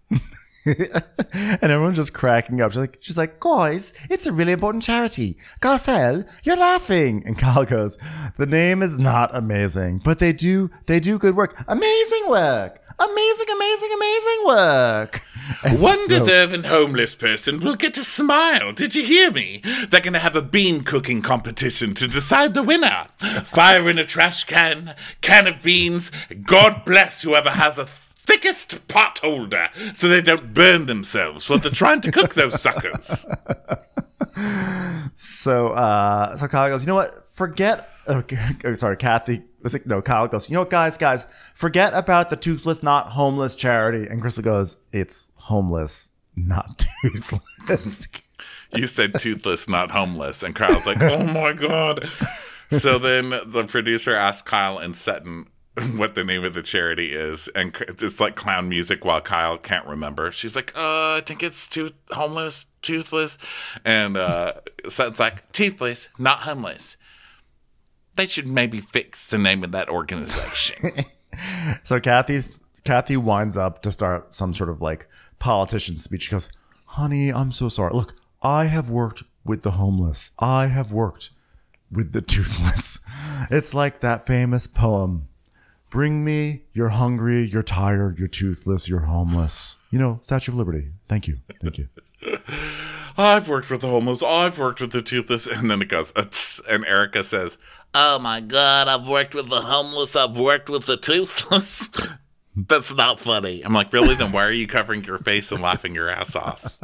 and 0.66 1.62
everyone's 1.62 1.96
just 1.96 2.12
cracking 2.12 2.60
up. 2.60 2.72
She's 2.72 2.78
like, 2.78 2.98
she's 3.00 3.18
like, 3.18 3.40
guys, 3.40 3.92
it's 4.10 4.26
a 4.26 4.32
really 4.32 4.52
important 4.52 4.84
charity. 4.84 5.36
Garcelle, 5.60 6.28
you're 6.44 6.56
laughing. 6.56 7.22
And 7.26 7.36
Kyle 7.38 7.64
goes, 7.64 7.98
the 8.36 8.46
name 8.46 8.82
is 8.82 8.98
not 8.98 9.34
amazing, 9.34 10.00
but 10.04 10.18
they 10.18 10.32
do, 10.32 10.70
they 10.86 11.00
do 11.00 11.18
good 11.18 11.36
work. 11.36 11.54
Amazing 11.68 12.28
work. 12.28 12.78
Amazing, 12.98 13.46
amazing, 13.52 13.90
amazing 13.94 14.38
work. 14.46 15.20
And 15.64 15.80
One 15.80 15.96
so- 16.06 16.18
deserving 16.20 16.62
homeless 16.62 17.16
person 17.16 17.58
will 17.58 17.74
get 17.74 17.98
a 17.98 18.04
smile. 18.04 18.72
Did 18.72 18.94
you 18.94 19.04
hear 19.04 19.30
me? 19.30 19.60
They're 19.90 20.00
going 20.00 20.12
to 20.12 20.18
have 20.20 20.36
a 20.36 20.42
bean 20.42 20.82
cooking 20.84 21.20
competition 21.20 21.94
to 21.94 22.06
decide 22.06 22.54
the 22.54 22.62
winner. 22.62 23.06
Fire 23.44 23.88
in 23.90 23.98
a 23.98 24.04
trash 24.04 24.44
can, 24.44 24.94
can 25.20 25.48
of 25.48 25.60
beans. 25.60 26.12
God 26.42 26.84
bless 26.84 27.22
whoever 27.22 27.50
has 27.50 27.78
a 27.78 27.86
thickest 28.24 28.86
pot 28.88 29.18
holder 29.18 29.68
so 29.94 30.08
they 30.08 30.22
don't 30.22 30.54
burn 30.54 30.86
themselves 30.86 31.48
while 31.48 31.58
they're 31.58 31.70
trying 31.70 32.00
to 32.00 32.12
cook 32.12 32.34
those 32.34 32.60
suckers. 32.60 33.26
So, 35.14 35.68
uh, 35.68 36.36
so 36.36 36.48
Kyle 36.48 36.68
goes, 36.68 36.82
you 36.82 36.88
know 36.88 36.94
what? 36.96 37.26
Forget. 37.26 37.88
Okay, 38.08 38.36
oh, 38.64 38.74
sorry, 38.74 38.96
Kathy. 38.96 39.42
It, 39.64 39.86
no, 39.86 40.02
Kyle 40.02 40.26
goes, 40.26 40.50
you 40.50 40.54
know 40.54 40.62
what, 40.62 40.70
guys, 40.70 40.98
guys, 40.98 41.24
forget 41.54 41.94
about 41.94 42.30
the 42.30 42.36
toothless, 42.36 42.82
not 42.82 43.10
homeless 43.10 43.54
charity. 43.54 44.08
And 44.08 44.20
Crystal 44.20 44.42
goes, 44.42 44.76
it's 44.92 45.30
homeless, 45.36 46.10
not 46.34 46.84
toothless. 47.02 48.08
You 48.74 48.88
said 48.88 49.20
toothless, 49.20 49.68
not 49.68 49.92
homeless. 49.92 50.42
And 50.42 50.52
Kyle's 50.52 50.84
like, 50.84 51.00
oh 51.00 51.22
my 51.22 51.52
God. 51.52 52.10
So 52.72 52.98
then 52.98 53.30
the 53.46 53.66
producer 53.68 54.16
asked 54.16 54.46
Kyle 54.46 54.78
and 54.78 54.96
Sutton 54.96 55.46
what 55.96 56.14
the 56.14 56.24
name 56.24 56.44
of 56.44 56.52
the 56.54 56.62
charity 56.62 57.14
is. 57.14 57.48
And 57.54 57.74
it's 57.88 58.20
like 58.20 58.36
clown 58.36 58.68
music 58.68 59.04
while 59.04 59.20
Kyle 59.20 59.56
can't 59.56 59.86
remember. 59.86 60.30
She's 60.32 60.54
like, 60.54 60.76
uh, 60.76 61.16
I 61.16 61.22
think 61.24 61.42
it's 61.42 61.66
tooth 61.66 61.94
homeless, 62.10 62.66
toothless. 62.82 63.38
And 63.84 64.16
uh, 64.16 64.54
Sutton's 64.88 65.20
like, 65.20 65.50
toothless, 65.52 66.08
not 66.18 66.40
homeless. 66.40 66.96
They 68.14 68.26
should 68.26 68.48
maybe 68.48 68.80
fix 68.80 69.26
the 69.26 69.38
name 69.38 69.64
of 69.64 69.72
that 69.72 69.88
organization. 69.88 70.92
So 71.82 71.98
Kathy's 71.98 72.60
Kathy 72.84 73.16
winds 73.16 73.56
up 73.56 73.80
to 73.82 73.90
start 73.90 74.34
some 74.34 74.52
sort 74.52 74.68
of 74.68 74.82
like 74.82 75.06
politician 75.38 75.96
speech. 75.96 76.24
She 76.24 76.30
goes, 76.30 76.50
"Honey, 76.88 77.32
I'm 77.32 77.52
so 77.52 77.70
sorry. 77.70 77.94
Look, 77.94 78.14
I 78.42 78.66
have 78.66 78.90
worked 78.90 79.22
with 79.42 79.62
the 79.62 79.72
homeless. 79.72 80.30
I 80.38 80.66
have 80.66 80.92
worked 80.92 81.30
with 81.90 82.12
the 82.12 82.20
toothless. 82.20 83.00
It's 83.50 83.72
like 83.72 84.00
that 84.00 84.26
famous 84.26 84.66
poem. 84.66 85.28
Bring 85.92 86.24
me, 86.24 86.62
you're 86.72 86.88
hungry, 86.88 87.42
you're 87.44 87.62
tired, 87.62 88.18
you're 88.18 88.26
toothless, 88.26 88.88
you're 88.88 89.00
homeless. 89.00 89.76
You 89.90 89.98
know, 89.98 90.20
Statue 90.22 90.52
of 90.52 90.56
Liberty. 90.56 90.86
Thank 91.06 91.28
you. 91.28 91.40
Thank 91.60 91.76
you. 91.76 91.88
I've 93.18 93.46
worked 93.46 93.68
with 93.68 93.82
the 93.82 93.88
homeless. 93.88 94.22
I've 94.22 94.58
worked 94.58 94.80
with 94.80 94.92
the 94.92 95.02
toothless. 95.02 95.46
And 95.46 95.70
then 95.70 95.82
it 95.82 95.88
goes, 95.88 96.10
and 96.70 96.86
Erika 96.86 97.22
says, 97.22 97.58
Oh 97.92 98.18
my 98.18 98.40
god, 98.40 98.88
I've 98.88 99.06
worked 99.06 99.34
with 99.34 99.50
the 99.50 99.60
homeless, 99.60 100.16
I've 100.16 100.34
worked 100.34 100.70
with 100.70 100.86
the 100.86 100.96
toothless. 100.96 101.90
That's 102.56 102.94
not 102.94 103.20
funny. 103.20 103.60
I'm 103.62 103.74
like, 103.74 103.92
really? 103.92 104.14
Then 104.14 104.32
why 104.32 104.44
are 104.46 104.50
you 104.50 104.66
covering 104.66 105.04
your 105.04 105.18
face 105.18 105.52
and 105.52 105.60
laughing 105.60 105.94
your 105.94 106.08
ass 106.08 106.34
off? 106.34 106.78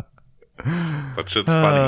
That 0.64 1.24
shit's 1.28 1.52
funny. 1.52 1.78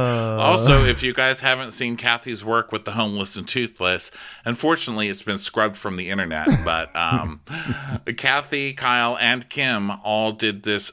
also, 0.40 0.84
if 0.84 1.02
you 1.02 1.12
guys 1.12 1.40
haven't 1.40 1.72
seen 1.72 1.96
Kathy's 1.96 2.44
work 2.44 2.72
with 2.72 2.84
the 2.84 2.92
homeless 2.92 3.36
and 3.36 3.46
toothless, 3.46 4.10
unfortunately, 4.44 5.08
it's 5.08 5.22
been 5.22 5.38
scrubbed 5.38 5.76
from 5.76 5.96
the 5.96 6.10
internet. 6.10 6.48
But 6.64 6.94
um, 6.96 7.40
Kathy, 8.16 8.72
Kyle, 8.72 9.16
and 9.20 9.48
Kim 9.48 9.90
all 10.04 10.32
did 10.32 10.62
this 10.62 10.92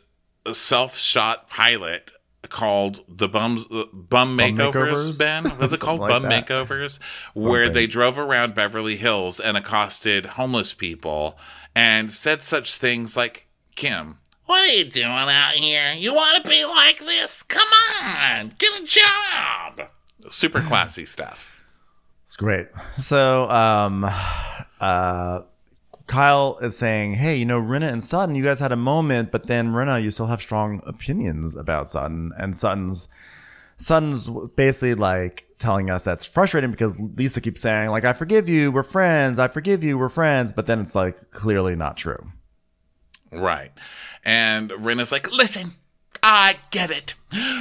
self-shot 0.52 1.50
pilot 1.50 2.12
called 2.50 3.04
the 3.10 3.28
bums 3.28 3.66
uh, 3.72 3.84
bum 3.92 4.38
makeovers, 4.38 4.72
makeovers? 4.72 5.20
ben 5.20 5.58
was 5.58 5.74
it 5.74 5.80
called 5.82 6.00
Something 6.00 6.22
bum 6.22 6.30
that. 6.30 6.48
makeovers 6.48 7.00
where 7.34 7.68
they 7.68 7.88
drove 7.88 8.18
around 8.18 8.56
beverly 8.56 8.96
hills 8.96 9.40
and 9.40 9.58
accosted 9.58 10.26
homeless 10.26 10.74
people 10.74 11.38
and 11.76 12.14
said 12.14 12.42
such 12.42 12.76
things 12.78 13.18
like 13.18 13.48
kim 13.76 14.20
What 14.48 14.64
are 14.68 14.74
you 14.74 14.86
doing 14.86 15.06
out 15.06 15.54
here? 15.54 15.94
You 15.94 16.14
want 16.14 16.42
to 16.44 16.50
be 16.50 16.66
like 16.66 17.00
this? 17.00 17.44
Come 17.44 17.68
on, 18.04 18.54
get 18.58 18.82
a 18.82 18.86
job. 18.86 19.90
super 20.30 20.62
classy 20.62 21.06
stuff 21.06 21.64
It's 22.24 22.36
great. 22.36 22.68
So, 22.98 23.50
um, 23.50 24.06
uh, 24.80 25.42
Kyle 26.08 26.58
is 26.62 26.78
saying, 26.78 27.16
"Hey, 27.16 27.36
you 27.36 27.46
know, 27.46 27.62
Rinna 27.62 27.92
and 27.92 28.02
Sutton, 28.02 28.36
you 28.36 28.44
guys 28.44 28.60
had 28.60 28.72
a 28.72 28.78
moment, 28.78 29.32
but 29.32 29.48
then 29.48 29.74
Rinna, 29.74 30.02
you 30.02 30.12
still 30.12 30.28
have 30.28 30.42
strong 30.42 30.82
opinions 30.86 31.56
about 31.58 31.90
Sutton, 31.90 32.32
and 32.38 32.58
Sutton's 32.58 33.10
Sutton's 33.76 34.30
basically 34.56 34.96
like 34.96 35.46
telling 35.60 35.90
us 35.90 36.04
that's 36.04 36.26
frustrating 36.26 36.72
because 36.72 37.00
Lisa 37.00 37.42
keeps 37.42 37.62
saying 37.62 37.90
like, 37.90 38.06
I 38.06 38.14
forgive 38.14 38.48
you, 38.48 38.72
we're 38.72 38.84
friends, 38.84 39.40
I 39.40 39.48
forgive 39.50 39.84
you, 39.84 39.98
we're 39.98 40.10
friends, 40.10 40.54
but 40.54 40.66
then 40.68 40.80
it's 40.80 40.96
like 40.96 41.16
clearly 41.32 41.76
not 41.76 41.98
true. 41.98 42.32
Right. 43.32 43.72
And 44.28 44.72
Rinna's 44.72 45.14
like, 45.14 45.32
listen, 45.32 45.72
I 46.22 46.56
get 46.72 46.92
it. 46.92 47.16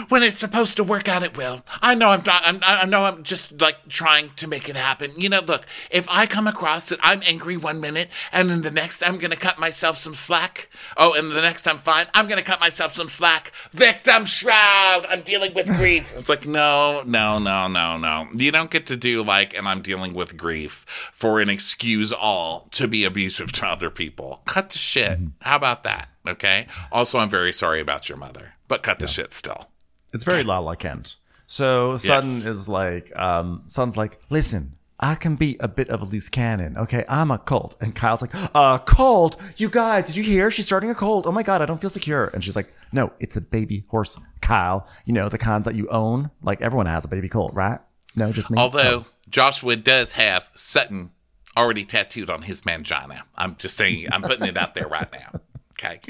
When 0.08 0.24
it's 0.24 0.38
supposed 0.38 0.76
to 0.76 0.84
work 0.84 1.08
out, 1.08 1.22
it 1.22 1.36
will. 1.36 1.64
I 1.80 1.94
know 1.94 2.10
I'm 2.10 2.24
not, 2.24 2.42
I'm, 2.44 2.58
I 2.62 2.86
know 2.86 3.04
I'm 3.04 3.22
just 3.22 3.60
like 3.60 3.88
trying 3.88 4.30
to 4.36 4.48
make 4.48 4.68
it 4.68 4.74
happen. 4.74 5.12
You 5.16 5.28
know, 5.28 5.40
look, 5.40 5.64
if 5.92 6.08
I 6.08 6.26
come 6.26 6.48
across 6.48 6.88
that 6.88 6.98
I'm 7.02 7.22
angry 7.24 7.56
one 7.56 7.80
minute 7.80 8.08
and 8.32 8.50
then 8.50 8.62
the 8.62 8.70
next 8.72 9.02
I'm 9.02 9.18
going 9.18 9.30
to 9.30 9.36
cut 9.36 9.60
myself 9.60 9.96
some 9.96 10.14
slack. 10.14 10.68
Oh, 10.96 11.14
and 11.14 11.30
the 11.30 11.40
next 11.40 11.68
I'm 11.68 11.78
fine, 11.78 12.06
I'm 12.14 12.26
going 12.26 12.38
to 12.38 12.44
cut 12.44 12.58
myself 12.58 12.92
some 12.92 13.08
slack. 13.08 13.52
Victim 13.70 14.24
shroud. 14.24 15.06
I'm 15.08 15.22
dealing 15.22 15.54
with 15.54 15.66
grief. 15.66 16.14
It's 16.16 16.28
like, 16.28 16.46
no, 16.46 17.02
no, 17.06 17.38
no, 17.38 17.68
no, 17.68 17.96
no. 17.96 18.26
You 18.34 18.50
don't 18.50 18.70
get 18.70 18.86
to 18.86 18.96
do 18.96 19.22
like, 19.22 19.54
and 19.56 19.68
I'm 19.68 19.82
dealing 19.82 20.14
with 20.14 20.36
grief 20.36 20.84
for 21.12 21.40
an 21.40 21.48
excuse 21.48 22.12
all 22.12 22.68
to 22.72 22.88
be 22.88 23.04
abusive 23.04 23.52
to 23.52 23.66
other 23.66 23.90
people. 23.90 24.42
Cut 24.46 24.70
the 24.70 24.78
shit. 24.78 25.18
Mm-hmm. 25.18 25.26
How 25.42 25.56
about 25.56 25.84
that? 25.84 26.08
Okay. 26.28 26.66
Also, 26.90 27.18
I'm 27.18 27.30
very 27.30 27.52
sorry 27.52 27.80
about 27.80 28.08
your 28.08 28.18
mother, 28.18 28.54
but 28.68 28.82
cut 28.82 28.98
the 28.98 29.06
shit 29.06 29.32
still. 29.32 29.70
It's 30.12 30.24
very 30.24 30.42
Lala 30.42 30.76
Kent. 30.76 31.16
So 31.46 31.96
Sutton 31.96 32.46
is 32.46 32.68
like, 32.68 33.16
um, 33.16 33.62
Sutton's 33.66 33.96
like, 33.96 34.18
listen, 34.30 34.72
I 34.98 35.14
can 35.14 35.36
be 35.36 35.56
a 35.60 35.68
bit 35.68 35.90
of 35.90 36.00
a 36.00 36.04
loose 36.04 36.28
cannon. 36.28 36.76
Okay, 36.76 37.04
I'm 37.08 37.30
a 37.30 37.38
cult. 37.38 37.76
And 37.80 37.94
Kyle's 37.94 38.22
like, 38.22 38.32
a 38.54 38.80
cult? 38.84 39.40
You 39.56 39.68
guys, 39.68 40.04
did 40.04 40.16
you 40.16 40.22
hear? 40.22 40.50
She's 40.50 40.66
starting 40.66 40.90
a 40.90 40.94
cult. 40.94 41.26
Oh 41.26 41.32
my 41.32 41.42
god, 41.42 41.62
I 41.62 41.66
don't 41.66 41.80
feel 41.80 41.90
secure. 41.90 42.28
And 42.28 42.42
she's 42.42 42.56
like, 42.56 42.72
no, 42.92 43.12
it's 43.20 43.36
a 43.36 43.40
baby 43.40 43.84
horse, 43.88 44.18
Kyle. 44.40 44.88
You 45.04 45.12
know 45.12 45.28
the 45.28 45.38
kinds 45.38 45.66
that 45.66 45.74
you 45.74 45.86
own. 45.88 46.30
Like 46.42 46.62
everyone 46.62 46.86
has 46.86 47.04
a 47.04 47.08
baby 47.08 47.28
cult, 47.28 47.52
right? 47.52 47.78
No, 48.16 48.32
just 48.32 48.50
me. 48.50 48.58
Although 48.58 49.04
Joshua 49.28 49.76
does 49.76 50.12
have 50.12 50.50
Sutton 50.54 51.10
already 51.56 51.84
tattooed 51.84 52.30
on 52.30 52.42
his 52.42 52.62
mangina. 52.62 53.22
I'm 53.36 53.56
just 53.56 53.76
saying, 53.76 54.08
I'm 54.12 54.22
putting 54.22 54.46
it 54.46 54.56
out 54.56 54.74
there 54.74 54.88
right 54.88 55.10
now. 55.12 55.40
Okay. 55.78 56.00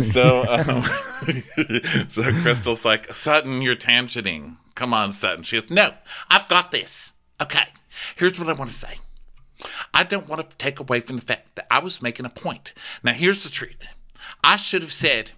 So, 0.00 0.44
um, 0.44 0.82
so 2.08 2.22
Crystal's 2.42 2.84
like, 2.84 3.12
Sutton, 3.12 3.62
you're 3.62 3.74
tangenting. 3.74 4.56
Come 4.76 4.94
on, 4.94 5.10
Sutton. 5.10 5.42
She 5.42 5.60
goes, 5.60 5.70
No, 5.70 5.94
I've 6.30 6.48
got 6.48 6.70
this. 6.70 7.14
Okay. 7.40 7.64
Here's 8.16 8.38
what 8.38 8.48
I 8.48 8.52
want 8.52 8.70
to 8.70 8.76
say. 8.76 8.98
I 9.92 10.04
don't 10.04 10.28
want 10.28 10.48
to 10.48 10.56
take 10.56 10.78
away 10.78 11.00
from 11.00 11.16
the 11.16 11.22
fact 11.22 11.56
that 11.56 11.66
I 11.68 11.80
was 11.80 12.00
making 12.00 12.26
a 12.26 12.30
point. 12.30 12.74
Now, 13.02 13.12
here's 13.12 13.42
the 13.42 13.50
truth. 13.50 13.88
I 14.44 14.56
should 14.56 14.82
have 14.82 14.92
said 14.92 15.32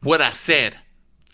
what 0.00 0.20
I 0.20 0.30
said 0.30 0.78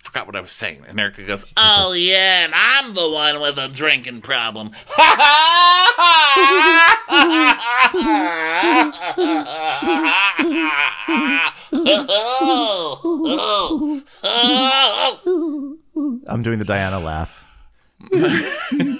forgot 0.08 0.26
what 0.26 0.36
I 0.36 0.40
was 0.40 0.52
saying. 0.52 0.84
And 0.88 0.98
Erika 0.98 1.22
goes, 1.22 1.44
Oh, 1.56 1.92
yeah, 1.92 2.44
and 2.44 2.52
I'm 2.54 2.94
the 2.94 3.10
one 3.10 3.40
with 3.40 3.58
a 3.58 3.68
drinking 3.68 4.22
problem. 4.22 4.70
I'm 16.28 16.42
doing 16.42 16.58
the 16.58 16.64
Diana 16.66 17.00
laugh. 17.00 17.46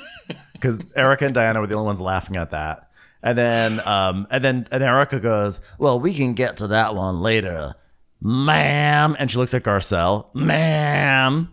Because 0.53 0.81
Erika 0.97 1.25
and 1.25 1.35
Diana 1.35 1.61
were 1.61 1.69
the 1.69 1.77
only 1.77 1.87
ones 1.87 2.01
laughing 2.01 2.35
at 2.35 2.51
that. 2.51 2.91
And 3.23 3.39
then 3.39 3.81
um 3.87 4.27
and 4.29 4.43
then 4.43 4.67
and 4.73 4.83
Erika 4.83 5.21
goes, 5.21 5.61
Well, 5.79 6.01
we 6.01 6.13
can 6.13 6.35
get 6.35 6.57
to 6.57 6.67
that 6.69 6.97
one 6.97 7.21
later. 7.21 7.75
Ma'am. 8.21 9.15
And 9.19 9.31
she 9.31 9.39
looks 9.39 9.55
at 9.55 9.63
Garcelle. 9.63 10.35
Ma'am. 10.35 11.53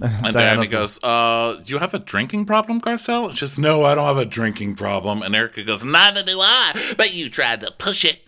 and 0.00 0.32
Diana 0.34 0.66
goes, 0.66 1.02
uh, 1.02 1.62
you 1.64 1.78
have 1.78 1.94
a 1.94 1.98
drinking 1.98 2.44
problem, 2.44 2.80
Garcelle? 2.82 3.30
She 3.32 3.38
says, 3.38 3.58
no, 3.58 3.82
I 3.84 3.94
don't 3.94 4.04
have 4.04 4.18
a 4.18 4.26
drinking 4.26 4.74
problem. 4.74 5.22
And 5.22 5.34
Erika 5.34 5.62
goes, 5.64 5.82
Neither 5.84 6.22
do 6.22 6.38
I, 6.38 6.94
but 6.98 7.14
you 7.14 7.30
tried 7.30 7.62
to 7.62 7.70
push 7.78 8.04
it. 8.04 8.20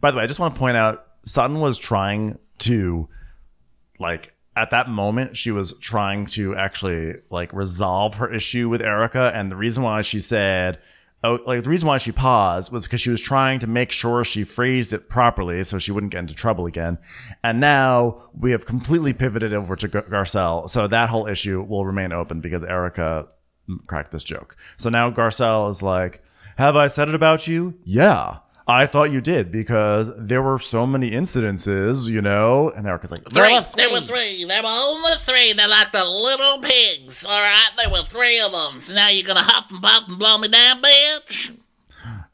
By 0.00 0.10
the 0.10 0.16
way, 0.16 0.24
I 0.24 0.26
just 0.26 0.38
want 0.38 0.54
to 0.54 0.58
point 0.58 0.76
out 0.76 1.04
Sutton 1.24 1.60
was 1.60 1.78
trying 1.78 2.38
to 2.58 3.08
like 3.98 4.34
at 4.56 4.70
that 4.70 4.88
moment 4.88 5.36
she 5.36 5.50
was 5.50 5.72
trying 5.80 6.26
to 6.26 6.54
actually 6.56 7.14
like 7.30 7.52
resolve 7.52 8.16
her 8.16 8.32
issue 8.32 8.68
with 8.68 8.82
Erika 8.82 9.30
and 9.34 9.50
the 9.50 9.56
reason 9.56 9.84
why 9.84 10.00
she 10.02 10.18
said 10.18 10.78
oh 11.22 11.38
like 11.46 11.62
the 11.62 11.70
reason 11.70 11.86
why 11.86 11.98
she 11.98 12.12
paused 12.12 12.72
was 12.72 12.84
because 12.84 13.00
she 13.00 13.10
was 13.10 13.20
trying 13.20 13.58
to 13.60 13.66
make 13.66 13.90
sure 13.90 14.24
she 14.24 14.44
phrased 14.44 14.92
it 14.92 15.08
properly 15.08 15.62
so 15.64 15.78
she 15.78 15.92
wouldn't 15.92 16.12
get 16.12 16.20
into 16.20 16.34
trouble 16.34 16.66
again. 16.66 16.98
And 17.42 17.60
now 17.60 18.30
we 18.34 18.50
have 18.52 18.66
completely 18.66 19.12
pivoted 19.12 19.52
over 19.52 19.76
to 19.76 19.88
Gar- 19.88 20.02
Garcelle. 20.02 20.68
So 20.68 20.86
that 20.86 21.08
whole 21.08 21.26
issue 21.26 21.62
will 21.62 21.86
remain 21.86 22.12
open 22.12 22.40
because 22.40 22.64
Erika 22.64 23.28
cracked 23.86 24.12
this 24.12 24.24
joke. 24.24 24.56
So 24.76 24.90
now 24.90 25.10
Garcelle 25.10 25.70
is 25.70 25.82
like, 25.82 26.22
Have 26.56 26.76
I 26.76 26.88
said 26.88 27.08
it 27.08 27.14
about 27.14 27.46
you? 27.46 27.74
Yeah. 27.84 28.38
I 28.68 28.84
thought 28.84 29.10
you 29.10 29.22
did 29.22 29.50
because 29.50 30.14
there 30.18 30.42
were 30.42 30.58
so 30.58 30.86
many 30.86 31.10
incidences, 31.12 32.08
you 32.10 32.20
know. 32.20 32.70
And 32.70 32.86
Erika's 32.86 33.10
like, 33.10 33.24
there 33.24 33.44
Three. 33.44 33.72
There 33.76 33.90
were 33.90 34.00
three. 34.00 34.44
There 34.44 34.62
were 34.62 34.68
only 34.68 35.12
three. 35.20 35.54
They're 35.54 35.66
like 35.68 35.90
the 35.90 36.04
little 36.04 36.60
pigs, 36.60 37.24
all 37.24 37.40
right? 37.40 37.70
There 37.78 37.90
were 37.90 38.06
three 38.08 38.38
of 38.40 38.52
them. 38.52 38.80
So 38.82 38.94
now 38.94 39.08
you're 39.08 39.26
going 39.26 39.38
to 39.38 39.42
hop 39.42 39.70
and 39.70 39.80
pop 39.80 40.08
and 40.08 40.18
blow 40.18 40.36
me 40.36 40.48
down, 40.48 40.82
bitch? 40.82 41.58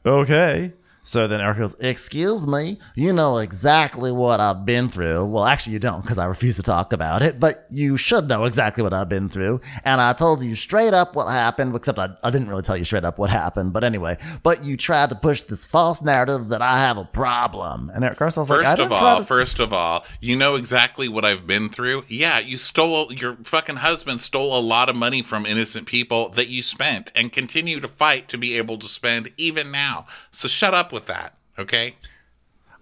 okay. 0.05 0.73
So 1.05 1.27
then 1.27 1.39
Eric 1.39 1.59
goes, 1.59 1.75
Excuse 1.79 2.47
me, 2.47 2.79
you 2.95 3.13
know 3.13 3.37
exactly 3.37 4.11
what 4.11 4.39
I've 4.39 4.65
been 4.65 4.89
through. 4.89 5.25
Well, 5.25 5.45
actually, 5.45 5.73
you 5.73 5.79
don't 5.79 6.01
because 6.01 6.17
I 6.17 6.25
refuse 6.25 6.55
to 6.55 6.63
talk 6.63 6.93
about 6.93 7.21
it, 7.21 7.39
but 7.39 7.67
you 7.69 7.95
should 7.95 8.27
know 8.27 8.45
exactly 8.45 8.81
what 8.81 8.91
I've 8.91 9.07
been 9.07 9.29
through. 9.29 9.61
And 9.83 10.01
I 10.01 10.13
told 10.13 10.41
you 10.43 10.55
straight 10.55 10.95
up 10.95 11.15
what 11.15 11.27
happened, 11.27 11.75
except 11.75 11.99
I, 11.99 12.09
I 12.23 12.31
didn't 12.31 12.49
really 12.49 12.63
tell 12.63 12.75
you 12.75 12.85
straight 12.85 13.05
up 13.05 13.19
what 13.19 13.29
happened. 13.29 13.71
But 13.71 13.83
anyway, 13.83 14.17
but 14.41 14.63
you 14.63 14.77
tried 14.77 15.11
to 15.11 15.15
push 15.15 15.43
this 15.43 15.63
false 15.65 16.01
narrative 16.01 16.49
that 16.49 16.63
I 16.63 16.79
have 16.79 16.97
a 16.97 17.05
problem. 17.05 17.91
And 17.93 18.03
Eric 18.03 18.17
Garcelle's 18.17 18.49
like, 18.49 18.65
I 18.65 18.75
First 18.75 18.79
of 18.79 18.91
all, 18.91 19.19
to- 19.19 19.25
first 19.25 19.59
of 19.59 19.73
all, 19.73 20.05
you 20.19 20.35
know 20.35 20.55
exactly 20.55 21.07
what 21.07 21.23
I've 21.23 21.45
been 21.45 21.69
through. 21.69 22.05
Yeah, 22.07 22.39
you 22.39 22.57
stole 22.57 23.13
your 23.13 23.35
fucking 23.43 23.77
husband 23.77 24.21
stole 24.21 24.57
a 24.57 24.59
lot 24.59 24.89
of 24.89 24.95
money 24.95 25.21
from 25.21 25.45
innocent 25.45 25.85
people 25.85 26.29
that 26.29 26.47
you 26.47 26.63
spent 26.63 27.11
and 27.15 27.31
continue 27.31 27.79
to 27.79 27.87
fight 27.87 28.27
to 28.29 28.39
be 28.39 28.57
able 28.57 28.79
to 28.79 28.87
spend 28.87 29.31
even 29.37 29.71
now. 29.71 30.07
So 30.31 30.47
shut 30.47 30.73
up 30.73 30.91
with 30.95 31.05
that, 31.05 31.37
okay? 31.59 31.95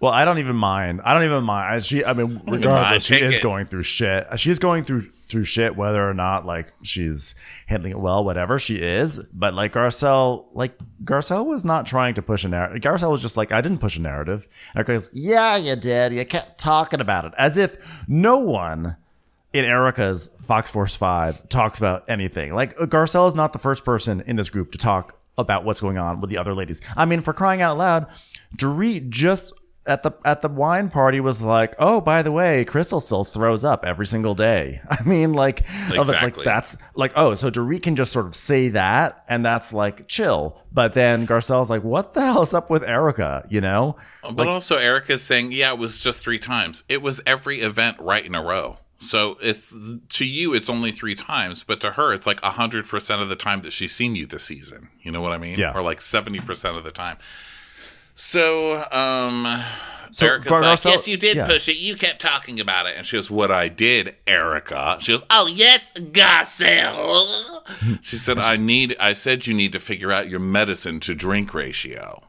Well, 0.00 0.12
I 0.12 0.24
don't 0.24 0.38
even 0.38 0.56
mind. 0.56 1.00
I 1.04 1.14
don't 1.14 1.24
even 1.24 1.44
mind. 1.44 1.84
She, 1.84 2.04
I 2.04 2.12
mean, 2.12 2.40
regardless, 2.46 3.04
she 3.04 3.16
is 3.16 3.38
it. 3.38 3.42
going 3.42 3.66
through 3.66 3.84
shit. 3.84 4.26
She 4.38 4.50
is 4.50 4.58
going 4.58 4.84
through 4.84 5.02
through 5.26 5.44
shit, 5.44 5.76
whether 5.76 6.06
or 6.06 6.14
not 6.14 6.44
like 6.44 6.72
she's 6.82 7.34
handling 7.66 7.92
it 7.92 7.98
well, 7.98 8.24
whatever 8.24 8.58
she 8.58 8.76
is. 8.76 9.18
But 9.32 9.54
like 9.54 9.72
Garcelle, 9.72 10.46
like 10.52 10.78
Garcelle 11.04 11.46
was 11.46 11.64
not 11.64 11.86
trying 11.86 12.14
to 12.14 12.22
push 12.22 12.44
a 12.44 12.48
narrative. 12.48 12.82
Garcelle 12.82 13.10
was 13.10 13.22
just 13.22 13.36
like, 13.36 13.50
I 13.50 13.60
didn't 13.60 13.78
push 13.78 13.96
a 13.96 14.02
narrative. 14.02 14.46
And 14.74 14.80
Erika 14.80 14.92
goes, 14.92 15.10
Yeah, 15.12 15.56
you 15.56 15.76
did. 15.76 16.12
You 16.12 16.24
kept 16.24 16.58
talking 16.58 17.00
about 17.00 17.24
it 17.24 17.32
as 17.38 17.56
if 17.56 18.04
no 18.06 18.38
one 18.38 18.96
in 19.52 19.64
Erika's 19.64 20.28
Fox 20.42 20.70
Force 20.70 20.96
5 20.96 21.48
talks 21.48 21.78
about 21.78 22.04
anything. 22.08 22.54
Like 22.54 22.76
Garcelle 22.76 23.26
is 23.28 23.34
not 23.34 23.52
the 23.52 23.58
first 23.58 23.84
person 23.84 24.22
in 24.26 24.36
this 24.36 24.50
group 24.50 24.72
to 24.72 24.78
talk 24.78 25.18
about 25.36 25.64
what's 25.64 25.80
going 25.80 25.98
on 25.98 26.20
with 26.20 26.30
the 26.30 26.38
other 26.38 26.54
ladies. 26.54 26.80
I 26.96 27.04
mean, 27.04 27.20
for 27.20 27.32
crying 27.32 27.62
out 27.62 27.78
loud, 27.78 28.06
Dorit 28.56 29.08
just 29.08 29.52
at 29.86 30.02
the 30.02 30.12
at 30.24 30.40
the 30.40 30.48
wine 30.48 30.88
party 30.88 31.20
was 31.20 31.42
like, 31.42 31.74
"Oh, 31.78 32.00
by 32.00 32.22
the 32.22 32.32
way, 32.32 32.64
Crystal 32.64 33.00
still 33.00 33.24
throws 33.24 33.64
up 33.64 33.84
every 33.84 34.06
single 34.06 34.34
day." 34.34 34.80
I 34.90 35.02
mean, 35.02 35.32
like, 35.32 35.62
oh, 35.92 36.04
that's 36.04 36.22
like 36.22 36.36
that's 36.36 36.76
like, 36.94 37.12
oh, 37.16 37.34
so 37.34 37.50
Dorit 37.50 37.82
can 37.82 37.96
just 37.96 38.12
sort 38.12 38.26
of 38.26 38.34
say 38.34 38.68
that, 38.68 39.24
and 39.28 39.44
that's 39.44 39.72
like 39.72 40.08
chill. 40.08 40.62
But 40.72 40.94
then 40.94 41.26
Garcelle's 41.26 41.70
like, 41.70 41.84
"What 41.84 42.14
the 42.14 42.22
hell 42.22 42.42
is 42.42 42.54
up 42.54 42.70
with 42.70 42.82
Erika?" 42.82 43.46
You 43.50 43.60
know? 43.60 43.96
But 44.32 44.48
also, 44.48 44.76
Erika's 44.76 45.22
saying, 45.22 45.52
yeah, 45.52 45.72
it 45.72 45.78
was 45.78 45.98
just 45.98 46.18
three 46.18 46.38
times. 46.38 46.84
It 46.88 47.02
was 47.02 47.20
every 47.26 47.60
event 47.60 47.98
right 48.00 48.24
in 48.24 48.34
a 48.34 48.42
row. 48.42 48.78
So 48.98 49.36
it's 49.42 49.74
to 50.10 50.24
you, 50.24 50.54
it's 50.54 50.70
only 50.70 50.92
three 50.92 51.14
times, 51.14 51.62
but 51.64 51.80
to 51.82 51.92
her, 51.92 52.12
it's 52.12 52.26
like 52.26 52.40
a 52.42 52.50
hundred 52.50 52.88
percent 52.88 53.20
of 53.20 53.28
the 53.28 53.36
time 53.36 53.62
that 53.62 53.72
she's 53.72 53.94
seen 53.94 54.14
you 54.14 54.26
this 54.26 54.44
season. 54.44 54.88
You 55.02 55.10
know 55.12 55.20
what 55.20 55.32
I 55.32 55.38
mean? 55.38 55.56
Yeah. 55.58 55.72
Or 55.74 55.82
like 55.82 56.00
seventy 56.00 56.40
percent 56.40 56.76
of 56.76 56.84
the 56.84 56.90
time. 56.90 57.16
So, 58.14 58.84
um, 58.92 59.62
So 60.12 60.26
Erika's 60.26 60.50
Gar- 60.50 60.62
like, 60.62 60.84
Yes, 60.84 61.08
you 61.08 61.16
did 61.16 61.36
yeah. 61.36 61.46
push 61.48 61.68
it. 61.68 61.76
You 61.76 61.96
kept 61.96 62.20
talking 62.20 62.60
about 62.60 62.86
it. 62.86 62.94
and 62.96 63.04
she 63.04 63.16
goes, 63.16 63.30
"What 63.30 63.50
I 63.50 63.68
did, 63.68 64.14
Erika." 64.26 64.96
She 65.00 65.12
goes, 65.12 65.24
Oh, 65.30 65.46
yes, 65.48 65.90
Garcelle. 65.96 67.62
"She 68.02 68.16
said 68.16 68.38
I 68.38 68.56
need. 68.56 68.96
I 69.00 69.12
said 69.12 69.46
you 69.46 69.54
need 69.54 69.72
to 69.72 69.80
figure 69.80 70.12
out 70.12 70.28
your 70.28 70.40
medicine 70.40 71.00
to 71.00 71.14
drink 71.14 71.52
ratio." 71.52 72.22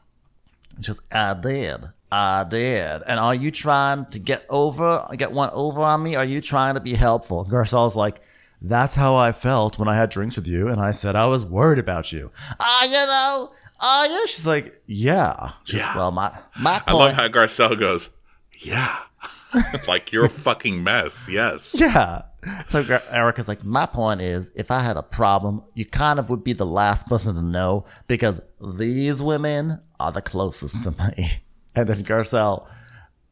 Just 0.80 1.02
I 1.14 1.36
did. 1.36 1.86
I 2.12 2.44
did. 2.44 3.02
And 3.08 3.20
are 3.20 3.36
you 3.36 3.52
trying 3.52 4.06
to 4.08 4.20
get 4.20 4.46
over, 4.50 5.06
get 5.18 5.32
one 5.32 5.50
over 5.54 5.82
on 5.82 6.04
me? 6.04 6.16
Are 6.16 6.26
you 6.26 6.42
trying 6.42 6.76
to 6.76 6.82
be 6.82 6.94
helpful? 6.94 7.46
Garcelle's 7.46 7.96
like, 7.96 8.22
that's 8.62 8.96
how 8.96 9.16
I 9.16 9.32
felt 9.32 9.78
when 9.78 9.88
I 9.88 9.96
had 9.96 10.10
drinks 10.10 10.36
with 10.36 10.48
you, 10.48 10.68
and 10.68 10.80
I 10.80 10.92
said 10.92 11.16
I 11.16 11.26
was 11.28 11.46
worried 11.46 11.80
about 11.80 12.12
you. 12.12 12.32
Are 12.60 12.86
you 12.86 12.92
though? 12.92 13.52
Ah, 13.82 14.04
are 14.04 14.08
you? 14.08 14.28
She's 14.28 14.48
like, 14.48 14.82
yeah. 14.86 15.52
She's 15.66 15.82
Yeah. 15.82 15.96
well, 15.96 16.12
my 16.12 16.32
my 16.60 16.82
I 16.88 16.94
love 16.94 17.14
how 17.14 17.28
Garcelle 17.28 17.78
goes, 17.78 18.10
"Yeah." 18.58 18.98
like 19.88 20.12
you're 20.12 20.26
a 20.26 20.30
fucking 20.30 20.84
mess. 20.84 21.28
Yes. 21.30 21.76
yeah. 21.78 22.24
So 22.70 22.82
Erika's 23.10 23.48
like, 23.48 23.64
my 23.64 23.86
point 23.86 24.22
is, 24.22 24.52
if 24.56 24.70
I 24.70 24.82
had 24.82 24.98
a 24.98 25.04
problem, 25.04 25.64
you 25.74 25.86
kind 25.86 26.20
of 26.20 26.30
would 26.30 26.44
be 26.44 26.54
the 26.54 26.66
last 26.66 27.08
person 27.08 27.36
to 27.36 27.42
know 27.42 27.86
because 28.08 28.40
these 28.62 29.22
women 29.24 29.82
are 30.00 30.12
the 30.12 30.22
closest 30.22 30.84
to 30.84 30.92
me. 30.92 31.42
And 31.76 31.88
then 31.88 32.04
Garcelle, 32.04 32.68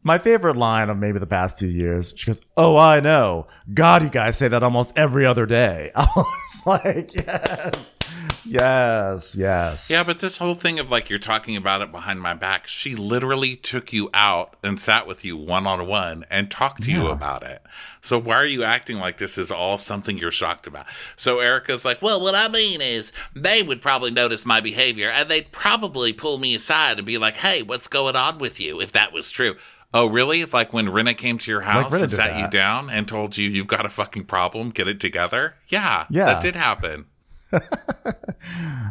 my 0.03 0.17
favorite 0.17 0.55
line 0.55 0.89
of 0.89 0.97
maybe 0.97 1.19
the 1.19 1.27
past 1.27 1.57
two 1.57 1.67
years, 1.67 2.13
she 2.15 2.25
goes, 2.27 2.41
"Oh, 2.55 2.77
I 2.77 2.99
know. 2.99 3.47
God, 3.73 4.03
you 4.03 4.09
guys 4.09 4.37
say 4.37 4.47
that 4.47 4.63
almost 4.63 4.93
every 4.95 5.25
other 5.25 5.45
day." 5.45 5.91
I 5.95 6.07
was 6.15 6.65
like, 6.65 7.13
"Yes, 7.15 7.99
yes, 8.45 9.35
yes." 9.35 9.89
Yeah, 9.89 10.03
but 10.05 10.19
this 10.19 10.37
whole 10.37 10.55
thing 10.55 10.79
of 10.79 10.91
like 10.91 11.09
you're 11.09 11.19
talking 11.19 11.55
about 11.57 11.81
it 11.81 11.91
behind 11.91 12.21
my 12.21 12.33
back, 12.33 12.67
she 12.67 12.95
literally 12.95 13.55
took 13.55 13.91
you 13.91 14.09
out 14.13 14.55
and 14.63 14.79
sat 14.79 15.07
with 15.07 15.25
you 15.25 15.35
one 15.35 15.67
on 15.67 15.87
one 15.87 16.23
and 16.29 16.49
talked 16.49 16.83
to 16.83 16.91
you 16.91 17.07
about 17.07 17.43
it. 17.43 17.61
So 18.01 18.17
why 18.19 18.35
are 18.35 18.45
you 18.45 18.63
acting 18.63 18.99
like 18.99 19.17
this 19.17 19.37
is 19.37 19.51
all 19.51 19.77
something 19.77 20.17
you're 20.17 20.31
shocked 20.31 20.67
about? 20.67 20.85
So 21.15 21.39
Erika's 21.39 21.83
like, 21.85 22.01
well, 22.01 22.13
Well, 22.13 22.21
what 22.21 22.35
I 22.35 22.47
mean 22.47 22.79
is, 22.79 23.11
they 23.33 23.63
would 23.63 23.81
probably 23.81 24.11
notice 24.11 24.45
my 24.45 24.59
behavior 24.59 25.09
and 25.09 25.27
they'd 25.27 25.51
probably 25.51 26.13
pull 26.13 26.37
me 26.37 26.53
aside 26.53 26.99
and 26.99 27.07
be 27.07 27.17
like, 27.17 27.37
hey, 27.37 27.63
what's 27.63 27.87
going 27.87 28.15
on 28.15 28.37
with 28.37 28.59
you, 28.59 28.79
if 28.79 28.91
that 28.91 29.11
was 29.11 29.31
true. 29.31 29.55
Oh 29.93 30.07
really? 30.07 30.43
Like 30.45 30.73
when 30.73 30.87
Rinna 30.87 31.15
came 31.17 31.37
to 31.37 31.51
your 31.51 31.61
house 31.61 31.91
Rinna 31.93 32.03
and 32.03 32.11
sat 32.11 32.39
you 32.39 32.49
down 32.49 32.89
and 32.89 33.07
told 33.07 33.37
you 33.37 33.47
you've 33.49 33.67
got 33.67 33.85
a 33.85 33.89
fucking 33.89 34.25
problem, 34.25 34.69
get 34.71 34.87
it 34.87 34.99
together? 34.99 35.55
Yeah, 35.67 36.05
Yeah. 36.09 36.25
that 36.25 36.41
did 36.41 36.55
happen. 36.55 37.05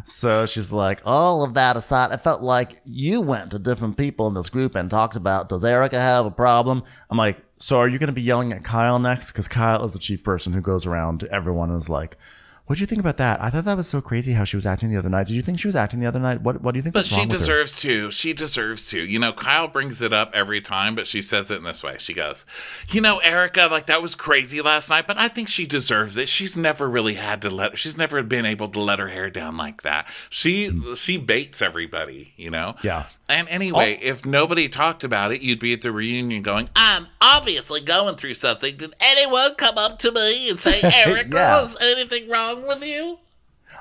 So 0.05 0.45
she's 0.45 0.71
like, 0.71 1.01
all 1.05 1.43
of 1.43 1.53
that 1.53 1.77
aside, 1.77 2.11
I 2.11 2.17
felt 2.17 2.41
like 2.41 2.73
you 2.85 3.21
went 3.21 3.51
to 3.51 3.59
different 3.59 3.97
people 3.97 4.27
in 4.27 4.33
this 4.33 4.49
group 4.49 4.75
and 4.75 4.89
talked 4.89 5.15
about, 5.15 5.47
does 5.49 5.63
Erika 5.63 5.99
have 5.99 6.25
a 6.25 6.31
problem? 6.31 6.83
I'm 7.09 7.17
like, 7.17 7.37
so 7.57 7.77
are 7.77 7.87
you 7.87 7.99
going 7.99 8.07
to 8.07 8.13
be 8.13 8.21
yelling 8.21 8.51
at 8.51 8.63
Kyle 8.63 8.99
next? 8.99 9.31
Because 9.31 9.47
Kyle 9.47 9.85
is 9.85 9.93
the 9.93 9.99
chief 9.99 10.23
person 10.23 10.51
who 10.53 10.61
goes 10.61 10.85
around 10.85 11.19
to 11.21 11.31
everyone 11.31 11.69
and 11.69 11.77
is 11.77 11.87
like, 11.89 12.17
what 12.65 12.77
do 12.77 12.81
you 12.81 12.87
think 12.87 13.01
about 13.01 13.17
that? 13.17 13.41
I 13.41 13.49
thought 13.49 13.65
that 13.65 13.75
was 13.75 13.89
so 13.89 13.99
crazy 13.99 14.33
how 14.33 14.45
she 14.45 14.55
was 14.55 14.65
acting 14.65 14.89
the 14.89 14.95
other 14.95 15.09
night. 15.09 15.27
Did 15.27 15.33
you 15.33 15.41
think 15.41 15.59
she 15.59 15.67
was 15.67 15.75
acting 15.75 15.99
the 15.99 16.07
other 16.07 16.19
night? 16.19 16.41
What 16.41 16.61
What 16.61 16.71
do 16.73 16.77
you 16.77 16.81
think 16.81 16.93
But 16.93 17.05
she 17.05 17.17
wrong 17.17 17.27
with 17.27 17.33
her? 17.33 17.39
deserves 17.39 17.79
to. 17.81 18.09
She 18.09 18.31
deserves 18.31 18.89
to. 18.91 19.01
You 19.01 19.19
know, 19.19 19.33
Kyle 19.33 19.67
brings 19.67 20.01
it 20.01 20.13
up 20.13 20.31
every 20.33 20.61
time, 20.61 20.95
but 20.95 21.05
she 21.05 21.21
says 21.21 21.51
it 21.51 21.57
in 21.57 21.63
this 21.63 21.83
way. 21.83 21.97
She 21.99 22.13
goes, 22.13 22.45
You 22.87 23.01
know, 23.01 23.17
Erika, 23.17 23.67
like 23.69 23.87
that 23.87 24.01
was 24.01 24.15
crazy 24.15 24.61
last 24.61 24.89
night, 24.89 25.07
but 25.07 25.17
I 25.17 25.27
think 25.27 25.49
she 25.49 25.65
deserves 25.65 26.15
it. 26.15 26.29
She's 26.29 26.55
never 26.55 26.89
really 26.89 27.15
had 27.15 27.41
to 27.41 27.49
let 27.49 27.77
she's 27.77 27.97
never 27.97 28.23
been 28.23 28.45
able 28.45 28.69
to 28.69 28.79
let 28.79 28.99
her 28.99 29.09
hair 29.09 29.29
down 29.29 29.57
like 29.57 29.81
that. 29.81 30.07
She 30.29 30.69
mm. 30.69 30.95
she 30.95 31.17
baits 31.17 31.61
everybody, 31.61 32.33
you 32.37 32.49
know? 32.49 32.75
Yeah. 32.81 33.05
And 33.29 33.47
anyway, 33.49 33.93
Also- 33.93 34.05
if 34.05 34.25
nobody 34.25 34.67
talked 34.69 35.03
about 35.03 35.31
it, 35.31 35.41
you'd 35.41 35.59
be 35.59 35.73
at 35.73 35.81
the 35.81 35.91
reunion 35.91 36.41
going, 36.43 36.69
I'm 36.75 37.07
obviously 37.21 37.79
going 37.81 38.15
through 38.15 38.33
something. 38.33 38.75
Did 38.77 38.93
anyone 38.99 39.55
come 39.55 39.77
up 39.77 39.99
to 39.99 40.11
me 40.11 40.49
and 40.49 40.59
say, 40.59 40.81
Erika, 40.83 41.29
Yeah. 41.33 41.61
is 41.63 41.77
anything 41.81 42.29
wrong 42.29 42.67
with 42.67 42.83
you? 42.83 43.19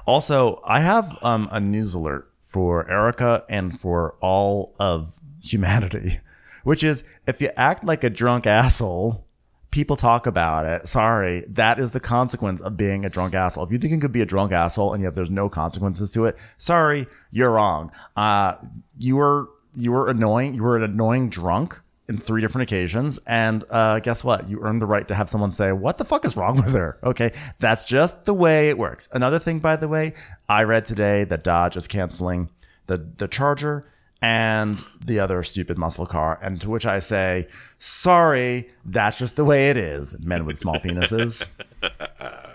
Also, 0.06 0.60
I 0.64 0.81
have 0.81 1.19
um, 1.23 1.48
a 1.51 1.60
news 1.60 1.94
alert 1.94 2.31
for 2.40 2.89
Erika 2.90 3.44
and 3.48 3.78
for 3.78 4.14
all 4.20 4.74
of 4.78 5.19
humanity, 5.43 6.20
which 6.64 6.85
is 6.85 7.02
if 7.27 7.40
you 7.40 7.51
act 7.56 7.82
like 7.85 8.05
a 8.05 8.10
drunk 8.10 8.47
asshole, 8.47 9.27
people 9.73 9.97
talk 9.97 10.27
about 10.28 10.66
it. 10.66 10.86
Sorry, 10.86 11.44
that 11.49 11.81
is 11.81 11.90
the 11.90 11.99
consequence 11.99 12.61
of 12.61 12.77
being 12.77 13.05
a 13.05 13.11
drunk 13.11 13.35
asshole. 13.35 13.65
If 13.65 13.73
you 13.73 13.78
think 13.78 13.93
you 13.93 13.99
could 13.99 14.12
be 14.12 14.20
a 14.20 14.27
drunk 14.27 14.53
asshole 14.53 14.93
and 14.93 15.03
yet 15.03 15.16
there's 15.16 15.31
no 15.31 15.49
consequences 15.49 16.12
to 16.12 16.27
it, 16.27 16.39
sorry, 16.57 17.09
you're 17.32 17.51
wrong. 17.51 17.90
Uh, 18.15 18.55
you 18.97 19.16
were 19.16 19.49
you 19.74 19.90
were 19.90 20.09
annoying. 20.09 20.55
You 20.55 20.62
were 20.62 20.77
an 20.77 20.85
annoying 20.85 21.31
drunk 21.31 21.81
in 22.09 22.19
three 22.19 22.40
different 22.40 22.70
occasions, 22.70 23.19
and 23.27 23.65
uh, 23.70 23.99
guess 24.01 24.23
what? 24.23 24.49
You 24.49 24.61
earned 24.61 24.82
the 24.82 24.86
right 24.86 25.09
to 25.09 25.15
have 25.15 25.31
someone 25.31 25.51
say, 25.51 25.73
"What 25.73 25.99
the 25.99 26.05
fuck 26.05 26.24
is 26.24 26.36
wrong 26.36 26.57
with 26.57 26.74
her?" 26.74 26.99
Okay, 27.03 27.32
that's 27.59 27.85
just 27.85 28.27
the 28.27 28.35
way 28.35 28.69
it 28.69 28.77
works. 28.77 29.09
Another 29.12 29.39
thing, 29.39 29.59
by 29.59 29.77
the 29.77 29.89
way, 29.89 30.12
I 30.49 30.62
read 30.65 30.85
today 30.85 31.24
that 31.24 31.43
Dodge 31.43 31.77
is 31.77 31.89
canceling 31.89 32.51
the 32.86 32.99
the 33.16 33.27
Charger 33.27 33.86
and 34.23 34.82
the 35.05 35.19
other 35.19 35.43
stupid 35.43 35.77
muscle 35.77 36.07
car, 36.07 36.39
and 36.40 36.61
to 36.61 36.70
which 36.70 36.86
I 36.86 37.01
say, 37.01 37.49
"Sorry, 37.78 38.70
that's 38.85 39.19
just 39.19 39.36
the 39.36 39.44
way 39.44 39.69
it 39.69 39.77
is." 39.77 40.19
Men 40.20 40.47
with 40.47 40.57
small 40.59 40.77
penises. 40.77 41.47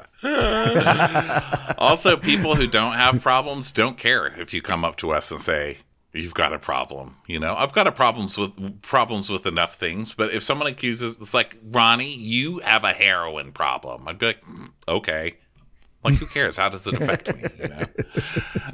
Also, 1.77 2.18
people 2.18 2.56
who 2.56 2.65
don't 2.65 2.94
have 2.94 3.22
problems 3.22 3.72
don't 3.72 3.99
care 3.99 4.27
if 4.41 4.52
you 4.52 4.64
come 4.64 4.84
up 4.84 4.98
to 4.98 5.11
us 5.11 5.30
and 5.30 5.39
say 5.41 5.77
you've 6.11 6.34
got 6.34 6.52
a 6.53 6.60
problem. 6.60 7.15
You 7.27 7.39
know, 7.39 7.56
I've 7.56 7.72
got 7.72 7.85
a 7.85 7.91
problems 7.91 8.35
with 8.35 8.81
problems 8.81 9.30
with 9.30 9.45
enough 9.45 9.76
things, 9.76 10.15
but 10.15 10.34
if 10.34 10.41
someone 10.41 10.68
accuses, 10.68 11.15
it's 11.22 11.35
like 11.35 11.56
Ronnie, 11.64 12.15
you 12.15 12.57
have 12.60 12.84
a 12.84 12.94
heroin 12.94 13.52
problem. 13.52 14.07
I'd 14.07 14.18
be 14.18 14.26
like, 14.26 14.41
"Mm, 14.41 14.69
okay, 14.88 15.35
like 16.03 16.15
who 16.15 16.26
cares? 16.26 16.57
How 16.57 16.69
does 16.69 16.88
it 16.88 16.99
affect 16.99 17.35
me? 17.35 17.44
You 17.61 17.69
know. 17.69 17.85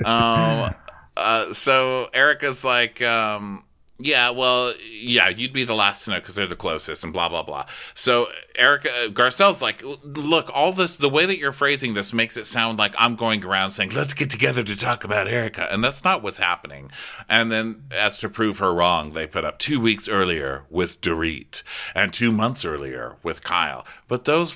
Um. 0.09 0.73
Uh. 1.15 1.53
So 1.53 2.09
Erika's 2.13 2.63
like, 2.65 3.01
um. 3.01 3.63
Yeah, 3.99 4.31
well, 4.31 4.73
yeah, 4.91 5.29
you'd 5.29 5.53
be 5.53 5.63
the 5.63 5.75
last 5.75 6.03
to 6.03 6.11
know 6.11 6.19
because 6.19 6.33
they're 6.35 6.47
the 6.47 6.57
closest, 6.57 7.03
and 7.03 7.13
blah 7.13 7.29
blah 7.29 7.43
blah. 7.43 7.67
So 7.93 8.27
Erika 8.57 8.89
Garcelle's 9.11 9.61
like, 9.61 9.81
look, 10.03 10.49
all 10.53 10.73
this, 10.73 10.97
the 10.97 11.07
way 11.07 11.25
that 11.27 11.37
you're 11.37 11.53
phrasing 11.53 11.93
this 11.93 12.11
makes 12.11 12.35
it 12.35 12.45
sound 12.47 12.79
like 12.79 12.93
I'm 12.97 13.15
going 13.15 13.45
around 13.45 13.71
saying, 13.71 13.91
let's 13.91 14.15
get 14.15 14.31
together 14.31 14.63
to 14.63 14.75
talk 14.75 15.03
about 15.03 15.27
Erika, 15.27 15.71
and 15.71 15.83
that's 15.83 16.03
not 16.03 16.23
what's 16.23 16.39
happening. 16.39 16.91
And 17.29 17.51
then, 17.51 17.83
as 17.91 18.17
to 18.17 18.29
prove 18.29 18.57
her 18.57 18.73
wrong, 18.73 19.13
they 19.13 19.27
put 19.27 19.45
up 19.45 19.59
two 19.59 19.79
weeks 19.79 20.09
earlier 20.09 20.65
with 20.69 20.99
Dorit 20.99 21.61
and 21.95 22.11
two 22.11 22.31
months 22.31 22.65
earlier 22.65 23.17
with 23.21 23.43
Kyle. 23.43 23.85
But 24.07 24.25
those 24.25 24.55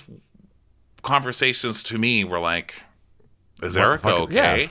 conversations 1.04 1.84
to 1.84 1.98
me 1.98 2.26
were 2.26 2.40
like, 2.40 2.74
is 3.62 3.76
the 3.76 3.82
Erika 3.82 4.00
fuck- 4.00 4.32
yeah. 4.32 4.68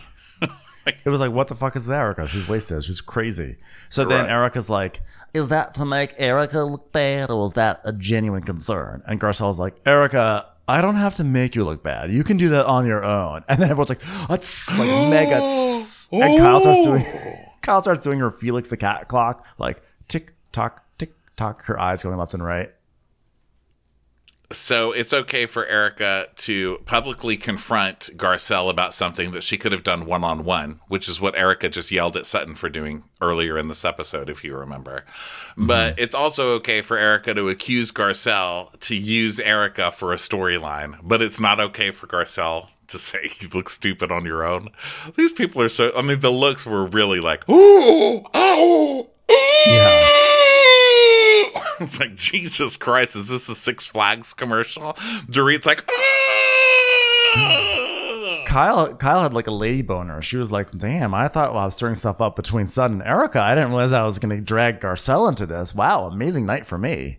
It 0.86 1.08
was 1.10 1.20
like, 1.20 1.32
what 1.32 1.48
the 1.48 1.54
fuck 1.54 1.74
is 1.76 1.90
Erika? 1.90 2.28
She's 2.28 2.46
wasted. 2.46 2.84
She's 2.84 3.00
crazy. 3.00 3.56
So 3.88 4.04
then 4.04 4.26
Erika's 4.26 4.70
like, 4.70 5.02
is 5.34 5.48
that 5.48 5.74
to 5.74 5.84
make 5.84 6.14
Erika 6.18 6.62
look 6.62 6.92
bad 6.92 7.30
or 7.30 7.44
is 7.46 7.54
that 7.54 7.80
a 7.84 7.92
genuine 7.92 8.42
concern? 8.42 9.02
And 9.06 9.20
Garcelle's 9.20 9.58
like, 9.58 9.74
Erika, 9.84 10.46
I 10.68 10.80
don't 10.80 10.96
have 10.96 11.14
to 11.14 11.24
make 11.24 11.54
you 11.54 11.64
look 11.64 11.82
bad. 11.82 12.10
You 12.10 12.24
can 12.24 12.36
do 12.36 12.48
that 12.50 12.66
on 12.66 12.86
your 12.86 13.04
own. 13.04 13.44
And 13.48 13.60
then 13.60 13.70
everyone's 13.70 13.88
like, 13.88 14.02
that's 14.28 14.78
like 14.78 14.88
mega. 15.10 15.38
tss. 15.38 16.08
And 16.12 16.22
oh. 16.22 16.36
Kyle 16.38 16.60
starts 16.60 16.84
doing, 16.86 17.04
Kyle 17.62 17.82
starts 17.82 18.00
doing 18.00 18.18
her 18.20 18.30
Felix 18.30 18.68
the 18.68 18.76
cat 18.76 19.08
clock, 19.08 19.46
like 19.58 19.80
tick 20.08 20.34
tock, 20.52 20.84
tick 20.98 21.12
tock, 21.36 21.64
her 21.64 21.78
eyes 21.78 22.02
going 22.02 22.16
left 22.16 22.34
and 22.34 22.44
right. 22.44 22.70
So 24.52 24.92
it's 24.92 25.12
okay 25.12 25.46
for 25.46 25.66
Erika 25.66 26.28
to 26.36 26.78
publicly 26.84 27.36
confront 27.36 28.10
Garcelle 28.16 28.70
about 28.70 28.94
something 28.94 29.32
that 29.32 29.42
she 29.42 29.58
could 29.58 29.72
have 29.72 29.82
done 29.82 30.06
one 30.06 30.22
on 30.22 30.44
one, 30.44 30.80
which 30.88 31.08
is 31.08 31.20
what 31.20 31.36
Erika 31.36 31.68
just 31.68 31.90
yelled 31.90 32.16
at 32.16 32.26
Sutton 32.26 32.54
for 32.54 32.68
doing 32.68 33.02
earlier 33.20 33.58
in 33.58 33.66
this 33.66 33.84
episode, 33.84 34.30
if 34.30 34.44
you 34.44 34.56
remember. 34.56 35.04
Mm-hmm. 35.50 35.66
But 35.66 35.98
it's 35.98 36.14
also 36.14 36.50
okay 36.54 36.80
for 36.80 36.96
Erika 36.96 37.34
to 37.34 37.48
accuse 37.48 37.90
Garcelle 37.90 38.78
to 38.80 38.94
use 38.94 39.40
Erika 39.40 39.90
for 39.90 40.12
a 40.12 40.16
storyline, 40.16 40.98
but 41.02 41.22
it's 41.22 41.40
not 41.40 41.58
okay 41.58 41.90
for 41.90 42.06
Garcelle 42.06 42.68
to 42.88 42.98
say 42.98 43.30
you 43.40 43.48
look 43.52 43.68
stupid 43.68 44.12
on 44.12 44.24
your 44.24 44.46
own. 44.46 44.68
These 45.16 45.32
people 45.32 45.60
are 45.62 45.68
so, 45.68 45.90
I 45.96 46.02
mean, 46.02 46.20
the 46.20 46.30
looks 46.30 46.64
were 46.64 46.86
really 46.86 47.18
like, 47.18 47.48
ooh, 47.48 48.24
oh, 48.32 49.10
Yeah. 49.66 50.15
it's 51.80 52.00
like 52.00 52.14
Jesus 52.14 52.76
Christ, 52.76 53.16
is 53.16 53.28
this 53.28 53.48
a 53.48 53.54
Six 53.54 53.86
Flags 53.86 54.34
commercial? 54.34 54.96
Dorit's 55.28 55.66
like, 55.66 55.84
"Ah!" 55.90 56.02
Kyle, 58.46 58.94
Kyle 58.94 59.22
had 59.22 59.34
like 59.34 59.46
a 59.46 59.52
lady 59.52 59.82
boner. 59.82 60.22
She 60.22 60.36
was 60.36 60.50
like, 60.50 60.70
"Damn, 60.76 61.14
I 61.14 61.28
thought 61.28 61.52
well, 61.52 61.62
I 61.62 61.66
was 61.66 61.74
stirring 61.74 61.94
stuff 61.94 62.20
up 62.20 62.36
between 62.36 62.66
Sutton 62.66 63.00
and 63.00 63.08
Erika. 63.08 63.40
I 63.40 63.54
didn't 63.54 63.70
realize 63.70 63.92
I 63.92 64.04
was 64.04 64.18
going 64.18 64.34
to 64.36 64.42
drag 64.42 64.80
Garcelle 64.80 65.28
into 65.28 65.46
this. 65.46 65.74
Wow, 65.74 66.06
amazing 66.06 66.46
night 66.46 66.66
for 66.66 66.78
me." 66.78 67.18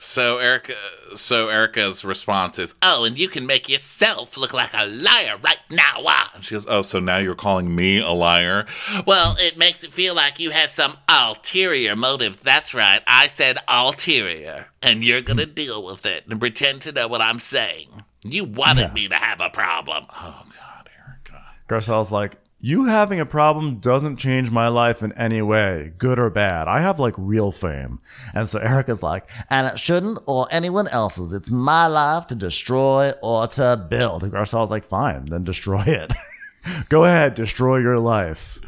So 0.00 0.38
Erika, 0.38 0.74
so 1.16 1.48
Erika's 1.48 2.04
response 2.04 2.58
is, 2.60 2.76
Oh, 2.82 3.04
and 3.04 3.18
you 3.18 3.28
can 3.28 3.46
make 3.46 3.68
yourself 3.68 4.36
look 4.36 4.52
like 4.52 4.70
a 4.72 4.86
liar 4.86 5.36
right 5.42 5.58
now. 5.70 6.04
Ah. 6.06 6.32
she 6.40 6.54
goes, 6.54 6.66
"Oh, 6.68 6.82
so 6.82 7.00
now 7.00 7.18
you're 7.18 7.34
calling 7.34 7.74
me 7.74 7.98
a 7.98 8.10
liar?" 8.10 8.64
Well, 9.06 9.36
it 9.40 9.58
makes 9.58 9.82
it 9.82 9.92
feel 9.92 10.14
like 10.14 10.38
you 10.38 10.50
had 10.50 10.70
some 10.70 10.96
ulterior 11.08 11.96
motive. 11.96 12.42
That's 12.44 12.74
right. 12.74 13.02
I 13.08 13.26
said 13.26 13.58
ulterior. 13.66 14.68
And 14.82 15.02
you're 15.02 15.20
going 15.20 15.38
to 15.38 15.46
deal 15.46 15.82
with 15.84 16.06
it 16.06 16.24
and 16.28 16.38
pretend 16.38 16.82
to 16.82 16.92
know 16.92 17.08
what 17.08 17.20
I'm 17.20 17.40
saying. 17.40 17.88
You 18.22 18.44
wanted 18.44 18.92
me 18.92 19.08
to 19.08 19.16
have 19.16 19.40
a 19.40 19.50
problem. 19.50 20.06
Oh 20.12 20.44
God, 20.46 20.88
Erika. 20.96 21.42
Garcelle's 21.68 22.12
like, 22.12 22.36
"You 22.60 22.86
having 22.86 23.20
a 23.20 23.26
problem 23.26 23.76
doesn't 23.76 24.16
change 24.16 24.50
my 24.50 24.68
life 24.68 25.02
in 25.02 25.12
any 25.12 25.42
way, 25.42 25.92
good 25.98 26.18
or 26.18 26.30
bad. 26.30 26.68
I 26.68 26.80
have 26.80 26.98
like 26.98 27.14
real 27.16 27.52
fame." 27.52 27.98
And 28.34 28.48
so 28.48 28.58
Erika's 28.58 29.02
like, 29.02 29.28
"And 29.50 29.66
it 29.66 29.78
shouldn't 29.78 30.20
or 30.26 30.46
anyone 30.50 30.88
else's. 30.88 31.32
It's 31.32 31.50
my 31.50 31.86
life 31.86 32.26
to 32.28 32.34
destroy 32.34 33.12
or 33.22 33.46
to 33.48 33.76
build." 33.88 34.22
And 34.22 34.32
Garcelle's 34.32 34.70
like, 34.70 34.84
"Fine, 34.84 35.26
then 35.26 35.44
destroy 35.44 35.82
it. 35.86 36.12
Go 36.88 37.04
ahead, 37.04 37.34
destroy 37.34 37.78
your 37.78 37.98
life." 37.98 38.60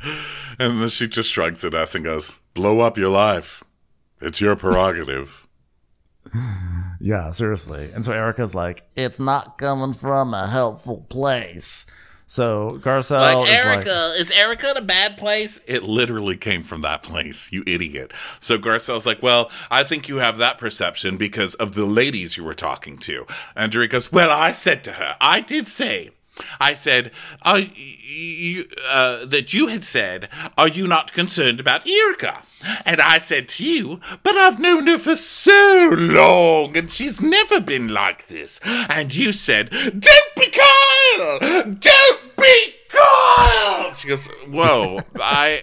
And 0.59 0.81
then 0.81 0.89
she 0.89 1.09
just 1.09 1.31
shrugs 1.31 1.65
at 1.65 1.75
us 1.75 1.95
and 1.95 2.05
goes, 2.05 2.41
"Blow 2.55 2.81
up 2.81 2.97
your 2.99 3.11
life. 3.11 3.65
It's 4.21 4.41
your 4.41 4.57
prerogative." 4.57 5.47
Yeah, 7.01 7.31
seriously. 7.31 7.91
And 7.95 8.05
so 8.05 8.13
Erika's 8.13 8.55
like, 8.55 8.85
it's 8.95 9.19
not 9.19 9.57
coming 9.57 9.95
from 9.95 10.35
a 10.35 10.47
helpful 10.47 11.07
place. 11.09 11.87
So 12.31 12.79
Garcelle 12.81 13.35
Like, 13.35 13.49
is 13.49 13.51
Erika, 13.53 13.91
like, 13.91 14.21
is 14.21 14.31
Erika 14.31 14.71
in 14.71 14.77
a 14.77 14.83
bad 14.83 15.17
place? 15.17 15.59
It 15.67 15.83
literally 15.83 16.37
came 16.37 16.63
from 16.63 16.81
that 16.83 17.03
place, 17.03 17.51
you 17.51 17.65
idiot. 17.67 18.13
So 18.39 18.57
Garcelle's 18.57 19.05
like, 19.05 19.21
Well, 19.21 19.51
I 19.69 19.83
think 19.83 20.09
you 20.09 20.19
have 20.19 20.37
that 20.37 20.57
perception 20.57 21.17
because 21.17 21.57
of 21.57 21.75
the 21.75 21.85
ladies 21.85 22.37
you 22.37 22.45
were 22.45 22.55
talking 22.55 22.99
to. 22.99 23.27
And 23.57 23.73
Dorit 23.73 23.91
goes, 23.91 24.13
Well, 24.13 24.31
I 24.31 24.53
said 24.53 24.85
to 24.85 24.93
her, 24.93 25.17
I 25.21 25.41
did 25.41 25.67
say, 25.67 26.11
I 26.61 26.75
said, 26.75 27.13
are 27.43 27.61
you, 27.61 28.67
uh, 28.89 29.25
that 29.27 29.53
you 29.53 29.69
had 29.69 29.85
said, 29.85 30.29
Are 30.59 30.69
you 30.69 30.87
not 30.87 31.13
concerned 31.13 31.61
about 31.61 31.87
Erika? 31.87 32.43
And 32.85 33.01
I 33.01 33.19
said 33.19 33.49
to 33.51 33.65
you, 33.65 34.01
But 34.23 34.37
I've 34.37 34.61
known 34.61 34.87
her 34.87 34.99
for 34.99 35.17
so 35.17 35.91
long 35.93 36.77
and 36.77 36.91
she's 36.91 37.21
never 37.21 37.61
been 37.61 37.89
like 37.89 38.27
this. 38.27 38.61
And 38.65 39.15
you 39.15 39.33
said, 39.33 39.71
Don't 39.71 40.35
be 40.37 40.51
Kyle! 40.51 41.39
Don't 41.41 42.37
be 42.37 42.75
Kyle! 42.89 43.95
She 43.95 44.09
goes, 44.09 44.27
Whoa, 44.49 45.01
I, 45.17 45.63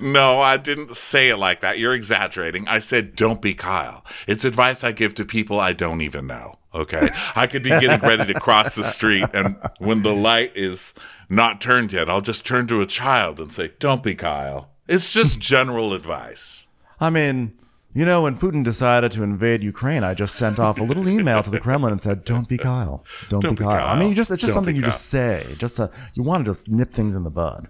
no, 0.00 0.40
I 0.40 0.56
didn't 0.56 0.96
say 0.96 1.28
it 1.28 1.38
like 1.38 1.60
that. 1.60 1.78
You're 1.78 1.94
exaggerating. 1.94 2.66
I 2.68 2.78
said, 2.78 3.14
Don't 3.14 3.40
be 3.40 3.54
Kyle. 3.54 4.04
It's 4.26 4.44
advice 4.44 4.84
I 4.84 4.92
give 4.92 5.14
to 5.16 5.24
people 5.24 5.60
I 5.60 5.72
don't 5.72 6.00
even 6.00 6.26
know. 6.26 6.59
Okay. 6.72 7.08
I 7.34 7.46
could 7.46 7.62
be 7.62 7.70
getting 7.70 8.00
ready 8.00 8.32
to 8.32 8.38
cross 8.38 8.74
the 8.76 8.84
street, 8.84 9.26
and 9.34 9.56
when 9.78 10.02
the 10.02 10.14
light 10.14 10.52
is 10.54 10.94
not 11.28 11.60
turned 11.60 11.92
yet, 11.92 12.08
I'll 12.08 12.20
just 12.20 12.46
turn 12.46 12.66
to 12.68 12.80
a 12.80 12.86
child 12.86 13.40
and 13.40 13.52
say, 13.52 13.72
Don't 13.78 14.02
be 14.02 14.14
Kyle. 14.14 14.70
It's 14.86 15.12
just 15.12 15.38
general 15.40 15.92
advice. 15.92 16.68
I 17.00 17.10
mean, 17.10 17.58
you 17.92 18.04
know, 18.04 18.22
when 18.22 18.38
Putin 18.38 18.62
decided 18.62 19.10
to 19.12 19.24
invade 19.24 19.64
Ukraine, 19.64 20.04
I 20.04 20.14
just 20.14 20.36
sent 20.36 20.60
off 20.60 20.78
a 20.78 20.84
little 20.84 21.08
email 21.08 21.42
to 21.42 21.50
the 21.50 21.58
Kremlin 21.58 21.90
and 21.92 22.00
said, 22.00 22.24
"Don't 22.24 22.48
be 22.48 22.56
Kyle. 22.56 23.04
Don't, 23.28 23.42
Don't 23.42 23.54
be 23.56 23.64
be 23.64 23.64
Kyle." 23.64 23.88
I 23.88 23.98
mean, 23.98 24.10
you 24.10 24.14
just 24.14 24.30
it's 24.30 24.40
just 24.40 24.52
Don't 24.52 24.54
something 24.54 24.76
you 24.76 24.82
just 24.82 25.06
say, 25.06 25.44
just 25.58 25.76
to 25.76 25.90
you 26.14 26.22
want 26.22 26.44
to 26.44 26.50
just 26.50 26.68
nip 26.68 26.92
things 26.92 27.16
in 27.16 27.24
the 27.24 27.30
bud. 27.30 27.68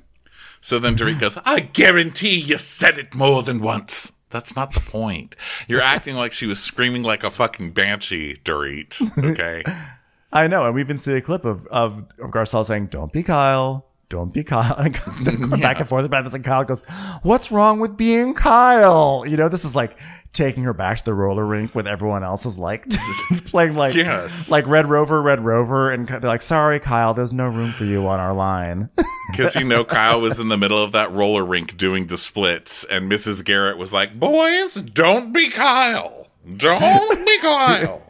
So 0.61 0.79
then 0.79 0.95
Dorit 0.95 1.19
goes, 1.19 1.39
I 1.45 1.61
guarantee 1.61 2.39
you 2.39 2.59
said 2.59 2.99
it 2.99 3.15
more 3.15 3.43
than 3.43 3.61
once. 3.61 4.13
That's 4.31 4.57
not 4.57 4.73
the 4.73 4.81
point. 4.81 5.37
You're 5.69 5.83
acting 5.83 6.17
like 6.17 6.33
she 6.33 6.47
was 6.47 6.61
screaming 6.61 7.03
like 7.03 7.25
a 7.25 7.31
fucking 7.31 7.71
banshee, 7.71 8.41
Dorit. 8.45 9.01
Okay. 9.33 9.63
I 10.33 10.47
know, 10.47 10.65
and 10.65 10.75
we've 10.75 10.87
even 10.87 10.99
see 10.99 11.15
a 11.15 11.21
clip 11.21 11.45
of 11.45 11.67
of, 11.67 12.05
of 12.21 12.31
Garcelle 12.31 12.65
saying, 12.65 12.87
"Don't 12.87 13.13
be 13.13 13.25
Kyle. 13.25 13.90
Don't 14.11 14.35
be 14.35 14.45
Kyle. 14.45 14.77
Back 15.61 15.81
and 15.81 15.89
forth 15.89 16.05
about 16.05 16.25
this, 16.25 16.35
and 16.35 16.45
Kyle 16.45 16.65
goes, 16.65 16.83
"What's 17.23 17.51
wrong 17.51 17.81
with 17.81 17.97
being 17.97 18.35
Kyle?" 18.35 19.25
You 19.27 19.39
know, 19.39 19.49
this 19.49 19.65
is 19.65 19.75
like 19.75 19.99
taking 20.33 20.65
her 20.65 20.75
back 20.75 20.99
to 20.99 21.05
the 21.05 21.15
roller 21.15 21.45
rink 21.47 21.75
when 21.75 21.87
everyone 21.89 22.23
else 22.23 22.45
is 22.45 22.59
like 22.59 22.87
playing 23.47 23.75
like 23.75 23.95
Yes. 23.95 24.51
like 24.51 24.67
Red 24.69 24.87
Rover, 24.91 25.23
Red 25.23 25.41
Rover, 25.41 25.91
and 25.91 26.07
they're 26.07 26.21
like, 26.21 26.43
"Sorry, 26.43 26.79
Kyle, 26.81 27.15
there's 27.15 27.33
no 27.33 27.47
room 27.49 27.71
for 27.73 27.85
you 27.85 28.07
on 28.09 28.21
our 28.21 28.35
line." 28.35 28.91
Because 29.31 29.55
you 29.55 29.65
know 29.65 29.85
Kyle 29.85 30.21
was 30.21 30.39
in 30.41 30.49
the 30.49 30.59
middle 30.59 30.83
of 30.83 30.93
that 30.93 31.13
roller 31.13 31.45
rink 31.47 31.77
doing 31.77 32.09
the 32.09 32.19
splits, 32.19 32.85
and 32.85 33.11
Mrs. 33.11 33.45
Garrett 33.45 33.79
was 33.79 33.93
like, 33.93 34.19
"Boys, 34.19 34.75
don't 34.75 35.33
be 35.33 35.49
Kyle. 35.51 36.27
Don't 36.57 37.25
be 37.25 37.39
Kyle." 37.39 38.03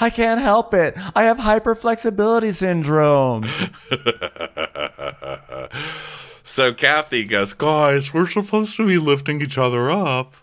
I 0.00 0.08
can't 0.10 0.40
help 0.40 0.72
it. 0.72 0.94
I 1.16 1.24
have 1.24 1.36
hyperflexibility 1.38 2.54
syndrome. 2.54 3.44
So 6.42 6.72
Kathy 6.72 7.24
goes, 7.24 7.52
"Guys, 7.52 8.12
we're 8.12 8.26
supposed 8.28 8.76
to 8.76 8.86
be 8.86 8.98
lifting 8.98 9.40
each 9.40 9.58
other 9.58 9.90
up." 9.90 10.34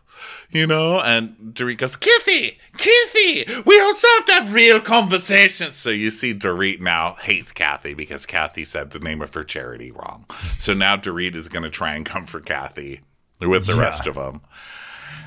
You 0.51 0.65
know, 0.65 0.99
and 0.99 1.35
Dorit 1.53 1.77
goes, 1.77 1.95
Kathy, 1.95 2.57
Kathy, 2.75 3.45
we 3.67 3.79
also 3.79 4.07
have 4.17 4.25
to 4.25 4.33
have 4.33 4.53
real 4.53 4.81
conversations. 4.81 5.77
So 5.77 5.91
you 5.91 6.09
see, 6.09 6.33
Dorit 6.33 6.81
now 6.81 7.15
hates 7.21 7.51
Kathy 7.51 7.93
because 7.93 8.25
Kathy 8.25 8.65
said 8.65 8.89
the 8.89 8.99
name 8.99 9.21
of 9.21 9.31
her 9.35 9.43
charity 9.43 9.91
wrong. 9.91 10.25
So 10.57 10.73
now 10.73 10.97
Dorit 10.97 11.35
is 11.35 11.47
going 11.49 11.63
to 11.63 11.69
try 11.69 11.93
and 11.93 12.03
comfort 12.03 12.45
Kathy 12.47 13.01
with 13.41 13.67
the 13.67 13.75
Yeah. 13.75 13.81
rest 13.81 14.07
of 14.07 14.15
them. 14.15 14.41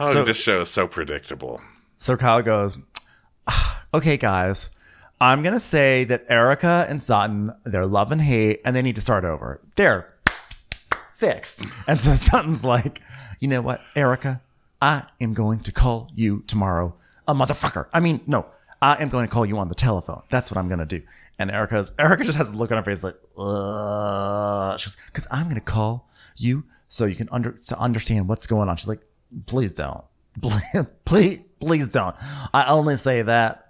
Oh, 0.01 0.13
So- 0.13 0.25
this 0.25 0.43
show 0.43 0.63
is 0.63 0.71
so 0.71 0.89
predictable. 0.89 1.61
So 1.97 2.17
Kyle 2.17 2.43
goes, 2.43 2.77
"Ah, 3.47 3.83
okay, 3.95 4.17
guys, 4.17 4.71
I'm 5.21 5.43
going 5.43 5.55
to 5.55 5.61
say 5.61 6.03
that 6.05 6.25
Erika 6.29 6.85
and 6.89 7.01
Sutton, 7.01 7.53
they're 7.65 7.87
love 7.87 8.11
and 8.11 8.23
hate, 8.23 8.61
and 8.65 8.75
they 8.75 8.83
need 8.83 8.97
to 8.97 9.01
start 9.01 9.25
over. 9.25 9.61
They're 9.77 10.12
fixed. 11.23 11.65
And 11.87 11.99
so 11.99 12.15
Sutton's 12.29 12.65
like, 12.65 13.01
you 13.41 13.49
know 13.49 13.63
what, 13.63 13.81
Erika, 13.95 14.43
I 14.81 15.05
am 15.21 15.35
going 15.35 15.61
to 15.61 15.73
call 15.73 16.11
you 16.15 16.43
tomorrow 16.47 16.95
a 17.29 17.35
motherfucker. 17.35 17.89
I 17.93 18.01
mean, 18.01 18.21
no, 18.27 18.47
I 18.81 19.01
am 19.01 19.09
going 19.09 19.27
to 19.27 19.33
call 19.33 19.47
you 19.47 19.59
on 19.59 19.69
the 19.69 19.75
telephone. 19.75 20.23
That's 20.31 20.51
what 20.51 20.59
I'm 20.59 20.67
going 20.67 20.81
to 20.81 20.87
do. 20.87 21.01
And 21.39 21.51
Erika's, 21.51 21.93
Erika 21.99 22.25
just 22.25 22.37
has 22.39 22.51
a 22.51 22.57
look 22.57 22.73
on 22.73 22.79
her 22.79 22.83
face 22.83 23.05
like, 23.05 23.15
uh, 23.39 24.77
she's 24.77 24.97
because 25.07 25.27
I'm 25.31 25.45
going 25.45 25.55
to 25.55 25.61
call 25.61 26.09
you 26.37 26.65
so 26.89 27.05
you 27.05 27.15
can 27.15 27.29
under, 27.31 27.53
to 27.53 27.79
understand 27.79 28.29
what's 28.29 28.47
going 28.47 28.69
on. 28.69 28.77
She's 28.77 28.89
like, 28.89 29.03
please 29.47 29.73
don't. 29.73 30.05
Please, 31.05 31.43
please 31.61 31.89
don't. 31.89 32.17
I 32.55 32.71
only 32.71 32.97
say 32.97 33.21
that 33.21 33.62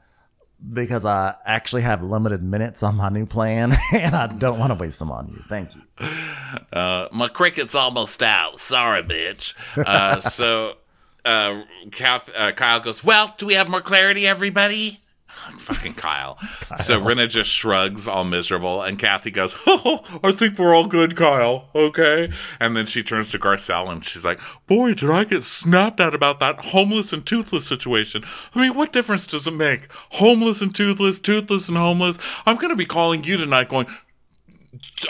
because 0.73 1.05
I 1.05 1.35
actually 1.45 1.83
have 1.83 2.03
limited 2.03 2.43
minutes 2.43 2.83
on 2.83 2.97
my 2.97 3.09
new 3.09 3.27
plan 3.27 3.73
and 3.93 4.15
I 4.15 4.27
don't 4.27 4.59
want 4.59 4.71
to 4.73 4.79
waste 4.79 4.99
them 4.99 5.11
on 5.11 5.29
you. 5.29 5.43
Thank 5.49 5.75
you. 5.75 5.83
Uh, 6.71 7.07
my 7.13 7.29
cricket's 7.29 7.75
almost 7.75 8.23
out. 8.23 8.59
Sorry, 8.59 9.03
bitch. 9.03 9.55
Uh, 9.77 10.21
so 10.21 10.77
uh, 11.25 11.63
Kath, 11.91 12.31
uh, 12.35 12.53
Kyle 12.53 12.81
goes, 12.81 13.05
Well, 13.05 13.35
do 13.37 13.45
we 13.47 13.55
have 13.55 13.69
more 13.69 13.83
clarity, 13.83 14.27
everybody? 14.27 15.02
Fucking 15.59 15.95
Kyle. 15.95 16.39
So 16.77 17.01
Rinna 17.01 17.29
just 17.29 17.51
shrugs, 17.51 18.09
all 18.09 18.25
miserable, 18.25 18.83
and 18.83 18.99
Kathy 18.99 19.31
goes, 19.31 19.57
"Oh, 19.67 20.03
I 20.23 20.33
think 20.33 20.59
we're 20.59 20.75
all 20.75 20.87
good, 20.87 21.17
Kyle. 21.17 21.69
Okay." 21.75 22.31
And 22.61 22.77
then 22.77 22.87
she 22.87 23.03
turns 23.03 23.31
to 23.33 23.39
Garcelle 23.39 23.91
and 23.91 24.05
she's 24.05 24.25
like, 24.25 24.41
"Boy, 24.67 24.95
did 24.95 25.11
I 25.11 25.25
get 25.25 25.43
snapped 25.45 26.01
at 26.01 26.15
about 26.15 26.41
that 26.41 26.67
homeless 26.67 27.13
and 27.13 27.25
toothless 27.25 27.67
situation? 27.67 28.25
I 28.55 28.61
mean, 28.61 28.75
what 28.77 28.93
difference 28.93 29.27
does 29.27 29.47
it 29.47 29.55
make? 29.55 29.89
Homeless 30.13 30.61
and 30.61 30.75
toothless, 30.75 31.21
toothless 31.21 31.69
and 31.69 31.77
homeless. 31.79 32.19
I'm 32.47 32.57
gonna 32.57 32.77
be 32.77 32.87
calling 32.87 33.25
you 33.25 33.37
tonight, 33.37 33.69
going." 33.69 33.87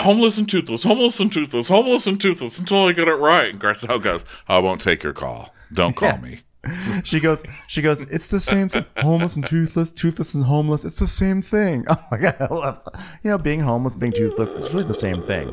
Homeless 0.00 0.38
and 0.38 0.48
toothless, 0.48 0.82
homeless 0.82 1.20
and 1.20 1.32
toothless, 1.32 1.68
homeless 1.68 2.06
and 2.06 2.20
toothless 2.20 2.58
until 2.58 2.86
I 2.86 2.92
get 2.92 3.06
it 3.06 3.14
right. 3.14 3.50
And 3.50 3.60
Garcelle 3.60 4.02
goes, 4.02 4.24
I 4.48 4.58
won't 4.58 4.80
take 4.80 5.04
your 5.04 5.12
call. 5.12 5.54
Don't 5.72 5.94
call 5.94 6.18
me. 6.18 6.40
She 7.04 7.18
goes, 7.18 7.42
she 7.66 7.82
goes, 7.82 8.00
it's 8.02 8.28
the 8.28 8.38
same 8.38 8.68
thing. 8.68 8.84
Homeless 8.98 9.34
and 9.34 9.44
toothless, 9.44 9.90
toothless 9.90 10.34
and 10.34 10.44
homeless. 10.44 10.84
It's 10.84 10.98
the 10.98 11.08
same 11.08 11.42
thing. 11.42 11.84
Oh 11.88 12.04
my 12.10 12.18
God. 12.18 12.36
I 12.38 12.54
love 12.54 12.84
that. 12.84 13.00
You 13.24 13.30
know, 13.32 13.38
being 13.38 13.60
homeless, 13.60 13.96
being 13.96 14.12
toothless, 14.12 14.54
it's 14.54 14.72
really 14.72 14.86
the 14.86 14.94
same 14.94 15.20
thing. 15.20 15.52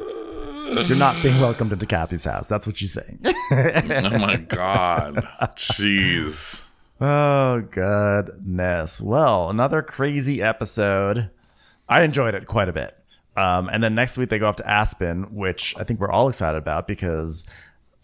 You're 0.88 0.98
not 0.98 1.22
being 1.24 1.40
welcomed 1.42 1.74
into 1.74 1.88
Kathy's 1.88 2.26
house. 2.26 2.48
That's 2.48 2.68
what 2.68 2.78
she's 2.78 2.94
saying. 2.94 3.20
Oh 3.52 4.20
my 4.20 4.36
God. 4.36 5.16
Jeez. 5.58 6.66
Oh, 7.02 7.62
goodness. 7.62 9.02
Well, 9.02 9.50
another 9.50 9.82
crazy 9.82 10.44
episode. 10.44 11.32
I 11.88 12.04
enjoyed 12.04 12.36
it 12.36 12.46
quite 12.46 12.70
a 12.70 12.74
bit. 12.74 12.96
Um, 13.36 13.70
and 13.70 13.84
then 13.84 13.96
next 13.96 14.18
week 14.18 14.30
they 14.30 14.38
go 14.38 14.48
off 14.48 14.58
to 14.58 14.70
Aspen, 14.70 15.34
which 15.34 15.74
I 15.80 15.84
think 15.84 16.00
we're 16.00 16.12
all 16.12 16.30
excited 16.30 16.58
about 16.58 16.88
because 16.88 17.46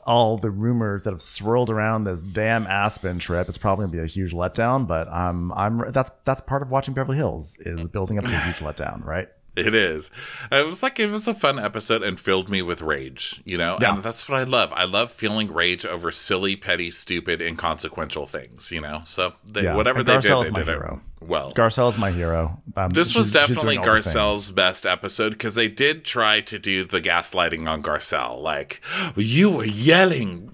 all 0.05 0.37
the 0.37 0.51
rumors 0.51 1.03
that 1.03 1.11
have 1.11 1.21
swirled 1.21 1.69
around 1.69 2.03
this 2.03 2.21
damn 2.21 2.67
Aspen 2.67 3.19
trip, 3.19 3.47
it's 3.49 3.57
probably 3.57 3.83
gonna 3.83 3.93
be 3.93 4.03
a 4.03 4.05
huge 4.05 4.33
letdown. 4.33 4.87
But 4.87 5.07
I'm, 5.11 5.51
I'm 5.53 5.91
that's 5.91 6.11
that's 6.23 6.41
part 6.41 6.61
of 6.61 6.71
watching 6.71 6.93
Beverly 6.93 7.17
Hills 7.17 7.57
is 7.59 7.87
building 7.87 8.17
up 8.17 8.25
to 8.25 8.31
a 8.31 8.39
huge 8.39 8.59
letdown, 8.59 9.03
right? 9.03 9.27
It 9.55 9.73
is. 9.73 10.11
It 10.51 10.65
was 10.65 10.83
like 10.83 10.99
it 10.99 11.09
was 11.09 11.27
a 11.27 11.33
fun 11.33 11.57
episode 11.59 12.03
and 12.03 12.19
filled 12.19 12.49
me 12.49 12.61
with 12.61 12.81
rage, 12.81 13.41
you 13.45 13.57
know? 13.57 13.77
Yeah. 13.79 13.95
And 13.95 14.03
that's 14.03 14.27
what 14.27 14.37
I 14.39 14.43
love. 14.43 14.73
I 14.73 14.83
love 14.85 15.11
feeling 15.11 15.51
rage 15.53 15.85
over 15.85 16.11
silly, 16.11 16.55
petty, 16.55 16.91
stupid, 16.91 17.41
inconsequential 17.41 18.25
things, 18.25 18.71
you 18.71 18.81
know? 18.81 19.01
So 19.05 19.33
they, 19.45 19.63
Yeah. 19.63 19.75
whatever 19.75 19.99
And 19.99 20.07
they 20.07 20.19
did, 20.19 20.29
my 20.29 20.43
they 20.43 20.65
did 20.65 20.67
hero. 20.67 21.01
it 21.21 21.27
well. 21.27 21.53
Garcelle's 21.53 21.97
my 21.97 22.11
hero. 22.11 22.61
Um, 22.75 22.91
this 22.91 23.07
was 23.07 23.11
she's- 23.13 23.25
she's 23.25 23.31
definitely 23.31 23.75
doing 23.77 23.87
all 23.87 23.95
the 23.95 24.01
things. 24.01 24.15
Garcelle's 24.15 24.51
best 24.51 24.85
episode 24.85 25.29
because 25.31 25.55
they 25.55 25.67
did 25.69 26.03
try 26.03 26.41
to 26.41 26.59
do 26.59 26.83
the 26.83 26.99
gaslighting 27.01 27.67
on 27.67 27.81
Garcelle. 27.81 28.41
Like, 28.41 28.81
you 29.15 29.49
were 29.51 29.65
yelling, 29.65 30.51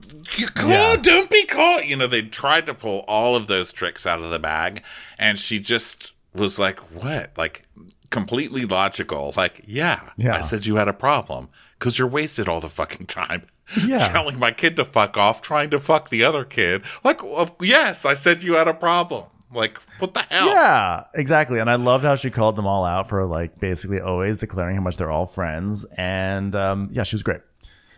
"Caught, 0.55 0.67
Yeah. 0.69 0.95
don't 1.01 1.29
be 1.29 1.43
caught. 1.45 1.87
You 1.87 1.95
know, 1.95 2.07
they 2.07 2.21
tried 2.21 2.67
to 2.67 2.73
pull 2.75 2.99
all 3.07 3.35
of 3.35 3.47
those 3.47 3.71
tricks 3.73 4.05
out 4.05 4.19
of 4.21 4.29
the 4.29 4.39
bag, 4.39 4.83
and 5.17 5.39
she 5.39 5.59
just 5.59 6.13
was 6.33 6.57
like, 6.59 6.79
what? 6.93 7.31
Like, 7.35 7.63
completely 8.11 8.65
logical. 8.65 9.33
Like, 9.35 9.61
yeah, 9.65 9.99
Yeah. 10.17 10.35
I 10.35 10.41
said 10.41 10.65
you 10.67 10.75
had 10.75 10.87
a 10.87 10.93
problem 10.93 11.49
because 11.79 11.97
you're 11.97 12.07
wasted 12.07 12.47
all 12.47 12.59
the 12.61 12.69
fucking 12.69 13.07
time. 13.07 13.43
Yeah. 13.87 14.09
Telling 14.09 14.37
my 14.37 14.51
kid 14.51 14.75
to 14.75 14.83
fuck 14.85 15.15
off, 15.15 15.41
trying 15.41 15.69
to 15.69 15.79
fuck 15.79 16.09
the 16.09 16.25
other 16.25 16.43
kid. 16.43 16.83
Like, 17.05 17.21
yes, 17.61 18.05
I 18.05 18.15
said 18.15 18.43
you 18.43 18.55
had 18.55 18.67
a 18.67 18.73
problem. 18.73 19.23
Like, 19.53 19.77
what 19.99 20.13
the 20.13 20.23
hell? 20.29 20.47
Yeah, 20.47 21.03
exactly. 21.15 21.57
And 21.59 21.69
I 21.69 21.75
loved 21.75 22.03
how 22.03 22.15
she 22.15 22.29
called 22.29 22.57
them 22.57 22.67
all 22.67 22.83
out 22.83 23.07
for 23.07 23.25
like 23.25 23.59
basically 23.61 24.01
always 24.01 24.39
declaring 24.39 24.75
how 24.75 24.81
much 24.81 24.97
they're 24.97 25.09
all 25.11 25.25
friends. 25.25 25.85
And 25.97 26.53
um, 26.53 26.89
yeah, 26.91 27.03
she 27.03 27.15
was 27.15 27.23
great. 27.23 27.39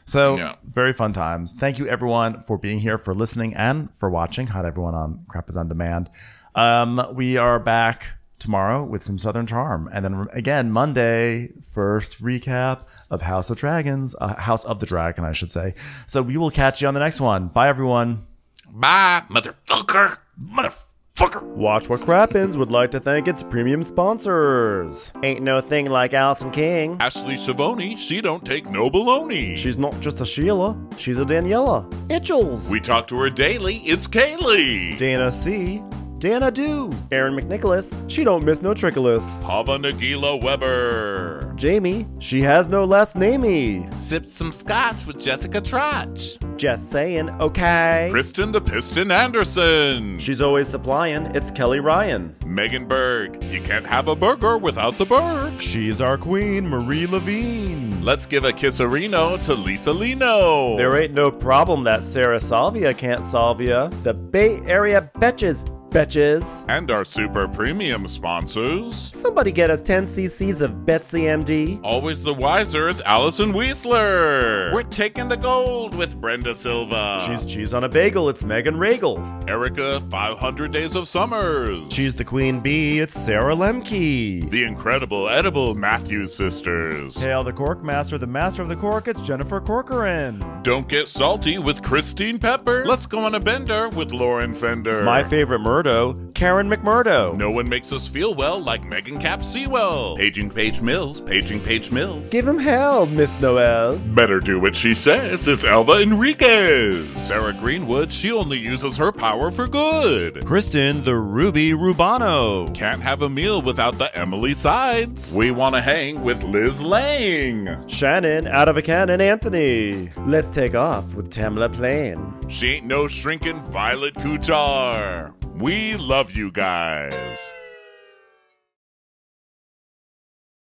So 0.05 0.37
Yeah. 0.37 0.55
very 0.63 0.93
fun 0.93 1.11
times. 1.11 1.53
Thank 1.53 1.79
you 1.79 1.87
everyone 1.87 2.39
for 2.41 2.57
being 2.59 2.77
here, 2.79 2.99
for 2.99 3.15
listening, 3.15 3.55
and 3.55 3.89
for 3.95 4.11
watching. 4.11 4.47
Hi 4.47 4.61
to 4.61 4.67
everyone 4.67 4.93
on 4.93 5.25
Crappens 5.27 5.57
on 5.57 5.69
Demand. 5.69 6.07
Um, 6.53 7.01
we 7.15 7.37
are 7.37 7.57
back 7.59 8.09
tomorrow 8.43 8.83
with 8.83 9.01
some 9.01 9.17
Southern 9.17 9.47
Charm, 9.47 9.89
and 9.91 10.05
then 10.05 10.27
again 10.31 10.71
Monday, 10.71 11.49
first 11.71 12.21
recap 12.23 12.81
of 13.09 13.23
House 13.23 13.49
of 13.49 13.57
Dragons, 13.57 14.15
uh, 14.21 14.35
House 14.35 14.63
of 14.65 14.79
the 14.79 14.85
Dragon, 14.85 15.25
I 15.25 15.31
should 15.31 15.51
say. 15.51 15.73
So 16.05 16.21
we 16.21 16.37
will 16.37 16.51
catch 16.51 16.81
you 16.81 16.87
on 16.87 16.93
the 16.93 16.99
next 16.99 17.19
one. 17.19 17.47
Bye, 17.47 17.69
everyone. 17.69 18.27
Bye, 18.69 19.23
motherfucker. 19.29 20.17
Motherfucker. 20.41 21.41
Watch 21.43 21.89
What 21.89 22.01
Crappens 22.01 22.57
would 22.57 22.71
like 22.71 22.91
to 22.91 22.99
thank 22.99 23.27
its 23.27 23.43
premium 23.43 23.83
sponsors. 23.83 25.13
Ain't 25.23 25.41
no 25.41 25.61
thing 25.61 25.85
like 25.89 26.13
Allison 26.13 26.51
King. 26.51 26.97
Ashley 26.99 27.35
Savoni, 27.35 27.97
she 27.97 28.19
don't 28.19 28.43
take 28.45 28.65
no 28.69 28.89
baloney. 28.89 29.55
She's 29.55 29.77
not 29.77 29.97
just 30.01 30.19
a 30.21 30.25
Sheila, 30.25 30.77
she's 30.97 31.19
a 31.19 31.23
Daniela. 31.23 31.89
Itchels. 32.09 32.71
we 32.71 32.79
talk 32.79 33.07
to 33.07 33.17
her 33.19 33.29
daily. 33.29 33.75
It's 33.77 34.07
Kaylee. 34.07 34.97
Dana 34.97 35.31
C. 35.31 35.81
Dana 36.23 36.49
Do. 36.51 36.95
Aaron 37.11 37.35
McNicholas. 37.35 37.93
She 38.09 38.23
don't 38.23 38.45
miss 38.45 38.61
no 38.61 38.73
trickolas. 38.73 39.43
Hava 39.43 39.77
Nagila 39.77 40.41
Weber. 40.41 41.51
Jamie. 41.57 42.07
She 42.19 42.39
has 42.39 42.69
no 42.69 42.85
last 42.85 43.17
namey. 43.17 43.93
Sipped 43.99 44.29
some 44.29 44.53
scotch 44.53 45.05
with 45.05 45.19
Jessica 45.19 45.59
Trotch. 45.59 46.37
Just 46.55 46.89
saying, 46.89 47.29
okay. 47.41 48.07
Kristen 48.09 48.53
the 48.53 48.61
Piston 48.61 49.11
Anderson. 49.11 50.17
She's 50.17 50.39
always 50.39 50.69
supplying. 50.69 51.25
It's 51.35 51.51
Kelly 51.51 51.81
Ryan. 51.81 52.37
Megan 52.45 52.87
Berg. 52.87 53.43
You 53.43 53.59
can't 53.59 53.85
have 53.85 54.07
a 54.07 54.15
burger 54.15 54.57
without 54.57 54.97
the 54.97 55.05
Berg. 55.05 55.59
She's 55.59 55.99
our 55.99 56.17
queen, 56.17 56.69
Marie 56.69 57.05
Levine. 57.05 58.01
Let's 58.01 58.27
give 58.27 58.45
a 58.45 58.53
kisserino 58.53 59.43
to 59.43 59.55
Lisa 59.55 59.91
Lino. 59.91 60.77
There 60.77 60.95
ain't 60.95 61.13
no 61.13 61.29
problem 61.29 61.83
that 61.83 62.05
Sarah 62.05 62.39
Salvia 62.39 62.93
can't 62.93 63.25
solve 63.25 63.59
ya. 63.59 63.89
The 64.03 64.13
Bay 64.13 64.61
Area 64.61 65.11
betches 65.15 65.67
Betches. 65.93 66.65
And 66.69 66.89
our 66.89 67.05
super 67.05 67.47
premium 67.47 68.07
sponsors. 68.07 69.11
Somebody 69.13 69.51
get 69.51 69.69
us 69.69 69.79
10 69.79 70.05
cc's 70.05 70.59
of 70.61 70.87
Betsy 70.87 71.21
MD. 71.21 71.79
Always 71.83 72.23
the 72.23 72.33
wiser 72.33 72.89
is 72.89 72.99
Allison 73.01 73.53
Weisler. 73.53 74.73
We're 74.73 74.81
taking 74.83 75.29
the 75.29 75.37
gold 75.37 75.93
with 75.93 76.19
Brenda 76.19 76.55
Silva. 76.55 77.23
She's 77.27 77.45
cheese 77.45 77.75
on 77.75 77.83
a 77.83 77.89
bagel. 77.89 78.27
It's 78.27 78.43
Megan 78.43 78.75
Regal. 78.77 79.19
Erica 79.47 80.01
500 80.09 80.71
Days 80.71 80.95
of 80.95 81.07
Summers. 81.07 81.93
She's 81.93 82.15
the 82.15 82.25
queen 82.25 82.59
bee. 82.59 82.99
It's 82.99 83.19
Sarah 83.19 83.53
Lemke. 83.55 84.49
the 84.49 84.63
incredible 84.63 85.29
edible 85.29 85.75
Matthews 85.75 86.33
sisters. 86.33 87.15
Hail 87.21 87.43
the 87.43 87.53
cork 87.53 87.83
master, 87.83 88.17
the 88.17 88.25
master 88.25 88.63
of 88.63 88.69
the 88.69 88.75
cork. 88.75 89.07
It's 89.07 89.21
Jennifer 89.21 89.61
Corcoran. 89.61 90.43
Don't 90.63 90.87
get 90.87 91.07
salty 91.07 91.59
with 91.59 91.83
Christine 91.83 92.39
Pepper. 92.39 92.83
Let's 92.83 93.05
go 93.05 93.19
on 93.19 93.35
a 93.35 93.39
bender 93.39 93.89
with 93.89 94.11
Lauren 94.11 94.55
Fender. 94.55 95.03
My 95.03 95.23
favorite 95.23 95.59
Murdo, 95.83 96.17
Karen 96.33 96.69
McMurdo. 96.69 97.35
No 97.35 97.51
one 97.51 97.67
makes 97.67 97.91
us 97.91 98.07
feel 98.07 98.33
well 98.33 98.57
like 98.57 98.85
Megan 98.85 99.19
Cap 99.19 99.43
Sewell. 99.43 100.15
Paging 100.15 100.49
Page 100.49 100.79
Mills, 100.79 101.19
Paging 101.19 101.59
Page 101.59 101.91
Mills. 101.91 102.29
Give 102.29 102.47
him 102.47 102.57
hell, 102.57 103.05
Miss 103.05 103.37
Noel. 103.41 103.97
Better 103.97 104.39
do 104.39 104.61
what 104.61 104.77
she 104.77 104.93
says. 104.93 105.45
It's 105.45 105.65
Elva 105.65 106.01
Enriquez. 106.01 107.05
Sarah 107.21 107.51
Greenwood, 107.51 108.13
she 108.13 108.31
only 108.31 108.57
uses 108.57 108.95
her 108.95 109.11
power 109.11 109.51
for 109.51 109.67
good. 109.67 110.45
Kristen, 110.45 111.03
the 111.03 111.17
Ruby 111.17 111.71
Rubano. 111.71 112.73
Can't 112.73 113.01
have 113.01 113.21
a 113.21 113.29
meal 113.29 113.61
without 113.61 113.97
the 113.97 114.15
Emily 114.17 114.53
sides. 114.53 115.35
We 115.35 115.51
want 115.51 115.75
to 115.75 115.81
hang 115.81 116.21
with 116.21 116.43
Liz 116.43 116.81
Lang. 116.81 117.89
Shannon, 117.89 118.47
out 118.47 118.69
of 118.69 118.77
a 118.77 118.81
cannon, 118.81 119.19
Anthony. 119.19 120.13
Let's 120.25 120.49
take 120.49 120.75
off 120.75 121.13
with 121.13 121.29
Tamla 121.29 121.73
Plain. 121.73 122.33
She 122.47 122.75
ain't 122.75 122.85
no 122.85 123.09
shrinking 123.09 123.59
Violet 123.63 124.15
Couture. 124.15 125.33
We 125.73 125.95
love 125.95 126.31
you 126.31 126.51
guys. 126.51 127.62